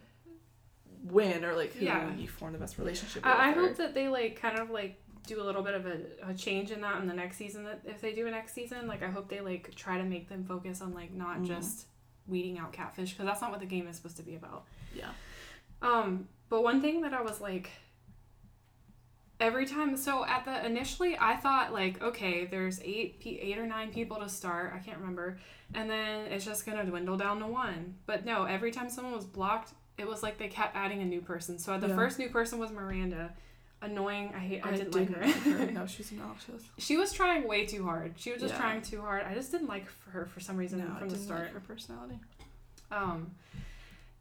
win 1.03 1.43
or 1.43 1.53
like 1.53 1.73
who 1.73 1.85
Yeah. 1.85 2.13
you 2.15 2.27
form 2.29 2.53
the 2.53 2.59
best 2.59 2.77
relationship 2.77 3.25
with. 3.25 3.33
I, 3.33 3.49
I 3.49 3.51
hope 3.51 3.75
that 3.75 3.93
they 3.93 4.07
like 4.07 4.39
kind 4.39 4.57
of 4.57 4.69
like 4.69 5.01
do 5.25 5.41
a 5.41 5.43
little 5.45 5.61
bit 5.63 5.73
of 5.73 5.85
a, 5.85 5.99
a 6.27 6.33
change 6.33 6.71
in 6.71 6.81
that 6.81 6.99
in 7.01 7.07
the 7.07 7.13
next 7.13 7.37
season. 7.37 7.63
That 7.63 7.81
if 7.85 8.01
they 8.01 8.13
do 8.13 8.27
a 8.27 8.31
next 8.31 8.53
season, 8.53 8.87
like 8.87 9.01
I 9.03 9.07
hope 9.09 9.29
they 9.29 9.41
like 9.41 9.73
try 9.75 9.97
to 9.97 10.03
make 10.03 10.29
them 10.29 10.43
focus 10.45 10.81
on 10.81 10.93
like 10.93 11.13
not 11.13 11.37
Mhm. 11.39 11.47
just 11.47 11.87
weeding 12.27 12.57
out 12.57 12.71
catfish 12.73 13.11
because 13.11 13.25
that's 13.25 13.41
not 13.41 13.51
what 13.51 13.59
the 13.59 13.65
game 13.65 13.87
is 13.87 13.95
supposed 13.97 14.17
to 14.17 14.23
be 14.23 14.35
about. 14.35 14.65
yeah. 14.95 15.09
Um, 15.81 16.27
but 16.49 16.63
one 16.63 16.81
thing 16.81 17.01
that 17.01 17.13
I 17.13 17.21
was 17.21 17.41
like, 17.41 17.69
every 19.39 19.65
time. 19.65 19.97
So 19.97 20.25
at 20.25 20.45
the 20.45 20.65
initially, 20.65 21.17
I 21.19 21.35
thought 21.35 21.73
like, 21.73 22.01
okay, 22.01 22.45
there's 22.45 22.79
eight, 22.81 23.21
eight 23.25 23.57
or 23.57 23.65
nine 23.65 23.91
people 23.91 24.17
to 24.17 24.29
start. 24.29 24.73
I 24.73 24.79
can't 24.79 24.97
remember, 24.99 25.39
and 25.73 25.89
then 25.89 26.27
it's 26.31 26.45
just 26.45 26.65
gonna 26.65 26.85
dwindle 26.85 27.17
down 27.17 27.39
to 27.39 27.47
one. 27.47 27.95
But 28.05 28.25
no, 28.25 28.45
every 28.45 28.71
time 28.71 28.89
someone 28.89 29.13
was 29.13 29.25
blocked, 29.25 29.73
it 29.97 30.07
was 30.07 30.23
like 30.23 30.37
they 30.37 30.47
kept 30.47 30.75
adding 30.75 31.01
a 31.01 31.05
new 31.05 31.21
person. 31.21 31.59
So 31.59 31.77
the 31.77 31.87
Yeah. 31.89 31.95
first 31.95 32.19
new 32.19 32.29
person 32.29 32.59
was 32.59 32.71
Miranda. 32.71 33.33
Annoying. 33.83 34.31
I 34.35 34.39
hate. 34.39 34.61
I, 34.65 34.69
I 34.69 34.71
didn't, 34.77 34.91
didn't 34.91 35.21
like 35.21 35.43
her. 35.43 35.71
No, 35.71 35.85
she's 35.87 36.11
obnoxious. 36.11 36.63
she 36.77 36.97
was 36.97 37.11
trying 37.13 37.47
way 37.47 37.65
too 37.65 37.83
hard. 37.83 38.13
She 38.17 38.31
was 38.31 38.41
just 38.41 38.53
Yeah. 38.53 38.59
trying 38.61 38.81
too 38.81 39.01
hard. 39.01 39.23
I 39.29 39.33
just 39.35 39.51
didn't 39.51 39.67
like 39.67 39.85
her 40.11 40.25
for 40.25 40.39
some 40.39 40.57
reason 40.57 40.79
No, 40.79 40.85
from 40.95 41.09
the 41.09 41.15
didn't 41.15 41.25
start. 41.27 41.41
like 41.43 41.53
her 41.53 41.59
personality. 41.59 42.17
Um, 42.91 43.31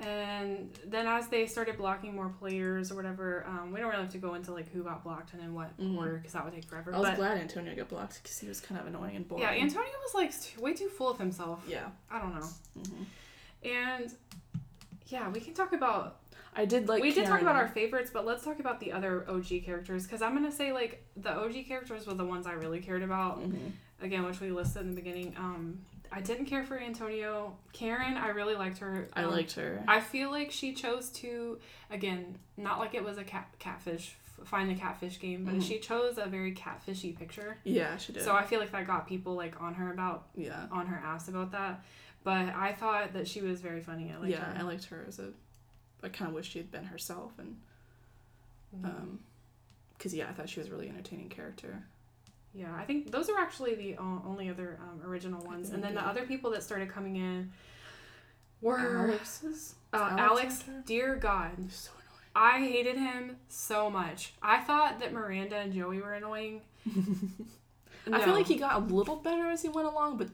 and 0.00 0.76
then 0.86 1.06
as 1.06 1.28
they 1.28 1.46
started 1.46 1.76
blocking 1.78 2.12
more 2.16 2.28
players 2.40 2.90
or 2.90 2.96
whatever, 2.96 3.44
um, 3.46 3.70
we 3.72 3.78
don't 3.78 3.90
really 3.90 4.02
have 4.02 4.10
to 4.12 4.18
go 4.18 4.34
into 4.34 4.52
like 4.52 4.68
who 4.72 4.82
got 4.82 5.04
blocked 5.04 5.32
and 5.32 5.40
in 5.42 5.54
what 5.54 5.76
Mhm. 5.78 5.96
order 5.96 6.16
because 6.16 6.32
that 6.32 6.44
would 6.44 6.52
take 6.54 6.64
forever. 6.64 6.92
I 6.92 6.98
was 6.98 7.10
but 7.10 7.16
glad 7.18 7.38
Antonio 7.38 7.72
got 7.76 7.88
blocked 7.88 8.20
because 8.20 8.36
he 8.38 8.48
was 8.48 8.60
kind 8.60 8.80
of 8.80 8.88
annoying 8.88 9.14
and 9.14 9.28
boring. 9.28 9.44
yeah, 9.44 9.50
Antonio 9.50 9.92
was 10.04 10.14
like 10.14 10.32
t- 10.40 10.60
way 10.60 10.72
too 10.74 10.88
full 10.88 11.08
of 11.10 11.18
himself. 11.18 11.62
Yeah. 11.68 11.86
I 12.10 12.18
don't 12.18 12.34
know. 12.34 12.46
hmm 12.82 13.02
And 13.62 14.12
yeah, 15.06 15.28
we 15.28 15.38
can 15.38 15.54
talk 15.54 15.72
about 15.72 16.16
I 16.54 16.64
did 16.66 16.88
like. 16.88 17.02
we 17.02 17.12
did 17.12 17.26
talk 17.26 17.40
about 17.40 17.56
our 17.56 17.68
favorites, 17.68 18.10
but 18.12 18.26
let's 18.26 18.44
talk 18.44 18.60
about 18.60 18.78
the 18.80 18.92
other 18.92 19.24
OG 19.28 19.62
characters 19.64 20.04
because 20.04 20.20
I'm 20.22 20.34
gonna 20.34 20.52
say 20.52 20.72
like 20.72 21.04
the 21.16 21.30
OG 21.34 21.64
characters 21.66 22.06
were 22.06 22.14
the 22.14 22.24
ones 22.26 22.46
I 22.46 22.52
really 22.52 22.80
cared 22.80 23.02
about. 23.02 23.40
Mhm. 23.40 23.72
Again, 24.00 24.24
which 24.24 24.40
we 24.40 24.50
listed 24.50 24.82
in 24.82 24.90
the 24.90 24.96
beginning. 24.96 25.34
Um, 25.38 25.80
I 26.10 26.20
didn't 26.20 26.44
care 26.46 26.62
for 26.64 26.78
Antonio. 26.78 27.56
Karyn, 27.72 28.16
I 28.20 28.28
really 28.30 28.54
liked 28.54 28.78
her. 28.78 29.08
I 29.14 29.22
Um, 29.24 29.30
liked 29.30 29.52
her. 29.52 29.82
I 29.88 30.00
feel 30.00 30.30
like 30.30 30.50
she 30.50 30.74
chose 30.74 31.08
to, 31.12 31.58
again, 31.90 32.36
not 32.58 32.78
like 32.80 32.94
it 32.94 33.02
was 33.02 33.16
a 33.16 33.24
cat 33.24 33.48
catfish, 33.58 34.14
find 34.44 34.68
the 34.68 34.74
catfish 34.74 35.18
game, 35.20 35.44
but 35.46 35.54
Mhm. 35.54 35.62
she 35.62 35.78
chose 35.78 36.18
a 36.18 36.26
very 36.26 36.52
catfishy 36.52 37.16
picture. 37.16 37.56
yeah, 37.64 37.96
she 37.96 38.12
did. 38.12 38.24
So 38.24 38.34
I 38.34 38.42
feel 38.44 38.60
like 38.60 38.72
that 38.72 38.86
got 38.86 39.06
people 39.06 39.34
like 39.36 39.58
on 39.62 39.72
her 39.74 39.90
about 39.92 40.26
yeah. 40.34 40.66
on 40.70 40.86
her 40.88 40.96
ass 41.02 41.28
about 41.28 41.52
that. 41.52 41.82
But 42.24 42.48
I 42.54 42.72
thought 42.72 43.14
that 43.14 43.26
she 43.26 43.40
was 43.40 43.60
very 43.62 43.80
funny. 43.80 44.12
I 44.12 44.18
liked 44.18 44.30
yeah, 44.32 44.44
her. 44.44 44.58
I 44.58 44.62
liked 44.62 44.84
her 44.86 45.04
as 45.08 45.18
a. 45.18 45.32
I 46.02 46.08
kind 46.08 46.28
of 46.28 46.34
wish 46.34 46.50
she 46.50 46.58
had 46.58 46.70
been 46.70 46.84
herself, 46.84 47.32
and 47.38 47.56
Mhm. 48.76 48.84
um, 48.86 49.20
because 49.96 50.14
yeah, 50.14 50.28
I 50.28 50.32
thought 50.32 50.48
she 50.48 50.60
was 50.60 50.68
a 50.68 50.72
really 50.72 50.88
entertaining 50.88 51.28
character. 51.28 51.84
yeah, 52.54 52.74
I 52.74 52.84
think 52.84 53.10
those 53.10 53.28
are 53.30 53.38
actually 53.38 53.74
the 53.76 53.96
o- 53.98 54.22
only 54.26 54.48
other 54.50 54.78
um, 54.82 55.00
original 55.08 55.42
ones. 55.44 55.70
And 55.70 55.82
then 55.82 55.94
the 55.94 56.00
other 56.06 56.26
people 56.26 56.50
that 56.50 56.62
started 56.62 56.88
coming 56.90 57.16
in 57.16 57.50
were 58.60 59.08
Alex's. 59.08 59.74
uh, 59.92 60.16
Alex 60.18 60.64
Alex. 60.68 60.86
Dear 60.86 61.16
God, 61.16 61.70
so 61.70 61.90
I 62.34 62.58
hated 62.60 62.96
him 62.96 63.36
so 63.48 63.88
much. 63.90 64.34
I 64.42 64.60
thought 64.60 64.98
that 65.00 65.12
Miranda 65.12 65.56
and 65.56 65.72
Joey 65.72 66.00
were 66.00 66.14
annoying. 66.14 66.62
annoying. 66.84 67.46
I 68.12 68.24
feel 68.24 68.34
like 68.34 68.46
he 68.46 68.56
got 68.56 68.76
a 68.82 68.84
little 68.84 69.16
better 69.16 69.46
as 69.48 69.62
he 69.62 69.68
went 69.68 69.86
along, 69.86 70.16
but 70.18 70.28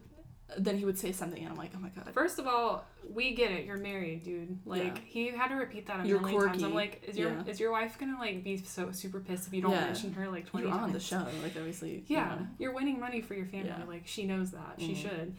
then 0.57 0.79
he 0.79 0.85
would 0.87 0.99
say 0.99 1.13
something, 1.13 1.43
and 1.43 1.51
I'm 1.53 1.59
like, 1.59 1.73
oh 1.77 1.79
my 1.79 1.91
god. 1.91 2.09
First 2.15 2.39
of 2.39 2.47
all, 2.47 2.87
we 3.13 3.35
get 3.35 3.51
it. 3.51 3.67
You're 3.67 3.77
married, 3.77 4.23
dude. 4.23 4.59
Like 4.65 4.83
Yeah. 4.83 4.95
he 5.05 5.27
had 5.29 5.49
to 5.49 5.57
repeat 5.57 5.87
that 5.89 6.01
a 6.05 6.09
You're 6.09 6.21
million 6.21 6.41
times. 6.49 6.63
I'm 6.63 6.73
like, 6.75 7.03
is 7.07 7.19
your 7.19 7.31
Yeah. 7.33 7.43
is 7.47 7.61
your 7.61 7.71
wife 7.71 7.99
gonna 7.99 8.19
like 8.19 8.43
be 8.43 8.57
so 8.57 8.91
super 8.93 9.21
pissed 9.21 9.47
if 9.47 9.53
you 9.53 9.61
don't 9.61 9.73
Yeah. 9.73 9.85
mention 9.85 10.13
her 10.15 10.29
like 10.29 10.47
twenty 10.47 10.67
You're 10.67 10.75
times? 10.75 10.85
on 10.85 10.93
the 10.93 11.01
show, 11.01 11.27
like 11.43 11.55
obviously. 11.57 12.03
Yeah, 12.07 12.39
You 12.39 12.47
you're 12.59 12.73
winning 12.73 12.99
money 12.99 13.21
for 13.21 13.35
your 13.35 13.47
family. 13.47 13.73
Like 13.87 14.07
she 14.07 14.25
knows 14.25 14.51
that. 14.53 14.77
She 14.79 14.93
Mhm. 14.93 14.97
should. 15.03 15.37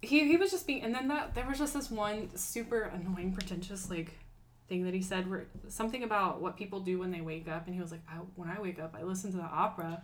He 0.00 0.26
he 0.26 0.36
was 0.38 0.50
just 0.50 0.66
being, 0.66 0.82
and 0.82 0.94
then 0.94 1.08
that 1.08 1.34
there 1.34 1.46
was 1.46 1.58
just 1.58 1.74
this 1.74 1.90
one 1.90 2.34
super 2.36 2.82
annoying, 2.82 3.32
pretentious 3.34 3.90
like 3.90 4.12
thing 4.68 4.84
that 4.84 4.94
he 4.94 5.02
said 5.02 5.28
where 5.28 5.46
something 5.68 6.02
about 6.04 6.40
what 6.40 6.56
people 6.56 6.80
do 6.80 6.98
when 6.98 7.10
they 7.10 7.20
wake 7.20 7.48
up, 7.48 7.66
and 7.66 7.74
he 7.74 7.80
was 7.82 7.90
like, 7.92 8.00
I, 8.08 8.14
when 8.36 8.48
I 8.48 8.60
wake 8.60 8.80
up, 8.80 8.96
I 8.98 9.02
listen 9.02 9.30
to 9.32 9.36
the 9.36 9.42
opera. 9.42 10.02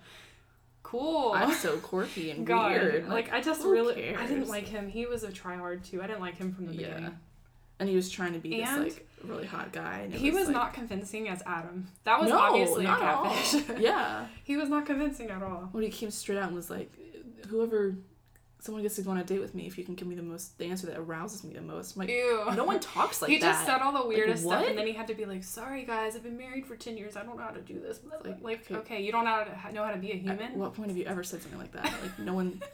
Cool. 0.82 1.32
I'm 1.34 1.52
so 1.52 1.76
quirky 1.78 2.30
and 2.30 2.46
God, 2.46 2.70
weird. 2.72 3.08
like 3.08 3.32
I 3.32 3.40
just 3.40 3.64
really, 3.64 4.16
I 4.16 4.26
didn't 4.26 4.48
like 4.48 4.66
him. 4.66 4.88
He 4.88 5.06
was 5.06 5.22
a 5.22 5.28
tryhard 5.28 5.84
too. 5.84 6.02
I 6.02 6.06
didn't 6.06 6.20
like 6.20 6.36
him 6.36 6.52
from 6.54 6.66
the 6.66 6.72
beginning. 6.72 7.02
Yeah. 7.04 7.10
And 7.80 7.88
he 7.88 7.94
was 7.94 8.10
trying 8.10 8.32
to 8.32 8.38
be 8.38 8.62
And 8.62 8.86
this 8.86 8.94
like 8.96 9.08
really 9.24 9.46
hot 9.46 9.72
guy. 9.72 10.00
And 10.04 10.14
He 10.14 10.30
was 10.30 10.46
like, 10.46 10.54
not 10.54 10.74
convincing 10.74 11.28
as 11.28 11.42
Adam. 11.46 11.88
That 12.04 12.20
was 12.20 12.30
no, 12.30 12.38
obviously 12.38 12.84
a 12.84 12.88
not 12.88 13.02
at 13.02 13.14
all. 13.14 13.24
catfish. 13.24 13.78
yeah. 13.78 14.26
he 14.44 14.56
was 14.56 14.68
not 14.68 14.86
convincing 14.86 15.30
at 15.30 15.42
all. 15.42 15.68
When 15.72 15.84
he 15.84 15.90
came 15.90 16.10
straight 16.10 16.38
out 16.38 16.46
and 16.48 16.56
was 16.56 16.70
like, 16.70 16.90
whoever, 17.48 17.96
someone 18.60 18.82
gets 18.82 18.96
to 18.96 19.02
go 19.02 19.10
on 19.12 19.18
a 19.18 19.24
date 19.24 19.40
with 19.40 19.54
me 19.54 19.66
if 19.66 19.78
you 19.78 19.84
can 19.84 19.94
give 19.94 20.08
me 20.08 20.14
the 20.14 20.22
most, 20.22 20.58
the 20.58 20.64
answer 20.66 20.86
that 20.88 20.96
arouses 20.98 21.44
me 21.44 21.54
the 21.54 21.60
most. 21.60 21.94
I'm 21.96 22.00
like, 22.00 22.10
Ew. 22.10 22.44
no 22.54 22.64
one 22.64 22.80
talks 22.80 23.22
like 23.22 23.30
he 23.30 23.38
that. 23.38 23.46
He 23.46 23.52
just 23.52 23.66
said 23.66 23.80
all 23.80 23.92
the 23.92 24.06
weirdest 24.08 24.42
stuff, 24.44 24.66
and 24.66 24.76
then 24.76 24.86
he 24.86 24.92
had 24.92 25.06
to 25.08 25.14
be 25.14 25.24
like, 25.24 25.44
"Sorry 25.44 25.84
guys, 25.84 26.16
I've 26.16 26.22
been 26.22 26.36
married 26.36 26.66
for 26.66 26.76
ten 26.76 26.96
years. 26.96 27.16
I 27.16 27.22
don't 27.22 27.36
know 27.36 27.44
how 27.44 27.50
to 27.50 27.60
do 27.60 27.78
this." 27.80 28.00
Like, 28.10 28.24
Like, 28.24 28.42
like 28.42 28.60
okay. 28.70 28.74
okay, 28.76 29.02
you 29.02 29.12
don't 29.12 29.24
know 29.24 29.44
how 29.56 29.68
to 29.68 29.74
know 29.74 29.84
how 29.84 29.92
to 29.92 29.98
be 29.98 30.10
a 30.10 30.14
At 30.14 30.20
human. 30.20 30.58
what 30.58 30.74
point 30.74 30.88
have 30.88 30.96
you 30.96 31.04
ever 31.04 31.22
said 31.22 31.40
something 31.42 31.58
like 31.60 31.72
that? 31.72 31.84
Like 32.02 32.18
no 32.18 32.34
one. 32.34 32.60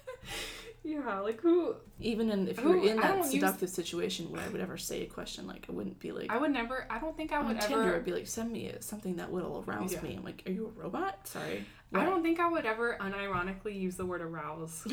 Yeah, 0.87 1.21
like 1.21 1.41
who? 1.41 1.75
Even 1.99 2.31
in 2.31 2.47
if 2.47 2.59
Who- 2.59 2.75
you're 2.83 2.93
in 2.93 2.99
I 2.99 3.03
that 3.03 3.09
don't 3.09 3.19
use- 3.23 3.31
seductive 3.33 3.71
situation, 3.71 4.31
would 4.31 4.41
I 4.41 4.49
would 4.49 4.61
ever 4.61 4.77
say 4.77 5.03
a 5.03 5.07
question 5.07 5.47
like 5.47 5.65
I 5.69 5.73
wouldn't 5.73 5.99
be 5.99 6.13
like 6.13 6.31
I 6.31 6.37
would 6.37 6.51
never. 6.53 6.87
I 6.91 6.99
don't 6.99 7.17
think 7.17 7.33
I 7.33 7.39
on 7.39 7.49
would 7.49 7.61
Tinder. 7.61 7.83
ever. 7.85 7.97
I'd 7.97 8.05
be 8.05 8.13
like, 8.13 8.27
send 8.27 8.53
me 8.53 8.71
something 8.81 9.17
that 9.17 9.31
will 9.31 9.65
arouse 9.67 9.95
Yeah. 9.95 10.03
me. 10.03 10.15
I'm 10.17 10.25
like, 10.25 10.43
are 10.47 10.53
you 10.53 10.67
a 10.77 10.81
robot? 10.81 11.27
Sorry. 11.27 11.65
I 11.95 12.05
don't 12.05 12.23
think 12.23 12.39
I 12.41 12.49
would 12.51 12.67
ever 12.67 12.99
unironically 13.01 13.81
use 13.81 13.97
the 13.97 14.05
word 14.05 14.21
arouse. 14.21 14.85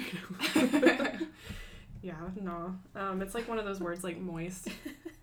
yeah, 2.02 2.14
no. 2.42 2.76
Um, 2.96 3.22
it's 3.22 3.36
like 3.36 3.48
one 3.48 3.60
of 3.60 3.66
those 3.66 3.80
words 3.80 4.04
like 4.04 4.20
moist, 4.20 4.70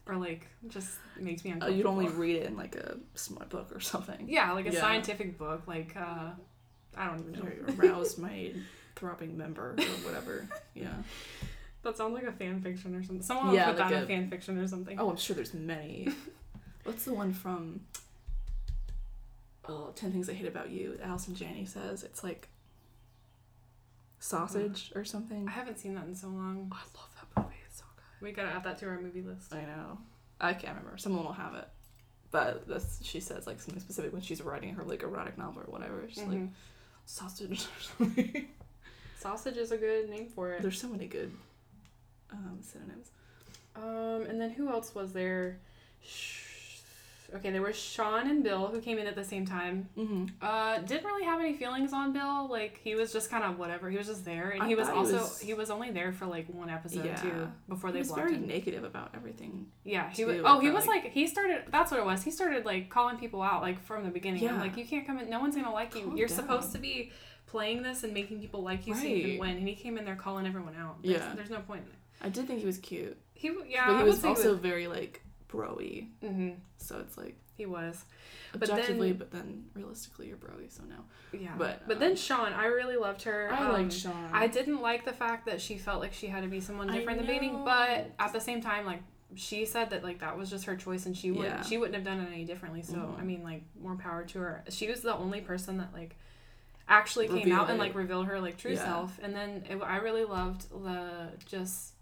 or 0.06 0.16
like 0.16 0.46
just 0.68 0.98
makes 1.18 1.44
me 1.44 1.50
Oh, 1.50 1.54
uncomfortable. 1.54 1.76
you'd 1.76 1.86
only 1.86 2.08
read 2.08 2.36
it 2.36 2.46
in 2.46 2.56
like 2.56 2.76
a 2.76 2.96
smart 3.14 3.48
book 3.48 3.70
or 3.74 3.80
something. 3.80 4.26
Yeah, 4.28 4.52
like 4.52 4.66
a 4.66 4.72
Yeah. 4.72 4.80
scientific 4.80 5.38
book. 5.38 5.62
Like 5.66 5.96
uh, 5.96 6.30
I 6.96 7.06
don't 7.06 7.20
even 7.20 7.32
know. 7.32 7.42
Or 7.42 7.86
aroused 7.88 8.18
my 8.18 8.52
throbbing 8.98 9.36
member 9.36 9.74
or 9.78 9.82
whatever. 10.04 10.46
Yeah. 10.74 10.88
That 11.82 11.96
sounds 11.96 12.14
like 12.14 12.24
a 12.24 12.32
fan 12.32 12.60
fiction 12.60 12.94
or 12.94 13.02
something. 13.02 13.22
Someone 13.22 13.54
Yeah, 13.54 13.66
put 13.70 13.78
like 13.78 13.88
that 13.90 13.94
in 13.94 14.00
a- 14.00 14.04
a 14.04 14.06
fan 14.06 14.30
fiction 14.30 14.58
or 14.58 14.66
something. 14.66 14.98
Oh, 14.98 15.10
I'm 15.10 15.16
sure 15.16 15.36
there's 15.36 15.54
many. 15.54 16.08
What's 16.84 17.04
the 17.04 17.14
one 17.14 17.32
from? 17.32 17.80
Oh, 19.68 19.92
10 19.94 20.12
Things 20.12 20.28
I 20.28 20.32
Hate 20.32 20.48
About 20.48 20.70
You. 20.70 20.98
Allison 21.02 21.34
Janney 21.34 21.64
says 21.66 22.02
it's 22.02 22.24
like 22.24 22.48
sausage 24.18 24.92
or 24.94 25.04
something. 25.04 25.46
I 25.46 25.50
haven't 25.52 25.78
seen 25.78 25.94
that 25.94 26.04
in 26.06 26.14
so 26.14 26.28
long. 26.28 26.72
I 26.72 26.80
love 26.98 27.10
that 27.16 27.42
movie. 27.42 27.56
It's 27.66 27.78
so 27.78 27.84
good. 27.96 28.24
We 28.26 28.32
gotta 28.32 28.48
add 28.48 28.64
that 28.64 28.78
to 28.78 28.86
our 28.88 29.00
movie 29.00 29.22
list. 29.22 29.52
I 29.54 29.62
know. 29.62 29.98
I 30.40 30.54
can't 30.54 30.76
remember. 30.76 30.98
Someone 30.98 31.24
will 31.24 31.32
have 31.32 31.54
it. 31.54 31.68
But 32.30 32.66
that's, 32.68 33.04
she 33.04 33.20
says 33.20 33.46
like 33.46 33.60
something 33.60 33.80
specific 33.80 34.12
when 34.12 34.22
she's 34.22 34.42
writing 34.42 34.74
her 34.74 34.84
like 34.84 35.02
erotic 35.02 35.38
novel 35.38 35.62
or 35.62 35.70
whatever. 35.72 36.04
She's 36.08 36.18
like 36.24 36.38
Mhm. 36.38 36.50
sausage 37.06 37.62
or 37.62 37.80
something. 37.98 38.48
Sausage 39.18 39.56
is 39.56 39.72
a 39.72 39.76
good 39.76 40.08
name 40.08 40.28
for 40.34 40.52
it. 40.52 40.62
There's 40.62 40.80
so 40.80 40.88
many 40.88 41.06
good 41.06 41.32
um, 42.32 42.58
synonyms. 42.62 43.10
Um, 43.76 44.28
and 44.28 44.40
then 44.40 44.50
who 44.50 44.68
else 44.68 44.94
was 44.94 45.12
there? 45.12 45.58
Sh- 46.02 46.44
Okay, 47.34 47.50
there 47.50 47.60
was 47.60 47.76
Sean 47.78 48.26
and 48.30 48.42
Bill 48.42 48.68
who 48.68 48.80
came 48.80 48.96
in 48.96 49.06
at 49.06 49.14
the 49.14 49.22
same 49.22 49.44
time. 49.44 49.86
Mm-hmm. 49.98 50.24
Uh, 50.40 50.78
didn't 50.78 51.04
really 51.04 51.26
have 51.26 51.38
any 51.40 51.52
feelings 51.52 51.92
on 51.92 52.14
Bill. 52.14 52.48
Like 52.48 52.80
he 52.82 52.94
was 52.94 53.12
just 53.12 53.30
kind 53.30 53.44
of 53.44 53.58
whatever. 53.58 53.90
He 53.90 53.98
was 53.98 54.06
just 54.06 54.24
there, 54.24 54.48
and 54.48 54.62
I 54.62 54.66
he 54.66 54.74
was 54.74 54.86
thought 54.86 54.94
he 54.94 54.98
also 55.00 55.12
was- 55.18 55.38
he 55.38 55.52
was 55.52 55.68
only 55.70 55.90
there 55.90 56.10
for 56.10 56.24
like 56.24 56.46
one 56.48 56.70
episode 56.70 57.04
Yeah. 57.04 57.16
too 57.16 57.52
before 57.68 57.92
they 57.92 57.98
He 57.98 58.00
was 58.00 58.08
blocked 58.08 58.22
very 58.22 58.34
him. 58.34 58.46
negative 58.46 58.82
about 58.82 59.10
everything. 59.14 59.66
Yeah, 59.84 60.08
he 60.08 60.16
too, 60.22 60.26
was. 60.28 60.40
Oh, 60.42 60.58
he 60.60 60.70
was 60.70 60.86
like. 60.86 61.02
like 61.04 61.12
he 61.12 61.26
started. 61.26 61.64
That's 61.70 61.90
what 61.90 62.00
it 62.00 62.06
was. 62.06 62.22
He 62.22 62.30
started 62.30 62.64
like 62.64 62.88
calling 62.88 63.18
people 63.18 63.42
out 63.42 63.60
like 63.60 63.78
from 63.84 64.04
the 64.04 64.10
beginning. 64.10 64.48
I'm 64.48 64.54
Yeah. 64.54 64.62
like, 64.62 64.78
you 64.78 64.86
can't 64.86 65.06
come 65.06 65.18
in. 65.18 65.28
No 65.28 65.38
one's 65.38 65.54
gonna 65.54 65.70
like 65.70 65.94
you. 65.96 66.04
Calm 66.04 66.16
You're 66.16 66.28
down. 66.28 66.36
supposed 66.38 66.72
to 66.72 66.78
be 66.78 67.12
playing 67.48 67.82
this 67.82 68.04
and 68.04 68.12
making 68.14 68.40
people 68.40 68.62
like 68.62 68.86
you 68.86 68.94
so 68.94 69.02
you 69.02 69.20
can 69.22 69.30
Right. 69.32 69.40
win. 69.40 69.56
And 69.58 69.68
he 69.68 69.74
came 69.74 69.98
in 69.98 70.04
there 70.04 70.16
calling 70.16 70.46
everyone 70.46 70.76
out. 70.76 71.02
There's, 71.02 71.20
Yeah. 71.20 71.32
there's 71.34 71.50
no 71.50 71.60
point. 71.60 71.82
in 71.82 71.88
it. 71.88 71.94
I 72.20 72.28
did 72.28 72.46
think 72.46 72.60
he 72.60 72.66
was 72.66 72.78
cute. 72.78 73.16
He 73.34 73.48
yeah, 73.68 73.86
but 73.86 73.96
I 73.96 73.98
he 73.98 74.04
was 74.04 74.24
also 74.24 74.54
very 74.56 74.86
like 74.88 75.22
broy. 75.48 76.08
hmm 76.20 76.50
So 76.76 76.98
it's 76.98 77.16
like 77.16 77.36
he 77.56 77.66
was. 77.66 78.04
But 78.52 78.70
objectively, 78.70 79.08
then- 79.10 79.18
but 79.18 79.30
then 79.30 79.64
realistically, 79.74 80.28
you're 80.28 80.36
broy. 80.36 80.70
So 80.70 80.82
no. 80.84 80.96
Yeah, 81.38 81.54
But, 81.58 81.86
but 81.86 81.94
um, 81.94 82.00
then 82.00 82.16
Sean, 82.16 82.52
I 82.52 82.66
really 82.66 82.96
loved 82.96 83.22
her. 83.22 83.52
I 83.52 83.66
Um, 83.66 83.72
liked 83.72 83.92
Sean. 83.92 84.30
I 84.32 84.46
didn't 84.46 84.80
like 84.80 85.04
the 85.04 85.12
fact 85.12 85.46
that 85.46 85.60
she 85.60 85.76
felt 85.78 86.00
like 86.00 86.12
she 86.14 86.26
had 86.28 86.42
to 86.42 86.48
be 86.48 86.60
someone 86.60 86.88
I 86.90 86.98
different 86.98 87.20
in 87.20 87.26
the 87.26 87.32
beginning, 87.32 87.64
but 87.64 88.10
at 88.18 88.32
the 88.32 88.40
same 88.40 88.60
time, 88.62 88.86
like 88.86 89.02
she 89.34 89.66
said 89.66 89.90
that 89.90 90.02
like 90.02 90.20
that 90.20 90.36
was 90.38 90.48
just 90.50 90.64
her 90.64 90.74
choice 90.76 91.04
and 91.06 91.14
she 91.16 91.30
would 91.30 91.44
Yeah. 91.44 91.62
she 91.62 91.76
wouldn't 91.76 91.94
have 91.94 92.04
done 92.04 92.20
it 92.20 92.32
any 92.32 92.44
differently. 92.44 92.82
So 92.82 92.94
Mhm. 92.94 93.20
I 93.20 93.24
mean, 93.24 93.42
like 93.42 93.62
more 93.80 93.94
power 93.96 94.24
to 94.24 94.38
her. 94.38 94.64
She 94.70 94.88
was 94.88 95.02
the 95.02 95.14
only 95.14 95.40
person 95.42 95.76
that 95.78 95.92
like 95.92 96.16
actually 96.88 97.26
came 97.26 97.36
Revealed 97.36 97.58
out 97.60 97.70
and 97.70 97.76
it. 97.78 97.82
like 97.82 97.94
revealed 97.94 98.26
her 98.26 98.40
like 98.40 98.56
true 98.56 98.72
Yeah. 98.72 98.84
self. 98.84 99.18
And 99.22 99.34
then 99.34 99.64
it, 99.68 99.76
I 99.82 99.96
really 99.98 100.24
loved 100.24 100.68
the 100.70 101.28
just. 101.46 101.92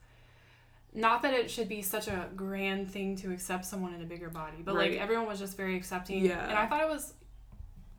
Not 0.95 1.20
that 1.22 1.34
it 1.34 1.51
should 1.51 1.68
be 1.68 1.82
such 1.82 2.09
a 2.09 2.28
grand 2.34 2.91
thing 2.91 3.16
to 3.16 3.30
accept 3.30 3.66
someone 3.66 3.93
in 3.93 4.01
a 4.01 4.07
bigger 4.07 4.30
body, 4.30 4.62
but 4.64 4.74
Right. 4.74 4.93
like 4.93 5.01
everyone 5.01 5.26
was 5.26 5.39
just 5.39 5.55
very 5.57 5.76
accepting. 5.76 6.24
Yeah. 6.24 6.43
And 6.49 6.57
I 6.57 6.66
thought 6.66 6.80
it 6.80 6.89
was 6.89 7.12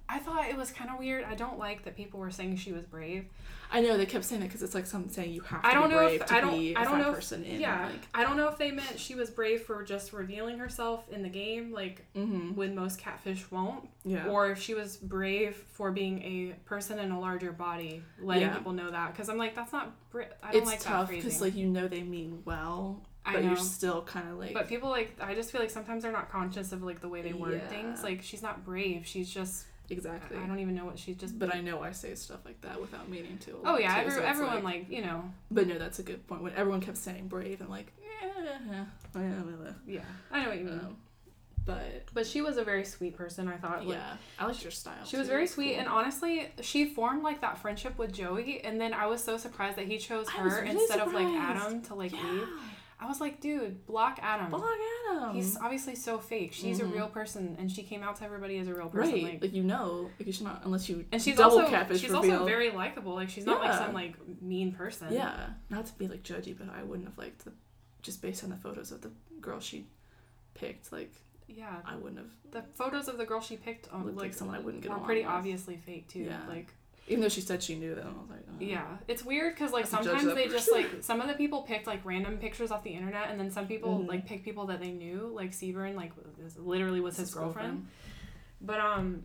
I 0.09 0.19
thought 0.19 0.47
it 0.47 0.55
was 0.55 0.71
kind 0.71 0.89
of 0.89 0.99
weird. 0.99 1.25
I 1.25 1.35
don't 1.35 1.59
like 1.59 1.83
that 1.83 1.95
people 1.95 2.19
were 2.19 2.31
saying 2.31 2.55
she 2.57 2.71
was 2.71 2.85
brave. 2.85 3.25
I 3.69 3.81
know 3.81 3.97
they 3.97 4.05
kept 4.05 4.23
saying 4.23 4.41
it 4.41 4.45
because 4.45 4.63
it's 4.63 4.73
like 4.73 4.85
something 4.85 5.11
saying 5.11 5.33
you 5.33 5.41
have 5.41 5.61
to 5.61 5.67
I 5.67 5.73
don't 5.73 5.89
be 5.89 5.95
know 5.95 6.01
brave 6.01 6.21
if 6.21 6.27
to 6.27 6.33
I 6.33 6.41
don't 6.41 6.57
be 6.57 6.73
a 6.73 6.79
I 6.79 6.83
don't 6.85 6.99
know 6.99 7.09
if, 7.09 7.15
person 7.15 7.43
in 7.43 7.59
yeah 7.59 7.87
like 7.87 8.07
I 8.13 8.23
don't 8.23 8.37
know 8.37 8.47
if 8.47 8.57
they 8.57 8.71
meant 8.71 8.97
she 8.97 9.15
was 9.15 9.29
brave 9.29 9.63
for 9.63 9.83
just 9.83 10.13
revealing 10.13 10.57
herself 10.57 11.03
in 11.11 11.21
the 11.21 11.29
game 11.29 11.73
like 11.73 12.05
mm-hmm. 12.15 12.55
when 12.55 12.75
most 12.75 12.97
catfish 12.97 13.49
won't 13.51 13.89
yeah 14.05 14.27
or 14.27 14.51
if 14.51 14.61
she 14.61 14.73
was 14.73 14.95
brave 14.95 15.55
for 15.73 15.91
being 15.91 16.21
a 16.23 16.53
person 16.65 16.99
in 16.99 17.11
a 17.11 17.19
larger 17.19 17.51
body 17.51 18.01
letting 18.21 18.43
Yeah. 18.43 18.55
people 18.55 18.71
know 18.71 18.89
that 18.89 19.11
because 19.11 19.27
I'm 19.27 19.37
like 19.37 19.53
that's 19.53 19.73
not 19.73 19.91
bra- 20.11 20.25
I 20.41 20.53
don't 20.53 20.61
it's 20.61 20.71
like 20.71 20.79
tough 20.79 21.09
because 21.09 21.41
like 21.41 21.55
you 21.55 21.65
know 21.67 21.89
they 21.89 22.03
mean 22.03 22.43
well 22.45 23.01
I 23.25 23.33
but 23.33 23.43
you're 23.43 23.57
still 23.57 24.01
kind 24.03 24.29
of 24.29 24.37
like 24.39 24.53
but 24.53 24.69
people 24.69 24.89
like 24.89 25.17
I 25.19 25.35
just 25.35 25.51
feel 25.51 25.59
like 25.59 25.71
sometimes 25.71 26.03
they're 26.03 26.13
not 26.13 26.31
conscious 26.31 26.71
of 26.71 26.83
like 26.83 27.01
the 27.01 27.09
way 27.09 27.21
they 27.21 27.33
word 27.33 27.61
Yeah. 27.61 27.67
things 27.67 28.01
like 28.01 28.21
she's 28.21 28.41
not 28.41 28.63
brave 28.63 29.05
she's 29.05 29.29
just 29.29 29.65
exactly 29.89 30.37
I 30.37 30.45
don't 30.45 30.59
even 30.59 30.75
know 30.75 30.85
what 30.85 30.99
she's 30.99 31.15
just 31.15 31.37
but 31.39 31.53
I 31.55 31.61
know 31.61 31.81
I 31.81 31.91
say 31.91 32.13
stuff 32.15 32.39
like 32.45 32.61
that 32.61 32.79
without 32.79 33.09
meaning 33.09 33.37
to 33.45 33.59
oh 33.65 33.77
yeah 33.77 33.95
too, 33.95 34.01
every, 34.01 34.11
so 34.13 34.27
everyone 34.27 34.55
like, 34.55 34.63
like 34.63 34.91
you 34.91 35.01
know 35.01 35.23
but 35.49 35.67
no 35.67 35.77
that's 35.77 35.99
a 35.99 36.03
good 36.03 36.25
point 36.27 36.43
when 36.43 36.53
everyone 36.53 36.81
kept 36.81 36.97
saying 36.97 37.27
brave 37.27 37.61
I'm 37.61 37.69
like 37.69 37.91
eh, 38.23 38.27
eh, 38.27 38.75
eh. 38.75 38.83
Oh, 39.15 39.21
yeah, 39.21 39.29
yeah, 39.29 39.71
yeah 39.87 40.01
I 40.31 40.43
know 40.43 40.49
what 40.49 40.57
you 40.57 40.65
mean 40.65 40.79
um, 40.79 40.97
but 41.65 42.03
but 42.13 42.25
she 42.25 42.41
was 42.41 42.57
a 42.57 42.63
very 42.63 42.85
sweet 42.85 43.15
person 43.15 43.47
I 43.47 43.57
thought 43.57 43.85
like, 43.85 43.95
yeah 43.97 44.17
I 44.39 44.45
liked 44.45 44.63
your 44.63 44.71
style 44.71 45.05
She 45.05 45.17
was 45.17 45.27
very 45.27 45.43
It's 45.43 45.53
sweet, 45.53 45.71
cool. 45.71 45.79
and 45.79 45.87
honestly, 45.89 46.49
she 46.61 46.85
formed 46.85 47.23
like 47.23 47.41
that 47.41 47.57
friendship 47.57 47.97
with 47.97 48.13
Joey, 48.13 48.61
and 48.63 48.79
then 48.79 48.93
I 48.93 49.07
was 49.07 49.21
so 49.23 49.35
surprised 49.37 49.77
that 49.77 49.85
he 49.85 49.97
chose 49.97 50.29
her 50.29 50.61
really 50.61 50.69
instead 50.69 50.99
of 51.01 51.13
like. 51.13 51.27
Adam 51.27 51.81
to 51.83 51.95
like 51.95 52.13
yeah. 52.13 52.31
leave. 52.31 52.47
I 52.99 53.05
was 53.07 53.21
like, 53.21 53.39
dude, 53.41 53.85
block 53.85 54.17
Adam. 54.23 54.49
Block 54.49 54.63
Adam 55.11 55.35
He's 55.35 55.55
obviously 55.55 55.95
so 55.95 56.17
fake. 56.17 56.51
She's 56.51 56.79
Mhm. 56.79 56.83
a 56.83 56.85
real 56.87 57.07
person, 57.07 57.55
and 57.59 57.71
she 57.71 57.83
came 57.83 58.01
out 58.01 58.15
to 58.17 58.23
everybody 58.23 58.57
as 58.57 58.67
a 58.67 58.73
real 58.73 58.89
person. 58.89 59.13
right 59.13 59.23
Like, 59.23 59.41
like, 59.43 59.53
you 59.53 59.63
know 59.63 60.09
you 60.17 60.31
should 60.31 60.45
not 60.45 60.63
unless 60.65 60.89
you 60.89 61.05
and 61.11 61.21
she's 61.21 61.37
double 61.37 61.59
also 61.59 61.69
catfish 61.69 62.01
she's 62.01 62.09
reveal. 62.09 62.33
also 62.33 62.45
very 62.45 62.71
likable. 62.71 63.13
Like 63.13 63.29
she's 63.29 63.45
not 63.45 63.61
like 63.61 63.77
some 63.77 63.93
like 63.93 64.15
mean 64.41 64.71
person. 64.73 65.13
Yeah, 65.13 65.49
not 65.69 65.85
to 65.85 65.93
be 65.97 66.07
like 66.07 66.23
judgy, 66.23 66.57
but 66.57 66.69
I 66.69 66.81
wouldn't 66.83 67.07
have 67.07 67.17
liked 67.19 67.45
the, 67.45 67.53
just 68.01 68.21
based 68.21 68.43
on 68.43 68.49
the 68.49 68.57
photos 68.57 68.91
of 68.91 69.01
the 69.01 69.11
girl 69.41 69.59
she 69.59 69.87
picked. 70.55 70.91
Like 70.91 71.13
yeah. 71.47 71.81
I 71.85 71.95
wouldn't 71.95 72.17
have, 72.17 72.31
The 72.51 72.63
photos 72.73 73.07
of 73.07 73.17
the 73.17 73.25
girl 73.25 73.39
she 73.41 73.55
picked 73.57 73.87
on 73.93 74.05
Looked 74.05 74.17
like 74.17 74.23
like 74.25 74.33
someone 74.33 74.57
I 74.57 74.59
wouldn't 74.59 74.83
get 74.83 74.91
were 74.91 74.97
pretty 74.99 75.21
with. 75.21 75.29
obviously 75.29 75.77
fake 75.77 76.07
too. 76.09 76.21
Yeah. 76.23 76.39
Like 76.49 76.73
even 77.07 77.21
though 77.21 77.29
she 77.29 77.41
said 77.41 77.63
she 77.63 77.75
knew 77.75 77.95
them. 77.95 78.15
I 78.17 78.21
was 78.21 78.29
like, 78.29 78.39
oh. 78.49 78.53
Yeah, 78.59 78.85
it's 79.07 79.23
weird 79.23 79.53
because 79.55 79.71
like 79.71 79.89
Have 79.89 80.01
to 80.01 80.05
judge 80.09 80.19
sometimes 80.21 80.35
they 80.35 80.47
just 80.47 80.71
like 80.71 80.87
some 81.01 81.21
of 81.21 81.27
the 81.27 81.33
people 81.35 81.61
picked 81.63 81.87
like 81.87 82.01
random 82.03 82.37
pictures 82.37 82.71
off 82.71 82.83
the 82.83 82.89
internet, 82.91 83.29
and 83.29 83.39
then 83.39 83.49
some 83.51 83.67
people 83.67 83.99
Mhm. 83.99 84.07
like 84.07 84.25
pick 84.25 84.43
people 84.43 84.65
that 84.67 84.81
they 84.81 84.91
knew, 84.91 85.31
like 85.33 85.51
Seaburn, 85.51 85.95
like 85.95 86.11
was, 86.41 86.57
literally 86.57 86.99
was 87.01 87.15
his, 87.17 87.27
His 87.29 87.35
girlfriend. 87.35 87.87
But 88.61 88.79
um, 88.79 89.23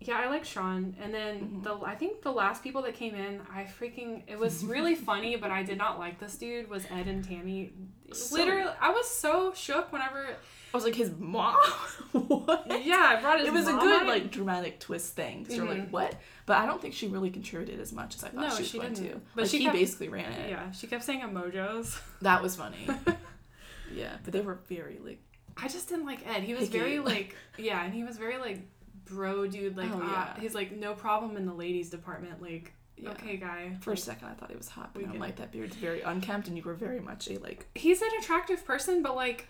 yeah, 0.00 0.18
I 0.18 0.28
like 0.28 0.44
Sean, 0.44 0.96
and 1.00 1.12
then 1.12 1.40
Mhm. 1.40 1.62
the 1.64 1.74
I 1.86 1.94
think 1.96 2.22
the 2.22 2.32
last 2.32 2.62
people 2.62 2.82
that 2.82 2.94
came 2.94 3.14
in, 3.14 3.40
I 3.52 3.64
freaking 3.64 4.22
it 4.26 4.38
was 4.38 4.64
really 4.64 4.94
funny, 5.10 5.36
but 5.36 5.50
I 5.50 5.62
did 5.62 5.78
not 5.78 5.98
like 5.98 6.18
this 6.18 6.36
dude 6.38 6.68
was 6.70 6.84
Ed 6.90 7.08
and 7.08 7.24
Tammy. 7.24 7.72
So- 8.12 8.36
literally, 8.36 8.70
I 8.80 8.90
was 8.90 9.08
so 9.08 9.52
shook 9.54 9.92
whenever. 9.92 10.36
I 10.72 10.76
was 10.76 10.84
like, 10.84 10.94
his 10.94 11.10
mom. 11.18 11.54
what? 12.12 12.66
Yeah, 12.84 13.14
I 13.16 13.20
brought 13.20 13.38
his. 13.40 13.48
It 13.48 13.52
was 13.52 13.68
a 13.68 13.72
good 13.72 14.02
on. 14.02 14.06
like 14.06 14.30
dramatic 14.30 14.80
twist 14.80 15.14
thing. 15.14 15.40
because 15.42 15.56
you're 15.56 15.66
Mhm. 15.66 15.78
like, 15.80 15.90
what? 15.90 16.14
But 16.46 16.56
I 16.58 16.66
don't 16.66 16.80
think 16.80 16.94
she 16.94 17.08
really 17.08 17.30
contributed 17.30 17.78
as 17.80 17.92
much 17.92 18.14
as 18.16 18.24
I 18.24 18.28
thought 18.28 18.40
No, 18.48 18.50
she 18.50 18.62
was 18.62 18.68
she 18.70 18.78
going 18.78 18.94
didn't. 18.94 19.12
to. 19.12 19.20
But 19.34 19.42
like 19.42 19.50
she 19.50 19.58
he 19.58 19.64
kept- 19.64 19.76
basically 19.76 20.08
ran 20.08 20.32
it. 20.32 20.50
Yeah, 20.50 20.70
she 20.72 20.86
kept 20.86 21.04
saying 21.04 21.20
emojis. 21.20 22.00
That 22.22 22.42
was 22.42 22.56
funny. 22.56 22.88
yeah, 23.94 24.16
but 24.24 24.32
they 24.32 24.40
were 24.40 24.58
very 24.68 24.98
like. 25.04 25.20
I 25.56 25.68
just 25.68 25.88
didn't 25.88 26.06
like 26.06 26.26
Ed. 26.26 26.42
He 26.42 26.54
was 26.54 26.68
Picky. 26.68 26.78
very 26.78 26.98
like 26.98 27.36
yeah, 27.58 27.84
and 27.84 27.92
he 27.92 28.02
was 28.04 28.16
very 28.16 28.38
like 28.38 28.60
bro 29.04 29.46
dude 29.46 29.76
like 29.76 29.90
Oh, 29.92 30.00
ah, 30.02 30.32
yeah. 30.34 30.40
he's 30.40 30.54
like 30.54 30.72
no 30.72 30.94
problem 30.94 31.36
in 31.36 31.44
the 31.44 31.52
ladies 31.52 31.90
department 31.90 32.40
like 32.40 32.72
Yeah. 32.96 33.10
okay 33.10 33.36
guy. 33.36 33.76
For 33.80 33.92
a 33.92 33.96
second, 33.96 34.28
I 34.28 34.32
thought 34.34 34.50
he 34.50 34.56
was 34.56 34.68
hot, 34.68 34.90
but 34.94 35.04
I'm 35.04 35.18
like 35.18 35.36
that 35.36 35.52
beard's 35.52 35.76
very 35.76 36.00
unkempt, 36.00 36.48
and 36.48 36.56
you 36.56 36.62
were 36.62 36.74
very 36.74 37.00
much 37.00 37.28
a 37.28 37.38
like. 37.38 37.66
he's 37.74 38.00
an 38.00 38.08
attractive 38.20 38.64
person, 38.64 39.02
but 39.02 39.14
like 39.14 39.48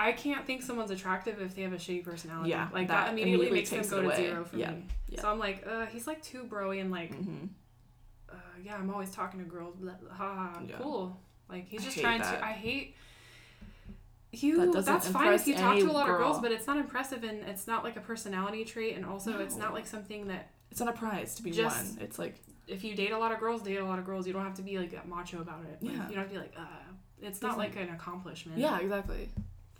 I, 0.00 0.12
can't 0.12 0.46
think 0.46 0.62
someone's 0.62 0.90
attractive 0.90 1.40
if 1.40 1.54
they 1.54 1.62
have 1.62 1.72
a 1.72 1.76
shitty 1.76 2.04
personality. 2.04 2.50
Yeah, 2.50 2.68
like 2.72 2.88
that, 2.88 3.06
that 3.06 3.12
immediately, 3.12 3.48
immediately 3.48 3.58
makes 3.58 3.70
them 3.90 4.02
go 4.02 4.08
it 4.08 4.16
to 4.16 4.16
zero 4.22 4.44
for 4.44 4.56
Yeah, 4.56 4.70
me. 4.72 4.86
yeah. 5.08 5.20
So 5.20 5.28
I'm 5.30 5.38
like, 5.38 5.66
uh, 5.66 5.86
he's 5.86 6.06
like 6.06 6.22
too 6.22 6.44
broy 6.44 6.80
and 6.80 6.90
like, 6.90 7.14
hmm 7.14 7.46
uh, 8.30 8.34
yeah, 8.62 8.76
I'm 8.76 8.90
always 8.90 9.10
talking 9.10 9.40
to 9.40 9.46
girls. 9.46 9.74
Blah, 9.76 9.92
blah, 9.94 10.12
ha, 10.12 10.34
ha, 10.54 10.60
Yeah. 10.68 10.76
cool. 10.80 11.18
Like 11.48 11.66
he's 11.66 11.82
just 11.84 11.98
trying 11.98 12.20
that. 12.20 12.38
to. 12.40 12.44
I 12.44 12.52
hate. 12.52 12.94
You 14.30 14.70
That 14.72 14.84
that's 14.84 15.08
fine 15.08 15.32
if 15.32 15.46
you 15.46 15.54
talk 15.54 15.78
to 15.78 15.90
a 15.90 15.92
lot 15.92 16.08
of 16.10 16.18
girls, 16.18 16.38
but 16.40 16.52
it's 16.52 16.66
not 16.66 16.76
impressive 16.76 17.24
and 17.24 17.38
it's 17.48 17.66
not 17.66 17.82
like 17.82 17.96
a 17.96 18.00
personality 18.00 18.64
trait, 18.64 18.94
and 18.96 19.06
also 19.06 19.38
it's 19.38 19.56
not 19.56 19.72
like 19.72 19.86
something 19.86 20.26
that 20.28 20.50
It's 20.70 20.80
not 20.80 20.90
a 20.90 20.92
prize 20.98 21.34
to 21.36 21.42
be 21.42 21.50
Just- 21.50 21.94
won. 21.94 22.02
It's 22.04 22.18
like 22.18 22.36
if 22.66 22.84
you 22.84 22.94
date 22.94 23.12
a 23.12 23.18
lot 23.18 23.32
of 23.32 23.40
girls, 23.40 23.62
date 23.62 23.76
a 23.78 23.84
lot 23.84 23.98
of 23.98 24.04
girls. 24.04 24.26
You 24.26 24.34
don't 24.34 24.44
have 24.44 24.54
to 24.56 24.62
be 24.62 24.78
like 24.78 25.08
macho 25.08 25.40
about 25.40 25.64
it. 25.64 25.82
Like, 25.82 25.94
Yeah. 25.96 26.08
you 26.10 26.14
don't 26.14 26.24
have 26.24 26.28
to 26.28 26.34
be 26.34 26.38
like, 26.40 26.52
uh, 26.58 26.66
it's 27.22 27.40
not 27.40 27.56
Doesn't- 27.56 27.58
like 27.60 27.76
an 27.76 27.94
accomplishment. 27.94 28.58
yeah, 28.58 28.78
exactly. 28.78 29.30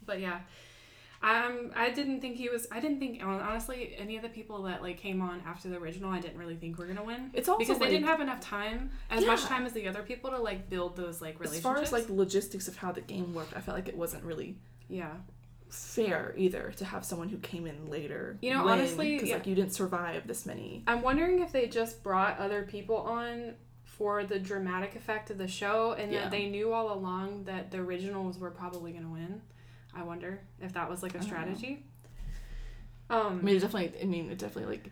But 0.08 0.18
yeah, 0.20 0.40
Um, 1.20 1.72
I 1.74 1.90
didn't 1.90 2.20
think 2.20 2.36
he 2.36 2.48
was. 2.48 2.66
I 2.70 2.78
didn't 2.80 3.00
think 3.00 3.20
honestly 3.24 3.94
any 3.98 4.14
of 4.16 4.22
the 4.22 4.28
people 4.28 4.62
that 4.62 4.82
like 4.82 4.98
came 4.98 5.20
on 5.20 5.42
after 5.44 5.68
the 5.68 5.76
original. 5.76 6.10
I 6.10 6.20
didn't 6.20 6.38
really 6.38 6.54
think 6.56 6.78
were 6.78 6.86
gonna 6.86 7.02
win 7.04 7.30
It's 7.34 7.48
also 7.48 7.58
because 7.58 7.80
like, 7.80 7.88
they 7.90 7.96
didn't 7.96 8.08
have 8.08 8.20
enough 8.20 8.40
time, 8.40 8.90
as 9.10 9.26
much 9.26 9.42
time 9.44 9.66
as 9.66 9.72
the 9.72 9.88
other 9.88 10.02
people 10.02 10.30
to 10.30 10.38
like 10.38 10.70
build 10.70 10.96
those 10.96 11.20
like 11.20 11.34
as 11.34 11.40
relationships. 11.40 11.62
far 11.62 11.76
as 11.78 11.92
like 11.92 12.06
the 12.06 12.14
logistics 12.14 12.68
of 12.68 12.76
how 12.76 12.92
the 12.92 13.00
game 13.00 13.34
worked. 13.34 13.54
I 13.56 13.60
felt 13.60 13.76
like 13.76 13.88
it 13.88 13.96
wasn't 13.96 14.22
really 14.24 14.56
yeah, 14.88 15.14
fair 15.68 16.34
either 16.36 16.72
to 16.76 16.84
have 16.84 17.04
someone 17.04 17.28
who 17.28 17.38
came 17.38 17.66
in 17.66 17.90
later. 17.90 18.38
You 18.40 18.54
know, 18.54 18.64
win, 18.64 18.74
honestly, 18.74 19.14
because 19.14 19.28
yeah. 19.28 19.34
like 19.36 19.46
you 19.48 19.54
didn't 19.56 19.74
survive 19.74 20.26
this 20.26 20.46
many. 20.46 20.84
I'm 20.86 21.02
wondering 21.02 21.40
if 21.40 21.50
they 21.52 21.66
just 21.66 22.02
brought 22.02 22.38
other 22.38 22.62
people 22.62 22.96
on 22.96 23.54
for 23.84 24.22
the 24.24 24.38
dramatic 24.38 24.94
effect 24.94 25.30
of 25.30 25.38
the 25.38 25.48
show, 25.48 25.92
and 25.98 26.12
Yeah. 26.12 26.22
that 26.22 26.30
they 26.30 26.48
knew 26.48 26.72
all 26.72 26.92
along 26.92 27.44
that 27.44 27.72
the 27.72 27.78
originals 27.78 28.38
were 28.38 28.52
probably 28.52 28.92
gonna 28.92 29.10
win. 29.10 29.42
I 29.94 30.02
wonder 30.02 30.40
if 30.60 30.72
that 30.74 30.88
was 30.88 31.02
like 31.02 31.14
a 31.14 31.22
strategy. 31.22 31.84
I 33.10 33.18
Um, 33.20 33.44
mean, 33.44 33.56
it 33.56 33.60
definitely. 33.60 34.00
I 34.00 34.04
mean, 34.04 34.30
it 34.30 34.38
definitely 34.38 34.76
like 34.76 34.90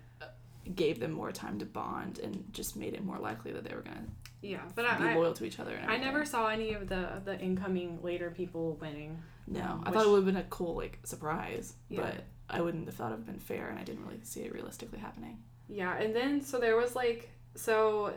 gave 0.75 0.99
them 0.99 1.13
more 1.13 1.31
time 1.31 1.59
to 1.61 1.65
bond 1.67 2.19
and 2.19 2.45
just 2.53 2.77
made 2.77 2.95
it 2.95 3.05
more 3.05 3.19
likely 3.19 3.53
that 3.53 3.63
they 3.63 3.75
were 3.75 3.83
gonna 3.83 4.05
yeah, 4.43 4.63
but 4.75 4.83
be 4.99 5.05
I, 5.05 5.13
I, 5.13 5.15
loyal 5.15 5.33
to 5.35 5.45
each 5.45 5.61
other. 5.61 5.75
And 5.75 5.91
I 5.91 5.97
never 5.97 6.25
saw 6.25 6.49
any 6.49 6.73
of 6.73 6.89
the 6.89 7.21
the 7.25 7.39
incoming 7.39 8.01
later 8.03 8.31
people 8.31 8.75
winning. 8.81 9.23
No, 9.47 9.63
um, 9.63 9.83
I 9.85 9.91
which- 9.91 9.95
thought 9.99 10.07
it 10.07 10.11
would 10.11 10.17
have 10.17 10.25
been 10.27 10.37
a 10.37 10.45
cool 10.45 10.75
like 10.75 10.99
surprise, 11.05 11.75
Yeah. 11.89 12.01
but 12.03 12.25
I 12.49 12.61
wouldn't 12.63 12.87
have 12.87 12.95
thought 12.95 13.09
it 13.13 13.19
would 13.19 13.27
have 13.27 13.27
been 13.27 13.39
fair, 13.39 13.69
and 13.69 13.79
I 13.79 13.85
didn't 13.85 14.05
really 14.05 14.21
see 14.23 14.41
it 14.43 14.53
realistically 14.53 14.99
happening. 14.99 15.39
Yeah, 15.69 15.95
and 15.97 16.15
then 16.15 16.41
so 16.41 16.59
there 16.59 16.77
was 16.77 16.97
like 16.97 17.29
so 17.55 18.13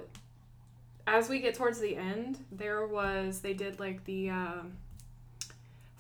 as 1.08 1.28
we 1.30 1.40
get 1.40 1.56
towards 1.56 1.80
the 1.80 1.96
end, 1.98 2.40
there 2.52 2.88
was 2.88 3.42
they 3.42 3.54
did 3.54 3.80
like 3.80 4.06
the 4.06 4.30
um 4.32 4.74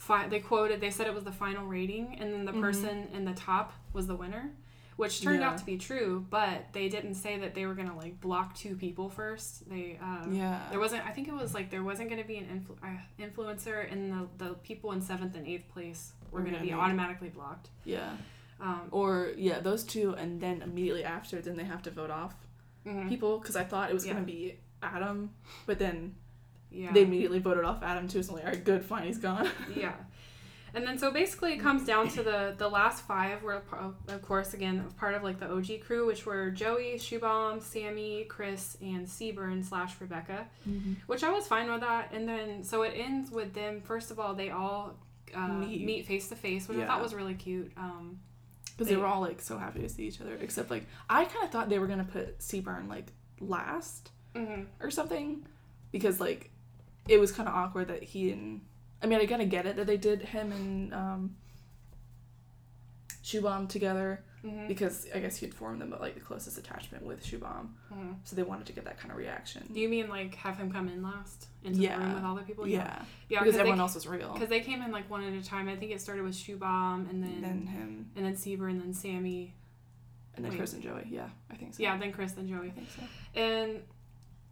fi- 0.09 0.27
they 0.27 0.39
quoted 0.39 0.81
they 0.81 0.89
said 0.91 1.05
it 1.07 1.13
was 1.13 1.23
the 1.23 1.31
final 1.31 1.65
rating 1.67 2.17
and 2.19 2.33
then 2.33 2.43
the 2.45 2.51
Mhm. 2.51 2.61
person 2.61 3.07
in 3.13 3.23
the 3.25 3.33
top 3.33 3.67
was 3.93 4.07
the 4.07 4.15
winner, 4.15 4.51
which 4.97 5.21
turned 5.21 5.39
Yeah. 5.41 5.49
out 5.49 5.57
to 5.59 5.65
be 5.65 5.77
true, 5.77 6.25
but 6.29 6.73
they 6.73 6.89
didn't 6.89 7.13
say 7.15 7.37
that 7.37 7.53
they 7.55 7.65
were 7.67 7.75
going 7.75 7.89
to 7.89 7.95
like 7.95 8.19
block 8.19 8.55
two 8.55 8.75
people 8.75 9.07
first. 9.09 9.69
They 9.69 9.97
um 10.01 10.33
yeah. 10.33 10.67
there 10.71 10.79
wasn't 10.79 11.05
I 11.05 11.11
think 11.11 11.27
it 11.27 11.33
was 11.43 11.53
like 11.53 11.69
there 11.69 11.83
wasn't 11.83 12.09
going 12.09 12.21
to 12.21 12.27
be 12.27 12.37
an 12.37 12.47
influ- 12.57 12.81
uh, 12.87 12.99
influencer 13.25 13.77
and 13.91 14.01
the 14.13 14.21
the 14.45 14.51
people 14.69 14.91
in 14.95 14.99
7th 15.01 15.35
and 15.35 15.45
8th 15.47 15.67
place 15.69 16.01
were 16.31 16.39
Were 16.39 16.39
going 16.45 16.53
to 16.53 16.59
gonna 16.59 16.71
be 16.71 16.81
automatically 16.83 17.29
blocked. 17.29 17.69
yeah. 17.85 18.11
Um 18.59 18.87
Or 18.91 19.31
yeah, 19.37 19.59
those 19.61 19.83
two, 19.93 20.07
and 20.21 20.41
then 20.41 20.61
immediately 20.61 21.03
after, 21.17 21.35
then 21.41 21.55
they 21.55 21.63
have 21.73 21.81
to 21.87 21.91
vote 21.91 22.11
off 22.21 22.35
mhm. 22.85 23.07
people 23.09 23.39
because 23.39 23.55
I 23.55 23.63
thought 23.63 23.89
it 23.91 23.93
was 23.93 24.05
Yeah. 24.05 24.13
gonna 24.13 24.25
be 24.25 24.41
Adam, 24.81 25.17
but 25.67 25.77
then 25.79 26.15
yeah. 26.71 26.91
they 26.91 27.03
immediately 27.03 27.39
voted 27.39 27.65
off 27.65 27.83
Adam 27.83 28.07
too. 28.07 28.23
So 28.23 28.33
like, 28.33 28.43
all 28.45 28.51
right, 28.51 28.63
good, 28.63 28.83
fine, 28.83 29.07
he's 29.07 29.17
gone. 29.17 29.49
yeah 29.75 29.93
and 30.73 30.85
then 30.85 30.97
so 30.97 31.11
basically 31.11 31.53
it 31.53 31.59
comes 31.59 31.85
down 31.85 32.07
to 32.07 32.23
the 32.23 32.53
the 32.57 32.67
last 32.67 33.05
five 33.05 33.41
were 33.41 33.61
of 34.07 34.21
course 34.21 34.53
again 34.53 34.85
part 34.97 35.15
of 35.15 35.23
like 35.23 35.39
the 35.39 35.49
og 35.49 35.67
crew 35.85 36.05
which 36.05 36.25
were 36.25 36.49
joey 36.51 36.95
shubham 36.97 37.61
sammy 37.61 38.25
chris 38.25 38.77
and 38.81 39.07
seaburn 39.07 39.63
slash 39.63 39.99
rebecca 39.99 40.45
which 41.07 41.23
i 41.23 41.29
was 41.29 41.47
fine 41.47 41.71
with 41.71 41.81
that 41.81 42.11
and 42.13 42.27
then 42.27 42.63
so 42.63 42.83
it 42.83 42.93
ends 42.95 43.31
with 43.31 43.53
them 43.53 43.81
first 43.81 44.11
of 44.11 44.19
all 44.19 44.33
they 44.33 44.49
all 44.49 44.95
uh, 45.35 45.47
Meet. 45.47 45.85
meet 45.85 46.05
face 46.05 46.29
to 46.29 46.35
face 46.35 46.67
which 46.67 46.77
i 46.77 46.85
thought 46.85 47.01
was 47.01 47.13
really 47.13 47.35
cute 47.35 47.71
um 47.77 48.19
Because 48.71 48.87
they 48.87 48.95
They- 48.95 49.01
were 49.01 49.07
all 49.07 49.21
like 49.21 49.41
so 49.41 49.57
happy 49.57 49.81
to 49.81 49.89
see 49.89 50.07
each 50.07 50.21
other, 50.21 50.35
except 50.41 50.71
like 50.71 50.85
I 51.09 51.25
kind 51.25 51.43
of 51.43 51.51
thought 51.51 51.69
they 51.69 51.79
were 51.79 51.87
gonna 51.87 52.03
put 52.05 52.39
Seaburn 52.39 52.87
like 52.87 53.11
last 53.39 54.09
mhm. 54.33 54.65
or 54.79 54.89
something, 54.89 55.45
because 55.91 56.19
like 56.19 56.49
it 57.09 57.19
was 57.19 57.31
kind 57.31 57.49
of 57.49 57.55
awkward 57.55 57.87
that 57.89 58.03
he 58.03 58.31
and 58.31 58.61
I 59.01 59.07
mean 59.07 59.19
I 59.19 59.25
kind 59.25 59.41
of 59.41 59.49
get 59.49 59.65
it 59.65 59.75
that 59.77 59.87
they 59.87 59.97
did 59.97 60.21
him 60.21 60.51
and 60.51 60.93
um, 60.93 61.35
Shubham 63.23 63.67
together 63.67 64.23
Mhm. 64.43 64.69
because 64.69 65.05
I 65.13 65.19
guess 65.19 65.35
he'd 65.37 65.53
formed 65.53 65.81
them 65.81 65.89
but 65.89 65.99
like 65.99 66.13
the 66.13 66.21
closest 66.21 66.57
attachment 66.57 67.03
with 67.05 67.21
Shubham, 67.25 67.69
Mhm. 67.93 68.15
so 68.23 68.35
they 68.37 68.43
wanted 68.43 68.67
to 68.67 68.73
get 68.73 68.85
that 68.85 68.97
kind 68.97 69.11
of 69.11 69.17
reaction. 69.17 69.67
do 69.73 69.79
you 69.81 69.89
mean 69.89 70.07
like 70.07 70.33
have 70.35 70.55
him 70.57 70.71
come 70.71 70.87
in 70.87 71.01
last 71.03 71.47
into 71.63 71.79
Yeah. 71.79 71.97
the 71.99 72.05
room 72.05 72.13
with 72.15 72.23
all 72.23 72.35
the 72.35 72.43
people 72.43 72.65
yeah, 72.65 73.03
yeah 73.27 73.39
because 73.39 73.55
they 73.55 73.59
everyone 73.59 73.81
else 73.81 73.95
was 73.95 74.07
real. 74.07 74.31
because 74.33 74.47
they 74.47 74.61
came 74.61 74.81
in 74.81 74.91
like 74.91 75.09
one 75.09 75.23
at 75.23 75.33
a 75.33 75.43
time 75.43 75.67
i 75.67 75.75
think 75.75 75.91
it 75.91 75.99
started 75.99 76.23
with 76.23 76.35
shubham 76.35 77.09
and 77.09 77.21
then 77.21 77.31
And 77.33 77.43
then 77.43 77.67
him, 77.67 78.11
and 78.15 78.25
then 78.25 78.35
seaburn 78.35 78.71
and 78.71 78.81
then 78.81 78.93
sammy 78.93 79.53
and 80.35 80.45
then 80.45 80.51
Wait. 80.51 80.57
Chris 80.57 80.71
and 80.73 80.81
Joey. 80.81 81.05
Yeah, 81.09 81.27
I 81.51 81.55
think 81.55 81.73
so. 81.73 81.83
yeah 81.83 81.97
then 81.97 82.13
chris 82.13 82.37
and 82.37 82.47
joey 82.47 82.67
I 82.67 82.71
think 82.71 82.87
so. 82.95 83.01
And 83.37 83.81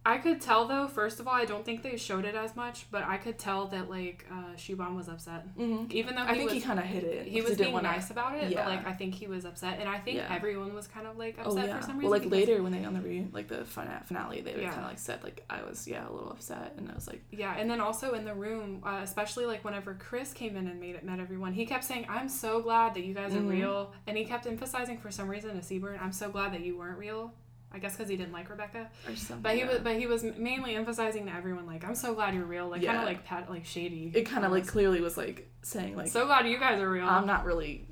I 0.08 0.16
could 0.16 0.40
tell 0.40 0.66
though, 0.66 0.88
first 0.88 1.20
of 1.20 1.28
all, 1.28 1.34
I 1.34 1.44
don't 1.44 1.66
think 1.66 1.82
they 1.82 1.98
showed 1.98 2.24
it 2.24 2.34
as 2.34 2.56
much, 2.56 2.86
but 2.90 3.02
I 3.04 3.18
could 3.18 3.38
tell 3.38 3.66
that 3.66 3.90
like 3.90 4.24
uh, 4.32 4.54
was 4.94 5.06
upset. 5.08 5.54
Mm-hmm. 5.58 5.84
Even 5.90 6.14
though 6.14 6.24
he 6.24 6.28
I 6.30 6.34
think 6.34 6.44
was 6.44 6.52
he 6.54 6.60
kind 6.62 6.78
of 6.78 6.86
hit 6.86 7.04
it. 7.04 7.26
He 7.26 7.42
was 7.42 7.58
being 7.58 7.74
wanna- 7.74 7.88
nice 7.88 8.10
about 8.10 8.34
it, 8.36 8.50
Yeah. 8.50 8.64
but 8.64 8.68
like 8.74 8.86
I 8.86 8.94
think 8.94 9.14
he 9.14 9.26
was 9.26 9.44
upset, 9.44 9.78
and 9.80 9.88
I 9.88 9.98
think 9.98 10.16
Yeah. 10.16 10.34
everyone 10.34 10.72
was 10.74 10.86
kind 10.86 11.06
of 11.06 11.18
like 11.18 11.36
Oh 11.44 11.50
upset 11.50 11.66
yeah. 11.68 11.76
for 11.76 11.82
some 11.82 11.98
reason. 11.98 12.10
well, 12.10 12.18
like 12.18 12.22
because- 12.30 12.48
later 12.48 12.62
when 12.62 12.72
they 12.72 12.84
on 12.86 12.94
the 12.94 13.02
re- 13.02 13.28
like 13.32 13.48
the 13.48 13.66
finale, 13.66 14.40
they 14.40 14.52
kind 14.54 14.66
of 14.68 14.84
like 14.84 14.98
said 14.98 15.22
like 15.22 15.44
I 15.50 15.62
was 15.62 15.86
yeah 15.86 16.08
a 16.08 16.10
little 16.10 16.30
upset, 16.30 16.72
and 16.78 16.90
I 16.90 16.94
was 16.94 17.06
like 17.06 17.22
Yeah, 17.30 17.54
and 17.58 17.70
then 17.70 17.82
also 17.82 18.14
in 18.14 18.24
the 18.24 18.34
room, 18.34 18.80
uh, 18.86 19.00
especially 19.02 19.44
like 19.44 19.62
whenever 19.62 19.92
Chris 19.92 20.32
came 20.32 20.56
in 20.56 20.68
and 20.68 20.80
made 20.80 20.94
it 20.94 21.04
met 21.04 21.20
everyone, 21.20 21.52
he 21.52 21.66
kept 21.66 21.84
saying, 21.84 22.06
"I'm 22.08 22.30
so 22.30 22.62
glad 22.62 22.94
that 22.94 23.04
you 23.04 23.12
guys 23.12 23.34
are 23.34 23.40
Mhm. 23.40 23.50
real," 23.50 23.92
and 24.06 24.16
he 24.16 24.24
kept 24.24 24.46
emphasizing 24.46 24.96
for 24.96 25.10
some 25.10 25.28
reason 25.28 25.50
to 25.54 25.60
Seaburn, 25.60 26.00
"I'm 26.00 26.12
so 26.12 26.30
glad 26.30 26.54
that 26.54 26.60
you 26.62 26.78
weren't 26.78 26.98
real." 26.98 27.34
I 27.72 27.78
guess 27.78 27.96
because 27.96 28.08
he 28.08 28.16
didn't 28.16 28.32
like 28.32 28.48
Rebecca, 28.48 28.88
or 29.06 29.14
something. 29.14 29.42
but 29.42 29.52
he 29.54 29.60
yeah. 29.60 29.68
was 29.68 29.78
but 29.80 29.96
he 29.96 30.06
was 30.06 30.24
mainly 30.24 30.74
emphasizing 30.74 31.26
to 31.26 31.34
everyone 31.34 31.66
like, 31.66 31.84
"I'm 31.84 31.94
so 31.94 32.14
glad 32.14 32.34
you're 32.34 32.44
real," 32.44 32.68
like 32.68 32.82
kind 32.84 32.98
of 32.98 33.04
like 33.04 33.24
pat 33.24 33.50
like 33.50 33.66
shady. 33.66 34.10
It 34.14 34.24
kind 34.24 34.44
of 34.44 34.52
like 34.52 34.66
clearly 34.66 35.00
was 35.00 35.16
like 35.16 35.50
saying 35.62 35.96
like 35.96 36.08
so 36.08 36.26
glad 36.26 36.46
you 36.46 36.58
guys 36.58 36.80
are 36.80 36.90
real. 36.90 37.06
I'm 37.06 37.26
not 37.26 37.44
really 37.44 37.86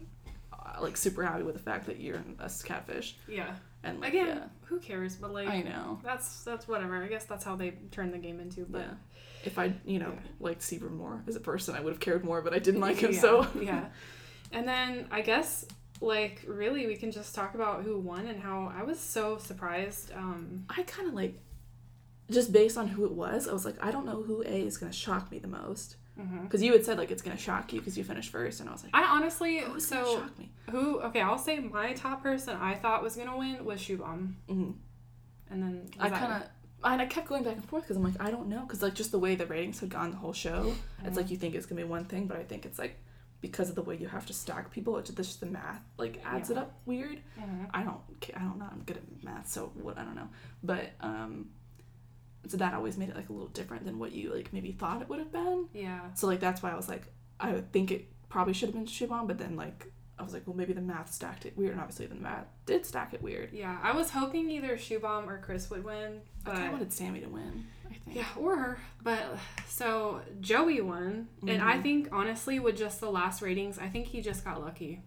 uh, 0.53 0.81
like 0.81 0.97
super 0.97 1.23
happy 1.23 1.43
with 1.43 1.55
the 1.55 1.63
fact 1.63 1.87
that 1.87 2.01
you're 2.01 2.23
a 2.39 2.51
catfish, 2.65 3.17
yeah. 3.29 3.55
and 3.85 4.01
like 4.01 4.15
Again, 4.15 4.27
yeah, 4.29 4.45
who 4.65 4.79
cares? 4.81 5.15
But 5.17 5.33
like, 5.33 5.49
I 5.49 5.61
know. 5.61 6.01
that's 6.03 6.43
that's 6.43 6.67
whatever. 6.67 7.03
I 7.03 7.09
guess 7.09 7.25
that's 7.25 7.45
how 7.45 7.55
they 7.57 7.73
turned 7.91 8.15
the 8.15 8.19
game 8.19 8.41
into. 8.41 8.65
But 8.69 8.81
yeah. 8.83 8.95
If 9.45 9.59
I 9.59 9.75
you 9.85 9.99
know 9.99 10.13
Yeah. 10.13 10.31
liked 10.41 10.63
Seaburn 10.63 10.97
more 10.97 11.23
as 11.29 11.37
a 11.37 11.41
person, 11.41 11.75
I 11.77 11.81
would 11.81 11.93
have 11.93 12.01
cared 12.01 12.25
more, 12.25 12.41
but 12.41 12.55
I 12.55 12.59
didn't 12.59 12.81
like 12.81 12.97
him, 12.97 13.13
yeah, 13.13 13.21
so 13.21 13.47
yeah. 13.61 13.85
And 14.53 14.67
then 14.67 15.07
I 15.11 15.21
guess 15.21 15.67
like 16.01 16.43
really 16.47 16.87
we 16.87 16.97
can 16.97 17.11
just 17.11 17.35
talk 17.35 17.55
about 17.55 17.83
who 17.83 17.99
won 17.99 18.27
and 18.27 18.41
how 18.41 18.73
I 18.77 18.83
was 18.83 18.99
so 19.01 19.39
surprised. 19.39 20.13
Um, 20.15 20.65
I 20.69 20.83
kind 20.83 21.09
of 21.09 21.15
like 21.15 21.35
just 22.31 22.53
based 22.53 22.77
on 22.77 22.89
who 22.89 23.05
it 23.05 23.13
was, 23.13 23.49
I 23.49 23.53
was 23.53 23.65
like 23.65 23.77
I 23.83 23.91
don't 23.91 24.07
know 24.07 24.23
who 24.23 24.43
A 24.43 24.67
is 24.67 24.77
gonna 24.79 24.93
shock 24.93 25.31
me 25.31 25.39
the 25.39 25.49
most 25.49 25.97
because 26.45 26.63
you 26.63 26.73
had 26.73 26.85
said 26.85 26.97
like 26.97 27.11
it's 27.11 27.23
gonna 27.23 27.37
shock 27.37 27.73
you 27.73 27.81
because 27.81 27.97
you 27.99 28.05
finished 28.05 28.31
first, 28.31 28.61
and 28.61 28.69
I 28.69 28.73
was 28.73 28.83
like 28.83 28.95
I 28.95 29.05
honestly 29.05 29.61
gonna 29.61 29.81
so 29.81 30.21
shock 30.21 30.39
me? 30.39 30.51
who 30.71 31.01
okay 31.03 31.21
I'll 31.21 31.39
say 31.39 31.59
my 31.61 31.93
top 31.93 32.23
person 32.23 32.57
I 32.61 32.75
thought 32.75 33.03
was 33.03 33.17
gonna 33.17 33.37
win 33.37 33.65
was 33.65 33.81
Shubham, 33.81 34.35
hmm 34.49 34.71
and 35.51 35.63
then 35.63 35.89
I 36.01 36.11
kind 36.11 36.33
of. 36.33 36.49
And 36.85 37.01
I 37.03 37.07
kept 37.07 37.27
going 37.29 37.43
back 37.43 37.55
and 37.55 37.65
forth 37.65 37.85
because 37.85 37.97
I'm 37.97 38.05
like, 38.05 38.21
I 38.21 38.31
don't 38.31 38.49
know. 38.49 38.61
Because, 38.61 38.81
like, 38.81 38.95
just 38.95 39.11
the 39.11 39.19
way 39.19 39.35
the 39.35 39.47
ratings 39.47 39.81
had 39.81 39.89
gone 39.89 40.11
the 40.11 40.19
whole 40.19 40.35
show, 40.35 40.73
it's 41.05 41.17
like 41.17 41.31
you 41.31 41.37
think 41.37 41.55
it's 41.55 41.67
going 41.67 41.79
to 41.79 41.85
be 41.85 41.89
one 41.89 42.05
thing, 42.05 42.27
but 42.27 42.37
I 42.37 42.45
think 42.45 42.65
it's 42.65 42.79
like 42.79 42.97
because 43.41 43.69
of 43.69 43.75
the 43.75 43.83
way 43.83 43.97
you 43.97 44.09
have 44.09 44.27
to 44.27 44.33
stack 44.33 44.71
people, 44.71 44.97
it's 44.99 45.11
just 45.11 45.41
the 45.41 45.47
math, 45.47 45.81
like, 45.99 46.21
adds 46.25 46.51
it 46.51 46.57
up 46.59 46.81
weird. 46.87 47.21
Mhm. 47.39 47.69
I 47.73 47.83
don't, 47.83 48.01
I 48.35 48.41
don't 48.41 48.59
know. 48.59 48.69
I'm 48.71 48.83
good 48.87 48.97
at 48.97 49.25
math, 49.25 49.49
so 49.49 49.73
what, 49.75 49.99
I 49.99 50.05
don't 50.05 50.15
know. 50.17 50.29
But, 50.63 50.93
um, 51.01 51.51
so 52.49 52.57
that 52.57 52.75
always 52.75 52.97
made 52.97 53.09
it, 53.11 53.17
like, 53.17 53.29
a 53.29 53.33
little 53.33 53.49
different 53.49 53.85
than 53.85 53.99
what 53.99 54.13
you, 54.13 54.33
like, 54.35 54.53
maybe 54.53 54.73
thought 54.73 55.03
it 55.03 55.09
would 55.09 55.19
have 55.19 55.33
been. 55.33 55.67
yeah 55.75 56.13
So, 56.15 56.27
like, 56.27 56.41
that's 56.41 56.63
why 56.63 56.71
I 56.71 56.77
was 56.77 56.89
like, 56.89 57.03
I 57.39 57.53
would 57.53 57.73
think 57.73 57.91
it 57.91 58.09
probably 58.29 58.53
should 58.55 58.69
have 58.69 58.75
been 58.75 58.87
Shubham, 58.87 59.27
but 59.27 59.39
then, 59.39 59.55
like, 59.57 59.93
I 60.19 60.23
was 60.23 60.33
like, 60.33 60.47
well, 60.47 60.57
maybe 60.57 60.73
the 60.73 60.81
math 60.81 61.13
stacked 61.13 61.45
it 61.45 61.57
weird, 61.59 61.73
and 61.73 61.81
obviously 61.81 62.07
the 62.07 62.15
math 62.15 62.47
did 62.65 62.87
stack 62.87 63.13
it 63.13 63.21
weird. 63.23 63.53
yeah 63.53 63.79
I 63.83 63.93
was 63.93 64.11
hoping 64.11 64.51
either 64.51 64.77
Shubham 64.79 65.27
or 65.27 65.39
Chris 65.39 65.69
would 65.71 65.85
win, 65.85 66.23
I 66.47 66.51
kind 66.51 66.59
but 66.59 66.65
of 66.67 66.73
wanted 66.73 66.93
Sammy 66.95 67.21
to 67.21 67.29
win. 67.29 67.67
Yeah, 68.13 68.25
or 68.37 68.57
her. 68.57 68.79
But 69.03 69.23
so 69.67 70.21
Joey 70.41 70.81
won, 70.81 71.29
and 71.47 71.61
I 71.63 71.79
Mhm. 71.79 71.83
think 71.83 72.09
honestly, 72.13 72.59
with 72.59 72.77
just 72.77 73.01
the 73.01 73.11
last 73.11 73.43
ratings, 73.43 73.79
I 73.79 73.89
think 73.89 74.07
he 74.07 74.21
just 74.21 74.45
got 74.45 74.61
lucky. 74.61 75.03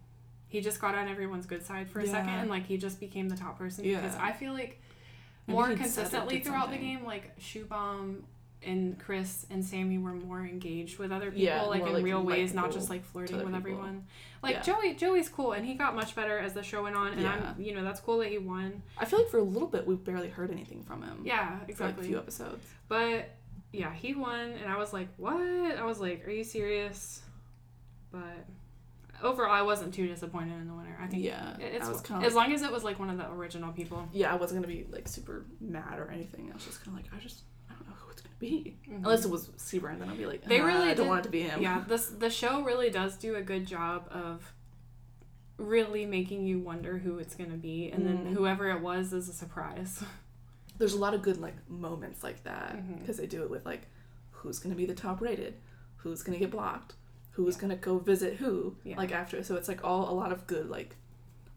He 0.48 0.62
just 0.62 0.80
got 0.82 0.96
on 0.96 1.08
everyone's 1.08 1.46
good 1.46 1.64
side 1.66 1.90
for 1.90 2.00
a 2.00 2.08
second, 2.08 2.30
and 2.34 2.50
like 2.50 2.66
he 2.66 2.78
just 2.78 3.00
became 3.00 3.30
the 3.30 3.38
top 3.38 3.58
person 3.58 3.84
because 3.84 4.16
I 4.16 4.32
feel 4.32 4.54
like 4.54 4.82
more 5.48 5.68
he'd 5.68 5.78
said 5.78 5.80
it, 5.80 5.84
consistently 5.84 6.40
throughout 6.42 6.72
the 6.72 6.78
game, 6.78 7.04
like 7.04 7.38
Shubham 7.40 8.24
and 8.62 9.00
Chris 9.00 9.46
and 9.50 9.64
Sammy 9.64 9.98
were 9.98 10.14
more 10.14 10.42
engaged 10.46 11.00
with 11.00 11.12
other 11.12 11.32
people, 11.32 11.44
Yeah, 11.46 11.62
like 11.64 11.82
in 11.82 11.94
like, 11.94 12.04
real 12.04 12.22
ways, 12.24 12.54
not 12.54 12.72
just 12.72 12.90
like 12.90 13.04
flirting 13.06 13.38
with 13.38 13.46
people. 13.46 13.58
everyone. 13.58 14.06
Like 14.44 14.56
Yeah. 14.58 14.62
Joey, 14.64 14.94
Joey's 14.96 15.30
cool, 15.30 15.54
and 15.54 15.66
he 15.66 15.76
got 15.76 15.96
much 15.96 16.14
better 16.16 16.38
as 16.38 16.54
the 16.54 16.62
show 16.64 16.84
went 16.84 16.96
on, 16.98 17.14
and 17.14 17.22
Yeah. 17.22 17.54
I'm, 17.58 17.62
you 17.62 17.74
know, 17.74 17.84
that's 17.84 18.02
cool 18.02 18.18
that 18.20 18.28
he 18.30 18.38
won. 18.38 18.84
I 18.98 19.06
feel 19.06 19.20
like 19.20 19.30
for 19.30 19.38
a 19.40 19.44
little 19.44 19.68
bit 19.68 19.88
we 19.88 19.96
barely 19.96 20.30
heard 20.30 20.52
anything 20.52 20.84
from 20.84 21.02
him. 21.04 21.22
Yeah, 21.24 21.48
For 21.48 21.54
like 21.60 21.68
a 21.68 21.72
exactly. 21.72 22.08
few 22.08 22.18
episodes. 22.18 22.66
But 22.90 23.30
yeah, 23.72 23.94
he 23.94 24.14
won, 24.14 24.40
and 24.52 24.70
I 24.72 24.78
was 24.78 24.92
like, 24.94 25.08
"What?" 25.18 25.38
I 25.40 25.84
was 25.86 26.00
like, 26.02 26.28
"Are 26.28 26.32
you 26.32 26.44
serious?" 26.44 27.22
But 28.12 28.46
overall, 29.22 29.52
I 29.52 29.62
wasn't 29.62 29.94
too 29.94 30.08
disappointed 30.08 30.60
in 30.60 30.68
the 30.68 30.74
winner. 30.74 30.98
I 31.02 31.08
think 31.08 31.24
Yeah, 31.24 31.56
it- 31.58 31.76
it's 31.76 31.86
I 31.86 31.90
was 31.90 31.98
as 32.02 32.04
kinda 32.08 32.26
like- 32.26 32.34
long 32.36 32.52
as 32.54 32.62
it 32.62 32.72
was 32.72 32.84
like 32.84 33.00
one 33.00 33.10
of 33.10 33.18
the 33.18 33.30
original 33.32 33.72
people. 33.72 34.08
Yeah, 34.12 34.34
I 34.34 34.36
wasn't 34.36 34.62
gonna 34.62 34.74
be 34.74 34.86
like 34.92 35.08
super 35.08 35.46
mad 35.62 36.00
or 36.00 36.10
anything. 36.10 36.50
I 36.52 36.54
was 36.56 36.66
just 36.66 36.84
kind 36.84 36.98
of 36.98 37.04
like, 37.06 37.14
I 37.14 37.22
just, 37.24 37.44
be. 38.40 38.78
Mhm. 38.90 38.98
Unless 39.04 39.26
it 39.26 39.32
was 39.32 39.50
Seaburn, 39.58 40.00
then 40.00 40.10
I'd 40.10 40.18
be 40.18 40.26
like, 40.26 40.44
They 40.46 40.60
"Ah, 40.62 40.66
really 40.66 40.90
I 40.90 40.94
don't 40.94 41.06
did- 41.06 41.08
want 41.08 41.20
it 41.22 41.24
to 41.24 41.30
be 41.30 41.42
him. 41.42 41.62
Yeah, 41.62 41.84
this 41.88 42.08
the 42.08 42.30
show 42.30 42.64
really 42.64 42.90
does 42.90 43.18
do 43.18 43.36
a 43.36 43.42
good 43.42 43.66
job 43.68 44.08
of 44.12 44.54
really 45.58 46.06
making 46.06 46.46
you 46.46 46.60
wonder 46.60 46.98
who 47.00 47.20
it's 47.20 47.36
gonna 47.36 47.58
be, 47.58 47.92
and 47.92 48.06
then 48.06 48.18
Mhm. 48.28 48.34
whoever 48.34 48.70
it 48.70 48.82
was 48.82 49.12
is 49.14 49.28
a 49.28 49.34
surprise. 49.34 50.04
There's 50.78 50.94
a 50.94 51.00
lot 51.00 51.14
of 51.14 51.22
good 51.22 51.38
like 51.42 51.70
moments 51.70 52.24
like 52.24 52.44
that 52.46 53.00
because 53.00 53.18
they 53.18 53.28
do 53.28 53.44
it 53.44 53.50
with 53.50 53.66
like, 53.66 53.88
who's 54.32 54.60
gonna 54.60 54.76
be 54.76 54.86
the 54.86 54.96
top 54.96 55.20
rated, 55.20 55.56
who's 55.98 56.24
gonna 56.24 56.40
get 56.40 56.52
blocked, 56.52 56.96
who's 57.32 57.58
gonna 57.58 57.76
go 57.76 58.00
visit 58.00 58.38
who, 58.38 58.78
Yeah. 58.86 58.96
like 58.98 59.12
after. 59.12 59.44
So 59.44 59.58
it's 59.58 59.68
like 59.68 59.84
all 59.84 60.10
a 60.10 60.16
lot 60.16 60.32
of 60.32 60.48
good 60.48 60.70
like, 60.70 60.96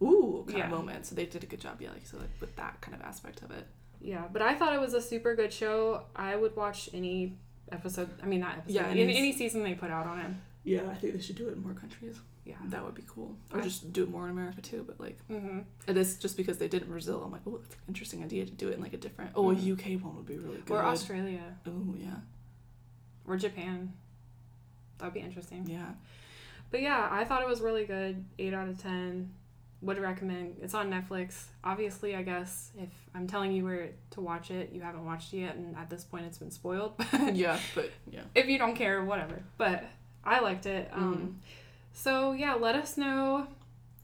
ooh 0.02 0.42
kind 0.48 0.58
Yeah. 0.58 0.64
of 0.64 0.70
moments. 0.72 1.08
So 1.10 1.14
they 1.14 1.26
did 1.26 1.44
a 1.44 1.46
good 1.46 1.60
job, 1.60 1.80
yeah, 1.80 1.92
like 1.92 2.04
so 2.06 2.18
like 2.18 2.30
with 2.40 2.56
that 2.56 2.80
kind 2.80 2.96
of 2.96 3.02
aspect 3.02 3.42
of 3.42 3.52
it. 3.52 3.68
Yeah, 4.02 4.24
but 4.32 4.42
I 4.42 4.54
thought 4.54 4.74
it 4.74 4.80
was 4.80 4.94
a 4.94 5.00
super 5.00 5.34
good 5.36 5.52
show. 5.52 6.02
I 6.16 6.34
would 6.36 6.56
watch 6.56 6.90
any 6.92 7.36
episode. 7.70 8.10
I 8.22 8.26
mean, 8.26 8.40
not 8.40 8.58
episode. 8.58 8.74
Yeah, 8.74 8.86
any, 8.88 9.02
any- 9.02 9.16
any 9.16 9.32
season 9.32 9.62
they 9.62 9.74
put 9.74 9.90
out 9.90 10.06
on 10.06 10.18
it. 10.18 10.30
Yeah, 10.64 10.82
I 10.90 10.94
think 10.94 11.14
they 11.14 11.20
should 11.20 11.36
do 11.36 11.48
it 11.48 11.52
in 11.52 11.62
more 11.62 11.74
countries. 11.74 12.18
Yeah. 12.44 12.56
That 12.66 12.84
would 12.84 12.94
be 12.96 13.04
cool. 13.06 13.36
Or 13.52 13.60
I- 13.60 13.62
just 13.62 13.92
do 13.92 14.02
it 14.02 14.10
more 14.10 14.24
in 14.24 14.30
America 14.32 14.60
too. 14.60 14.84
But 14.86 14.98
like, 15.00 15.18
Mm-hmm. 15.30 15.60
it 15.86 15.96
is 15.96 16.16
just 16.18 16.36
because 16.36 16.58
they 16.58 16.66
did 16.68 16.82
it 16.82 16.86
in 16.86 16.90
Brazil. 16.90 17.22
I'm 17.24 17.30
like, 17.30 17.42
oh, 17.46 17.58
that's 17.58 17.74
an 17.74 17.80
interesting 17.88 18.22
idea 18.24 18.44
to 18.44 18.50
do 18.50 18.68
it 18.68 18.74
in 18.76 18.82
like 18.82 18.92
a 18.92 18.96
different. 18.96 19.30
Oh, 19.36 19.50
a 19.50 19.54
Mhm. 19.54 19.72
UK 19.96 20.02
one 20.02 20.16
would 20.16 20.26
be 20.26 20.36
really 20.38 20.58
good. 20.58 20.74
Or 20.74 20.82
Australia 20.84 21.56
Oh 21.66 21.94
yeah, 21.96 22.16
or 23.26 23.36
Japan. 23.36 23.92
That'd 24.98 25.14
be 25.14 25.20
interesting. 25.20 25.66
yeah. 25.68 25.92
But 26.72 26.80
yeah, 26.82 27.08
I 27.10 27.24
thought 27.24 27.42
it 27.42 27.48
was 27.48 27.60
really 27.60 27.84
good. 27.84 28.24
Eight 28.38 28.54
out 28.54 28.68
of 28.68 28.80
ten. 28.82 29.32
Would 29.82 29.98
recommend. 29.98 30.56
It's 30.62 30.74
on 30.74 30.90
Netflix. 30.90 31.44
Obviously, 31.64 32.14
I 32.14 32.22
guess 32.22 32.70
if 32.78 32.88
I'm 33.14 33.26
telling 33.26 33.50
you 33.52 33.64
where 33.64 33.90
to 34.12 34.20
watch 34.20 34.50
it, 34.52 34.70
you 34.72 34.80
haven't 34.80 35.04
watched 35.04 35.34
it 35.34 35.38
yet, 35.38 35.56
and 35.56 35.76
at 35.76 35.90
this 35.90 36.04
point, 36.04 36.24
it's 36.24 36.38
been 36.38 36.50
spoiled. 36.52 36.94
But 37.10 37.34
yeah, 37.36 37.58
but 37.74 37.90
yeah. 38.10 38.20
if 38.34 38.46
you 38.46 38.58
don't 38.58 38.76
care, 38.76 39.02
whatever. 39.04 39.42
But 39.58 39.84
I 40.24 40.38
liked 40.40 40.66
it. 40.66 40.90
Mm-hmm. 40.92 41.02
Um, 41.02 41.40
So 41.92 42.32
yeah, 42.32 42.54
let 42.54 42.76
us 42.76 42.96
know 42.96 43.48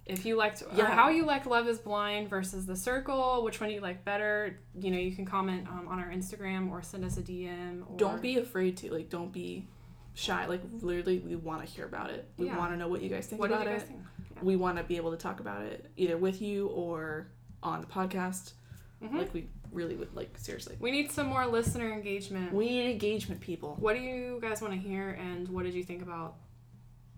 if 0.04 0.26
you 0.26 0.34
liked 0.36 0.62
or 0.62 0.76
Yeah. 0.76 0.86
how 0.94 1.10
you 1.10 1.24
liked 1.24 1.46
Love 1.46 1.68
Is 1.68 1.78
Blind 1.78 2.28
versus 2.28 2.66
The 2.66 2.74
Circle. 2.76 3.44
Which 3.44 3.60
one 3.60 3.70
you 3.70 3.80
like 3.80 4.04
better? 4.04 4.58
You 4.80 4.90
know, 4.90 4.98
you 4.98 5.14
can 5.14 5.24
comment 5.26 5.68
um, 5.68 5.86
on 5.88 6.00
our 6.00 6.08
Instagram 6.10 6.70
or 6.72 6.82
send 6.82 7.04
us 7.04 7.18
a 7.18 7.22
DM. 7.22 7.82
Or, 7.88 7.96
Don't 7.96 8.20
be 8.20 8.38
afraid 8.38 8.76
to 8.78 8.92
like. 8.92 9.10
Don't 9.10 9.32
be 9.32 9.68
shy. 10.14 10.46
Like 10.46 10.62
literally, 10.80 11.20
we 11.20 11.36
want 11.36 11.64
to 11.64 11.70
hear 11.72 11.84
about 11.84 12.10
it. 12.10 12.28
We 12.36 12.46
Yeah. 12.46 12.58
want 12.58 12.72
to 12.72 12.76
know 12.76 12.88
what 12.88 13.00
you 13.00 13.08
guys 13.10 13.26
think 13.28 13.40
What 13.40 13.50
about 13.52 13.64
you 13.64 13.70
guys 13.72 13.82
it. 13.82 13.88
think? 13.88 14.00
Yeah. 14.38 14.44
We 14.44 14.56
want 14.56 14.78
to 14.78 14.84
be 14.84 14.96
able 14.96 15.10
to 15.12 15.16
talk 15.16 15.40
about 15.40 15.62
it 15.62 15.90
either 15.96 16.16
with 16.16 16.40
you 16.42 16.68
or 16.68 17.28
on 17.62 17.80
the 17.80 17.86
podcast. 17.86 18.52
Mhm. 19.02 19.14
Like 19.18 19.32
we 19.34 19.48
really 19.72 19.94
would 19.96 20.14
like 20.16 20.36
seriously. 20.38 20.76
We 20.80 20.90
need 20.90 21.12
some 21.12 21.26
more 21.26 21.46
listener 21.46 21.92
engagement. 21.92 22.52
We 22.52 22.66
need 22.68 22.90
engagement, 22.92 23.40
people. 23.40 23.76
What 23.78 23.94
do 23.94 24.00
you 24.00 24.38
guys 24.40 24.60
want 24.62 24.74
to 24.74 24.80
hear, 24.80 25.10
and 25.10 25.48
what 25.48 25.64
did 25.64 25.74
you 25.74 25.84
think 25.84 26.02
about 26.02 26.36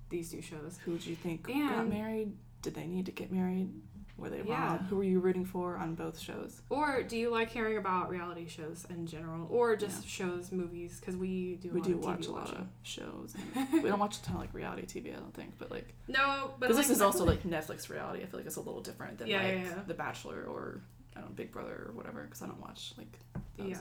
these 0.08 0.30
two 0.30 0.42
shows? 0.42 0.78
Who 0.84 0.92
did 0.98 1.06
you 1.06 1.14
think 1.16 1.46
got 1.46 1.88
married? 1.88 2.32
Did 2.62 2.74
they 2.74 2.86
need 2.86 3.06
to 3.06 3.12
get 3.12 3.32
married? 3.32 3.70
Were 4.16 4.28
they 4.28 4.42
Yeah. 4.42 4.66
wrong? 4.76 4.78
Who 4.90 4.96
were 4.96 5.02
you 5.04 5.18
rooting 5.18 5.46
for 5.46 5.76
on 5.78 5.94
both 5.94 6.18
shows? 6.18 6.60
Or 6.68 7.02
do 7.02 7.16
you 7.16 7.30
like 7.30 7.48
hearing 7.50 7.78
about 7.78 8.10
reality 8.10 8.46
shows 8.48 8.84
in 8.90 9.06
general, 9.06 9.46
or 9.50 9.76
just 9.76 10.06
shows, 10.06 10.52
movies? 10.52 11.00
Because 11.00 11.16
we 11.16 11.56
do. 11.56 11.70
A 11.70 11.72
we 11.72 11.80
do 11.80 11.96
watch 11.96 12.20
TV 12.20 12.28
a 12.28 12.32
lot 12.32 12.40
watching. 12.44 12.58
of 12.58 12.66
shows. 12.82 13.34
we 13.72 13.80
don't 13.82 13.98
watch 13.98 14.18
a 14.18 14.22
ton 14.22 14.34
of 14.36 14.42
like 14.42 14.52
reality 14.52 14.82
TV, 14.84 15.16
I 15.16 15.20
don't 15.20 15.32
think, 15.32 15.54
but 15.58 15.70
like 15.70 15.94
No, 16.06 16.52
but 16.58 16.68
like, 16.68 16.76
this 16.76 16.90
is 16.90 17.00
also 17.00 17.24
like 17.32 17.44
Netflix 17.44 17.88
reality. 17.88 18.22
I 18.22 18.26
feel 18.26 18.40
like 18.40 18.46
it's 18.46 18.56
a 18.56 18.60
little 18.60 18.82
different 18.82 19.16
than 19.18 19.28
Yeah, 19.28 19.42
like 19.42 19.54
yeah, 19.54 19.62
yeah. 19.64 19.82
The 19.86 19.94
Bachelor 19.94 20.44
or 20.44 20.82
I 21.16 21.20
don't 21.20 21.30
know 21.30 21.34
Big 21.34 21.50
Brother 21.50 21.86
or 21.88 21.92
whatever. 21.94 22.22
Because 22.24 22.42
I 22.42 22.46
don't 22.46 22.60
watch 22.60 22.92
like 22.98 23.18
those. 23.56 23.68
yeah. 23.70 23.78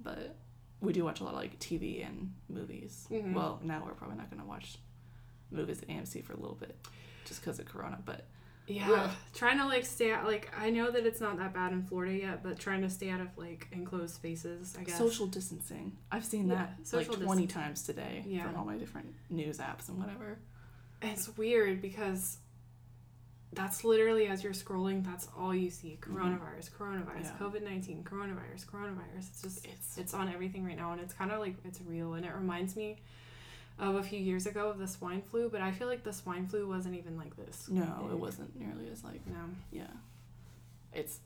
But 0.00 0.36
we 0.80 0.92
do 0.92 1.04
watch 1.04 1.20
a 1.20 1.24
lot 1.24 1.34
of 1.34 1.40
like 1.40 1.58
TV 1.58 2.06
and 2.06 2.32
movies. 2.48 3.08
Mhm. 3.10 3.32
Well, 3.32 3.58
now 3.64 3.82
we're 3.84 3.94
probably 3.94 4.16
not 4.16 4.30
gonna 4.30 4.44
watch 4.46 4.78
movies 5.50 5.82
at 5.82 5.88
AMC 5.88 6.22
for 6.22 6.34
a 6.34 6.36
little 6.36 6.54
bit, 6.56 6.76
just 7.26 7.40
because 7.42 7.58
of 7.58 7.66
Corona. 7.66 7.98
But 8.04 8.24
Yeah, 8.66 8.90
Ugh. 8.90 9.10
trying 9.34 9.58
to 9.58 9.66
like 9.66 9.84
stay 9.84 10.10
out. 10.12 10.24
Like 10.24 10.50
I 10.58 10.70
know 10.70 10.90
that 10.90 11.04
it's 11.06 11.20
not 11.20 11.36
that 11.38 11.52
bad 11.52 11.72
in 11.72 11.82
Florida 11.84 12.16
yet, 12.16 12.42
but 12.42 12.58
trying 12.58 12.80
to 12.82 12.90
stay 12.90 13.10
out 13.10 13.20
of 13.20 13.28
like 13.36 13.68
enclosed 13.72 14.14
spaces. 14.14 14.74
I 14.80 14.84
guess. 14.84 14.96
social 14.98 15.26
distancing, 15.26 15.96
I've 16.10 16.24
seen 16.24 16.48
Yeah, 16.48 16.66
that 16.82 16.96
like 16.96 17.06
twenty 17.06 17.46
distancing. 17.46 17.48
times 17.48 17.82
today 17.84 18.24
Yeah. 18.26 18.42
from 18.44 18.56
all 18.56 18.64
my 18.64 18.76
different 18.76 19.14
news 19.28 19.58
apps 19.58 19.88
and 19.88 19.98
whatever. 19.98 20.38
And 21.02 21.12
it's 21.12 21.36
weird 21.36 21.82
because 21.82 22.38
that's 23.52 23.84
literally 23.84 24.26
as 24.26 24.42
you're 24.42 24.52
scrolling, 24.52 25.04
that's 25.04 25.28
all 25.38 25.54
you 25.54 25.70
see: 25.70 25.98
mm-hmm. 26.00 26.16
coronavirus, 26.16 26.70
coronavirus, 26.72 27.24
Yeah. 27.24 27.38
COVID 27.40 27.62
nineteen, 27.62 28.02
coronavirus, 28.02 28.66
coronavirus. 28.66 29.28
It's 29.30 29.42
just 29.42 29.66
It's 29.66 29.98
it's 29.98 30.14
on 30.14 30.28
everything 30.28 30.64
right 30.64 30.76
now, 30.76 30.92
and 30.92 31.00
it's 31.00 31.14
kind 31.14 31.30
of 31.30 31.38
like 31.40 31.54
it's 31.64 31.80
real, 31.82 32.14
and 32.14 32.24
it 32.26 32.34
reminds 32.34 32.74
me 32.76 32.98
of 33.78 33.94
a 33.96 34.02
few 34.02 34.18
years 34.18 34.46
ago 34.46 34.68
of 34.70 34.78
the 34.78 34.86
swine 34.88 35.22
flu. 35.22 35.48
But 35.50 35.60
I 35.60 35.70
feel 35.72 35.88
like 35.88 36.02
the 36.04 36.12
swine 36.12 36.46
flu 36.46 36.66
wasn't 36.68 36.96
even 36.96 37.16
like 37.16 37.36
this. 37.36 37.68
no, 37.68 38.08
it 38.10 38.18
wasn't 38.18 38.58
nearly 38.58 38.88
as 38.90 39.04
like 39.04 39.26
No. 39.26 39.34
yeah. 39.70 39.86
It's 40.92 41.18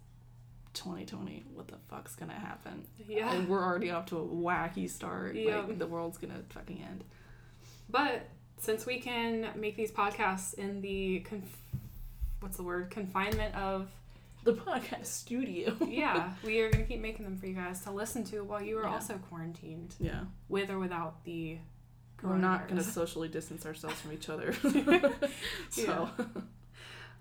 2020. 0.75 1.45
What 1.55 1.69
the 1.69 1.77
fuck's 1.89 2.15
gonna 2.17 2.33
happen? 2.33 2.85
Yeah. 3.09 3.33
And 3.33 3.49
we're 3.49 3.63
already 3.65 3.91
off 3.91 4.07
to 4.07 4.19
a 4.19 4.25
wacky 4.25 4.89
start. 4.89 5.35
Yep. 5.37 5.69
Like 5.69 5.79
the 5.79 5.87
world's 5.87 6.19
gonna 6.19 6.43
fucking 6.51 6.83
end. 6.83 7.05
But 7.89 8.29
since 8.59 8.87
we 8.87 8.99
can 9.01 9.49
make 9.57 9.77
these 9.77 9.91
podcasts 9.91 10.55
in 10.55 10.81
the 10.81 11.21
conf- 11.21 11.57
what's 12.41 12.57
the 12.57 12.63
word 12.63 12.91
confinement 12.91 13.55
of 13.55 13.89
The 14.45 14.55
podcast 14.55 15.07
studio. 15.07 15.77
yeah, 15.87 16.33
we 16.45 16.61
are 16.61 16.71
gonna 16.71 16.85
keep 16.85 17.01
making 17.01 17.25
them 17.25 17.37
for 17.37 17.47
you 17.47 17.55
guys 17.55 17.81
to 17.83 17.91
listen 17.91 18.25
to 18.25 18.41
while 18.45 18.63
you 18.63 18.79
are 18.79 18.85
Yeah. 18.85 18.93
also 18.93 19.19
quarantined, 19.29 19.95
Yeah. 20.01 20.21
with 20.49 20.71
or 20.71 20.79
without 20.79 21.25
the. 21.25 21.59
We're 22.23 22.37
not 22.37 22.69
gonna 22.69 22.83
socially 22.83 23.29
distance 23.29 23.65
ourselves 23.67 24.01
from 24.01 24.13
each 24.13 24.29
other. 24.29 24.53
so 25.71 26.09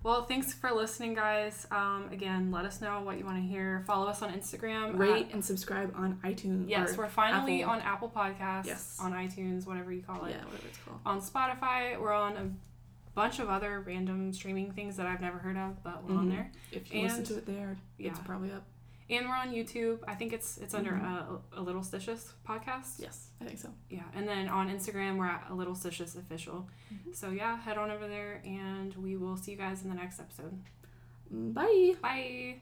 Well, 0.02 0.24
thanks 0.24 0.54
for 0.54 0.70
listening, 0.72 1.12
guys. 1.14 1.66
Um, 1.70 2.08
again, 2.10 2.50
let 2.50 2.64
us 2.64 2.80
know 2.80 3.02
what 3.02 3.18
you 3.18 3.24
want 3.26 3.36
to 3.36 3.42
hear. 3.42 3.84
Follow 3.86 4.06
us 4.06 4.22
on 4.22 4.32
Instagram. 4.32 4.98
rate 4.98 5.26
at- 5.26 5.34
and 5.34 5.44
subscribe 5.44 5.92
on 5.94 6.18
iTunes. 6.24 6.70
yes, 6.70 6.96
we're 6.96 7.06
finally 7.08 7.62
Apple. 7.62 7.74
on 7.74 7.80
Apple 7.82 8.08
Podcasts, 8.14 8.64
Yes. 8.66 8.96
on 8.98 9.12
iTunes, 9.12 9.66
whatever 9.66 9.92
you 9.92 10.00
call 10.00 10.24
it. 10.24 10.30
yeah, 10.30 10.44
whatever 10.46 10.66
it's 10.68 10.78
called. 10.78 11.00
On 11.04 11.20
Spotify, 11.20 12.00
we're 12.00 12.14
on 12.14 12.36
a 12.38 12.50
bunch 13.14 13.40
of 13.40 13.50
other 13.50 13.80
random 13.80 14.32
streaming 14.32 14.72
things 14.72 14.96
that 14.96 15.06
I've 15.06 15.20
never 15.20 15.36
heard 15.36 15.58
of, 15.58 15.82
but 15.82 16.02
we're 16.04 16.16
on 16.16 16.28
Mhm. 16.28 16.30
there. 16.30 16.52
If 16.72 16.94
you 16.94 17.02
listen 17.02 17.24
to 17.24 17.36
it 17.36 17.44
there, 17.44 17.76
yeah. 17.98 18.10
it's 18.10 18.20
probably 18.20 18.52
up. 18.52 18.64
And 19.10 19.28
we're 19.28 19.34
on 19.34 19.50
YouTube. 19.52 19.98
I 20.06 20.14
think 20.14 20.32
it's 20.32 20.56
it's 20.58 20.72
under 20.74 20.92
Mhm. 20.92 21.04
a, 21.54 21.60
a 21.60 21.62
Little 21.62 21.82
Stitches 21.82 22.32
podcast. 22.48 23.00
Yes, 23.00 23.30
I 23.40 23.44
think 23.44 23.58
so. 23.58 23.68
Yeah, 23.90 24.04
and 24.14 24.26
then 24.28 24.48
on 24.48 24.68
Instagram 24.70 25.16
we're 25.18 25.26
at 25.26 25.46
a 25.50 25.54
Little 25.54 25.74
Stitches 25.74 26.14
official. 26.16 26.68
Mhm. 26.94 27.14
So 27.14 27.30
yeah, 27.30 27.56
head 27.58 27.76
on 27.76 27.90
over 27.90 28.06
there, 28.08 28.40
and 28.44 28.94
we 28.94 29.16
will 29.16 29.36
see 29.36 29.50
you 29.52 29.56
guys 29.58 29.82
in 29.82 29.88
the 29.88 29.96
next 29.96 30.20
episode. 30.20 30.56
Bye. 31.30 31.96
Bye. 32.00 32.60